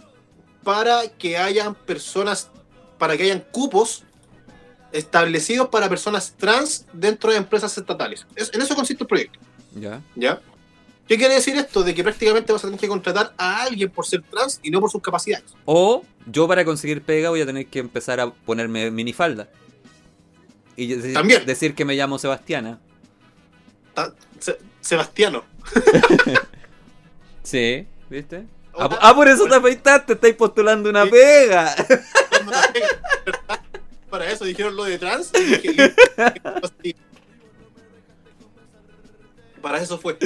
para 0.66 1.08
que 1.08 1.38
hayan 1.38 1.74
personas, 1.74 2.52
para 2.98 3.16
que 3.16 3.24
hayan 3.24 3.46
cupos 3.52 4.04
establecidos 4.98 5.70
para 5.70 5.88
personas 5.90 6.34
trans 6.38 6.86
dentro 6.94 7.32
de 7.32 7.38
empresas 7.38 7.78
estatales. 7.78 8.26
Es- 8.36 8.52
en 8.54 8.62
eso 8.62 8.76
consiste 8.76 9.04
el 9.04 9.08
proyecto, 9.08 9.40
Ya. 9.76 10.02
¿ya? 10.16 10.42
¿Qué 11.08 11.18
quiere 11.18 11.36
decir 11.36 11.56
esto? 11.56 11.84
De 11.84 11.96
que 11.96 12.04
prácticamente 12.04 12.52
vas 12.52 12.64
a 12.64 12.68
tener 12.68 12.80
que 12.80 12.88
contratar 12.90 13.34
a 13.38 13.64
alguien 13.64 13.90
por 13.90 14.06
ser 14.06 14.22
trans 14.24 14.60
y 14.62 14.70
no 14.72 14.82
por 14.82 14.92
sus 14.92 15.02
capacidades. 15.02 15.46
O 15.64 16.04
yo 16.26 16.48
para 16.50 16.66
conseguir 16.66 17.02
pega 17.02 17.30
voy 17.30 17.40
a 17.40 17.46
tener 17.46 17.68
que 17.68 17.80
empezar 17.80 18.20
a 18.20 18.30
ponerme 18.30 18.92
minifalda. 18.92 19.48
Y 20.76 20.88
decir, 20.88 21.14
También. 21.14 21.46
decir 21.46 21.74
que 21.76 21.86
me 21.86 21.96
llamo 21.96 22.20
Sebastiana. 22.20 22.80
Se- 24.40 24.58
Sebastiano. 24.82 25.44
Sí, 27.44 27.88
¿viste? 28.10 28.46
Ah, 28.78 29.14
por 29.16 29.28
eso 29.30 29.46
te 29.48 29.56
afeitaste, 29.56 30.14
estáis 30.14 30.36
postulando 30.36 30.90
una 30.90 31.06
pega. 31.06 31.74
Para 34.10 34.32
eso 34.32 34.46
dijeron 34.46 34.76
lo 34.76 34.84
de 34.86 34.98
trans. 34.98 35.32
y 35.38 35.44
dije, 35.44 35.94
y- 36.84 36.96
Para 39.62 39.82
eso 39.82 39.98
fue. 39.98 40.18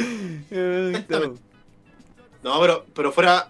No, 2.43 2.59
pero, 2.59 2.85
pero 2.93 3.11
fuera, 3.11 3.49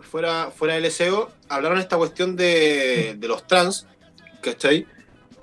fuera, 0.00 0.50
fuera 0.50 0.74
del 0.74 0.90
SEO, 0.90 1.30
hablaron 1.48 1.78
esta 1.78 1.96
cuestión 1.96 2.36
de, 2.36 3.14
de 3.18 3.28
los 3.28 3.46
trans, 3.46 3.86
¿cachai? 4.42 4.86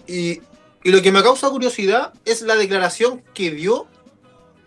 Y, 0.07 0.41
y 0.84 0.91
lo 0.91 1.01
que 1.01 1.11
me 1.11 1.23
causa 1.23 1.49
curiosidad 1.49 2.13
es 2.25 2.41
la 2.41 2.55
declaración 2.55 3.23
que 3.34 3.51
dio 3.51 3.88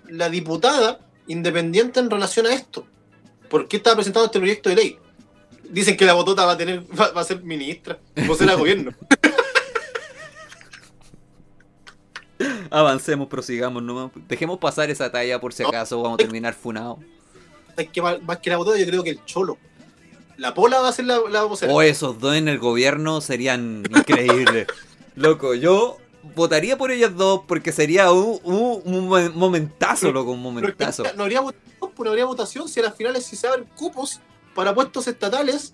la 0.08 0.28
diputada 0.28 1.00
independiente 1.26 2.00
en 2.00 2.10
relación 2.10 2.46
a 2.46 2.52
esto. 2.54 2.86
¿Por 3.48 3.68
qué 3.68 3.76
estaba 3.78 3.96
presentando 3.96 4.26
este 4.26 4.38
proyecto 4.40 4.68
de 4.68 4.76
ley? 4.76 4.98
Dicen 5.70 5.96
que 5.96 6.04
la 6.04 6.12
botota 6.14 6.44
va 6.44 6.52
a 6.52 6.56
tener, 6.58 6.82
va, 6.98 7.10
va 7.12 7.20
a 7.20 7.24
ser 7.24 7.42
ministra, 7.42 7.98
vocera 8.26 8.52
de 8.52 8.58
gobierno. 8.58 8.92
Avancemos, 12.70 13.28
prosigamos 13.28 13.82
nomás. 13.82 14.10
Dejemos 14.28 14.58
pasar 14.58 14.90
esa 14.90 15.10
talla 15.10 15.40
por 15.40 15.52
si 15.52 15.62
acaso 15.62 16.00
vamos 16.02 16.14
a 16.20 16.22
terminar 16.24 16.54
funados. 16.54 16.98
Es 17.76 17.88
que 17.88 18.00
más, 18.02 18.22
más 18.22 18.38
que 18.38 18.50
la 18.50 18.56
botota, 18.56 18.78
yo 18.78 18.86
creo 18.86 19.02
que 19.02 19.10
el 19.10 19.24
cholo. 19.24 19.58
La 20.36 20.52
pola 20.54 20.80
va 20.80 20.88
a 20.88 20.92
ser 20.92 21.04
la, 21.04 21.20
la 21.30 21.44
vocera. 21.44 21.72
O 21.72 21.80
esos 21.82 22.18
dos 22.18 22.34
en 22.34 22.48
el 22.48 22.58
gobierno 22.58 23.20
serían 23.20 23.84
increíbles. 23.88 24.66
loco, 25.16 25.54
yo 25.54 25.98
votaría 26.34 26.76
por 26.76 26.90
ellos 26.90 27.14
dos 27.16 27.42
porque 27.46 27.70
sería 27.70 28.10
un, 28.10 28.40
un- 28.42 28.82
un 28.84 29.08
mo- 29.08 29.30
momentazo, 29.34 30.10
loco, 30.10 30.32
un 30.32 30.42
momentazo. 30.42 31.04
no 31.16 31.22
habría 31.22 31.40
votación, 31.40 31.92
no 31.98 32.10
habría 32.10 32.24
votación 32.24 32.68
si 32.68 32.80
a 32.80 32.84
las 32.84 32.96
finales 32.96 33.24
si 33.26 33.36
se 33.36 33.46
abren 33.46 33.64
cupos 33.76 34.20
para 34.54 34.74
puestos 34.74 35.06
estatales 35.06 35.72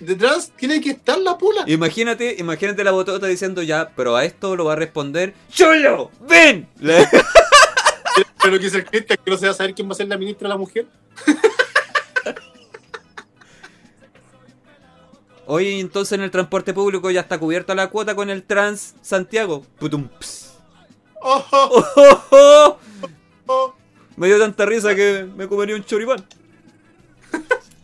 detrás 0.00 0.52
tiene 0.56 0.80
que 0.80 0.90
estar 0.90 1.18
la 1.18 1.36
pula. 1.38 1.64
Imagínate, 1.66 2.36
imagínate 2.38 2.84
la 2.84 2.92
botota 2.92 3.26
diciendo 3.26 3.62
ya, 3.62 3.90
pero 3.96 4.16
a 4.16 4.24
esto 4.24 4.56
lo 4.56 4.64
va 4.64 4.74
a 4.74 4.76
responder 4.76 5.34
¡Cholo! 5.50 6.10
¡Ven! 6.28 6.68
Pero 8.42 8.58
que 8.58 8.70
Cristian 8.84 9.18
que 9.24 9.30
no 9.30 9.36
se 9.36 9.46
va 9.46 9.52
a 9.52 9.54
saber 9.54 9.74
quién 9.74 9.88
va 9.88 9.92
a 9.92 9.96
ser 9.96 10.08
la 10.08 10.16
ministra 10.16 10.48
de 10.48 10.54
la 10.54 10.58
mujer. 10.58 10.86
Hoy 15.46 15.80
entonces 15.80 16.12
en 16.12 16.22
el 16.22 16.30
transporte 16.30 16.72
público 16.74 17.10
ya 17.10 17.22
está 17.22 17.38
cubierta 17.38 17.74
la 17.74 17.88
cuota 17.88 18.14
con 18.14 18.30
el 18.30 18.42
Trans 18.44 18.94
Santiago. 19.00 19.64
Putum, 19.78 20.08
ps. 20.08 20.54
¡Oh, 21.20 21.44
oh, 21.50 21.70
¡Oh, 21.72 21.84
oh, 21.96 22.22
oh! 22.30 22.78
oh! 23.46 23.74
Me 24.16 24.26
dio 24.26 24.38
tanta 24.38 24.66
risa 24.66 24.94
que 24.94 25.26
me 25.36 25.48
comería 25.48 25.74
un 25.74 25.84
choripán. 25.84 26.24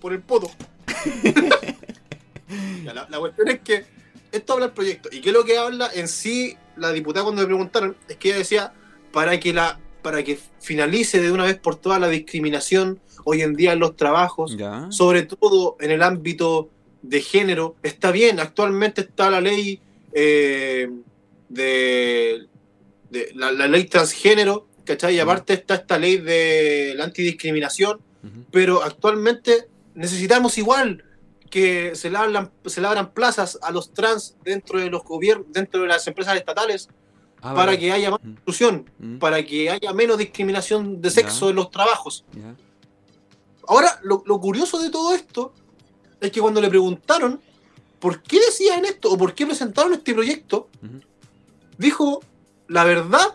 por 0.00 0.12
el 0.12 0.20
poto. 0.20 0.50
La, 2.84 3.06
la 3.10 3.18
cuestión 3.18 3.48
es 3.48 3.60
que 3.60 3.84
esto 4.32 4.52
habla 4.54 4.66
el 4.66 4.72
proyecto. 4.72 5.08
¿Y 5.12 5.20
qué 5.20 5.28
es 5.30 5.34
lo 5.34 5.44
que 5.44 5.56
habla 5.58 5.90
en 5.94 6.08
sí 6.08 6.56
la 6.76 6.92
diputada 6.92 7.24
cuando 7.24 7.42
le 7.42 7.46
preguntaron? 7.46 7.96
Es 8.08 8.16
que 8.16 8.28
ella 8.28 8.38
decía, 8.38 8.72
para 9.12 9.38
que 9.40 9.52
la 9.52 9.78
para 10.02 10.22
que 10.22 10.38
finalice 10.60 11.18
de 11.22 11.32
una 11.32 11.44
vez 11.44 11.56
por 11.58 11.76
todas 11.76 11.98
la 11.98 12.08
discriminación 12.08 13.00
hoy 13.24 13.40
en 13.40 13.54
día 13.54 13.72
en 13.72 13.78
los 13.78 13.96
trabajos, 13.96 14.54
Ya. 14.58 14.86
sobre 14.90 15.22
todo 15.22 15.76
en 15.80 15.90
el 15.90 16.02
ámbito 16.02 16.68
de 17.00 17.22
género, 17.22 17.74
está 17.82 18.10
bien, 18.10 18.38
actualmente 18.38 19.00
está 19.00 19.30
la 19.30 19.40
ley 19.40 19.80
eh, 20.12 20.90
de, 21.48 22.46
de- 23.10 23.30
la, 23.34 23.50
la 23.52 23.66
ley 23.68 23.84
transgénero, 23.84 24.66
¿cachai? 24.84 25.16
Y 25.16 25.20
aparte 25.20 25.54
está 25.54 25.74
esta 25.76 25.98
ley 25.98 26.18
de 26.18 26.92
la 26.96 27.04
antidiscriminación, 27.04 28.00
pero 28.50 28.82
actualmente 28.82 29.68
necesitamos 29.94 30.58
igual 30.58 31.02
que 31.54 31.94
se 31.94 32.10
le 32.10 32.18
abran, 32.18 32.50
se 32.66 32.80
le 32.80 32.88
abran 32.88 33.12
plazas 33.12 33.60
a 33.62 33.70
los 33.70 33.92
trans 33.92 34.36
dentro 34.42 34.80
de 34.80 34.90
los 34.90 35.04
gobiernos, 35.04 35.46
dentro 35.52 35.82
de 35.82 35.86
las 35.86 36.04
empresas 36.08 36.36
estatales, 36.36 36.88
Ah, 37.36 37.54
para 37.54 37.66
vale. 37.66 37.78
que 37.78 37.92
haya 37.92 38.10
más 38.10 38.18
Mm. 38.24 38.30
inclusión, 38.30 38.90
Mm, 38.98 39.18
para 39.18 39.44
que 39.46 39.70
haya 39.70 39.92
menos 39.92 40.18
discriminación 40.18 41.00
de 41.00 41.10
sexo 41.10 41.46
Ya. 41.46 41.50
en 41.50 41.56
los 41.56 41.70
trabajos. 41.70 42.24
ya. 42.32 42.56
Ahora, 43.68 44.00
lo, 44.02 44.24
lo 44.26 44.40
curioso 44.40 44.78
de 44.82 44.90
todo 44.90 45.14
esto 45.14 45.54
es 46.20 46.32
que 46.32 46.40
cuando 46.40 46.60
le 46.60 46.68
preguntaron 46.68 47.40
por 48.00 48.20
qué 48.22 48.40
decían 48.40 48.84
esto 48.84 49.12
o 49.12 49.16
por 49.16 49.32
qué 49.34 49.46
presentaron 49.46 49.92
este 49.94 50.12
proyecto, 50.12 50.68
dijo, 51.78 52.20
la 52.66 52.82
verdad 52.82 53.28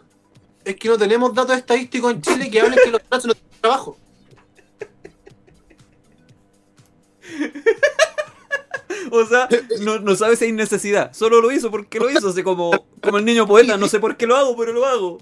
es 0.65 0.75
que 0.75 0.89
no 0.89 0.97
tenemos 0.97 1.33
datos 1.33 1.55
estadísticos 1.55 2.11
en 2.11 2.21
Chile 2.21 2.49
que 2.51 2.59
hablen 2.59 2.79
que 2.83 2.91
los 2.91 3.01
trans 3.03 3.25
no 3.25 3.33
tienen 3.33 3.61
trabajo. 3.61 3.97
O 9.23 9.25
sea, 9.25 9.47
no, 9.81 9.99
no 9.99 10.15
sabe 10.15 10.35
si 10.35 10.45
hay 10.45 10.51
necesidad. 10.51 11.13
Solo 11.13 11.41
lo 11.41 11.51
hizo 11.51 11.69
porque 11.71 11.99
lo 11.99 12.09
hizo. 12.09 12.29
Así 12.29 12.43
como, 12.43 12.85
como 13.01 13.17
el 13.17 13.25
niño 13.25 13.47
poeta. 13.47 13.77
No 13.77 13.87
sé 13.87 13.99
por 13.99 14.17
qué 14.17 14.25
lo 14.27 14.35
hago, 14.37 14.55
pero 14.57 14.73
lo 14.73 14.85
hago. 14.85 15.17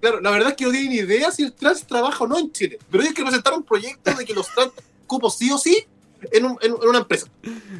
Claro, 0.00 0.20
la 0.20 0.30
verdad 0.30 0.50
es 0.50 0.56
que 0.56 0.64
no 0.64 0.70
tienen 0.70 0.92
idea 0.92 1.30
si 1.30 1.44
el 1.44 1.52
trans 1.54 1.86
trabaja 1.86 2.24
o 2.24 2.26
no 2.26 2.38
en 2.38 2.52
Chile. 2.52 2.78
Pero 2.90 3.02
ellos 3.02 3.14
que 3.14 3.22
presentaron 3.22 3.60
un 3.60 3.64
proyecto 3.66 4.12
de 4.14 4.24
que 4.24 4.34
los 4.34 4.46
trans 4.54 4.72
cupos 5.06 5.36
sí 5.38 5.50
o 5.50 5.58
sí 5.58 5.86
en, 6.32 6.44
un- 6.44 6.58
en- 6.60 6.72
en 6.80 6.88
una 6.88 6.98
empresa. 6.98 7.26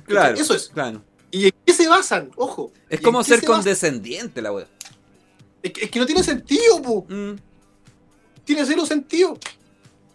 Claro. 0.06 0.36
Eso 0.38 0.54
es. 0.54 0.68
Claro. 0.68 1.02
¿Y 1.30 1.46
en 1.46 1.52
qué 1.66 1.72
se 1.72 1.88
basan? 1.88 2.30
Ojo. 2.36 2.72
Es 2.88 2.98
¿Y 3.00 3.02
en 3.02 3.04
como 3.04 3.22
ser 3.24 3.44
condescendiente 3.44 4.40
la 4.40 4.52
wea. 4.52 4.66
Es 5.62 5.72
que, 5.72 5.84
es 5.84 5.90
que 5.90 5.98
no 5.98 6.06
tiene 6.06 6.22
sentido, 6.22 6.80
pu. 6.82 7.04
Mm, 7.08 7.36
tiene 8.44 8.64
cero 8.64 8.86
sentido. 8.86 9.38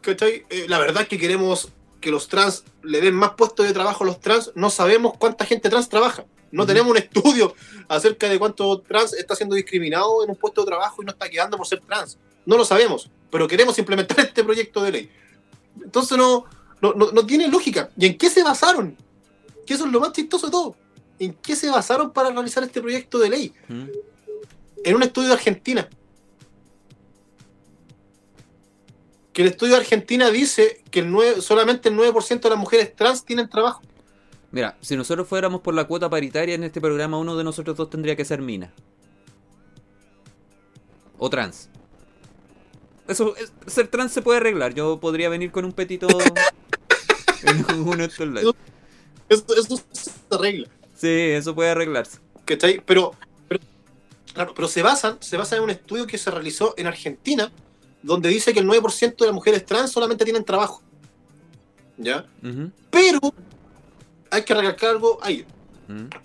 ¿Cachai? 0.02 0.46
Eh, 0.50 0.66
la 0.68 0.80
verdad 0.80 1.04
es 1.04 1.10
que 1.10 1.18
queremos 1.18 1.70
que 2.00 2.12
los 2.12 2.28
trans 2.28 2.64
le 2.84 3.02
den 3.02 3.14
más 3.14 3.32
puestos 3.32 3.66
de 3.66 3.74
trabajo 3.74 4.04
a 4.04 4.08
los 4.08 4.20
trans. 4.20 4.52
No 4.56 4.70
sabemos 4.70 5.14
cuánta 5.18 5.46
gente 5.46 5.70
trans 5.70 5.90
trabaja. 5.90 6.26
No 6.52 6.66
tenemos 6.66 6.90
un 6.90 6.98
estudio 6.98 7.54
acerca 7.88 8.28
de 8.28 8.40
cuánto 8.40 8.82
trans 8.82 9.14
está 9.14 9.36
siendo 9.36 9.56
discriminado 9.56 10.24
en 10.24 10.32
un 10.32 10.36
puesto 10.36 10.62
de 10.62 10.68
trabajo 10.68 11.02
y 11.02 11.06
no 11.06 11.12
está 11.12 11.30
quedando 11.30 11.58
por 11.58 11.68
ser 11.68 11.82
trans. 11.82 12.18
No 12.46 12.58
lo 12.58 12.66
sabemos, 12.66 13.10
pero 13.30 13.48
queremos 13.48 13.78
implementar 13.78 14.20
este 14.26 14.44
proyecto 14.44 14.82
de 14.82 14.92
ley. 14.92 15.12
Entonces 15.82 16.18
no, 16.18 16.46
no, 16.82 16.94
no, 16.94 17.12
no 17.12 17.26
tiene 17.26 17.48
lógica. 17.48 17.92
¿Y 17.98 18.08
en 18.08 18.18
qué 18.18 18.30
se 18.30 18.44
basaron? 18.44 18.98
Que 19.66 19.76
eso 19.76 19.86
es 19.86 19.92
lo 19.92 20.00
más 20.00 20.14
chistoso 20.14 20.48
de 20.48 20.52
todo. 20.52 20.76
¿En 21.20 21.34
qué 21.34 21.56
se 21.56 21.70
basaron 21.70 22.12
para 22.12 22.32
realizar 22.32 22.64
este 22.64 22.82
proyecto 22.82 23.20
de 23.20 23.30
ley? 23.30 23.54
en 24.84 24.96
un 24.96 25.04
estudio 25.04 25.30
de 25.30 25.34
Argentina. 25.36 25.90
Que 29.40 29.44
el 29.44 29.52
estudio 29.52 29.76
de 29.76 29.80
Argentina 29.80 30.30
dice 30.32 30.82
que 30.92 31.00
el 31.00 31.10
9 31.10 31.42
solamente 31.42 31.88
el 31.88 31.96
9% 31.96 32.42
de 32.42 32.50
las 32.50 32.60
mujeres 32.60 32.94
trans 32.94 33.24
tienen 33.24 33.48
trabajo. 33.48 33.82
Mira, 34.52 34.78
si 34.82 34.98
nosotros 34.98 35.30
fuéramos 35.30 35.62
por 35.62 35.74
la 35.74 35.86
cuota 35.86 36.10
paritaria 36.10 36.56
en 36.56 36.66
este 36.66 36.82
programa, 36.82 37.18
uno 37.18 37.38
de 37.38 37.46
nosotros 37.46 37.78
dos 37.78 37.90
tendría 37.90 38.18
que 38.18 38.26
ser 38.26 38.42
mina. 38.42 38.74
O 41.18 41.30
trans. 41.30 41.70
Eso, 43.08 43.34
es- 43.38 43.54
ser 43.66 43.88
trans 43.88 44.12
se 44.12 44.22
puede 44.22 44.40
arreglar. 44.40 44.74
Yo 44.74 45.00
podría 45.00 45.30
venir 45.30 45.54
con 45.54 45.64
un 45.64 45.72
petito 45.72 46.10
en 47.44 47.66
uno 47.80 47.96
de 47.96 48.06
estos 48.08 48.28
lives. 48.28 48.54
Eso, 49.30 49.46
eso 49.56 49.82
se 49.94 50.12
arregla. 50.32 50.68
Sí, 50.98 51.08
eso 51.08 51.56
puede 51.56 51.70
arreglarse. 51.70 52.20
¿cachai? 52.44 52.84
Pero, 52.86 53.14
pero, 53.48 53.62
claro, 54.34 54.54
pero 54.54 54.68
se 54.68 54.82
basan, 54.82 55.16
se 55.22 55.38
basa 55.38 55.56
en 55.56 55.64
un 55.64 55.70
estudio 55.70 56.06
que 56.08 56.18
se 56.18 56.30
realizó 56.30 56.74
en 56.76 56.88
Argentina, 56.88 57.54
donde 58.02 58.30
dice 58.30 58.54
que 58.54 58.60
el 58.60 58.68
9% 58.68 59.16
de 59.18 59.26
las 59.26 59.34
mujeres 59.36 59.66
trans 59.66 59.92
solamente 59.92 60.24
tienen 60.24 60.44
trabajo. 60.46 60.82
¿Ya? 61.98 62.26
Pero 62.90 63.20
hay 64.32 64.44
que 64.44 64.54
recalcar 64.54 64.92
algo 64.92 65.20
ahí. 65.22 65.46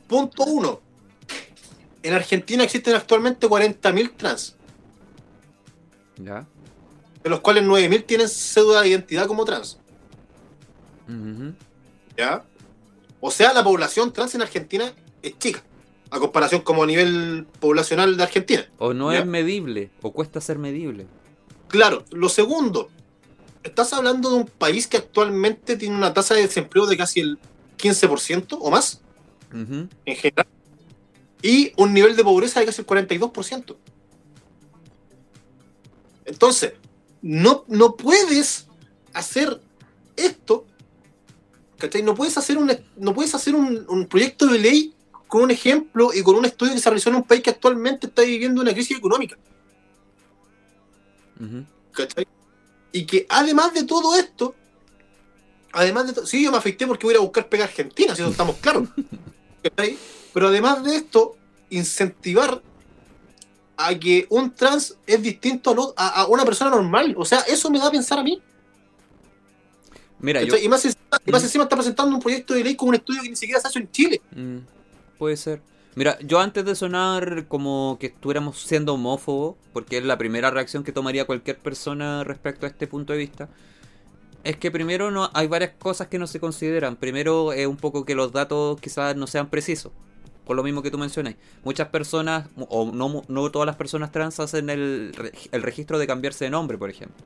Punto 0.07 0.45
uno. 0.45 0.81
En 2.03 2.12
Argentina 2.14 2.62
existen 2.62 2.95
actualmente 2.95 3.49
40.000 3.49 4.12
trans. 4.16 4.57
Ya. 6.16 6.47
de 7.25 7.31
los 7.31 7.41
cuales 7.41 7.64
9.000 7.64 8.05
tienen 8.07 8.29
cédula 8.29 8.83
de 8.83 8.89
identidad 8.91 9.27
como 9.27 9.45
trans. 9.45 9.79
¿Ya? 12.16 12.45
O 13.20 13.31
sea, 13.31 13.53
la 13.53 13.64
población 13.64 14.12
trans 14.12 14.35
en 14.35 14.43
Argentina 14.43 14.93
es 15.22 15.39
chica, 15.39 15.62
a 16.11 16.18
comparación 16.20 16.61
como 16.61 16.83
a 16.83 16.87
nivel 16.87 17.47
poblacional 17.61 18.16
de 18.16 18.22
Argentina. 18.22 18.66
O 18.79 18.93
no 18.93 19.12
Ya. 19.12 19.20
es 19.20 19.27
medible, 19.27 19.91
o 20.03 20.12
cuesta 20.12 20.41
ser 20.41 20.59
medible. 20.59 21.07
Claro, 21.75 22.05
lo 22.12 22.29
segundo, 22.29 22.89
estás 23.64 23.93
hablando 23.95 24.31
de 24.31 24.37
un 24.37 24.47
país 24.47 24.87
que 24.87 24.97
actualmente 24.97 25.77
tiene 25.77 25.97
una 25.97 26.14
tasa 26.14 26.35
de 26.35 26.43
desempleo 26.43 26.87
de 26.87 26.97
casi 26.97 27.18
el 27.18 27.37
15% 27.79 28.59
o 28.61 28.70
más 28.70 29.01
en 29.51 29.89
general, 30.05 30.47
y 31.43 31.72
un 31.77 31.93
nivel 31.93 32.14
de 32.14 32.22
pobreza 32.22 32.61
de 32.61 32.66
casi 32.66 32.83
el 32.83 32.87
42%. 32.87 33.75
Entonces, 36.27 36.75
no, 37.22 37.64
no 37.66 37.97
puedes 37.97 38.68
hacer 39.12 39.61
esto, 40.14 40.66
¿cachai? 41.77 42.05
No 42.05 42.14
puedes 42.14 42.39
hacer, 42.39 42.57
un, 42.57 42.70
no 42.97 43.14
puedes 43.14 43.35
hacer 43.35 43.57
un, 43.57 43.85
un 43.89 44.07
proyecto 44.07 44.47
de 44.47 44.61
ley 44.61 44.95
con 45.27 45.43
un 45.43 45.51
ejemplo 45.51 46.11
y 46.14 46.22
con 46.22 46.37
un 46.37 46.45
estudio 46.45 46.72
que 46.72 46.79
se 46.79 46.89
realizó 46.89 47.11
en 47.11 47.16
un 47.16 47.25
país 47.25 47.43
que 47.43 47.51
actualmente 47.51 48.07
está 48.07 48.22
viviendo 48.22 48.62
una 48.62 48.72
crisis 48.72 48.97
económica, 48.97 49.37
Y 52.93 53.07
que 53.07 53.26
además 53.28 53.74
de 53.74 53.85
todo 53.85 54.14
esto, 54.16 54.55
además 55.72 56.07
de 56.07 56.12
todo, 56.12 56.26
sí, 56.26 56.45
yo 56.45 56.51
me 56.53 56.59
afecté 56.59 56.87
porque 56.87 57.07
voy 57.07 57.16
a 57.16 57.20
buscar 57.20 57.49
pega 57.49 57.64
argentina, 57.64 58.14
si 58.14 58.22
eso 58.22 58.30
estamos 58.30 58.57
claros, 58.57 58.89
¿cachai? 59.62 59.97
Pero 60.32 60.49
además 60.49 60.82
de 60.85 60.97
esto, 60.97 61.37
incentivar 61.70 62.62
a 63.76 63.99
que 63.99 64.26
un 64.30 64.53
trans 64.55 64.97
es 65.07 65.20
distinto 65.22 65.70
a, 65.70 65.74
lo- 65.74 65.95
a- 65.97 66.20
a 66.22 66.26
una 66.28 66.45
persona 66.45 66.70
normal. 66.70 67.14
O 67.18 67.24
sea, 67.24 67.41
eso 67.41 67.70
me 67.70 67.78
da 67.78 67.87
a 67.89 67.91
pensar 67.91 68.18
a 68.18 68.22
mí. 68.22 68.41
Mira, 70.20 70.41
yo. 70.43 70.57
Y, 70.57 70.68
más, 70.68 70.85
encima- 70.85 71.20
y 71.26 71.30
más 71.32 71.43
encima 71.43 71.64
está 71.64 71.76
presentando 71.76 72.14
un 72.14 72.22
proyecto 72.22 72.55
de 72.55 72.62
ley 72.64 72.76
con 72.76 72.89
un 72.89 72.95
estudio 72.95 73.22
que 73.22 73.28
ni 73.30 73.37
siquiera 73.37 73.61
se 73.61 73.66
ha 73.66 73.70
hecho 73.70 73.78
en 73.80 73.91
Chile. 73.91 74.22
Mm, 74.35 74.59
puede 75.18 75.37
ser. 75.37 75.61
Mira, 75.97 76.18
yo 76.20 76.40
antes 76.40 76.64
de 76.64 76.74
sonar 76.74 77.47
como 77.47 77.99
que 78.01 78.09
estuviéramos 78.09 78.61
siendo 78.61 78.95
homófobos, 78.95 79.57
porque 79.72 79.99
es 79.99 80.05
la 80.05 80.18
primera 80.18 80.51
reacción 80.51 80.82
que 80.82 80.90
tomaría 80.90 81.24
cualquier 81.24 81.59
persona 81.59 82.24
respecto 82.24 82.66
a 82.66 82.68
este 82.68 82.88
punto 82.88 83.12
de 83.12 83.20
vista, 83.20 83.49
es 84.42 84.57
que 84.57 84.72
primero 84.72 85.11
no 85.12 85.30
hay 85.32 85.47
varias 85.47 85.72
cosas 85.78 86.09
que 86.09 86.18
no 86.18 86.26
se 86.26 86.40
consideran. 86.40 86.97
Primero 86.97 87.53
es 87.53 87.66
un 87.66 87.76
poco 87.76 88.05
que 88.05 88.14
los 88.16 88.32
datos 88.32 88.80
quizás 88.80 89.16
no 89.16 89.26
sean 89.26 89.49
precisos. 89.49 89.92
Por 90.45 90.57
lo 90.57 90.62
mismo 90.62 90.82
que 90.82 90.90
tú 90.90 90.99
mencionas. 90.99 91.36
Muchas 91.64 91.88
personas, 91.88 92.49
o 92.57 92.90
no, 92.92 93.22
no 93.28 93.51
todas 93.51 93.64
las 93.64 93.76
personas 93.76 94.12
trans 94.12 94.40
hacen 94.40 94.68
el, 94.68 95.12
el 95.53 95.62
registro 95.62 95.99
de 95.99 96.07
cambiarse 96.07 96.45
de 96.45 96.51
nombre, 96.51 96.76
por 96.76 96.90
ejemplo. 96.90 97.16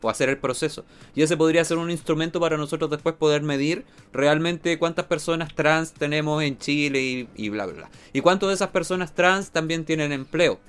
O 0.00 0.08
hacer 0.08 0.28
el 0.28 0.38
proceso. 0.38 0.84
Y 1.14 1.22
ese 1.22 1.36
podría 1.36 1.64
ser 1.64 1.78
un 1.78 1.90
instrumento 1.90 2.38
para 2.38 2.56
nosotros 2.56 2.88
después 2.90 3.16
poder 3.16 3.42
medir 3.42 3.84
realmente 4.12 4.78
cuántas 4.78 5.06
personas 5.06 5.54
trans 5.54 5.92
tenemos 5.92 6.42
en 6.42 6.56
Chile 6.58 7.28
y, 7.34 7.48
bla, 7.48 7.66
bla, 7.66 7.74
bla. 7.74 7.90
Y 8.12 8.20
cuántas 8.20 8.48
de 8.48 8.54
esas 8.54 8.68
personas 8.68 9.14
trans 9.14 9.50
también 9.50 9.84
tienen 9.84 10.12
empleo. 10.12 10.60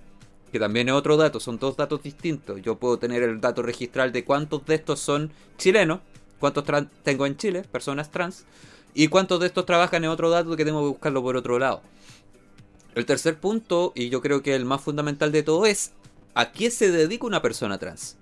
que 0.52 0.60
también 0.60 0.90
es 0.90 0.96
otro 0.96 1.18
dato, 1.18 1.40
son 1.40 1.60
dos 1.60 1.78
datos 1.78 2.02
distintos. 2.04 2.62
Yo 2.62 2.78
puedo 2.78 2.98
tener 2.98 3.24
el 3.24 3.40
dato 3.40 3.62
registral 3.62 4.12
de 4.12 4.24
cuántos 4.24 4.66
de 4.66 4.76
estos 4.76 5.00
son 5.00 5.32
chilenos, 5.58 6.00
cuántos 6.40 6.64
tengo 7.04 7.26
en 7.26 7.38
Chile, 7.38 7.64
personas 7.72 8.12
trans, 8.12 8.46
y 8.94 9.08
cuántos 9.08 9.40
de 9.40 9.48
estos 9.48 9.66
trabajan 9.66 10.04
en 10.04 10.10
otro 10.10 10.30
dato 10.30 10.56
que 10.56 10.66
tengo 10.66 10.82
que 10.82 10.90
buscarlo 10.90 11.22
por 11.22 11.38
otro 11.38 11.60
lado. 11.60 11.82
El 12.96 13.06
tercer 13.06 13.40
punto, 13.40 13.94
y 13.96 14.10
yo 14.10 14.22
creo 14.22 14.42
que 14.42 14.56
el 14.56 14.66
más 14.66 14.82
fundamental 14.82 15.32
de 15.32 15.44
todo, 15.44 15.66
es 15.66 15.92
a 16.34 16.52
qué 16.52 16.72
se 16.72 16.92
dedica 16.92 17.28
una 17.28 17.42
persona 17.42 17.78
trans. 17.78 18.18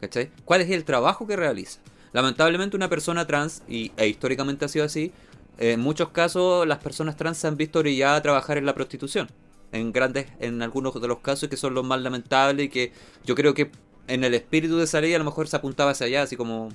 ¿Cachai? 0.00 0.30
¿Cuál 0.44 0.60
es 0.60 0.70
el 0.70 0.84
trabajo 0.84 1.26
que 1.26 1.36
realiza? 1.36 1.80
Lamentablemente 2.12 2.76
una 2.76 2.88
persona 2.88 3.26
trans, 3.26 3.62
y, 3.68 3.92
e 3.96 4.08
históricamente 4.08 4.64
ha 4.64 4.68
sido 4.68 4.84
así, 4.84 5.12
en 5.58 5.80
muchos 5.80 6.10
casos 6.10 6.66
las 6.66 6.78
personas 6.78 7.16
trans 7.16 7.38
se 7.38 7.46
han 7.46 7.56
visto 7.56 7.78
orilladas 7.78 8.18
a 8.18 8.22
trabajar 8.22 8.58
en 8.58 8.66
la 8.66 8.74
prostitución. 8.74 9.28
En 9.72 9.92
grandes, 9.92 10.26
en 10.38 10.62
algunos 10.62 11.00
de 11.00 11.08
los 11.08 11.18
casos 11.18 11.48
que 11.48 11.56
son 11.56 11.74
los 11.74 11.84
más 11.84 12.00
lamentables 12.00 12.66
y 12.66 12.68
que 12.68 12.92
yo 13.24 13.34
creo 13.34 13.52
que 13.54 13.70
en 14.06 14.24
el 14.24 14.34
espíritu 14.34 14.76
de 14.76 14.84
esa 14.84 15.00
ley 15.00 15.12
a 15.14 15.18
lo 15.18 15.24
mejor 15.24 15.48
se 15.48 15.56
apuntaba 15.56 15.90
hacia 15.90 16.06
allá, 16.06 16.22
así 16.22 16.36
como, 16.36 16.68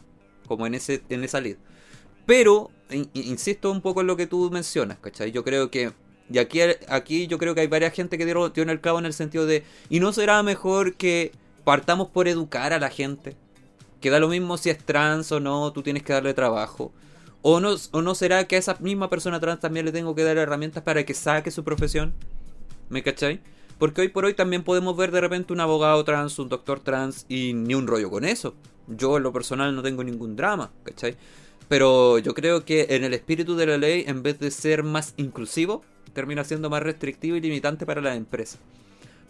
como 0.47 0.67
en, 0.67 0.75
ese, 0.75 1.01
en 1.09 1.23
esa 1.23 1.39
ley. 1.39 1.57
Pero, 2.25 2.69
insisto 3.13 3.71
un 3.71 3.81
poco 3.81 4.01
en 4.01 4.07
lo 4.07 4.17
que 4.17 4.27
tú 4.27 4.49
mencionas, 4.51 4.97
¿cachai? 4.99 5.31
Yo 5.31 5.43
creo 5.43 5.71
que, 5.71 5.91
y 6.29 6.37
aquí, 6.37 6.59
aquí 6.87 7.27
yo 7.27 7.37
creo 7.37 7.55
que 7.55 7.61
hay 7.61 7.67
varias 7.67 7.93
gente 7.93 8.17
que 8.17 8.25
dieron, 8.25 8.51
en 8.55 8.69
el 8.69 8.81
clavo 8.81 8.99
en 8.99 9.05
el 9.05 9.13
sentido 9.13 9.45
de, 9.45 9.63
¿y 9.89 9.99
no 9.99 10.13
será 10.13 10.43
mejor 10.43 10.95
que 10.95 11.31
partamos 11.63 12.09
por 12.09 12.27
educar 12.27 12.73
a 12.73 12.79
la 12.79 12.89
gente? 12.89 13.35
Que 13.99 14.09
da 14.09 14.19
lo 14.19 14.27
mismo 14.27 14.57
si 14.57 14.69
es 14.69 14.83
trans 14.83 15.31
o 15.31 15.39
no, 15.39 15.71
tú 15.73 15.83
tienes 15.83 16.03
que 16.03 16.13
darle 16.13 16.33
trabajo. 16.33 16.91
¿O 17.41 17.59
no, 17.59 17.75
¿O 17.91 18.01
no 18.01 18.15
será 18.15 18.47
que 18.47 18.55
a 18.55 18.59
esa 18.59 18.75
misma 18.79 19.09
persona 19.09 19.39
trans 19.39 19.59
también 19.59 19.85
le 19.85 19.91
tengo 19.91 20.15
que 20.15 20.23
dar 20.23 20.37
herramientas 20.37 20.83
para 20.83 21.05
que 21.05 21.13
saque 21.13 21.51
su 21.51 21.63
profesión? 21.63 22.13
¿Me 22.89 23.03
cachai? 23.03 23.41
Porque 23.79 24.01
hoy 24.01 24.09
por 24.09 24.25
hoy 24.25 24.35
también 24.35 24.63
podemos 24.63 24.95
ver 24.95 25.11
de 25.11 25.21
repente 25.21 25.53
un 25.53 25.59
abogado 25.59 26.03
trans, 26.03 26.37
un 26.37 26.49
doctor 26.49 26.81
trans 26.81 27.25
y 27.29 27.53
ni 27.53 27.73
un 27.73 27.87
rollo 27.87 28.11
con 28.11 28.25
eso. 28.25 28.53
Yo 28.87 29.17
en 29.17 29.23
lo 29.23 29.33
personal 29.33 29.75
no 29.75 29.81
tengo 29.81 30.03
ningún 30.03 30.35
drama, 30.35 30.71
¿cachai? 30.83 31.15
Pero 31.67 32.19
yo 32.19 32.33
creo 32.33 32.63
que 32.63 32.87
en 32.89 33.03
el 33.03 33.13
espíritu 33.13 33.55
de 33.55 33.65
la 33.65 33.77
ley, 33.77 34.03
en 34.05 34.21
vez 34.21 34.37
de 34.37 34.51
ser 34.51 34.83
más 34.83 35.13
inclusivo, 35.17 35.83
termina 36.13 36.43
siendo 36.43 36.69
más 36.69 36.83
restrictivo 36.83 37.37
y 37.37 37.41
limitante 37.41 37.85
para 37.85 38.01
las 38.01 38.17
empresas. 38.17 38.59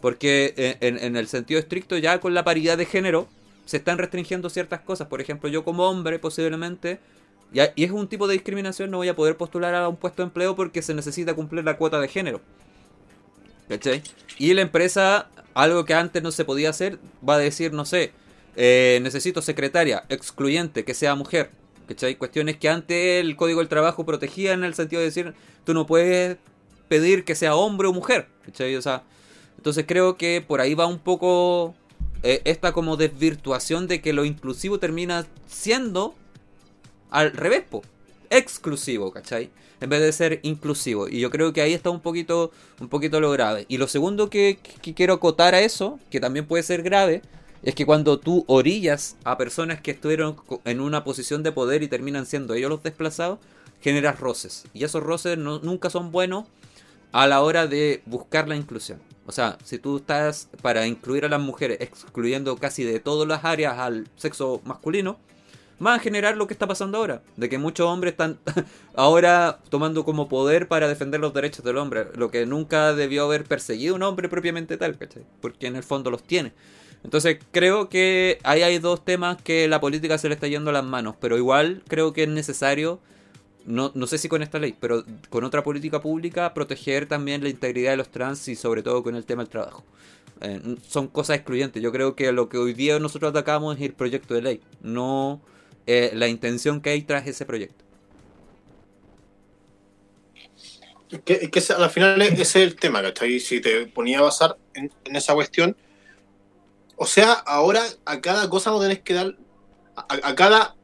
Porque 0.02 0.52
eh, 0.56 0.76
en, 0.80 1.16
el 1.16 1.28
sentido 1.28 1.60
estricto, 1.60 1.96
ya 1.96 2.20
con 2.20 2.34
la 2.34 2.44
paridad 2.44 2.76
de 2.76 2.86
género, 2.86 3.28
se 3.64 3.76
están 3.76 3.98
restringiendo 3.98 4.50
ciertas 4.50 4.80
cosas. 4.80 5.06
Por 5.06 5.20
ejemplo, 5.20 5.48
yo 5.48 5.64
como 5.64 5.88
hombre, 5.88 6.18
posiblemente, 6.18 6.98
y 7.52 7.84
es 7.84 7.90
un 7.92 8.08
tipo 8.08 8.26
de 8.26 8.34
discriminación, 8.34 8.90
no 8.90 8.96
voy 8.96 9.08
a 9.08 9.14
poder 9.14 9.36
postular 9.36 9.74
a 9.76 9.88
un 9.88 9.96
puesto 9.96 10.22
de 10.22 10.26
empleo 10.26 10.56
porque 10.56 10.82
se 10.82 10.92
necesita 10.92 11.34
cumplir 11.34 11.64
la 11.64 11.76
cuota 11.76 12.00
de 12.00 12.08
género. 12.08 12.40
¿Cachai? 13.68 14.02
Y 14.38 14.52
la 14.54 14.62
empresa, 14.62 15.30
algo 15.54 15.84
que 15.84 15.94
antes 15.94 16.20
no 16.20 16.32
se 16.32 16.44
podía 16.44 16.70
hacer, 16.70 16.98
va 17.26 17.36
a 17.36 17.38
decir, 17.38 17.72
no 17.72 17.84
sé, 17.84 18.10
eh, 18.56 18.98
necesito 19.02 19.40
secretaria 19.40 20.04
excluyente, 20.08 20.84
que 20.84 20.94
sea 20.94 21.14
mujer. 21.14 21.52
¿Cachai? 21.86 22.16
Cuestiones 22.16 22.56
que 22.56 22.68
antes 22.68 23.20
el 23.20 23.36
Código 23.36 23.60
del 23.60 23.68
Trabajo 23.68 24.04
protegía 24.04 24.52
en 24.52 24.64
el 24.64 24.74
sentido 24.74 24.98
de 24.98 25.06
decir, 25.06 25.34
tú 25.64 25.74
no 25.74 25.86
puedes 25.86 26.38
pedir 26.88 27.24
que 27.24 27.36
sea 27.36 27.54
hombre 27.54 27.86
o 27.86 27.92
mujer. 27.92 28.26
¿Cachai? 28.44 28.74
O 28.74 28.82
sea, 28.82 29.04
entonces 29.62 29.84
creo 29.86 30.16
que 30.16 30.44
por 30.44 30.60
ahí 30.60 30.74
va 30.74 30.86
un 30.86 30.98
poco 30.98 31.76
eh, 32.24 32.42
esta 32.46 32.72
como 32.72 32.96
desvirtuación 32.96 33.86
de 33.86 34.00
que 34.00 34.12
lo 34.12 34.24
inclusivo 34.24 34.80
termina 34.80 35.24
siendo 35.46 36.16
al 37.10 37.30
revés, 37.32 37.62
exclusivo, 38.28 39.12
¿cachai? 39.12 39.50
En 39.80 39.88
vez 39.88 40.00
de 40.00 40.10
ser 40.10 40.40
inclusivo. 40.42 41.06
Y 41.08 41.20
yo 41.20 41.30
creo 41.30 41.52
que 41.52 41.62
ahí 41.62 41.74
está 41.74 41.90
un 41.90 42.00
poquito, 42.00 42.50
un 42.80 42.88
poquito 42.88 43.20
lo 43.20 43.30
grave. 43.30 43.64
Y 43.68 43.78
lo 43.78 43.86
segundo 43.86 44.28
que, 44.28 44.58
que 44.82 44.94
quiero 44.94 45.14
acotar 45.14 45.54
a 45.54 45.60
eso, 45.60 46.00
que 46.10 46.18
también 46.18 46.44
puede 46.44 46.64
ser 46.64 46.82
grave, 46.82 47.22
es 47.62 47.76
que 47.76 47.86
cuando 47.86 48.18
tú 48.18 48.44
orillas 48.48 49.16
a 49.22 49.38
personas 49.38 49.80
que 49.80 49.92
estuvieron 49.92 50.34
en 50.64 50.80
una 50.80 51.04
posición 51.04 51.44
de 51.44 51.52
poder 51.52 51.84
y 51.84 51.86
terminan 51.86 52.26
siendo 52.26 52.54
ellos 52.54 52.68
los 52.68 52.82
desplazados, 52.82 53.38
generas 53.80 54.18
roces. 54.18 54.64
Y 54.74 54.82
esos 54.82 55.04
roces 55.04 55.38
nunca 55.38 55.88
son 55.88 56.10
buenos 56.10 56.46
a 57.12 57.28
la 57.28 57.42
hora 57.42 57.68
de 57.68 58.02
buscar 58.06 58.48
la 58.48 58.56
inclusión. 58.56 58.98
O 59.26 59.32
sea, 59.32 59.58
si 59.64 59.78
tú 59.78 59.98
estás 59.98 60.48
para 60.62 60.86
incluir 60.86 61.24
a 61.24 61.28
las 61.28 61.40
mujeres, 61.40 61.78
excluyendo 61.80 62.56
casi 62.56 62.84
de 62.84 63.00
todas 63.00 63.28
las 63.28 63.44
áreas 63.44 63.78
al 63.78 64.08
sexo 64.16 64.60
masculino, 64.64 65.18
va 65.84 65.94
a 65.94 65.98
generar 65.98 66.36
lo 66.36 66.46
que 66.46 66.54
está 66.54 66.66
pasando 66.66 66.98
ahora. 66.98 67.22
De 67.36 67.48
que 67.48 67.58
muchos 67.58 67.86
hombres 67.86 68.12
están 68.12 68.38
ahora 68.94 69.58
tomando 69.68 70.04
como 70.04 70.28
poder 70.28 70.68
para 70.68 70.88
defender 70.88 71.20
los 71.20 71.34
derechos 71.34 71.64
del 71.64 71.78
hombre. 71.78 72.06
Lo 72.16 72.30
que 72.30 72.46
nunca 72.46 72.94
debió 72.94 73.24
haber 73.24 73.44
perseguido 73.44 73.94
un 73.94 74.02
hombre 74.02 74.28
propiamente 74.28 74.76
tal, 74.76 74.98
¿cachai? 74.98 75.24
Porque 75.40 75.66
en 75.66 75.76
el 75.76 75.82
fondo 75.82 76.10
los 76.10 76.22
tiene. 76.22 76.52
Entonces 77.04 77.38
creo 77.50 77.88
que 77.88 78.38
ahí 78.44 78.62
hay 78.62 78.78
dos 78.78 79.04
temas 79.04 79.40
que 79.42 79.66
la 79.66 79.80
política 79.80 80.18
se 80.18 80.28
le 80.28 80.34
está 80.34 80.46
yendo 80.46 80.70
a 80.70 80.72
las 80.72 80.84
manos, 80.84 81.16
pero 81.20 81.36
igual 81.36 81.82
creo 81.88 82.12
que 82.12 82.24
es 82.24 82.28
necesario, 82.28 83.00
no, 83.66 83.92
no 83.94 84.06
sé 84.06 84.18
si 84.18 84.28
con 84.28 84.42
esta 84.42 84.58
ley, 84.58 84.74
pero 84.78 85.04
con 85.30 85.44
otra 85.44 85.62
política 85.62 86.00
pública, 86.00 86.54
proteger 86.54 87.06
también 87.06 87.42
la 87.42 87.48
integridad 87.48 87.92
de 87.92 87.96
los 87.96 88.10
trans 88.10 88.48
y 88.48 88.56
sobre 88.56 88.82
todo 88.82 89.02
con 89.02 89.16
el 89.16 89.24
tema 89.24 89.42
del 89.42 89.50
trabajo. 89.50 89.84
Eh, 90.40 90.76
son 90.88 91.08
cosas 91.08 91.36
excluyentes. 91.36 91.82
Yo 91.82 91.92
creo 91.92 92.16
que 92.16 92.32
lo 92.32 92.48
que 92.48 92.58
hoy 92.58 92.72
día 92.74 92.98
nosotros 92.98 93.30
atacamos 93.30 93.76
es 93.76 93.82
el 93.82 93.94
proyecto 93.94 94.34
de 94.34 94.42
ley, 94.42 94.60
no 94.80 95.40
eh, 95.86 96.10
la 96.14 96.28
intención 96.28 96.80
que 96.80 96.90
hay 96.90 97.02
tras 97.02 97.26
ese 97.26 97.44
proyecto. 97.44 97.84
Que, 101.24 101.50
que 101.50 101.62
al 101.76 101.90
final 101.90 102.22
ese 102.22 102.40
es 102.40 102.56
el 102.56 102.76
tema, 102.76 103.02
¿cachai? 103.02 103.38
Si 103.38 103.60
te 103.60 103.86
ponía 103.86 104.20
a 104.20 104.22
basar 104.22 104.56
en 104.74 104.90
esa 105.14 105.34
cuestión, 105.34 105.76
o 107.02 107.06
sea, 107.06 107.32
ahora 107.32 107.82
a 108.04 108.20
cada 108.20 108.48
cosa 108.48 108.70
no 108.70 108.80
tenés 108.80 109.00
que 109.00 109.14
dar, 109.14 109.34
a, 109.96 110.34
cada, 110.36 110.76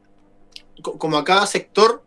como 0.82 1.16
a 1.16 1.24
cada 1.24 1.46
sector, 1.46 2.02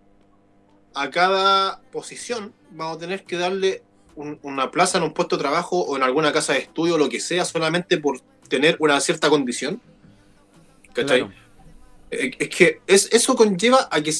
a 0.94 1.10
cada 1.10 1.82
posición, 1.92 2.54
vamos 2.72 2.98
a 2.98 3.00
tener 3.00 3.24
que 3.24 3.38
darle 3.38 3.84
una 4.16 4.72
plaza 4.72 4.98
en 4.98 5.06
un 5.06 5.14
puesto 5.14 5.38
de 5.38 5.42
trabajo 5.42 5.80
o 5.80 5.96
en 5.96 6.04
alguna 6.04 6.32
casa 6.32 6.54
de 6.54 6.60
estudio 6.60 6.98
lo 6.98 7.10
que 7.10 7.20
sea, 7.20 7.46
solamente 7.46 7.98
por 7.98 8.20
tener 8.50 8.76
una 8.80 9.00
cierta 9.00 9.30
condición. 9.30 9.82
¿Cachai? 10.94 11.30
Eh, 12.12 12.32
es 12.38 12.50
que 12.50 12.82
es, 12.88 13.10
eso 13.12 13.36
conlleva 13.36 13.88
a 13.90 14.02
que, 14.02 14.14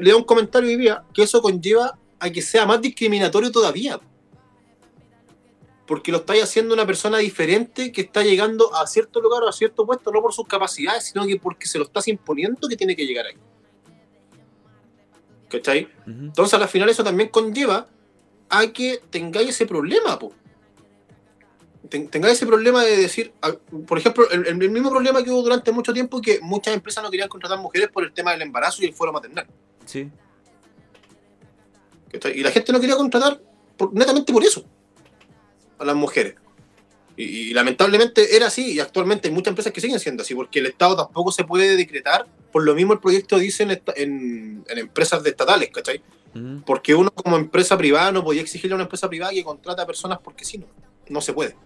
leo 0.00 0.16
un 0.16 0.24
comentario 0.24 0.70
hoy 0.70 0.76
día, 0.76 1.04
que 1.12 1.22
eso 1.22 1.42
conlleva 1.42 1.98
a 2.18 2.30
que 2.30 2.40
sea 2.40 2.64
más 2.64 2.80
discriminatorio 2.80 3.52
todavía 3.52 4.00
porque 5.86 6.10
lo 6.10 6.18
estáis 6.18 6.42
haciendo 6.42 6.74
una 6.74 6.86
persona 6.86 7.18
diferente 7.18 7.92
que 7.92 8.02
está 8.02 8.22
llegando 8.22 8.74
a 8.74 8.86
cierto 8.86 9.20
lugar 9.20 9.42
o 9.44 9.48
a 9.48 9.52
cierto 9.52 9.86
puesto, 9.86 10.10
no 10.10 10.20
por 10.20 10.32
sus 10.32 10.46
capacidades, 10.46 11.04
sino 11.04 11.24
que 11.26 11.36
porque 11.36 11.66
se 11.66 11.78
lo 11.78 11.84
estás 11.84 12.08
imponiendo 12.08 12.68
que 12.68 12.76
tiene 12.76 12.96
que 12.96 13.06
llegar 13.06 13.26
ahí. 13.26 13.36
¿Cachai? 15.48 15.88
Entonces, 16.06 16.60
al 16.60 16.68
final, 16.68 16.88
eso 16.88 17.04
también 17.04 17.28
conlleva 17.28 17.88
a 18.48 18.66
que 18.68 19.00
tengáis 19.10 19.50
ese 19.50 19.66
problema, 19.66 20.18
po. 20.18 20.32
tengáis 21.88 22.34
ese 22.34 22.46
problema 22.46 22.82
de 22.84 22.96
decir, 22.96 23.32
por 23.86 23.98
ejemplo, 23.98 24.28
el, 24.30 24.56
mismo 24.56 24.90
problema 24.90 25.22
que 25.22 25.30
hubo 25.30 25.42
durante 25.42 25.72
mucho 25.72 25.92
tiempo 25.92 26.20
que 26.20 26.40
muchas 26.40 26.74
empresas 26.74 27.02
no 27.02 27.10
querían 27.10 27.28
contratar 27.28 27.58
mujeres 27.58 27.88
por 27.88 28.04
el 28.04 28.12
tema 28.12 28.32
del 28.32 28.42
embarazo 28.42 28.82
y 28.82 28.86
el 28.86 28.92
fuero 28.92 29.12
maternal. 29.12 29.46
Sí. 29.84 30.10
Y 32.34 32.42
la 32.42 32.50
gente 32.50 32.72
no 32.72 32.80
quería 32.80 32.96
contratar 32.96 33.40
netamente 33.92 34.32
por 34.32 34.42
eso 34.42 34.64
a 35.78 35.84
las 35.84 35.96
mujeres. 35.96 36.36
Y, 37.16 37.54
lamentablemente 37.54 38.36
era 38.36 38.48
así, 38.48 38.72
y 38.72 38.80
actualmente 38.80 39.28
hay 39.28 39.34
muchas 39.34 39.52
empresas 39.52 39.72
que 39.72 39.80
siguen 39.80 39.98
siendo 39.98 40.22
así, 40.22 40.34
porque 40.34 40.58
el 40.58 40.66
Estado 40.66 40.96
tampoco 40.96 41.32
se 41.32 41.44
puede 41.44 41.76
decretar, 41.76 42.26
por 42.52 42.62
lo 42.64 42.74
mismo 42.74 42.92
el 42.92 42.98
proyecto 42.98 43.38
dice 43.38 43.62
en, 43.62 43.82
en, 43.96 44.64
empresas 44.78 45.22
de 45.22 45.30
estatales, 45.30 45.70
¿cachai? 45.70 46.02
Porque 46.66 46.94
uno 46.94 47.10
como 47.10 47.38
empresa 47.38 47.78
privada 47.78 48.12
no 48.12 48.22
podía 48.22 48.42
exigirle 48.42 48.74
a 48.74 48.76
una 48.76 48.84
empresa 48.84 49.08
privada 49.08 49.32
que 49.32 49.42
contrate 49.42 49.80
a 49.80 49.86
personas 49.86 50.18
porque 50.22 50.44
si 50.44 50.58
no, 50.58 50.66
no 51.08 51.22
se 51.22 51.32
puede. 51.32 51.56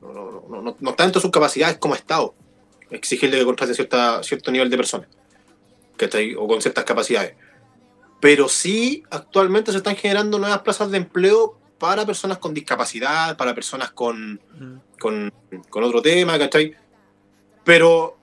No, 0.00 0.12
no, 0.12 0.44
no, 0.48 0.62
no, 0.62 0.76
no 0.80 0.92
de 0.92 1.20
sus 1.20 1.30
capacidades 1.30 1.78
como 1.78 1.94
Estado 1.94 2.34
exigirle 2.92 3.38
que 3.38 3.44
contrate 3.44 3.74
cierta, 3.74 4.22
cierto 4.22 4.50
nivel 4.50 4.70
de 4.70 4.76
personas, 4.76 5.08
¿cachai? 5.96 6.34
O 6.34 6.46
con 6.46 6.60
ciertas 6.60 6.84
capacidades. 6.84 7.34
Pero 8.20 8.48
sí, 8.48 9.02
actualmente 9.10 9.72
se 9.72 9.78
están 9.78 9.96
generando 9.96 10.38
nuevas 10.38 10.60
plazas 10.60 10.90
de 10.90 10.98
empleo 10.98 11.58
para 11.82 12.06
personas 12.06 12.38
con 12.38 12.54
discapacidad, 12.54 13.36
para 13.36 13.56
personas 13.56 13.90
con, 13.90 14.40
con, 15.00 15.32
otro 15.72 16.00
tema, 16.00 16.38
¿cachai? 16.38 16.76
Pero, 17.64 18.16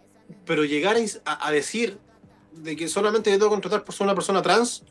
pero 0.45 0.63
llegar 0.63 0.95
a, 1.25 1.51
decir 1.51 1.99
de 2.53 2.77
que 2.77 2.87
solamente 2.87 3.29
debo 3.29 3.49
contratar 3.49 3.83
por 3.83 3.93
ser 3.93 4.05
una 4.05 4.15
persona 4.15 4.41
trans 4.41 4.85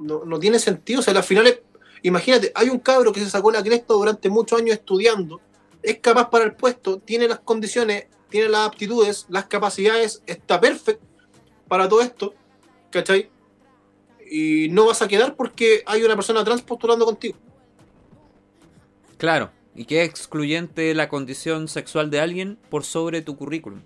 no, 0.00 0.40
tiene 0.40 0.58
sentido. 0.58 0.98
O 0.98 1.02
sea, 1.04 1.16
al 1.16 1.22
final, 1.22 1.60
imagínate, 2.02 2.50
hay 2.56 2.70
un 2.70 2.80
cabro 2.80 3.12
que 3.12 3.20
se 3.20 3.30
sacó 3.30 3.52
la 3.52 3.62
cresta 3.62 3.94
durante 3.94 4.28
muchos 4.28 4.58
años 4.58 4.74
estudiando, 4.74 5.40
es 5.80 6.00
capaz 6.00 6.30
para 6.30 6.46
el 6.46 6.56
puesto, 6.56 6.98
tiene 6.98 7.28
las 7.28 7.38
condiciones, 7.38 8.08
tiene 8.30 8.48
las 8.48 8.66
aptitudes, 8.66 9.26
las 9.28 9.44
capacidades, 9.44 10.24
está 10.26 10.60
perfecto 10.60 11.06
para 11.68 11.88
todo 11.88 12.00
esto, 12.00 12.34
¿cachai? 12.90 13.30
Y 14.34 14.68
no 14.70 14.86
vas 14.86 15.00
a 15.02 15.06
quedar 15.08 15.36
porque 15.36 15.82
hay 15.86 16.02
una 16.02 16.16
persona 16.16 16.42
trans 16.44 16.62
postulando 16.62 17.04
contigo. 17.04 17.36
Claro, 19.16 19.50
y 19.74 19.84
que 19.84 20.02
es 20.02 20.08
excluyente 20.10 20.92
la 20.94 21.08
condición 21.08 21.68
sexual 21.68 22.10
de 22.10 22.20
alguien 22.20 22.58
por 22.68 22.84
sobre 22.84 23.22
tu 23.22 23.36
currículum. 23.36 23.80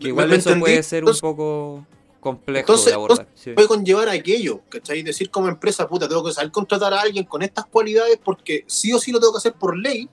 Que 0.00 0.08
igual 0.08 0.28
¿Me 0.28 0.36
eso 0.36 0.50
entendí? 0.50 0.60
puede 0.62 0.82
ser 0.82 1.04
un 1.04 1.08
Entonces- 1.10 1.20
poco 1.22 1.86
complejo 2.20 2.60
Entonces, 2.60 2.86
de 2.86 2.92
abordar. 2.94 3.28
sí. 3.34 3.52
puede 3.52 3.68
conllevar 3.68 4.08
aquello, 4.08 4.60
¿cachai? 4.68 5.02
Decir 5.02 5.30
como 5.30 5.48
empresa, 5.48 5.86
puta, 5.88 6.08
tengo 6.08 6.24
que 6.24 6.32
saber 6.32 6.50
contratar 6.50 6.92
a 6.92 7.00
alguien 7.00 7.24
con 7.24 7.42
estas 7.42 7.66
cualidades 7.66 8.18
porque 8.24 8.64
sí 8.66 8.92
o 8.92 8.98
sí 8.98 9.12
lo 9.12 9.20
tengo 9.20 9.32
que 9.34 9.38
hacer 9.38 9.52
por 9.54 9.76
ley, 9.76 10.08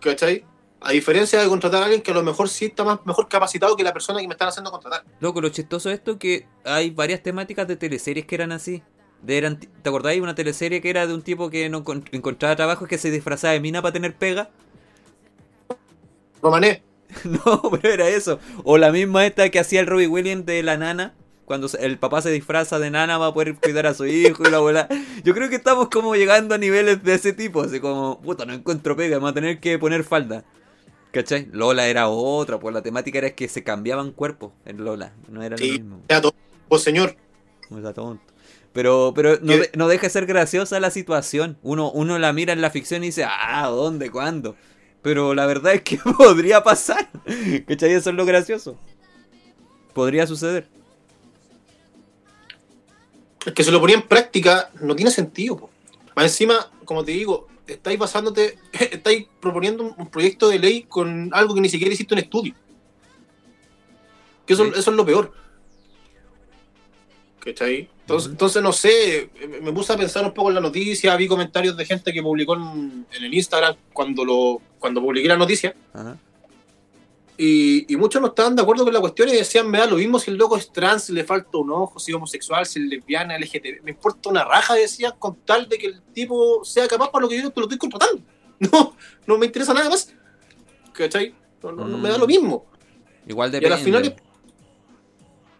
¿cachai? 0.00 0.44
A 0.80 0.92
diferencia 0.92 1.40
de 1.42 1.48
contratar 1.48 1.80
a 1.82 1.84
alguien 1.86 2.02
que 2.02 2.10
a 2.10 2.14
lo 2.14 2.22
mejor 2.22 2.48
sí 2.48 2.66
está 2.66 2.84
más 2.84 3.00
mejor 3.04 3.28
capacitado 3.28 3.76
que 3.76 3.82
la 3.82 3.92
persona 3.92 4.20
que 4.20 4.28
me 4.28 4.34
están 4.34 4.48
haciendo 4.48 4.70
contratar. 4.70 5.04
Loco, 5.20 5.40
lo 5.40 5.48
chistoso 5.48 5.88
de 5.88 5.96
esto 5.96 6.12
es 6.12 6.16
que 6.18 6.46
hay 6.64 6.90
varias 6.90 7.22
temáticas 7.22 7.66
de 7.66 7.76
teleseries 7.76 8.26
que 8.26 8.34
eran 8.34 8.52
así. 8.52 8.82
De 9.22 9.38
eran, 9.38 9.58
¿Te 9.58 9.88
acordáis? 9.88 10.20
Una 10.20 10.34
teleserie 10.34 10.80
que 10.82 10.90
era 10.90 11.06
de 11.06 11.14
un 11.14 11.22
tipo 11.22 11.50
que 11.50 11.68
no 11.70 11.82
encon- 11.82 12.04
encontraba 12.12 12.54
trabajo 12.54 12.84
y 12.84 12.88
que 12.88 12.98
se 12.98 13.10
disfrazaba 13.10 13.54
de 13.54 13.60
mina 13.60 13.80
para 13.82 13.92
tener 13.94 14.14
pega. 14.14 14.50
Romané, 16.42 16.82
No, 17.24 17.62
pero 17.80 17.94
era 17.94 18.08
eso. 18.08 18.38
O 18.64 18.78
la 18.78 18.92
misma 18.92 19.26
esta 19.26 19.48
que 19.50 19.58
hacía 19.58 19.80
el 19.80 19.86
Robbie 19.86 20.06
Williams 20.08 20.46
de 20.46 20.62
la 20.62 20.76
nana. 20.76 21.14
Cuando 21.46 21.68
el 21.78 21.96
papá 21.98 22.22
se 22.22 22.30
disfraza 22.30 22.80
de 22.80 22.90
nana 22.90 23.18
va 23.18 23.28
a 23.28 23.34
poder 23.34 23.54
cuidar 23.54 23.86
a 23.86 23.94
su 23.94 24.04
hijo 24.04 24.42
y 24.46 24.50
la 24.50 24.56
abuela. 24.56 24.88
Yo 25.22 25.32
creo 25.32 25.48
que 25.48 25.54
estamos 25.54 25.88
como 25.88 26.16
llegando 26.16 26.56
a 26.56 26.58
niveles 26.58 27.04
de 27.04 27.14
ese 27.14 27.32
tipo. 27.32 27.62
Así 27.62 27.78
como, 27.78 28.20
puta, 28.20 28.44
no 28.44 28.52
encuentro 28.52 28.96
pega, 28.96 29.18
me 29.18 29.24
va 29.24 29.28
a 29.30 29.34
tener 29.34 29.60
que 29.60 29.78
poner 29.78 30.02
falda. 30.02 30.44
¿Cachai? 31.16 31.48
Lola 31.50 31.86
era 31.88 32.08
otra, 32.08 32.60
pues 32.60 32.74
la 32.74 32.82
temática 32.82 33.16
era 33.18 33.34
que 33.34 33.48
se 33.48 33.64
cambiaban 33.64 34.12
cuerpos 34.12 34.52
en 34.66 34.84
Lola. 34.84 35.14
No 35.30 35.42
era 35.42 35.56
Sí. 35.56 35.68
lo 35.68 35.72
mismo. 35.84 36.00
sea 36.08 36.20
todo, 36.20 36.34
oh, 36.68 36.78
señor. 36.78 37.16
No 37.70 37.80
sea 37.80 37.94
tonto. 37.94 38.22
Pero, 38.74 39.12
pero 39.14 39.38
no, 39.40 39.52
¿Qué? 39.54 39.58
de- 39.60 39.70
no 39.74 39.88
deja 39.88 40.02
de 40.02 40.10
ser 40.10 40.26
graciosa 40.26 40.78
la 40.78 40.90
situación. 40.90 41.56
Uno, 41.62 41.90
uno 41.90 42.18
la 42.18 42.34
mira 42.34 42.52
en 42.52 42.60
la 42.60 42.68
ficción 42.68 43.02
y 43.02 43.06
dice, 43.06 43.24
ah, 43.26 43.66
¿dónde? 43.68 44.10
¿Cuándo? 44.10 44.56
Pero 45.00 45.32
la 45.34 45.46
verdad 45.46 45.72
es 45.72 45.80
que 45.82 45.96
podría 46.18 46.62
pasar. 46.62 47.08
¿Cachai? 47.66 47.92
Eso 47.92 48.10
es 48.10 48.16
lo 48.16 48.26
gracioso. 48.26 48.76
Podría 49.94 50.26
suceder. 50.26 50.68
Es 53.46 53.52
que 53.54 53.64
se 53.64 53.70
lo 53.70 53.80
ponía 53.80 53.96
en 53.96 54.02
práctica, 54.02 54.70
no 54.82 54.94
tiene 54.94 55.10
sentido. 55.10 55.56
po. 55.56 55.70
Más 56.14 56.26
encima, 56.26 56.70
como 56.84 57.04
te 57.04 57.12
digo, 57.12 57.46
estáis 57.66 57.98
basándote, 57.98 58.58
estáis 58.72 59.26
proponiendo 59.40 59.94
un- 59.96 60.08
proyecto 60.08 60.48
de 60.48 60.58
ley 60.58 60.82
con 60.84 61.30
algo 61.32 61.54
que 61.54 61.60
ni 61.60 61.68
siquiera 61.68 61.92
hiciste 61.92 62.14
un 62.14 62.20
estudio. 62.20 62.54
Que 64.46 64.52
eso, 64.54 64.64
Sí. 64.64 64.70
eso 64.76 64.90
es 64.90 64.96
lo 64.96 65.04
peor. 65.04 65.32
¿Cachai? 67.40 67.88
Entonces, 68.00 68.26
Ujú. 68.26 68.32
entonces, 68.32 68.62
no 68.62 68.72
sé, 68.72 69.30
me- 69.48 69.60
me 69.60 69.72
puse 69.72 69.92
a 69.92 69.96
pensar 69.96 70.24
un 70.24 70.32
poco 70.32 70.48
en 70.48 70.56
la 70.56 70.60
noticia, 70.60 71.16
vi 71.16 71.28
comentarios 71.28 71.76
de 71.76 71.84
gente 71.84 72.12
que 72.12 72.22
publicó 72.22 72.54
en, 72.54 73.06
en 73.12 73.24
el 73.24 73.34
Instagram 73.34 73.76
cuando, 73.92 74.24
lo, 74.24 74.60
cuando 74.78 75.00
publiqué 75.00 75.28
la 75.28 75.36
noticia. 75.36 75.74
Ajá. 75.92 76.16
Y, 77.38 77.92
y 77.92 77.96
muchos 77.96 78.20
no 78.22 78.28
estaban 78.28 78.56
de 78.56 78.62
acuerdo 78.62 78.84
con 78.84 78.94
la 78.94 79.00
cuestión 79.00 79.28
y 79.28 79.32
decían, 79.32 79.70
me 79.70 79.76
da 79.78 79.86
lo 79.86 79.96
mismo 79.96 80.18
si 80.18 80.30
el 80.30 80.38
loco 80.38 80.56
es 80.56 80.72
trans, 80.72 81.04
si 81.04 81.12
le 81.12 81.22
falta 81.24 81.58
un 81.58 81.70
ojo, 81.70 81.98
si 81.98 82.10
es 82.10 82.16
homosexual, 82.16 82.64
si 82.64 82.80
es 82.80 82.86
lesbiana, 82.86 83.36
LGTB. 83.38 83.82
Me 83.82 83.90
importa 83.90 84.30
una 84.30 84.42
raja, 84.44 84.74
decían, 84.74 85.12
con 85.18 85.36
tal 85.44 85.68
de 85.68 85.76
que 85.76 85.86
el 85.88 86.02
tipo 86.14 86.64
sea 86.64 86.88
capaz 86.88 87.10
para 87.10 87.22
lo 87.22 87.28
que 87.28 87.36
yo 87.42 87.50
te 87.50 87.60
lo 87.60 87.66
estoy 87.66 87.78
contratando. 87.78 88.22
No, 88.58 88.96
no 89.26 89.36
me 89.36 89.44
interesa 89.44 89.74
nada 89.74 89.90
más. 89.90 90.14
¿Cachai? 90.94 91.34
No, 91.62 91.72
no- 91.72 91.86
no 91.86 91.98
me 91.98 92.08
da 92.08 92.16
Mm. 92.16 92.20
lo 92.20 92.26
mismo. 92.26 92.64
Igual 93.28 93.52
Y 93.52 93.66
a 93.66 93.68
las 93.68 93.82
finales, 93.82 94.14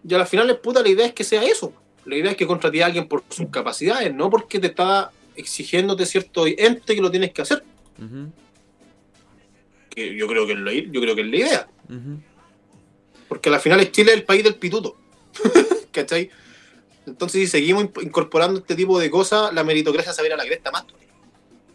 y 0.09 0.15
a 0.15 0.19
las 0.19 0.29
finales, 0.31 0.57
puta, 0.59 0.81
la 0.81 0.89
idea 0.89 1.05
es 1.07 1.13
que 1.13 1.25
sea 1.25 1.43
eso. 1.43 1.75
La 2.07 2.17
idea 2.17 2.31
es 2.31 2.37
que 2.39 2.47
contrate 2.47 2.83
a 2.83 2.87
alguien 2.87 3.07
por 3.07 3.23
sus 3.29 3.49
capacidades, 3.51 4.15
no 4.15 4.31
porque 4.31 4.59
te 4.59 4.69
está 4.69 5.11
exigiéndote 5.35 6.07
cierto 6.07 6.47
ente 6.47 6.95
que 6.95 7.01
lo 7.03 7.11
tienes 7.11 7.33
que 7.33 7.43
hacer. 7.43 7.63
Ujú, 7.99 8.31
Que 9.97 10.15
yo 10.15 10.29
creo 10.29 10.47
que 10.47 10.53
es 10.53 10.59
la, 10.59 10.73
yo 10.73 11.01
creo 11.01 11.17
que 11.17 11.23
es 11.23 11.27
la 11.27 11.37
idea. 11.37 11.69
ujú. 11.89 12.21
Porque 13.29 13.49
a 13.49 13.53
la 13.53 13.59
final 13.59 13.81
es 13.81 13.91
Chile 13.91 14.13
el 14.13 14.23
país 14.23 14.45
del 14.45 14.55
pituto. 14.55 14.97
¿Cachai? 15.91 16.31
Entonces, 17.07 17.41
si 17.41 17.47
seguimos 17.47 17.89
incorporando 18.03 18.61
este 18.61 18.75
tipo 18.75 18.99
de 18.99 19.11
cosas, 19.11 19.53
la 19.53 19.65
meritocracia 19.65 20.13
se 20.13 20.23
va 20.29 20.35
a 20.35 20.37
la 20.37 20.45
cresta 20.45 20.71
más. 20.71 20.85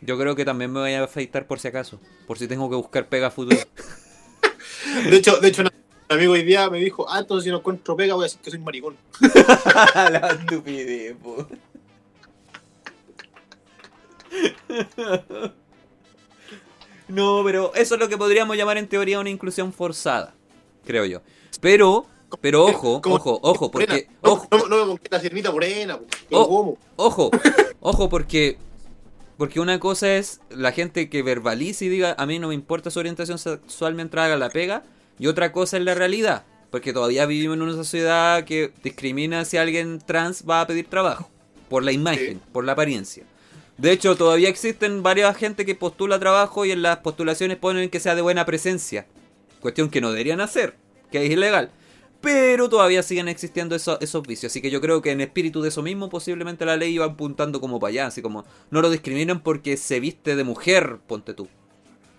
Yo 0.02 0.18
creo 0.18 0.35
que 0.35 0.45
también 0.45 0.72
me 0.72 0.80
voy 0.80 0.93
a 0.93 1.03
afeitar 1.03 1.48
por 1.48 1.60
si 1.60 1.68
acaso. 1.68 1.99
Por 2.27 2.38
si 2.38 2.48
tengo 2.48 2.69
que 2.69 2.76
buscar 2.76 3.07
pega 3.10 3.31
futuro. 3.31 3.57
De 5.10 5.15
hecho, 5.15 5.38
de 5.38 5.48
hecho, 5.48 5.61
un 5.61 5.69
amigo 6.10 6.34
hoy 6.34 6.43
día 6.43 6.69
me 6.69 6.80
dijo, 6.80 7.06
ah, 7.10 7.19
entonces 7.19 7.45
si 7.45 7.52
no 7.52 7.57
encuentro 7.57 7.95
pega 7.95 8.15
voy 8.15 8.23
a 8.23 8.26
decir 8.26 8.41
que 8.41 8.49
soy 8.49 8.60
maricón. 8.60 8.98
la 9.95 10.38
estupidez, 10.39 11.15
po. 11.15 11.48
No, 17.12 17.42
pero 17.44 17.74
eso 17.76 17.96
es 17.96 18.00
lo 18.00 18.08
que 18.08 18.18
podríamos 18.18 18.56
llamar 18.56 18.78
en 18.78 18.88
teoría 18.88 19.20
una 19.20 19.30
inclusión 19.30 19.74
forzada, 19.74 20.34
creo 20.86 21.06
yo. 21.06 21.22
Pero, 21.60 22.06
pero 22.40 22.66
ojo, 22.66 23.02
Como- 23.02 23.16
ojo, 23.16 23.40
ojo, 23.44 23.70
porque, 23.72 24.08
ojo, 24.22 24.48
no, 24.70 24.98
la 25.10 25.20
sirenita 25.20 25.52
morena. 25.52 26.00
Oh. 26.32 26.78
Ojo, 26.96 27.30
ojo, 27.82 28.10
porque, 28.10 28.58
porque 29.38 29.60
una 29.60 29.80
cosa 29.80 30.16
es 30.16 30.40
la 30.50 30.72
gente 30.72 31.10
que 31.10 31.22
verbalice 31.22 31.86
y 31.86 31.90
diga, 31.90 32.16
a 32.18 32.26
mí 32.26 32.40
no 32.40 32.48
me 32.48 32.54
importa 32.56 32.90
su 32.92 33.00
orientación 33.00 33.38
sexual 33.38 33.94
mientras 33.94 34.26
haga 34.26 34.38
la 34.38 34.50
pega, 34.50 34.84
y 35.20 35.28
otra 35.28 35.52
cosa 35.52 35.78
es 35.78 35.84
la 35.84 35.94
realidad, 35.94 36.46
porque 36.70 36.94
todavía 36.94 37.26
vivimos 37.26 37.58
en 37.58 37.64
una 37.64 37.74
sociedad 37.74 38.46
que 38.46 38.72
discrimina 38.84 39.44
si 39.44 39.58
alguien 39.58 40.00
trans 40.00 40.46
va 40.50 40.62
a 40.62 40.68
pedir 40.68 40.88
trabajo, 40.88 41.30
por 41.70 41.84
la 41.84 41.92
imagen, 41.92 42.40
por 42.54 42.64
la 42.64 42.72
apariencia. 42.72 43.26
De 43.82 43.91
hecho, 43.91 44.16
todavía 44.16 44.48
existen 44.48 45.02
varias 45.02 45.36
gente 45.36 45.66
que 45.66 45.74
postula 45.74 46.20
trabajo 46.20 46.66
y 46.66 46.72
en 46.72 46.84
las 46.84 46.98
postulaciones 46.98 47.58
ponen 47.58 47.90
que 47.90 47.99
sea 47.99 48.14
de 48.14 48.22
buena 48.22 48.45
presencia. 48.45 49.08
Cuestión 49.60 49.90
que 49.90 50.02
no 50.02 50.12
deberían 50.12 50.40
hacer, 50.40 50.76
que 51.12 51.26
es 51.26 51.32
ilegal. 51.32 51.72
Pero 52.22 52.70
todavía 52.70 53.02
siguen 53.02 53.28
existiendo 53.28 53.76
esos, 53.76 53.98
vicios. 54.28 54.52
Así 54.52 54.62
que 54.62 54.70
yo 54.70 54.82
creo 54.82 55.02
que 55.02 55.10
en 55.10 55.20
espíritu 55.20 55.64
de 55.64 55.70
eso 55.70 55.82
mismo, 55.82 56.10
posiblemente 56.10 56.64
la 56.64 56.78
ley 56.78 56.94
iba 56.94 57.06
apuntando 57.06 57.60
como 57.60 57.80
para 57.80 57.90
allá. 57.90 58.06
Así 58.06 58.22
como, 58.22 58.45
no 58.70 58.84
lo 58.84 58.91
discriminen 58.91 59.40
porque 59.40 59.76
se 59.78 59.99
viste 59.99 60.36
de 60.36 60.44
mujer, 60.44 60.99
ponte 61.08 61.34
tú. 61.34 61.48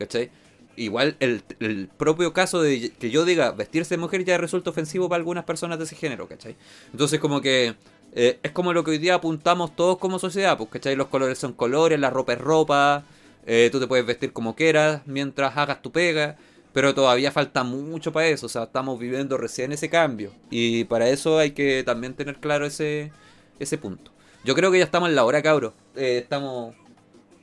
¿Cachai? 0.00 0.32
Igual 0.74 1.14
el, 1.20 1.44
el 1.60 1.86
propio 1.96 2.32
caso 2.32 2.60
de 2.60 2.90
que 2.90 3.10
yo 3.10 3.24
diga 3.24 3.52
vestirse 3.52 3.94
de 3.94 4.00
mujer 4.00 4.24
ya 4.24 4.36
resulta 4.36 4.70
ofensivo 4.70 5.08
para 5.08 5.20
algunas 5.20 5.44
personas 5.44 5.78
de 5.78 5.84
ese 5.84 5.94
género, 5.94 6.26
¿cachai? 6.26 6.56
Entonces 6.90 7.20
como 7.20 7.40
que 7.40 7.76
eh, 8.14 8.38
es 8.42 8.52
como 8.52 8.72
lo 8.72 8.84
que 8.84 8.92
hoy 8.92 8.98
día 8.98 9.14
apuntamos 9.14 9.74
todos 9.74 9.98
como 9.98 10.18
sociedad, 10.18 10.58
pues, 10.58 10.68
¿cachai? 10.70 10.96
Los 10.96 11.08
colores 11.08 11.38
son 11.38 11.54
colores, 11.54 11.98
la 11.98 12.10
ropa 12.10 12.34
es 12.34 12.38
ropa, 12.38 13.04
eh, 13.46 13.70
tú 13.72 13.80
te 13.80 13.86
puedes 13.86 14.04
vestir 14.04 14.32
como 14.32 14.54
quieras 14.54 15.02
mientras 15.06 15.56
hagas 15.56 15.80
tu 15.80 15.92
pega, 15.92 16.36
pero 16.74 16.94
todavía 16.94 17.32
falta 17.32 17.64
mucho 17.64 18.12
para 18.12 18.26
eso, 18.26 18.46
o 18.46 18.48
sea, 18.48 18.64
estamos 18.64 18.98
viviendo 18.98 19.38
recién 19.38 19.72
ese 19.72 19.88
cambio 19.88 20.32
y 20.50 20.84
para 20.84 21.08
eso 21.08 21.38
hay 21.38 21.52
que 21.52 21.82
también 21.84 22.14
tener 22.14 22.36
claro 22.36 22.66
ese, 22.66 23.12
ese 23.58 23.78
punto. 23.78 24.10
Yo 24.44 24.54
creo 24.54 24.70
que 24.70 24.78
ya 24.78 24.84
estamos 24.84 25.08
en 25.08 25.14
la 25.14 25.24
hora, 25.24 25.40
cabros. 25.42 25.72
Eh, 25.94 26.18
estamos, 26.22 26.74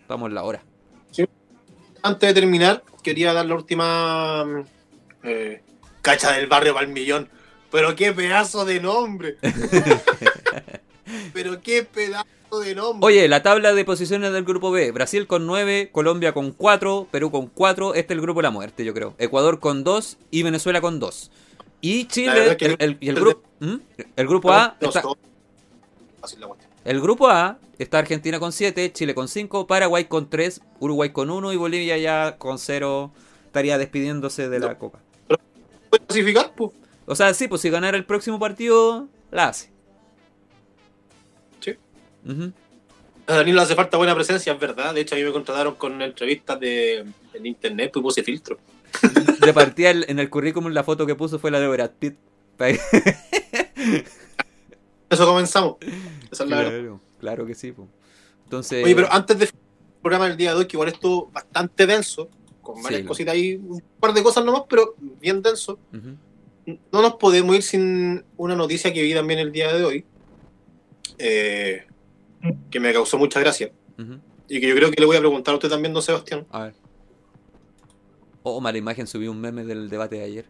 estamos 0.02 0.28
en 0.30 0.36
la 0.36 0.44
hora. 0.44 0.62
Antes 2.02 2.30
de 2.30 2.34
terminar, 2.34 2.84
quería 3.04 3.34
dar 3.34 3.46
la 3.46 3.56
última 3.56 4.46
mm, 4.46 4.64
cacha 6.02 6.34
del 6.34 6.48
barrio 6.48 6.74
para 6.74 6.86
el 6.86 6.92
millón. 6.92 7.30
Pero 7.72 7.96
qué 7.96 8.14
pedazo 8.14 8.66
de 8.66 8.80
nombre. 8.80 9.38
Pero 11.34 11.62
qué 11.62 11.84
pedazo 11.84 12.28
de 12.64 12.76
nombre. 12.76 13.06
Oye, 13.08 13.28
la 13.28 13.44
tabla 13.44 13.74
de 13.74 13.86
posiciones 13.86 14.32
del 14.34 14.44
grupo 14.44 14.72
B. 14.72 14.92
Brasil 14.92 15.28
con 15.28 15.46
9, 15.46 15.90
Colombia 15.92 16.34
con 16.34 16.52
4, 16.52 17.08
Perú 17.12 17.32
con 17.32 17.48
4. 17.48 17.94
Este 17.96 18.14
es 18.14 18.18
el 18.18 18.22
grupo 18.22 18.40
de 18.40 18.44
la 18.44 18.52
muerte, 18.52 18.84
yo 18.86 18.94
creo. 18.94 19.14
Ecuador 19.18 19.60
con 19.60 19.84
2 19.84 20.18
y 20.32 20.44
Venezuela 20.44 20.82
con 20.82 21.00
2. 21.00 21.32
Y 21.82 22.04
La 22.04 22.08
Chile, 22.10 22.58
el, 22.60 22.76
el- 22.80 22.98
y 23.00 23.10
el 23.10 23.16
grupo, 23.16 23.42
¿Mm? 23.60 23.76
el 24.16 24.28
grupo 24.28 24.52
A, 24.52 24.76
está, 24.82 25.02
la 25.02 26.48
el 26.86 27.00
grupo 27.02 27.30
A 27.30 27.58
está 27.78 28.00
Argentina 28.00 28.40
con 28.40 28.52
7, 28.52 28.92
Chile 28.92 29.16
con 29.16 29.28
5, 29.28 29.68
Paraguay 29.68 30.06
con 30.06 30.30
3, 30.30 30.62
Uruguay 30.80 31.12
con 31.12 31.30
1 31.30 31.54
y 31.54 31.56
Bolivia 31.56 31.98
ya 31.98 32.36
con 32.38 32.58
0 32.60 33.12
estaría 33.46 33.78
despidiéndose 33.78 34.50
de 34.50 34.60
la 34.60 34.70
No. 34.70 34.78
copa. 34.78 35.00
¿Puedes 35.90 36.06
clasificar? 36.08 36.52
Pues? 36.56 36.72
O 37.06 37.16
sea, 37.16 37.34
sí, 37.34 37.48
pues 37.48 37.62
si 37.62 37.70
ganara 37.70 37.98
el 37.98 38.06
próximo 38.06 38.38
partido, 38.40 39.08
la 39.32 39.48
hace. 39.48 39.72
Ujú. 42.32 42.52
A 43.28 43.36
Daniel 43.36 43.56
le 43.58 43.62
hace 43.62 43.76
falta 43.76 43.98
buena 43.98 44.16
presencia, 44.16 44.54
es 44.54 44.60
verdad. 44.60 44.94
De 44.94 45.02
hecho, 45.02 45.16
a 45.16 45.18
mí 45.18 45.24
me 45.24 45.32
contrataron 45.32 45.76
con 45.76 46.02
entrevistas 46.02 46.60
de, 46.60 47.06
en 47.34 47.46
internet 47.46 47.92
pues 47.94 48.04
puse 48.04 48.24
filtro. 48.24 48.58
De 49.40 49.54
partida 49.54 49.92
el- 49.92 50.06
en 50.10 50.20
el 50.20 50.30
currículum 50.30 50.72
la 50.72 50.84
foto 50.84 51.06
que 51.06 51.16
puso 51.16 51.38
fue 51.40 51.52
la 51.52 51.60
de 51.60 51.68
Brad 51.68 51.92
Pitt. 52.00 52.16
Eso 55.10 55.26
comenzamos. 55.26 55.78
Esa 56.32 56.44
es 56.44 56.50
la 56.50 56.58
verdad. 56.58 56.72
Claro, 56.72 57.02
claro 57.20 57.46
que 57.46 57.56
sí. 57.56 57.72
po. 57.72 57.88
Entonces, 58.46 58.84
Oye, 58.84 58.96
pero 58.96 59.12
antes 59.12 59.38
de 59.40 59.46
el 59.46 59.52
programa 60.02 60.28
del 60.28 60.38
día 60.38 60.52
de 60.54 60.60
hoy, 60.60 60.66
que 60.66 60.76
igual 60.78 60.90
estuvo 60.90 61.30
bastante 61.32 61.86
denso, 61.86 62.30
con 62.62 62.82
varias 62.82 63.02
Sí, 63.02 63.08
cositas 63.08 63.34
ahí, 63.34 63.56
un 63.56 63.82
par 64.00 64.14
de 64.14 64.24
cosas 64.24 64.46
nomás, 64.46 64.64
pero 64.70 64.96
bien 65.20 65.42
denso. 65.42 65.80
No 66.66 67.02
nos 67.02 67.16
podemos 67.16 67.56
ir 67.56 67.64
sin 67.64 68.24
una 68.38 68.56
noticia 68.56 68.94
que 68.94 69.02
vi 69.02 69.14
también 69.14 69.40
el 69.40 69.52
día 69.52 69.74
de 69.74 69.84
hoy, 69.84 70.06
eh, 71.18 71.86
que 72.72 72.80
me 72.80 72.94
causó 72.94 73.18
mucha 73.18 73.40
gracia. 73.40 73.72
Y 74.48 74.60
que 74.62 74.68
yo 74.68 74.76
creo 74.76 74.90
que 74.92 75.00
le 75.00 75.06
voy 75.06 75.18
a 75.18 75.20
preguntar 75.20 75.54
a 75.54 75.58
usted 75.58 75.70
también, 75.70 75.94
don 75.94 76.02
Sebastián. 76.02 76.46
A 76.52 76.64
ver. 76.66 76.74
Oh, 78.44 78.62
mala 78.62 78.78
imagen, 78.78 79.06
subí 79.08 79.28
un 79.28 79.40
meme 79.42 79.64
del 79.66 79.90
debate 79.90 80.16
de 80.18 80.24
ayer. 80.24 80.46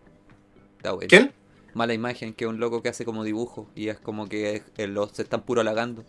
Está 0.78 0.91
bueno. 0.94 1.07
¿Quién? 1.10 1.32
Mala 1.74 1.94
imagen, 1.94 2.34
que 2.34 2.45
es 2.45 2.49
un 2.49 2.60
loco 2.60 2.82
que 2.82 2.90
hace 2.90 3.03
como 3.06 3.24
dibujo 3.24 3.68
y 3.76 3.90
es 3.90 3.99
como 3.99 4.28
que 4.30 4.64
eh, 4.78 4.88
los 4.88 5.11
se 5.11 5.24
están 5.24 5.41
puro 5.44 5.61
halagando. 5.61 6.03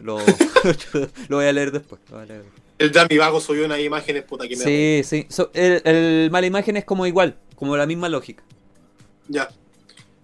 Lo, 0.00 0.18
lo 1.28 1.36
voy 1.36 1.46
a 1.46 1.52
leer 1.52 1.72
después. 1.72 2.00
lo 2.10 2.16
voy 2.16 2.24
a 2.24 2.26
leer 2.26 2.42
después. 2.42 2.62
El 2.78 2.92
Dami 2.92 3.16
Vago 3.16 3.40
subió 3.40 3.64
unas 3.64 3.80
imágenes, 3.80 4.22
puta, 4.24 4.46
que 4.46 4.56
me 4.56 4.62
Sí, 4.64 5.00
sí. 5.02 5.26
So- 5.30 5.50
el, 5.54 5.80
el 5.84 6.30
mala 6.30 6.46
imagen 6.46 6.76
es 6.76 6.84
como 6.84 7.06
igual, 7.06 7.38
como 7.54 7.74
la 7.76 7.86
misma 7.86 8.08
lógica. 8.10 8.44
Ya. 9.28 9.48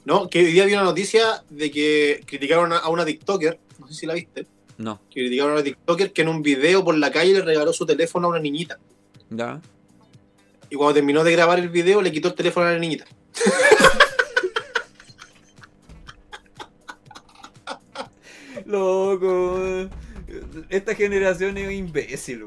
No, 0.04 0.28
que 0.28 0.40
hoy 0.40 0.52
día 0.52 0.66
vi 0.66 0.74
una 0.74 0.82
noticia 0.84 1.42
de 1.48 1.70
que 1.70 2.20
criticaron 2.26 2.72
a- 2.72 2.78
a 2.78 2.88
una 2.90 3.06
TikToker, 3.06 3.58
sé 3.92 4.00
si 4.00 4.06
la 4.06 4.14
viste, 4.14 4.46
No, 4.78 5.00
que 5.10 5.20
criticaron 5.20 5.52
a 5.52 5.54
una 5.56 5.64
TikToker 5.64 6.12
que 6.12 6.22
en 6.22 6.28
un 6.28 6.42
video 6.42 6.84
por 6.84 6.96
la 6.96 7.10
calle 7.12 7.34
le 7.34 7.42
regaló 7.42 7.72
su 7.72 7.86
teléfono 7.86 8.26
a 8.26 8.30
una 8.30 8.40
niñita. 8.40 8.78
ya. 9.30 9.60
Y 10.70 10.76
cuando 10.76 10.94
terminó 10.94 11.22
de 11.22 11.32
grabar 11.32 11.58
el 11.58 11.68
video, 11.68 12.00
le 12.00 12.10
quitó 12.10 12.28
el 12.28 12.34
teléfono 12.34 12.66
a 12.66 12.72
la 12.72 12.78
niñita. 12.78 13.04
Loco. 18.66 19.88
Esta 20.68 20.94
generación 20.94 21.56
es 21.58 21.72
imbécil. 21.72 22.46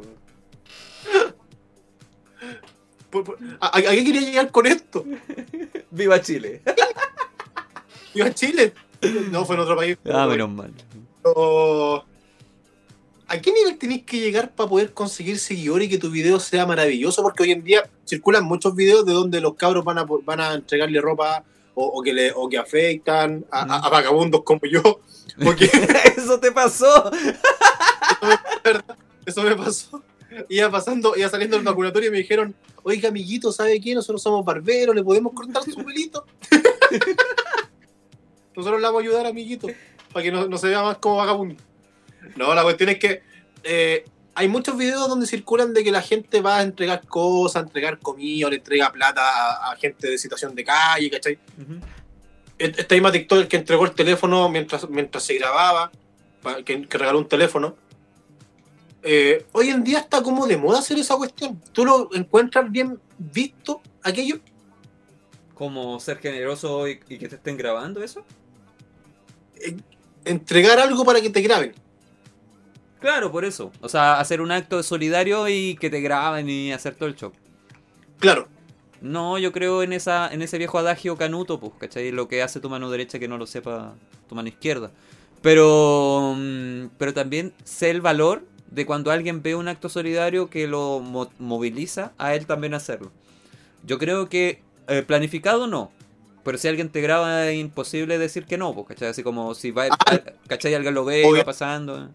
¿A, 3.62 3.78
a 3.78 3.82
qué 3.82 4.04
quería 4.04 4.22
llegar 4.22 4.52
con 4.52 4.66
esto? 4.66 5.06
Viva 5.92 6.22
Chile. 6.22 6.62
¿Iba 8.14 8.28
a 8.28 8.34
Chile? 8.34 8.74
No, 9.32 9.46
fue 9.46 9.56
en 9.56 9.62
otro 9.62 9.76
país. 9.76 9.98
Ah, 10.12 10.28
menos 10.28 10.50
mal. 10.50 10.72
Pero, 11.34 12.06
¿A 13.28 13.42
qué 13.42 13.52
nivel 13.52 13.78
tenéis 13.80 14.04
que 14.04 14.20
llegar 14.20 14.54
para 14.54 14.70
poder 14.70 14.94
conseguir 14.94 15.40
seguidores 15.40 15.88
y 15.88 15.90
que 15.90 15.98
tu 15.98 16.12
video 16.12 16.40
sea 16.40 16.68
maravilloso? 16.68 17.24
Porque 17.24 17.42
hoy 17.42 17.52
en 17.54 17.64
día 17.64 17.90
circulan 18.06 18.46
muchos 18.46 18.76
videos 18.76 19.04
de 19.06 19.14
donde 19.14 19.42
los 19.42 19.56
cabros 19.56 19.84
van 19.84 19.98
a, 19.98 20.04
van 20.04 20.40
a 20.40 20.54
entregarle 20.54 21.02
ropa 21.02 21.44
o, 21.74 21.86
o 21.86 22.04
que, 22.04 22.14
le, 22.14 22.32
o 22.34 22.48
que 22.48 22.60
afectan 22.60 23.44
a, 23.50 23.62
a- 23.62 23.88
a 23.88 23.90
vagabundos 23.90 24.44
como 24.44 24.62
yo. 24.72 25.00
Porque 25.44 25.66
Eso 26.16 26.40
te 26.40 26.52
pasó. 26.52 27.10
eso 29.26 29.42
me 29.42 29.56
pasó. 29.56 30.04
Iba 30.50 30.70
pasando, 30.70 31.16
iba 31.18 31.28
saliendo 31.30 31.58
del 31.58 31.66
vacunatorio 31.66 32.10
y 32.10 32.12
me 32.12 32.20
dijeron, 32.20 32.54
oiga 32.84 33.10
amiguito, 33.10 33.52
¿sabe 33.52 33.82
qué? 33.82 33.96
Nosotros 33.96 34.22
somos 34.22 34.46
barberos, 34.46 34.96
¿le 34.96 35.04
podemos 35.04 35.34
cortar 35.34 35.64
su 35.64 35.84
pelito? 35.84 36.26
Nosotros 38.56 38.80
le 38.80 38.86
vamos 38.88 39.02
a 39.02 39.04
ayudar, 39.04 39.26
amiguito, 39.26 39.68
para 40.16 40.24
que 40.24 40.32
no, 40.32 40.48
no 40.48 40.58
se 40.58 40.70
vea 40.70 40.82
más 40.82 40.98
como 41.00 41.18
vagabundo. 41.18 41.62
No, 42.38 42.56
la 42.56 42.64
cuestión 42.64 42.88
es 42.90 43.00
que 43.00 43.22
eh, 43.64 44.06
hay 44.34 44.48
muchos 44.48 44.78
videos 44.78 45.10
donde 45.10 45.28
circulan 45.28 45.74
de 45.74 45.84
que 45.84 45.92
la 45.92 46.02
gente 46.02 46.40
va 46.40 46.60
a 46.60 46.62
entregar 46.62 47.06
cosas, 47.06 47.58
a 47.58 47.66
entregar 47.66 48.00
comida, 48.00 48.48
o 48.48 48.50
le 48.50 48.56
entrega 48.56 48.94
plata 48.94 49.22
a, 49.22 49.74
a 49.74 49.76
gente 49.76 50.10
de 50.10 50.18
situación 50.18 50.56
de 50.56 50.64
calle, 50.64 51.10
¿cachai? 51.12 51.38
Esta 52.58 52.96
misma 52.96 53.12
TikTok 53.12 53.48
que 53.50 53.58
entregó 53.58 53.84
el 53.84 53.92
teléfono 53.92 54.48
mientras, 54.48 54.90
mientras 54.90 55.22
se 55.22 55.34
grababa, 55.34 55.92
que 56.64 56.88
regaló 56.90 57.20
un 57.20 57.28
teléfono. 57.28 57.76
eh, 59.04 59.46
hoy 59.52 59.70
en 59.70 59.84
día 59.84 60.00
está 60.00 60.24
como 60.24 60.48
de 60.48 60.56
moda 60.56 60.80
hacer 60.80 60.98
esa 60.98 61.18
cuestión. 61.18 61.62
¿Tú 61.74 61.84
lo 61.84 62.10
encuentras 62.14 62.72
bien 62.72 63.00
visto 63.18 63.82
aquello? 64.02 64.40
Como 65.54 66.00
ser 66.00 66.20
generoso 66.20 66.88
y, 66.88 67.02
y 67.10 67.18
que 67.18 67.28
te 67.28 67.36
estén 67.36 67.58
grabando 67.58 68.02
eso. 68.02 68.26
Eh, 69.58 69.78
entregar 70.26 70.80
algo 70.80 71.06
para 71.06 71.22
que 71.22 71.30
te 71.30 71.42
graben. 71.42 71.74
Claro, 73.00 73.32
por 73.32 73.46
eso. 73.46 73.72
O 73.82 73.90
sea, 73.90 74.20
hacer 74.20 74.42
un 74.42 74.52
acto 74.52 74.82
solidario 74.82 75.48
y 75.48 75.76
que 75.76 75.90
te 75.90 76.02
graben 76.02 76.50
y 76.50 76.72
hacer 76.74 76.96
todo 76.96 77.08
el 77.08 77.16
show. 77.16 77.32
Claro. 78.20 78.48
No, 79.02 79.38
yo 79.38 79.52
creo 79.52 79.84
en 79.84 79.94
esa 79.94 80.28
en 80.34 80.42
ese 80.42 80.58
viejo 80.58 80.80
adagio 80.80 81.16
canuto, 81.18 81.60
pues, 81.60 81.74
¿cachai? 81.78 82.12
Lo 82.12 82.28
que 82.28 82.42
hace 82.42 82.60
tu 82.60 82.70
mano 82.70 82.90
derecha 82.90 83.20
que 83.20 83.28
no 83.28 83.38
lo 83.38 83.46
sepa 83.46 83.94
tu 84.28 84.34
mano 84.36 84.48
izquierda. 84.48 84.92
Pero, 85.44 86.34
mm, 86.36 86.88
pero 86.98 87.14
también 87.14 87.54
sé 87.64 87.92
el 87.92 88.02
valor 88.02 88.44
de 88.72 88.86
cuando 88.88 89.12
alguien 89.12 89.44
ve 89.44 89.54
un 89.54 89.68
acto 89.68 89.90
solidario 89.90 90.50
que 90.50 90.66
lo 90.68 91.00
mo- 91.02 91.30
moviliza 91.38 92.14
a 92.18 92.34
él 92.34 92.48
también 92.48 92.74
hacerlo. 92.74 93.12
Yo 93.86 94.00
creo 94.00 94.28
que 94.30 94.62
eh, 94.88 95.04
planificado 95.04 95.68
no. 95.68 95.92
Pero 96.46 96.58
si 96.58 96.68
alguien 96.70 96.88
te 96.90 97.02
graba 97.02 97.48
es 97.50 97.58
imposible 97.60 98.18
decir 98.18 98.46
que 98.46 98.58
no, 98.58 98.74
pues, 98.74 98.88
¿cachai? 98.88 99.10
Así 99.10 99.24
como 99.24 99.54
si 99.56 99.72
va, 99.72 99.88
¿cachai? 100.48 100.76
Alguien 100.76 100.94
lo 100.94 101.04
ve 101.04 101.22
y 101.22 101.26
Obvio. 101.26 101.40
va 101.40 101.46
pasando. 101.46 102.12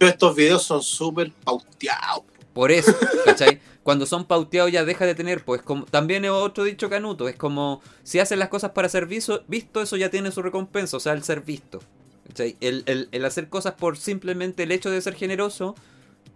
Estos 0.00 0.34
videos 0.36 0.62
son 0.64 0.82
súper 0.82 1.32
pauteados. 1.44 2.24
Por 2.52 2.72
eso, 2.72 2.92
¿cachai? 3.24 3.60
Cuando 3.82 4.04
son 4.04 4.24
pauteados 4.24 4.72
ya 4.72 4.84
deja 4.84 5.06
de 5.06 5.14
tener, 5.14 5.44
pues 5.44 5.62
como 5.62 5.84
también 5.86 6.24
es 6.24 6.30
otro 6.32 6.64
dicho 6.64 6.90
canuto, 6.90 7.28
es 7.28 7.36
como 7.36 7.80
si 8.02 8.18
hacen 8.18 8.38
las 8.40 8.48
cosas 8.48 8.72
para 8.72 8.88
ser 8.88 9.06
viso- 9.06 9.42
visto, 9.46 9.80
eso 9.80 9.96
ya 9.96 10.10
tiene 10.10 10.32
su 10.32 10.42
recompensa, 10.42 10.96
o 10.96 11.00
sea, 11.00 11.12
el 11.12 11.22
ser 11.22 11.42
visto. 11.42 11.80
¿cachai? 12.26 12.56
El, 12.60 12.82
el- 12.86 13.08
el 13.12 13.24
hacer 13.24 13.48
cosas 13.48 13.74
por 13.74 13.96
simplemente 13.96 14.64
el 14.64 14.72
hecho 14.72 14.90
de 14.90 15.00
ser 15.00 15.14
generoso 15.14 15.76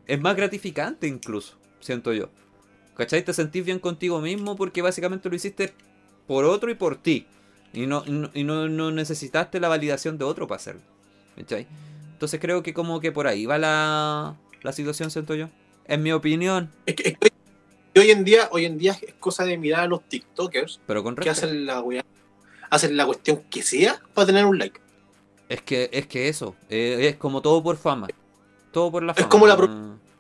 es 0.07 0.21
más 0.21 0.37
gratificante 0.37 1.09
incluso, 1.09 1.57
siento 1.81 2.13
yo. 2.13 2.29
¿Cachai? 2.97 3.25
Te 3.25 3.33
sentís 3.33 3.65
bien 3.65 3.79
contigo 3.81 4.21
mismo 4.21 4.55
porque 4.57 4.83
básicamente 4.83 5.29
lo 5.29 5.35
hiciste 5.35 5.73
por 6.31 6.45
otro 6.45 6.71
y 6.71 6.75
por 6.75 6.95
ti. 6.97 7.27
Y 7.73 7.87
no, 7.89 8.05
y 8.07 8.11
no, 8.13 8.31
y 8.35 8.45
no- 8.45 8.69
no 8.69 8.93
necesitaste 8.93 9.59
la 9.59 9.67
validación 9.67 10.17
de 10.17 10.25
otro 10.25 10.47
para 10.47 10.61
hacerlo. 10.61 10.83
¿Cachai? 11.37 11.67
Entonces 12.13 12.39
creo 12.39 12.63
que 12.63 12.73
como 12.73 13.01
que 13.01 13.11
por 13.11 13.27
ahí 13.27 13.47
va 13.47 13.59
la, 13.59 14.37
la 14.63 14.73
situación, 14.73 15.11
siento 15.11 15.35
yo. 15.35 15.49
En 15.87 16.05
mi 16.05 16.13
opinión. 16.13 16.71
Es 16.87 16.95
que, 16.95 17.09
es 17.09 17.19
que 17.19 17.99
hoy 18.01 18.13
en 18.13 18.23
día, 18.25 18.49
hoy 18.53 18.65
en 18.65 18.79
día 18.79 18.93
es 19.03 19.15
cosa 19.15 19.45
de 19.45 19.59
mirar 19.59 19.81
a 19.81 19.87
los 19.89 20.03
TikTokers 20.09 20.79
Pero 20.87 21.03
con 21.03 21.17
que 21.17 21.29
hacen 21.31 21.67
la 21.67 21.83
hacen 22.71 22.97
la 22.97 23.07
cuestión 23.07 23.43
que 23.51 23.63
sea 23.65 24.01
para 24.15 24.27
tener 24.27 24.47
un 24.47 24.57
like. 24.57 24.79
Es 25.49 25.63
que, 25.63 25.91
es 25.93 26.07
que 26.07 26.29
eso. 26.29 26.55
eh, 26.69 27.09
es 27.09 27.17
como 27.17 27.43
todo 27.43 27.61
por 27.61 27.77
fama. 27.77 28.07
Todo 28.71 28.93
por 28.93 29.03
la 29.03 29.11
Es 29.13 29.19
fama. 29.19 29.29
como 29.31 29.47
la 29.49 29.57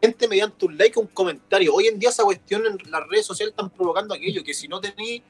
Gente 0.03 0.27
mediante 0.27 0.67
un 0.67 0.77
like 0.77 0.99
o 0.99 1.03
un 1.03 1.09
comentario. 1.09 1.73
Hoy 1.73 1.87
en 1.87 2.01
día 2.01 2.09
esa 2.09 2.25
cuestión 2.25 2.63
en 2.67 2.91
las 2.91 3.07
redes 3.07 3.27
sociales 3.27 3.53
están 3.53 3.71
provocando 3.71 4.13
aquello, 4.13 4.43
que 4.43 4.55
si 4.55 4.67
no 4.67 4.81
tenéis 4.81 5.23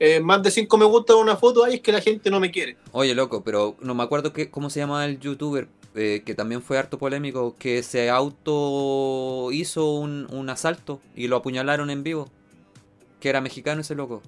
eh, 0.00 0.20
más 0.20 0.42
de 0.42 0.50
5 0.50 0.76
me 0.78 0.84
gusta 0.84 1.14
una 1.16 1.36
foto, 1.36 1.64
ay, 1.64 1.74
es 1.76 1.80
que 1.80 1.92
la 1.92 2.00
gente 2.00 2.30
no 2.30 2.40
me 2.40 2.50
quiere. 2.50 2.76
Oye, 2.92 3.14
loco, 3.14 3.42
pero 3.42 3.76
no 3.80 3.94
me 3.94 4.02
acuerdo 4.02 4.32
que, 4.32 4.50
cómo 4.50 4.70
se 4.70 4.80
llama 4.80 5.04
el 5.04 5.18
youtuber 5.20 5.68
eh, 5.94 6.22
que 6.24 6.34
también 6.34 6.62
fue 6.62 6.78
harto 6.78 6.98
polémico, 6.98 7.56
que 7.58 7.82
se 7.82 8.08
auto 8.10 9.50
hizo 9.52 9.90
un, 9.94 10.28
un 10.30 10.48
asalto 10.50 11.00
y 11.16 11.26
lo 11.28 11.36
apuñalaron 11.36 11.90
en 11.90 12.02
vivo. 12.04 12.28
Que 13.20 13.30
era 13.30 13.40
mexicano 13.40 13.80
ese 13.80 13.96
loco. 13.96 14.22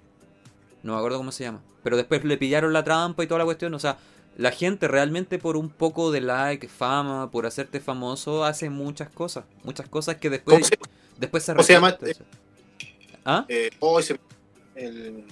No 0.83 0.95
me 0.95 0.99
acuerdo 0.99 1.19
cómo 1.19 1.31
se 1.31 1.45
llama. 1.45 1.63
Pero 1.85 1.97
después 1.97 2.25
le 2.25 2.37
pillaron 2.37 2.73
la 2.73 2.83
trampa 2.83 3.23
y 3.23 3.27
toda 3.29 3.39
la 3.39 3.45
cuestión. 3.45 3.73
O 3.75 3.79
sea, 3.79 3.99
la 4.37 4.51
gente 4.51 4.89
realmente 4.89 5.39
por 5.39 5.57
un 5.57 5.69
poco 5.69 6.11
de 6.11 6.21
like, 6.21 6.67
fama, 6.67 7.31
por 7.31 7.47
hacerte 7.47 7.79
famoso, 7.79 8.45
hace 8.45 8.69
muchas 8.69 9.09
cosas. 9.11 9.45
Muchas 9.63 9.89
cosas 9.89 10.17
que 10.17 10.29
¿Cómo 10.29 10.33
después, 10.59 10.67
se, 10.67 10.79
después 11.19 11.45
se 11.45 11.53
cómo 11.53 11.63
se 11.63 11.73
llama 11.75 11.89
arrepiente. 11.89 12.25
¿Ah? 13.25 13.45
eh, 13.49 13.71
oh, 13.79 14.01
ese- 14.01 14.19
el- 14.75 15.25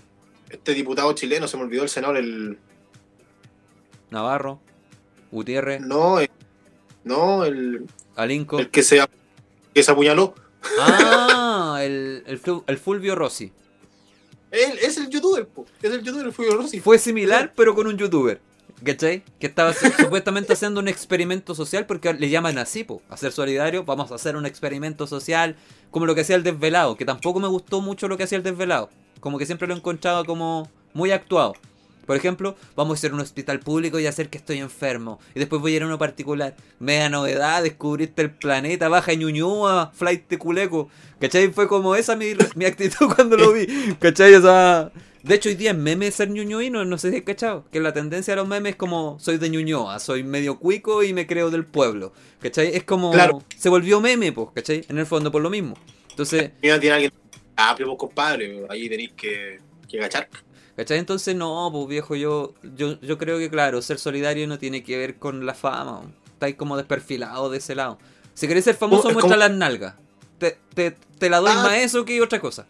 este 0.50 0.74
diputado 0.74 1.12
chileno, 1.12 1.46
se 1.48 1.56
me 1.56 1.62
olvidó 1.64 1.82
el 1.82 1.88
senador, 1.88 2.16
el... 2.16 2.58
Navarro, 4.10 4.60
Gutiérrez, 5.30 5.80
No, 5.82 6.20
eh, 6.20 6.30
no, 7.04 7.44
el, 7.44 7.86
Alinco. 8.16 8.58
el 8.58 8.70
que 8.70 8.82
se, 8.82 9.00
que 9.74 9.82
se 9.82 9.90
apuñaló. 9.90 10.34
Ah, 10.80 11.78
el, 11.82 12.22
el, 12.26 12.40
el 12.66 12.78
Fulvio 12.78 13.14
Rossi. 13.14 13.52
Él 14.50 14.78
es 14.82 14.96
el 14.96 15.08
youtuber, 15.10 15.46
po. 15.46 15.66
es 15.82 15.92
el 15.92 16.02
youtuber, 16.02 16.26
el 16.26 16.32
Fulvio 16.32 16.56
Rossi. 16.56 16.80
Fue 16.80 16.98
similar, 16.98 17.52
pero 17.54 17.74
con 17.74 17.86
un 17.86 17.96
youtuber. 17.98 18.40
¿Cachai? 18.82 19.24
Que 19.40 19.48
estaba 19.48 19.74
su- 19.74 19.90
supuestamente 19.90 20.52
haciendo 20.52 20.80
un 20.80 20.88
experimento 20.88 21.54
social 21.54 21.84
porque 21.84 22.14
le 22.14 22.30
llaman 22.30 22.58
así, 22.58 22.84
po. 22.84 23.02
A 23.10 23.16
ser 23.16 23.32
solidario, 23.32 23.84
vamos 23.84 24.10
a 24.12 24.14
hacer 24.14 24.36
un 24.36 24.46
experimento 24.46 25.06
social. 25.06 25.56
Como 25.90 26.06
lo 26.06 26.14
que 26.14 26.20
hacía 26.22 26.36
el 26.36 26.44
desvelado, 26.44 26.96
que 26.96 27.04
tampoco 27.04 27.40
me 27.40 27.48
gustó 27.48 27.80
mucho 27.80 28.08
lo 28.08 28.16
que 28.16 28.22
hacía 28.22 28.38
el 28.38 28.44
desvelado. 28.44 28.88
Como 29.20 29.38
que 29.38 29.46
siempre 29.46 29.68
lo 29.68 29.74
encontraba 29.74 30.24
como 30.24 30.68
muy 30.94 31.10
actuado. 31.10 31.54
Por 32.06 32.16
ejemplo, 32.16 32.56
vamos 32.74 32.96
a 32.96 32.98
hacer 32.98 33.12
un 33.12 33.20
hospital 33.20 33.60
público 33.60 34.00
y 34.00 34.06
hacer 34.06 34.30
que 34.30 34.38
estoy 34.38 34.58
enfermo. 34.58 35.20
Y 35.34 35.40
después 35.40 35.60
voy 35.60 35.74
a 35.74 35.76
ir 35.76 35.82
a 35.82 35.86
uno 35.86 35.98
particular. 35.98 36.56
Media 36.78 37.10
novedad, 37.10 37.62
descubriste 37.62 38.22
el 38.22 38.30
planeta, 38.30 38.88
baja 38.88 39.12
Ñuñoa, 39.12 39.92
flight 39.92 40.26
de 40.28 40.38
culeco. 40.38 40.88
¿Cachai? 41.20 41.52
Fue 41.52 41.68
como 41.68 41.94
esa 41.94 42.16
mi, 42.16 42.32
mi 42.54 42.64
actitud 42.64 43.12
cuando 43.14 43.36
lo 43.36 43.52
vi. 43.52 43.66
¿Cachai? 44.00 44.34
O 44.34 44.40
sea, 44.40 44.90
de 45.22 45.34
hecho, 45.34 45.48
hoy 45.48 45.56
día 45.56 45.72
es 45.72 45.76
meme 45.76 46.10
ser 46.10 46.30
ñuñoíno, 46.30 46.84
no 46.86 46.96
sé 46.96 47.10
si 47.10 47.18
has 47.18 47.22
cachado. 47.24 47.64
Que 47.70 47.80
la 47.80 47.92
tendencia 47.92 48.32
de 48.32 48.36
los 48.36 48.48
memes 48.48 48.70
es 48.70 48.76
como 48.76 49.18
soy 49.20 49.36
de 49.36 49.50
Ñuñoa, 49.50 49.98
soy 49.98 50.22
medio 50.22 50.58
cuico 50.58 51.02
y 51.02 51.12
me 51.12 51.26
creo 51.26 51.50
del 51.50 51.66
pueblo. 51.66 52.14
¿Cachai? 52.40 52.74
Es 52.74 52.84
como. 52.84 53.10
Claro. 53.10 53.42
Se 53.56 53.68
volvió 53.68 54.00
meme, 54.00 54.32
pues, 54.32 54.48
¿cachai? 54.54 54.86
En 54.88 54.96
el 54.96 55.04
fondo, 55.04 55.30
por 55.30 55.42
lo 55.42 55.50
mismo. 55.50 55.76
Entonces, 56.08 56.52
Mira, 56.62 56.80
tiene 56.80 56.94
alguien. 56.94 57.12
Ah, 57.60 57.74
pero 57.76 57.88
vos, 57.90 57.98
compadre, 57.98 58.64
ahí 58.68 58.88
tenéis 58.88 59.12
que, 59.16 59.58
que 59.88 59.98
agachar. 59.98 60.28
¿cachai? 60.76 60.98
Entonces, 60.98 61.34
no, 61.34 61.68
pues 61.72 61.88
viejo, 61.88 62.14
yo, 62.14 62.54
yo, 62.76 63.00
yo 63.00 63.18
creo 63.18 63.36
que, 63.38 63.50
claro, 63.50 63.82
ser 63.82 63.98
solidario 63.98 64.46
no 64.46 64.58
tiene 64.60 64.84
que 64.84 64.96
ver 64.96 65.16
con 65.18 65.44
la 65.44 65.54
fama. 65.54 66.02
Estáis 66.34 66.54
como 66.54 66.76
desperfilados 66.76 67.50
de 67.50 67.58
ese 67.58 67.74
lado. 67.74 67.98
Si 68.34 68.46
querés 68.46 68.62
ser 68.64 68.76
famoso, 68.76 69.08
Es 69.08 69.14
muestra 69.14 69.36
las 69.36 69.50
nalgas. 69.50 69.94
Te, 70.38 70.56
te, 70.72 70.92
te 71.18 71.28
la 71.28 71.38
doy 71.40 71.50
Ah. 71.52 71.62
más 71.64 71.78
eso 71.78 72.04
que 72.04 72.22
otra 72.22 72.38
cosa. 72.38 72.64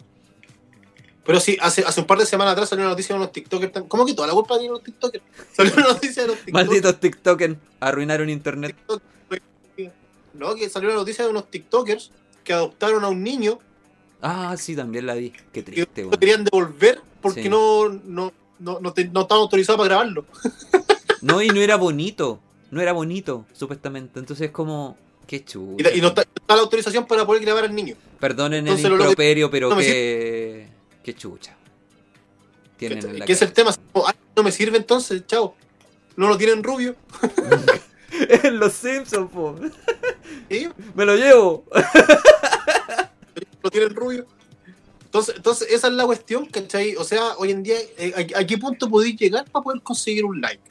Pero 1.27 1.39
sí, 1.39 1.59
hace, 1.61 1.85
hace 1.85 2.01
un 2.01 2.07
par 2.07 2.17
de 2.17 2.25
semanas 2.25 2.53
atrás 2.55 2.71
salió 2.71 2.87
una 2.87 2.93
noticia 2.93 3.15
de 3.15 3.21
unos 3.21 3.33
TikTokers. 3.33 3.83
¿Cómo 3.89 4.07
que 4.07 4.15
toda 4.15 4.27
la 4.27 4.33
culpa 4.33 4.57
tiene 4.59 4.73
los 4.73 4.83
TikTokers? 4.83 5.23
Salió 5.53 5.75
una 5.75 5.89
noticia 5.89 6.23
de 6.23 6.29
los 6.29 6.39
TikTokers. 6.39 6.67
Malditos 6.67 7.01
TikTokers 7.01 7.57
arruinaron 7.81 8.31
internet. 8.31 8.75
No, 10.33 10.55
que 10.55 10.71
salió 10.71 10.89
una 10.89 10.99
noticia 10.99 11.25
de 11.25 11.31
unos 11.31 11.51
TikTokers 11.51 12.11
que 12.45 12.55
adoptaron 12.55 13.05
a 13.05 13.09
un 13.09 13.23
niño 13.23 13.59
Ah, 14.23 14.57
sí, 14.59 14.75
también 14.75 15.07
la 15.07 15.15
vi. 15.15 15.31
Qué 15.31 15.39
que 15.53 15.63
triste, 15.63 16.03
lo 16.03 16.09
weón. 16.09 16.21
querían 16.21 16.45
devolver 16.45 17.01
porque 17.21 17.45
Sí. 17.45 17.49
no, 17.49 17.89
no, 17.89 18.33
no, 18.59 18.81
no, 18.81 18.93
te- 18.93 19.09
no 19.09 19.23
estaba 19.23 19.41
autorizado 19.41 19.77
para 19.79 19.89
grabarlo. 19.89 20.25
No, 21.21 21.43
y 21.43 21.49
no 21.49 21.61
era 21.61 21.75
bonito. 21.77 22.39
No 22.71 22.81
era 22.81 22.93
bonito, 22.93 23.45
supuestamente. 23.53 24.21
Entonces 24.21 24.47
es 24.47 24.53
como. 24.53 24.97
Qué 25.27 25.45
chulo. 25.45 25.77
y 25.93 26.01
no 26.01 26.09
está, 26.09 26.23
está 26.23 26.55
la 26.55 26.63
autorización 26.63 27.07
para 27.07 27.27
poder 27.27 27.43
grabar 27.43 27.65
al 27.65 27.75
niño. 27.75 27.97
Perdonen 28.21 28.61
Entonces 28.61 28.85
el 28.85 28.93
lo 28.93 28.97
improperio, 28.99 29.51
pero 29.51 29.69
no 29.71 29.77
qué. 29.79 30.69
Qué 31.03 31.15
chucha. 31.17 31.57
Tienen 32.77 33.05
en 33.05 33.19
la 33.19 33.25
¿Qué 33.27 33.33
es 33.33 33.43
el 33.43 33.53
tema? 33.53 33.75
Como, 33.93 34.07
"Ay, 34.07 34.15
no 34.37 34.45
me 34.45 34.53
sirve 34.53 34.77
entonces, 34.77 35.27
chao. 35.27 35.57
No 36.17 36.29
lo 36.29 36.39
tienen 36.39 36.63
rubio. 36.63 36.95
En 38.43 38.59
los 38.59 38.73
Simpsons, 38.73 39.31
po. 39.31 39.55
¿sí? 40.49 40.69
Me 40.95 41.05
lo 41.05 41.15
llevo. 41.17 41.65
lo 43.63 43.71
tienen 43.71 43.95
rubio. 43.95 44.27
Entonces, 45.05 45.37
entonces, 45.37 45.69
esa 45.71 45.89
es 45.89 45.95
la 45.95 46.05
cuestión, 46.05 46.47
¿cachai? 46.47 46.95
O 46.97 47.05
sea, 47.05 47.37
hoy 47.39 47.51
en 47.51 47.63
día, 47.63 47.77
eh, 47.97 48.33
¿a, 48.35 48.41
a 48.41 48.47
qué 48.47 48.59
punto 48.59 48.91
podéis 48.91 49.17
llegar 49.17 49.45
para 49.51 49.63
poder 49.63 49.81
conseguir 49.83 50.25
un 50.25 50.41
like? 50.41 50.63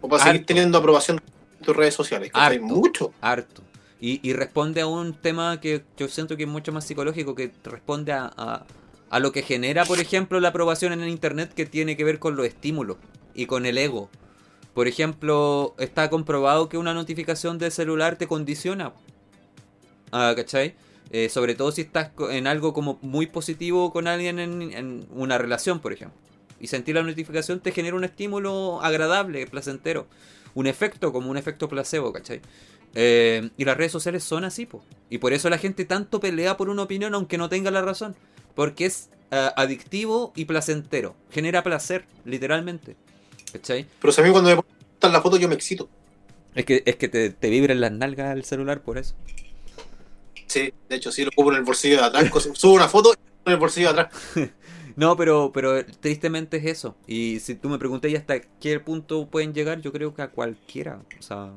O 0.00 0.08
para 0.08 0.24
seguir 0.24 0.46
teniendo 0.46 0.78
aprobación 0.78 1.20
en 1.58 1.64
tus 1.64 1.76
redes 1.76 1.94
sociales. 1.94 2.30
¿cachai? 2.32 2.56
Harto. 2.56 2.74
Mucho. 2.74 3.12
Harto. 3.20 3.62
Y, 4.00 4.18
y 4.28 4.32
responde 4.32 4.80
a 4.80 4.86
un 4.86 5.14
tema 5.14 5.60
que 5.60 5.84
yo 5.96 6.08
siento 6.08 6.36
que 6.36 6.44
es 6.44 6.48
mucho 6.48 6.72
más 6.72 6.86
psicológico, 6.86 7.34
que 7.34 7.52
responde 7.64 8.12
a, 8.12 8.32
a, 8.36 8.66
a 9.10 9.18
lo 9.20 9.30
que 9.30 9.42
genera, 9.42 9.84
por 9.84 10.00
ejemplo, 10.00 10.40
la 10.40 10.48
aprobación 10.48 10.92
en 10.94 11.02
el 11.02 11.08
Internet, 11.08 11.52
que 11.54 11.66
tiene 11.66 11.96
que 11.96 12.02
ver 12.02 12.18
con 12.18 12.34
los 12.34 12.46
estímulos 12.46 12.96
y 13.34 13.46
con 13.46 13.66
el 13.66 13.78
ego. 13.78 14.08
Por 14.74 14.88
ejemplo, 14.88 15.74
está 15.78 16.08
comprobado 16.08 16.70
que 16.70 16.78
una 16.78 16.94
notificación 16.94 17.58
de 17.58 17.70
celular 17.70 18.16
te 18.16 18.26
condiciona. 18.26 18.94
Ah, 20.10 20.32
¿Cachai? 20.34 20.74
Eh, 21.10 21.28
sobre 21.28 21.54
todo 21.54 21.72
si 21.72 21.82
estás 21.82 22.10
en 22.30 22.46
algo 22.46 22.72
como 22.72 22.98
muy 23.02 23.26
positivo 23.26 23.92
con 23.92 24.06
alguien 24.06 24.38
en, 24.38 24.62
en 24.72 25.06
una 25.10 25.36
relación, 25.36 25.80
por 25.80 25.92
ejemplo. 25.92 26.18
Y 26.62 26.68
sentir 26.68 26.94
la 26.94 27.02
notificación 27.02 27.60
te 27.60 27.72
genera 27.72 27.96
un 27.96 28.04
estímulo 28.04 28.80
agradable, 28.82 29.46
placentero. 29.46 30.06
Un 30.54 30.66
efecto 30.66 31.12
como 31.12 31.30
un 31.30 31.36
efecto 31.36 31.68
placebo, 31.68 32.12
¿cachai? 32.12 32.40
Eh, 32.94 33.50
y 33.56 33.64
las 33.64 33.76
redes 33.76 33.92
sociales 33.92 34.22
son 34.22 34.44
así, 34.44 34.66
po. 34.66 34.84
Y 35.10 35.18
por 35.18 35.32
eso 35.32 35.50
la 35.50 35.58
gente 35.58 35.84
tanto 35.84 36.20
pelea 36.20 36.56
por 36.56 36.68
una 36.68 36.82
opinión 36.82 37.14
aunque 37.14 37.38
no 37.38 37.48
tenga 37.48 37.70
la 37.70 37.82
razón. 37.82 38.14
Porque 38.54 38.86
es 38.86 39.10
eh, 39.30 39.50
adictivo 39.56 40.32
y 40.36 40.44
placentero. 40.44 41.16
Genera 41.30 41.62
placer, 41.62 42.04
literalmente. 42.24 42.96
¿Cachai? 43.52 43.86
Pero 44.00 44.12
si 44.12 44.20
a 44.20 44.24
mí 44.24 44.30
cuando 44.30 44.50
me 44.50 44.62
ponen 45.00 45.12
la 45.12 45.20
foto 45.20 45.36
yo 45.36 45.48
me 45.48 45.54
excito. 45.54 45.88
Es 46.54 46.64
que, 46.64 46.82
es 46.86 46.96
que 46.96 47.08
te, 47.08 47.30
te 47.30 47.50
vibran 47.50 47.80
las 47.80 47.92
nalgas 47.92 48.36
el 48.36 48.44
celular 48.44 48.82
por 48.82 48.98
eso. 48.98 49.14
Sí, 50.52 50.72
de 50.88 50.96
hecho, 50.96 51.10
sí, 51.10 51.24
lo 51.24 51.30
ocupo 51.30 51.50
en 51.52 51.58
el 51.58 51.64
bolsillo 51.64 51.96
de 51.96 52.04
atrás. 52.04 52.30
Subo 52.52 52.74
una 52.74 52.88
foto 52.88 53.14
en 53.46 53.52
el 53.52 53.58
bolsillo 53.58 53.92
de 53.92 54.00
atrás. 54.00 54.22
No, 54.94 55.16
pero, 55.16 55.52
pero 55.54 55.86
tristemente 55.86 56.58
es 56.58 56.66
eso. 56.66 56.94
Y 57.06 57.40
si 57.40 57.54
tú 57.54 57.70
me 57.70 57.78
preguntas 57.78 58.12
ya 58.12 58.18
hasta 58.18 58.42
qué 58.42 58.78
punto 58.78 59.26
pueden 59.26 59.54
llegar, 59.54 59.80
yo 59.80 59.90
creo 59.90 60.14
que 60.14 60.20
a 60.20 60.28
cualquiera. 60.28 61.00
O 61.18 61.22
sea, 61.22 61.50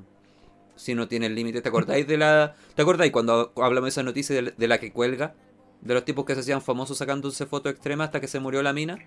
si 0.77 0.95
no 0.95 1.09
tienen 1.09 1.35
límite. 1.35 1.61
¿Te 1.61 1.67
acordáis 1.67 2.07
de 2.07 2.17
la. 2.17 2.55
¿Te 2.75 2.81
acordáis 2.81 3.11
cuando 3.11 3.51
hablamos 3.57 3.87
de 3.87 3.89
esa 3.89 4.03
noticia 4.03 4.41
de, 4.41 4.53
de 4.55 4.67
la 4.69 4.77
que 4.77 4.93
cuelga? 4.93 5.35
De 5.81 5.93
los 5.93 6.05
tipos 6.05 6.23
que 6.23 6.33
se 6.33 6.39
hacían 6.39 6.61
famosos 6.61 6.97
sacándose 6.97 7.45
fotos 7.45 7.73
extremas 7.73 8.05
hasta 8.05 8.21
que 8.21 8.29
se 8.29 8.39
murió 8.39 8.63
la 8.63 8.71
mina. 8.71 8.99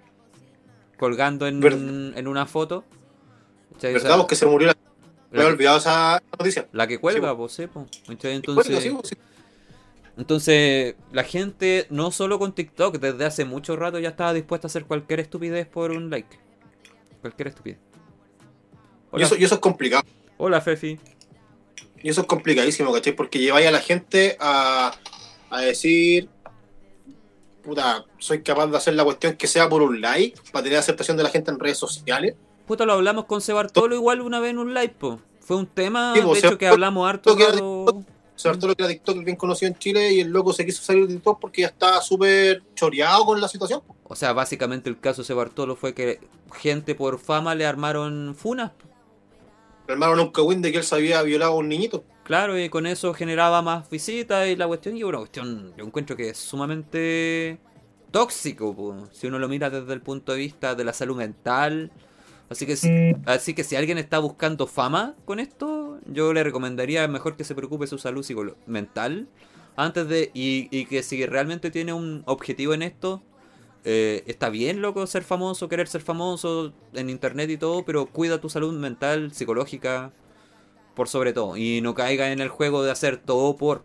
Colgando 0.99 1.47
en, 1.47 2.13
en 2.15 2.29
una 2.29 2.45
foto. 2.45 2.85
¿Verdad? 3.81 4.19
Porque 4.19 4.37
se 4.37 4.45
murió 4.45 4.69
la... 4.69 4.77
Me 5.31 5.41
que, 5.41 5.45
olvidado 5.47 5.79
esa 5.79 6.23
noticia. 6.39 6.69
la 6.73 6.87
que 6.87 6.99
cuelga, 6.99 7.31
Sí, 7.31 7.37
pues, 7.37 7.53
sí. 7.53 7.67
Bueno, 7.73 7.89
Entonces. 8.25 8.83
sí, 8.83 8.97
sí. 9.05 9.17
Entonces, 10.19 10.97
la 11.13 11.23
gente, 11.25 11.87
no 11.91 12.11
solo 12.11 12.39
con 12.41 12.53
TikTok, 12.53 12.99
desde 12.99 13.25
hace 13.25 13.45
mucho 13.45 13.77
rato 13.77 13.99
ya 14.01 14.09
estaba 14.11 14.35
dispuesta 14.35 14.67
a 14.67 14.69
hacer 14.69 14.85
cualquier 14.85 15.21
estupidez 15.21 15.67
por 15.69 15.93
un 15.93 16.11
like. 16.11 16.39
Cualquier 17.21 17.49
estupidez. 17.49 17.79
Y 17.79 19.17
Hola, 19.17 19.25
eso, 19.27 19.37
y 19.37 19.45
eso 19.45 19.55
es 19.55 19.61
complicado. 19.61 20.03
hola 20.37 20.61
Fefi. 20.61 20.99
Y 22.03 22.09
eso 22.11 22.21
es 22.23 22.27
complicadísimo, 22.27 22.93
¿cachai? 22.93 23.15
Porque 23.15 23.39
lleváis 23.39 23.67
a 23.67 23.71
la 23.71 23.81
gente 23.81 24.37
a, 24.41 24.93
a 25.51 25.61
decir, 25.61 26.29
puta, 27.63 28.05
soy 28.19 28.43
capaz 28.43 28.67
de 28.69 28.77
hacer 28.77 28.95
la 28.95 29.05
cuestión 29.05 29.37
que 29.37 29.47
sea 29.47 29.69
por 29.69 29.83
un 29.83 30.01
like, 30.01 30.39
para 30.53 30.63
tener 30.65 30.79
aceptación 30.79 31.17
de 31.17 31.23
la 31.23 31.29
gente 31.31 31.51
en 31.51 31.59
redes 31.59 31.79
sociales. 31.79 32.35
Puta, 32.67 32.85
lo 32.85 32.93
hablamos 32.95 33.25
con 33.25 33.41
Sebartolo 33.41 33.95
igual 33.95 34.21
una 34.21 34.41
vez 34.41 34.51
en 34.51 34.59
un 34.59 34.75
live, 34.75 34.95
po. 34.99 35.21
Fue 35.41 35.57
un 35.57 35.67
tema, 35.67 36.13
Sí, 36.15 36.21
po, 36.23 36.35
de 36.35 36.39
hecho, 36.41 36.59
que 36.59 36.67
hablamos 36.69 37.09
harto 37.09 37.37
que- 37.37 37.47
rato. 37.47 38.05
Sobre 38.39 38.57
todo 38.59 38.69
lo 38.69 38.77
que 38.77 38.85
era 38.85 38.93
TikTok 38.93 39.25
bien 39.25 39.37
conocido 39.37 39.69
en 39.69 39.77
Chile 39.79 40.13
y 40.13 40.21
el 40.21 40.29
loco 40.29 40.53
se 40.53 40.65
quiso 40.65 40.81
salir 40.81 41.09
de 41.09 41.15
TikTok 41.15 41.41
porque 41.41 41.63
ya 41.63 41.69
estaba 41.69 42.01
súper 42.01 42.63
choreado 42.77 43.27
con 43.27 43.41
la 43.41 43.49
situación. 43.49 43.83
O 44.05 44.15
sea, 44.15 44.33
básicamente 44.33 44.89
el 44.89 45.01
caso 45.01 45.23
de 45.23 45.27
Sebartolo 45.27 45.75
fue 45.75 45.93
que 45.93 46.21
gente 46.55 46.95
por 46.95 47.19
fama 47.19 47.57
le 47.57 47.67
armaron 47.67 48.37
funas. 48.39 48.71
Le 49.89 49.95
armaron 49.95 50.21
un 50.21 50.31
cagüín 50.31 50.63
de 50.63 50.71
que 50.71 50.79
él 50.79 50.85
se 50.85 50.95
había 50.95 51.21
violado 51.23 51.55
a 51.55 51.57
un 51.57 51.69
niñito. 51.69 52.05
Claro, 52.23 52.57
y 52.57 52.69
con 52.69 52.87
eso 52.87 53.13
generaba 53.13 53.61
más 53.61 53.91
visitas 53.91 54.47
y 54.47 54.55
la 54.55 54.69
cuestión, 54.69 54.97
y 54.97 55.03
una 55.03 55.19
cuestión, 55.19 55.75
yo 55.77 55.85
encuentro 55.85 56.15
que 56.15 56.29
es 56.29 56.39
sumamente 56.39 57.59
tóxico, 58.13 58.73
po, 58.77 59.09
si 59.11 59.27
uno 59.27 59.41
lo 59.41 59.49
mira 59.49 59.69
desde 59.69 59.95
el 59.95 60.01
punto 60.01 60.31
de 60.31 60.39
vista 60.39 60.77
de 60.77 60.85
la 60.85 60.93
salud 60.93 61.17
mental. 61.17 61.91
Así 62.51 62.65
que, 62.67 62.77
si, 62.77 63.15
así 63.27 63.55
que 63.55 63.63
si 63.63 63.77
alguien 63.77 63.99
está 63.99 64.19
buscando 64.19 64.67
fama 64.67 65.15
con 65.27 65.39
esto, 65.39 65.99
yo 66.07 66.33
le 66.33 66.43
recomendaría 66.43 67.07
mejor 67.07 67.37
que 67.37 67.45
se 67.45 67.55
preocupe 67.55 67.87
su 67.87 67.99
salud 67.99 68.27
mental 68.67 69.29
antes 69.77 70.09
de 70.09 70.31
y, 70.33 70.69
y 70.71 70.87
que 70.87 71.03
si 71.03 71.25
realmente 71.27 71.71
tiene 71.71 71.93
un 71.93 72.23
objetivo 72.27 72.73
en 72.73 72.83
esto, 72.83 73.23
eh, 73.85 74.25
está 74.27 74.51
bien, 74.51 74.83
loco, 74.83 75.07
ser 75.07 75.25
famoso, 75.25 75.69
querer 75.69 75.89
ser 75.89 76.03
famoso 76.03 76.73
en 76.95 77.11
internet 77.11 77.49
y 77.51 77.57
todo, 77.57 77.85
pero 77.85 78.07
cuida 78.07 78.41
tu 78.41 78.51
salud 78.51 78.73
mental, 78.75 79.33
psicológica, 79.33 80.13
por 80.95 81.09
sobre 81.09 81.33
todo. 81.33 81.57
Y 81.57 81.81
no 81.81 81.95
caiga 81.95 82.33
en 82.33 82.41
el 82.41 82.49
juego 82.49 82.83
de 82.83 82.91
hacer 82.91 83.19
todo 83.19 83.57
por. 83.57 83.85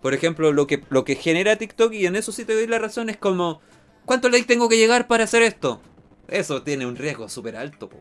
Por 0.00 0.14
ejemplo, 0.14 0.52
lo 0.52 0.66
que, 0.66 0.82
lo 0.90 1.04
que 1.04 1.16
genera 1.16 1.56
TikTok, 1.56 1.92
y 1.92 2.06
en 2.06 2.16
eso 2.16 2.32
sí 2.32 2.44
te 2.44 2.54
doy 2.54 2.66
la 2.66 2.78
razón, 2.78 3.10
es 3.10 3.16
como, 3.16 3.60
¿cuántos 4.04 4.30
likes 4.30 4.46
tengo 4.46 4.68
que 4.68 4.76
llegar 4.76 5.06
para 5.06 5.24
hacer 5.24 5.42
esto? 5.42 5.80
Eso 6.28 6.62
tiene 6.62 6.86
un 6.86 6.96
riesgo 6.96 7.28
súper 7.28 7.56
alto. 7.56 7.88
po. 7.88 7.98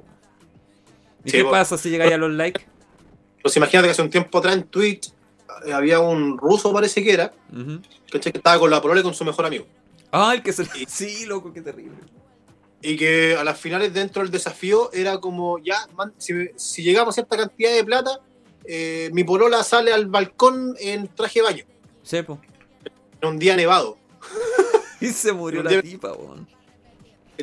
¿Y 1.26 1.32
Sí, 1.32 1.38
qué 1.38 1.44
po. 1.44 1.52
pasa 1.52 1.78
si 1.78 1.90
llegáis 1.90 2.14
a 2.14 2.18
los 2.18 2.32
likes? 2.32 2.66
Pues 3.42 3.56
imagínate 3.58 3.88
que 3.88 3.92
hace 3.92 4.02
un 4.02 4.10
tiempo 4.10 4.38
atrás 4.38 4.56
en 4.56 4.64
Twitch 4.64 5.12
eh, 5.66 5.74
había 5.74 6.00
un 6.00 6.38
ruso, 6.38 6.72
parece 6.74 7.04
que 7.04 7.12
era. 7.14 7.34
¿cachai? 8.12 8.32
que 8.32 8.38
estaba 8.38 8.60
con 8.60 8.70
la 8.70 8.82
polola 8.82 9.00
y 9.02 9.04
con 9.04 9.14
su 9.14 9.26
mejor 9.26 9.46
amigo. 9.46 9.66
Ah, 10.12 10.34
el 10.36 10.44
que 10.44 10.52
se... 10.54 10.66
Sí, 10.88 11.26
loco, 11.26 11.52
qué 11.54 11.62
terrible. 11.62 11.96
Y 12.82 12.98
que 12.98 13.36
a 13.36 13.44
las 13.44 13.60
finales 13.60 13.94
dentro 13.94 14.22
del 14.22 14.32
desafío 14.32 14.92
era 14.92 15.20
como, 15.20 15.60
ya, 15.60 15.88
man, 15.96 16.14
si, 16.18 16.34
si 16.56 16.84
llegamos 16.84 17.14
a 17.14 17.16
cierta 17.16 17.38
cantidad 17.38 17.72
de 17.74 17.84
plata, 17.84 18.20
eh, 18.66 19.10
mi 19.14 19.24
polola 19.24 19.64
sale 19.64 19.94
al 19.94 20.08
balcón 20.08 20.76
en 20.80 21.08
traje 21.08 21.40
de 21.40 21.44
baño, 21.44 21.66
Sepo. 22.04 22.40
en 23.22 23.28
un 23.30 23.40
día 23.40 23.56
nevado. 23.56 23.98
Y 25.00 25.08
se 25.08 25.32
murió 25.34 25.64
la 25.64 25.82
tipa, 25.82 26.12
weón. 26.14 26.48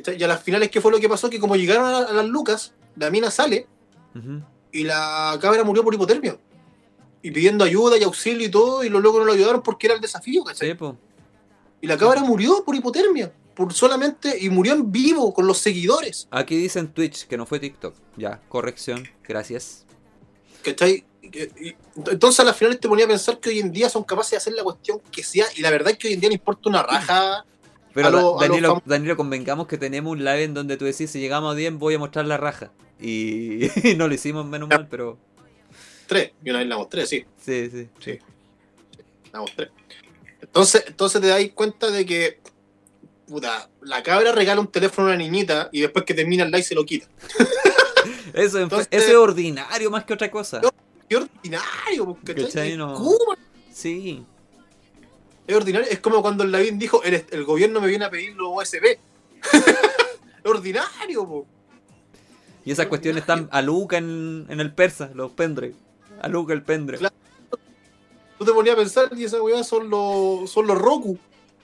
¿Cachai? 0.00 0.20
Y 0.20 0.24
a 0.24 0.28
las 0.28 0.42
finales, 0.42 0.70
¿qué 0.70 0.80
fue 0.80 0.90
lo 0.90 0.98
que 0.98 1.08
pasó? 1.08 1.28
Que 1.30 1.38
como 1.38 1.56
llegaron 1.56 1.86
a, 1.86 1.98
a 1.98 2.12
las 2.12 2.26
lucas, 2.26 2.74
la 2.96 3.10
mina 3.10 3.30
sale 3.30 3.66
y 4.72 4.84
la 4.84 5.38
cabra 5.40 5.64
murió 5.64 5.84
por 5.84 5.94
hipotermia. 5.94 6.38
Y 7.22 7.30
pidiendo 7.30 7.64
ayuda 7.64 7.98
y 7.98 8.04
auxilio 8.04 8.46
y 8.46 8.50
todo, 8.50 8.84
y 8.84 8.88
los 8.88 9.02
locos 9.02 9.20
no 9.20 9.26
lo 9.26 9.32
ayudaron 9.32 9.62
porque 9.62 9.88
era 9.88 9.94
el 9.94 10.00
desafío, 10.00 10.44
¿cachai? 10.44 10.68
Sepo. 10.68 10.96
Y 11.80 11.86
la 11.86 11.96
cabra 11.96 12.22
murió 12.22 12.64
por 12.64 12.74
hipotermia, 12.74 13.32
por 13.54 13.72
solamente, 13.72 14.36
y 14.40 14.48
murió 14.50 14.72
en 14.74 14.90
vivo 14.90 15.32
con 15.32 15.46
los 15.46 15.58
seguidores, 15.58 16.28
Aquí 16.30 16.56
dicen 16.56 16.88
Twitch, 16.88 17.26
que 17.26 17.36
no 17.36 17.46
fue 17.46 17.60
TikTok. 17.60 17.94
Ya, 18.16 18.40
corrección. 18.48 19.08
Gracias. 19.26 19.84
¿cachai? 20.62 21.04
Entonces 22.06 22.40
a 22.40 22.44
las 22.44 22.56
finales 22.56 22.80
te 22.80 22.88
ponía 22.88 23.04
a 23.04 23.08
pensar 23.08 23.38
que 23.38 23.50
hoy 23.50 23.58
en 23.60 23.70
día 23.70 23.88
son 23.88 24.02
capaces 24.04 24.32
de 24.32 24.36
hacer 24.38 24.52
la 24.54 24.62
cuestión 24.62 25.00
que 25.10 25.22
sea, 25.22 25.46
y 25.56 25.60
la 25.60 25.70
verdad 25.70 25.92
es 25.92 25.98
que 25.98 26.08
hoy 26.08 26.14
en 26.14 26.20
día 26.20 26.30
no 26.30 26.34
importa 26.34 26.68
una 26.68 26.82
raja. 26.82 27.44
Pero 28.04 28.10
lo- 28.60 28.82
Danilo, 28.84 29.16
convengamos 29.16 29.66
que 29.66 29.78
tenemos 29.78 30.12
un 30.12 30.18
live 30.24 30.44
en 30.44 30.54
donde 30.54 30.76
tú 30.76 30.84
decís, 30.84 31.10
si 31.10 31.20
llegamos 31.20 31.52
a 31.52 31.56
10 31.56 31.74
voy 31.74 31.94
a 31.94 31.98
mostrar 31.98 32.24
la 32.26 32.36
raja. 32.36 32.70
Y 33.00 33.68
no 33.96 34.08
lo 34.08 34.14
hicimos 34.14 34.44
menos 34.46 34.68
mal, 34.68 34.88
pero... 34.88 35.16
Tres, 36.08 36.32
y 36.44 36.50
una 36.50 36.58
vez 36.60 36.68
la 36.68 36.76
mostré, 36.78 37.06
sí, 37.06 37.24
Sí, 37.38 37.68
sí. 37.70 37.88
Sí. 38.00 38.18
la 39.32 39.40
mostré. 39.40 39.70
Entonces, 40.40 40.84
entonces 40.86 41.20
te 41.20 41.26
das 41.28 41.40
cuenta 41.54 41.90
de 41.90 42.04
que, 42.06 42.40
puta, 43.28 43.68
la 43.82 44.02
cabra 44.02 44.32
regala 44.32 44.60
un 44.60 44.66
teléfono 44.68 45.08
a 45.08 45.10
una 45.10 45.18
niñita 45.18 45.68
y 45.70 45.80
después 45.82 46.04
que 46.04 46.14
termina 46.14 46.44
el 46.44 46.50
live 46.50 46.62
se 46.62 46.74
lo 46.74 46.84
quita. 46.84 47.06
Eso, 48.32 48.58
es- 48.58 48.62
Entonces- 48.64 48.88
eso 48.90 49.08
es 49.08 49.14
ordinario 49.16 49.90
más 49.90 50.04
que 50.04 50.14
otra 50.14 50.30
cosa. 50.30 50.60
No, 50.60 50.70
Qué 51.08 51.16
ordinario. 51.16 52.16
¿Cachai? 52.24 52.76
No. 52.76 53.02
Sí. 53.72 54.24
Es 55.48 55.56
ordinario. 55.56 55.88
Es 55.90 55.98
como 55.98 56.22
cuando 56.22 56.44
el 56.44 56.52
Lavín 56.52 56.78
dijo, 56.78 57.02
el, 57.02 57.24
el 57.30 57.44
gobierno 57.44 57.80
me 57.80 57.88
viene 57.88 58.04
a 58.04 58.10
pedir 58.10 58.36
los 58.36 58.48
USB. 58.54 58.84
es 59.52 60.44
ordinario, 60.44 61.26
po. 61.26 61.46
Y 62.64 62.70
esas 62.70 62.86
cuestiones 62.86 63.22
están 63.22 63.48
a 63.50 63.62
Luca 63.62 63.96
en, 63.96 64.46
en 64.48 64.60
el 64.60 64.72
persa, 64.72 65.10
los 65.14 65.32
pendrive. 65.32 65.74
A 66.20 66.28
Luca 66.28 66.52
el 66.52 66.62
pendrive. 66.62 66.98
Claro. 66.98 67.14
Tú 68.38 68.44
te 68.44 68.52
ponías 68.52 68.74
a 68.74 68.78
pensar 68.78 69.08
y 69.16 69.24
esa 69.24 69.42
weá 69.42 69.64
son 69.64 69.90
los, 69.90 70.48
son 70.50 70.66
los 70.68 70.78
Roku. 70.78 71.18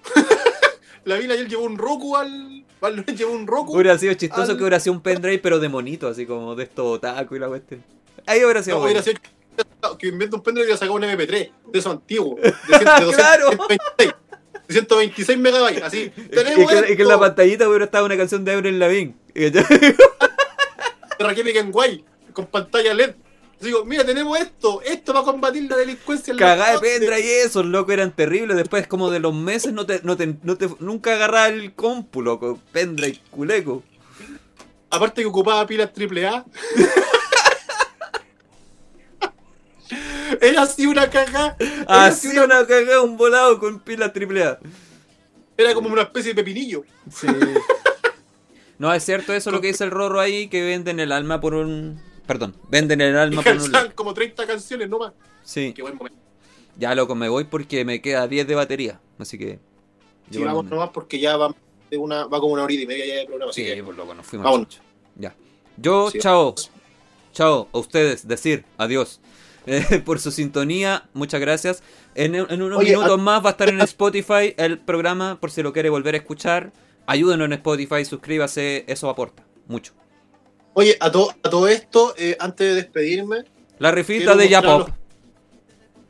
Lavín 1.05 1.31
ayer 1.31 1.47
llevó 1.47 1.65
un 1.65 1.77
Roku 1.77 2.17
al. 2.17 2.65
al 2.81 3.05
llevó 3.15 3.33
un 3.33 3.47
Roku. 3.47 3.75
Hubiera 3.75 3.99
sido 3.99 4.15
chistoso 4.15 4.53
al- 4.53 4.57
que 4.57 4.63
hubiera 4.63 4.81
sido 4.81 4.95
un 4.95 5.03
pendrive, 5.03 5.39
pero 5.39 5.59
de 5.61 5.69
monito, 5.69 6.09
así 6.09 6.25
como 6.27 6.55
de 6.55 6.65
estos 6.65 6.87
otaku 6.87 7.37
y 7.37 7.39
la 7.39 7.49
cuestión. 7.49 7.85
Ahí 8.27 8.43
hubiera 8.43 8.63
sido 8.63 8.77
No, 8.77 8.83
bueno. 8.83 8.99
hubiera 9.01 9.03
sido 9.03 9.34
que 9.99 10.07
inventa 10.09 10.37
un 10.37 10.43
pendrive 10.43 10.69
y 10.69 10.73
le 10.73 10.77
sacado 10.79 10.95
un 10.95 11.03
MP3 11.03 11.29
de 11.73 11.79
esos 11.79 11.93
antiguos. 11.93 12.41
De, 12.41 12.53
cien- 12.69 12.99
de 12.99 13.05
200, 13.05 13.15
Claro. 13.17 13.49
126, 13.51 14.11
de 14.69 14.75
126 14.75 15.39
megabytes. 15.39 15.83
Así. 15.83 16.13
Y 16.17 16.21
Tenemos 16.29 16.71
que, 16.73 16.93
y 16.93 16.97
que 16.97 17.03
en 17.03 17.09
la 17.09 17.19
pantallita 17.21 17.69
hubiera 17.69 17.85
estado 17.85 18.07
una 18.07 18.17
canción 18.17 18.45
de 18.45 18.53
Avril 18.53 18.79
Lavigne. 18.79 19.15
Y 19.35 19.51
que- 19.51 19.97
Raquel 21.19 21.53
Kenway 21.53 22.05
con 22.33 22.47
pantalla 22.47 22.95
LED. 22.95 23.15
Digo, 23.61 23.85
mira, 23.85 24.05
tenemos 24.05 24.39
esto, 24.39 24.83
esto 24.83 25.15
va 25.15 25.21
a 25.21 25.23
combatir 25.23 25.71
la 25.71 25.77
delincuencia 25.77 26.33
en 26.33 26.39
Cagá 26.39 26.73
de 26.73 26.79
pendrive 26.81 27.21
y 27.21 27.29
esos 27.47 27.65
locos 27.65 27.95
eran 27.95 28.11
terribles. 28.15 28.57
Después, 28.57 28.87
como 28.87 29.11
de 29.11 29.21
los 29.21 29.33
meses, 29.33 29.73
no 29.73 29.87
te, 29.87 30.01
no 30.03 30.17
te, 30.17 30.35
no 30.43 30.57
te- 30.59 30.69
nunca 30.81 31.15
agarraba 31.15 31.49
el 31.49 31.73
compu, 31.75 32.21
loco. 32.21 32.59
Pendrive, 32.73 33.21
culeco. 33.31 33.83
Aparte 34.91 35.23
que 35.23 35.29
ocupaba 35.29 35.67
pilas 35.67 35.91
AAA. 35.97 36.45
Era 40.41 40.63
así 40.63 40.87
una 40.87 41.09
caja. 41.11 41.57
Así 41.87 42.29
Así 42.29 42.29
una- 42.29 42.45
una 42.45 42.67
cagada, 42.67 43.01
un 43.03 43.17
volado 43.17 43.59
con 43.59 43.81
pilas 43.81 44.13
AAA. 44.15 44.59
era 45.57 45.75
como 45.75 45.89
una 45.89 46.03
especie 46.03 46.33
de 46.35 46.43
pepinillo. 46.43 46.85
Sí. 47.11 47.27
No, 48.79 48.93
es 48.93 49.05
cierto 49.05 49.33
eso 49.33 49.51
lo 49.51 49.61
que 49.61 49.69
dice 49.69 49.85
el 49.85 49.91
Rorro 49.91 50.21
ahí, 50.21 50.49
que 50.49 50.63
venden 50.63 50.99
el 51.01 51.13
alma 51.13 51.41
por 51.41 51.55
un... 51.55 52.01
Perdón, 52.27 52.57
venden 52.69 53.01
el 53.01 53.15
Y 53.15 53.17
alma 53.19 53.43
por 53.43 53.53
un... 53.57 53.73
como 53.95 54.15
30 54.15 54.47
canciones 54.47 54.89
nomás. 54.89 55.13
Sí. 55.45 55.73
Qué 55.75 55.83
buen 55.83 55.97
momento. 55.97 56.19
Ya, 56.77 56.95
loco, 56.95 57.15
me 57.15 57.29
voy 57.29 57.45
porque 57.45 57.85
me 57.85 58.01
queda 58.03 58.27
10 58.27 58.47
de 58.49 58.55
batería. 58.55 59.01
Así 59.19 59.39
que... 59.39 59.61
Sí, 60.31 60.43
vamos 60.43 60.65
nomás 60.65 60.91
porque 60.91 61.21
ya 61.21 61.37
va, 61.37 61.55
de 61.91 61.99
una, 61.99 62.27
va 62.27 62.41
como 62.41 62.55
una 62.55 62.65
horita 62.65 62.83
y 62.83 62.87
media 62.87 63.07
ya 63.07 63.15
de 63.21 63.27
programa. 63.27 63.51
así 63.51 63.63
Sí, 63.65 63.75
que- 63.75 63.85
pues 63.85 63.97
loco, 63.97 64.15
nos 64.15 64.27
fuimos 64.27 64.51
chucho. 64.59 64.81
Ya. 65.17 65.35
Yo, 65.77 66.11
Sí, 66.11 66.19
chao. 66.19 66.45
vamos. 66.47 66.71
Chao, 67.33 67.69
a 67.73 67.79
ustedes, 67.79 68.27
decir 68.27 68.65
adiós. 68.79 69.21
Eh, 69.67 70.03
por 70.05 70.21
su 70.21 70.31
sintonía, 70.31 71.05
muchas 71.15 71.41
gracias. 71.41 71.83
En, 72.15 72.35
en 72.35 72.63
unos 72.63 72.79
Oye, 72.79 72.91
minutos 72.91 73.15
a- 73.19 73.23
más 73.23 73.43
va 73.43 73.49
a 73.49 73.53
estar 73.53 73.69
en 73.69 73.81
Spotify 73.81 74.55
el 74.59 74.79
programa, 74.79 75.41
por 75.41 75.51
si 75.51 75.63
lo 75.63 75.73
quiere 75.73 75.89
volver 75.89 76.15
a 76.15 76.19
escuchar. 76.19 76.73
Ayúdenos 77.07 77.47
en 77.47 77.53
Spotify, 77.55 78.05
suscríbase, 78.05 78.85
eso 78.89 79.09
aporta 79.09 79.43
mucho. 79.67 79.93
Oye, 80.75 80.97
a, 81.01 81.11
to- 81.11 81.31
a 81.43 81.49
todo 81.51 81.69
esto, 81.69 82.15
eh, 82.19 82.37
antes 82.41 82.67
de 82.69 82.75
despedirme, 82.75 83.45
La 83.79 83.91
rifita 83.91 84.35
de 84.35 84.49
Yapop. 84.49 84.91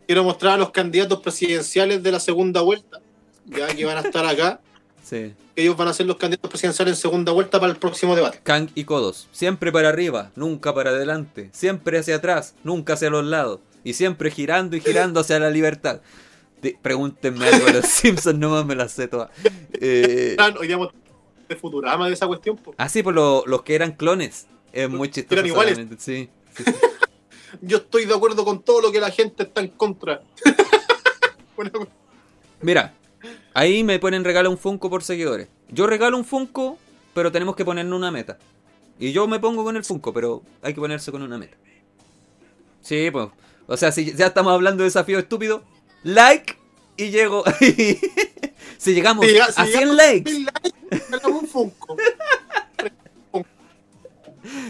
quiero 0.07 0.25
mostrar 0.25 0.55
a 0.55 0.57
los 0.57 0.71
candidatos 0.71 1.21
presidenciales 1.21 2.03
de 2.03 2.13
la 2.13 2.21
segunda 2.21 2.61
vuelta, 2.61 3.01
ya 3.47 3.69
que 3.69 3.85
van 3.85 3.99
a 3.99 4.01
estar 4.01 4.25
acá. 4.27 4.61
Sí. 5.05 5.35
Ellos 5.55 5.77
van 5.77 5.89
a 5.89 5.93
ser 5.93 6.07
los 6.07 6.17
candidatos 6.17 6.51
presidenciales 6.51 6.95
en 6.95 6.97
segunda 7.01 7.31
vuelta 7.31 7.61
para 7.61 7.71
el 7.71 7.79
próximo 7.79 8.17
debate. 8.17 8.41
Kang 8.43 8.71
y 8.75 8.85
codos. 8.85 9.29
Siempre 9.33 9.71
para 9.71 9.91
arriba, 9.91 10.31
nunca 10.35 10.75
para 10.75 10.91
adelante. 10.91 11.51
Siempre 11.53 11.99
hacia 11.99 12.17
atrás, 12.17 12.55
nunca 12.65 12.95
hacia 12.95 13.11
los 13.11 13.25
lados. 13.25 13.61
Y 13.85 13.93
siempre 13.93 14.31
girando 14.31 14.77
y 14.77 14.81
girando 14.81 15.21
hacia 15.21 15.39
la 15.39 15.51
libertad. 15.51 16.01
Di- 16.63 16.75
pregúntenme 16.81 17.47
algo 17.47 17.67
de 17.67 17.75
los 17.75 17.85
Simpsons, 17.89 18.39
nomás 18.39 18.65
me 18.65 18.75
las 18.75 18.93
sé 18.93 19.07
todas. 19.09 19.29
Eh, 19.75 20.37
de 21.49 21.57
Futurama 21.57 22.07
de 22.09 22.15
esa 22.15 22.27
cuestión. 22.27 22.57
po. 22.57 22.75
así 22.79 23.03
por 23.03 23.13
lo- 23.15 23.45
los 23.47 23.63
que 23.63 23.75
eran 23.75 23.93
clones. 23.93 24.47
Es 24.73 24.89
muy 24.89 25.11
chistoso. 25.11 25.35
Eran 25.35 25.47
iguales. 25.47 25.79
Sí. 25.99 26.31
Yo 27.61 27.77
estoy 27.77 28.07
de 28.07 28.15
acuerdo 28.15 28.45
con 28.45 28.63
todo 28.63 28.81
lo 28.81 28.91
que 28.91 29.01
la 29.01 29.11
gente 29.11 29.43
está 29.45 29.61
en 29.61 29.69
contra. 29.69 30.23
Bueno, 31.57 31.87
Mira, 32.63 32.95
ahí 33.55 33.85
me 33.85 33.99
ponen 33.99 34.25
regalo 34.25 34.51
un 34.51 34.59
Funko 34.59 34.91
por 34.91 35.03
seguidores. 35.03 35.49
Yo 35.69 35.87
regalo 35.87 36.17
un 36.17 36.25
Funko, 36.25 36.79
pero 37.15 37.31
tenemos 37.33 37.57
que 37.57 37.65
ponerle 37.65 37.95
una 37.95 38.11
meta. 38.11 38.39
Y 38.99 39.13
yo 39.13 39.27
me 39.27 39.41
pongo 39.41 39.65
con 39.65 39.77
el 39.77 39.85
Funko, 39.85 40.13
pero 40.13 40.43
hay 40.63 40.75
que 40.75 40.81
ponerse 40.81 41.11
con 41.13 41.23
una 41.23 41.37
meta. 41.39 41.57
Sí, 42.81 43.09
pues. 43.11 43.29
O 43.67 43.77
sea, 43.77 43.91
si 43.93 44.13
ya 44.15 44.27
estamos 44.27 44.53
hablando 44.53 44.83
de 44.83 44.89
desafío 44.89 45.19
estúpido, 45.19 45.63
like 46.03 46.57
y 46.97 47.11
llego. 47.11 47.43
si 48.79 48.95
llegamos 48.95 49.27
si 49.27 49.33
si 49.33 49.39
a 49.41 49.47
100 49.53 49.67
llegamos 49.67 49.97
likes. 49.97 50.31
mil 50.33 50.45
likes, 50.45 51.05
ganamos 51.11 51.43
un 51.43 51.49
Funko. 51.49 51.97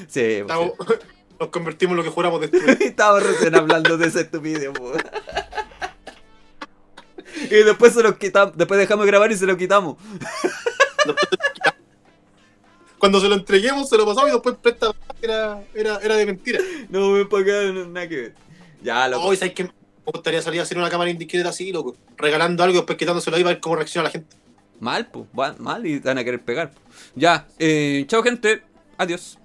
Sí, 0.08 0.12
pues, 0.12 0.40
Estamos- 0.42 0.72
Nos 1.40 1.48
convertimos 1.48 1.92
en 1.94 1.96
lo 1.96 2.02
que 2.04 2.10
juramos 2.10 2.40
destruir. 2.40 2.78
sí. 2.78 2.84
Estaba 2.88 3.18
recién 3.18 3.54
hablando 3.56 3.98
de 3.98 4.06
esa 4.06 4.20
estupidez, 4.20 4.70
po. 4.70 4.92
Y 7.50 7.62
después 7.62 7.92
se 7.92 8.02
lo 8.02 8.18
quitamos, 8.18 8.56
después 8.56 8.78
dejamos 8.78 9.04
de 9.04 9.10
grabar 9.10 9.30
y 9.32 9.36
se 9.36 9.46
lo 9.46 9.56
quitamos. 9.56 9.96
Cuando 12.98 13.20
se 13.20 13.28
lo 13.28 13.34
entreguemos, 13.34 13.88
se 13.88 13.98
lo 13.98 14.06
pasamos 14.06 14.30
y 14.30 14.32
después 14.32 14.56
presta. 14.62 14.92
Era, 15.20 15.62
era, 15.74 15.98
era 15.98 16.16
de 16.16 16.26
mentira. 16.26 16.60
No, 16.88 17.16
acá, 17.16 17.62
no, 17.72 17.86
nada 17.86 18.08
que 18.08 18.16
ver. 18.16 18.34
Ya, 18.82 19.08
loco. 19.08 19.26
Hoy, 19.26 19.36
¿sabes 19.36 19.54
qué? 19.54 19.64
Me 19.64 19.70
gustaría 20.06 20.40
salir 20.42 20.60
a 20.60 20.62
hacer 20.62 20.78
una 20.78 20.90
cámara 20.90 21.10
indiscreta 21.10 21.50
así, 21.50 21.72
loco. 21.72 21.96
Regalando 22.16 22.62
algo 22.62 22.74
y 22.74 22.78
después 22.78 22.98
quitándoselo 22.98 23.36
ahí 23.36 23.42
para 23.42 23.54
ver 23.54 23.60
cómo 23.60 23.76
reacciona 23.76 24.04
la 24.04 24.10
gente. 24.10 24.36
Mal, 24.80 25.06
pues, 25.06 25.26
mal 25.58 25.86
y 25.86 26.00
te 26.00 26.08
van 26.08 26.18
a 26.18 26.24
querer 26.24 26.40
pegar. 26.40 26.70
po. 26.70 26.80
Ya, 27.14 27.46
eh, 27.58 28.04
chao 28.08 28.22
gente, 28.22 28.62
adiós. 28.98 29.38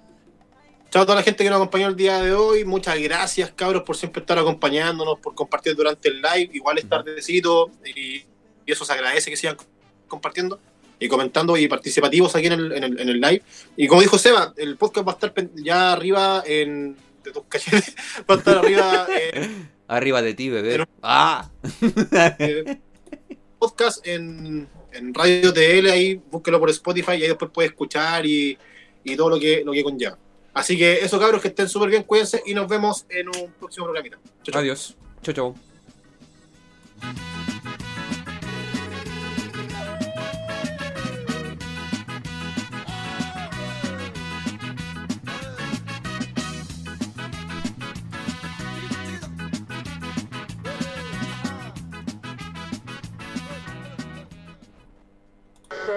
Chao 0.90 1.02
a 1.02 1.06
toda 1.06 1.16
la 1.18 1.22
gente 1.22 1.44
que 1.44 1.50
nos 1.50 1.58
acompañó 1.58 1.86
el 1.86 1.94
día 1.94 2.20
de 2.20 2.34
hoy. 2.34 2.64
Muchas 2.64 2.98
gracias, 2.98 3.52
cabros, 3.52 3.84
por 3.84 3.96
siempre 3.96 4.22
estar 4.22 4.36
acompañándonos, 4.36 5.20
por 5.20 5.36
compartir 5.36 5.76
durante 5.76 6.08
el 6.08 6.20
live. 6.20 6.50
Igual 6.52 6.78
es 6.78 6.88
tardecito 6.88 7.70
y, 7.84 8.16
y 8.66 8.72
eso 8.72 8.84
se 8.84 8.92
agradece 8.92 9.30
que 9.30 9.36
sigan 9.36 9.56
compartiendo 10.08 10.58
y 10.98 11.06
comentando 11.06 11.56
y 11.56 11.68
participativos 11.68 12.34
aquí 12.34 12.48
en 12.48 12.54
el, 12.54 12.72
en 12.72 12.82
el, 12.82 13.00
en 13.00 13.08
el 13.08 13.20
live. 13.20 13.42
Y 13.76 13.86
como 13.86 14.00
dijo 14.00 14.18
Seba, 14.18 14.52
el 14.56 14.76
podcast 14.76 15.06
va 15.06 15.12
a 15.12 15.14
estar 15.14 15.32
ya 15.54 15.92
arriba 15.92 16.42
en. 16.44 16.96
de 17.22 17.30
tus 17.30 17.44
cachetes, 17.44 17.94
va 18.28 18.34
a 18.34 18.38
estar 18.38 18.58
arriba 18.58 19.06
en. 19.32 19.70
Arriba 19.86 20.22
de 20.22 20.34
ti, 20.34 20.48
bebé. 20.48 20.86
Ah, 21.02 21.50
eh, 22.38 22.78
podcast 23.58 24.06
en, 24.06 24.68
en 24.92 25.14
Radio 25.14 25.52
TL, 25.52 25.90
ahí 25.90 26.20
búsquelo 26.30 26.60
por 26.60 26.70
Spotify 26.70 27.12
y 27.12 27.22
ahí 27.22 27.28
después 27.28 27.50
puedes 27.52 27.72
escuchar 27.72 28.24
y, 28.24 28.56
y 29.02 29.16
todo 29.16 29.30
lo 29.30 29.40
que, 29.40 29.62
lo 29.64 29.72
que 29.72 29.82
conlleva. 29.82 30.16
Así 30.52 30.76
que 30.76 31.04
eso 31.04 31.18
cabros, 31.18 31.40
que 31.40 31.48
estén 31.48 31.68
súper 31.68 31.90
bien, 31.90 32.02
cuídense 32.02 32.42
y 32.44 32.54
nos 32.54 32.68
vemos 32.68 33.06
en 33.08 33.28
un 33.28 33.52
próximo 33.58 33.86
programita. 33.86 34.18
Chau, 34.42 34.52
chau. 34.52 34.60
adiós. 34.60 34.96
Chau, 35.22 35.34
chau. 35.34 35.54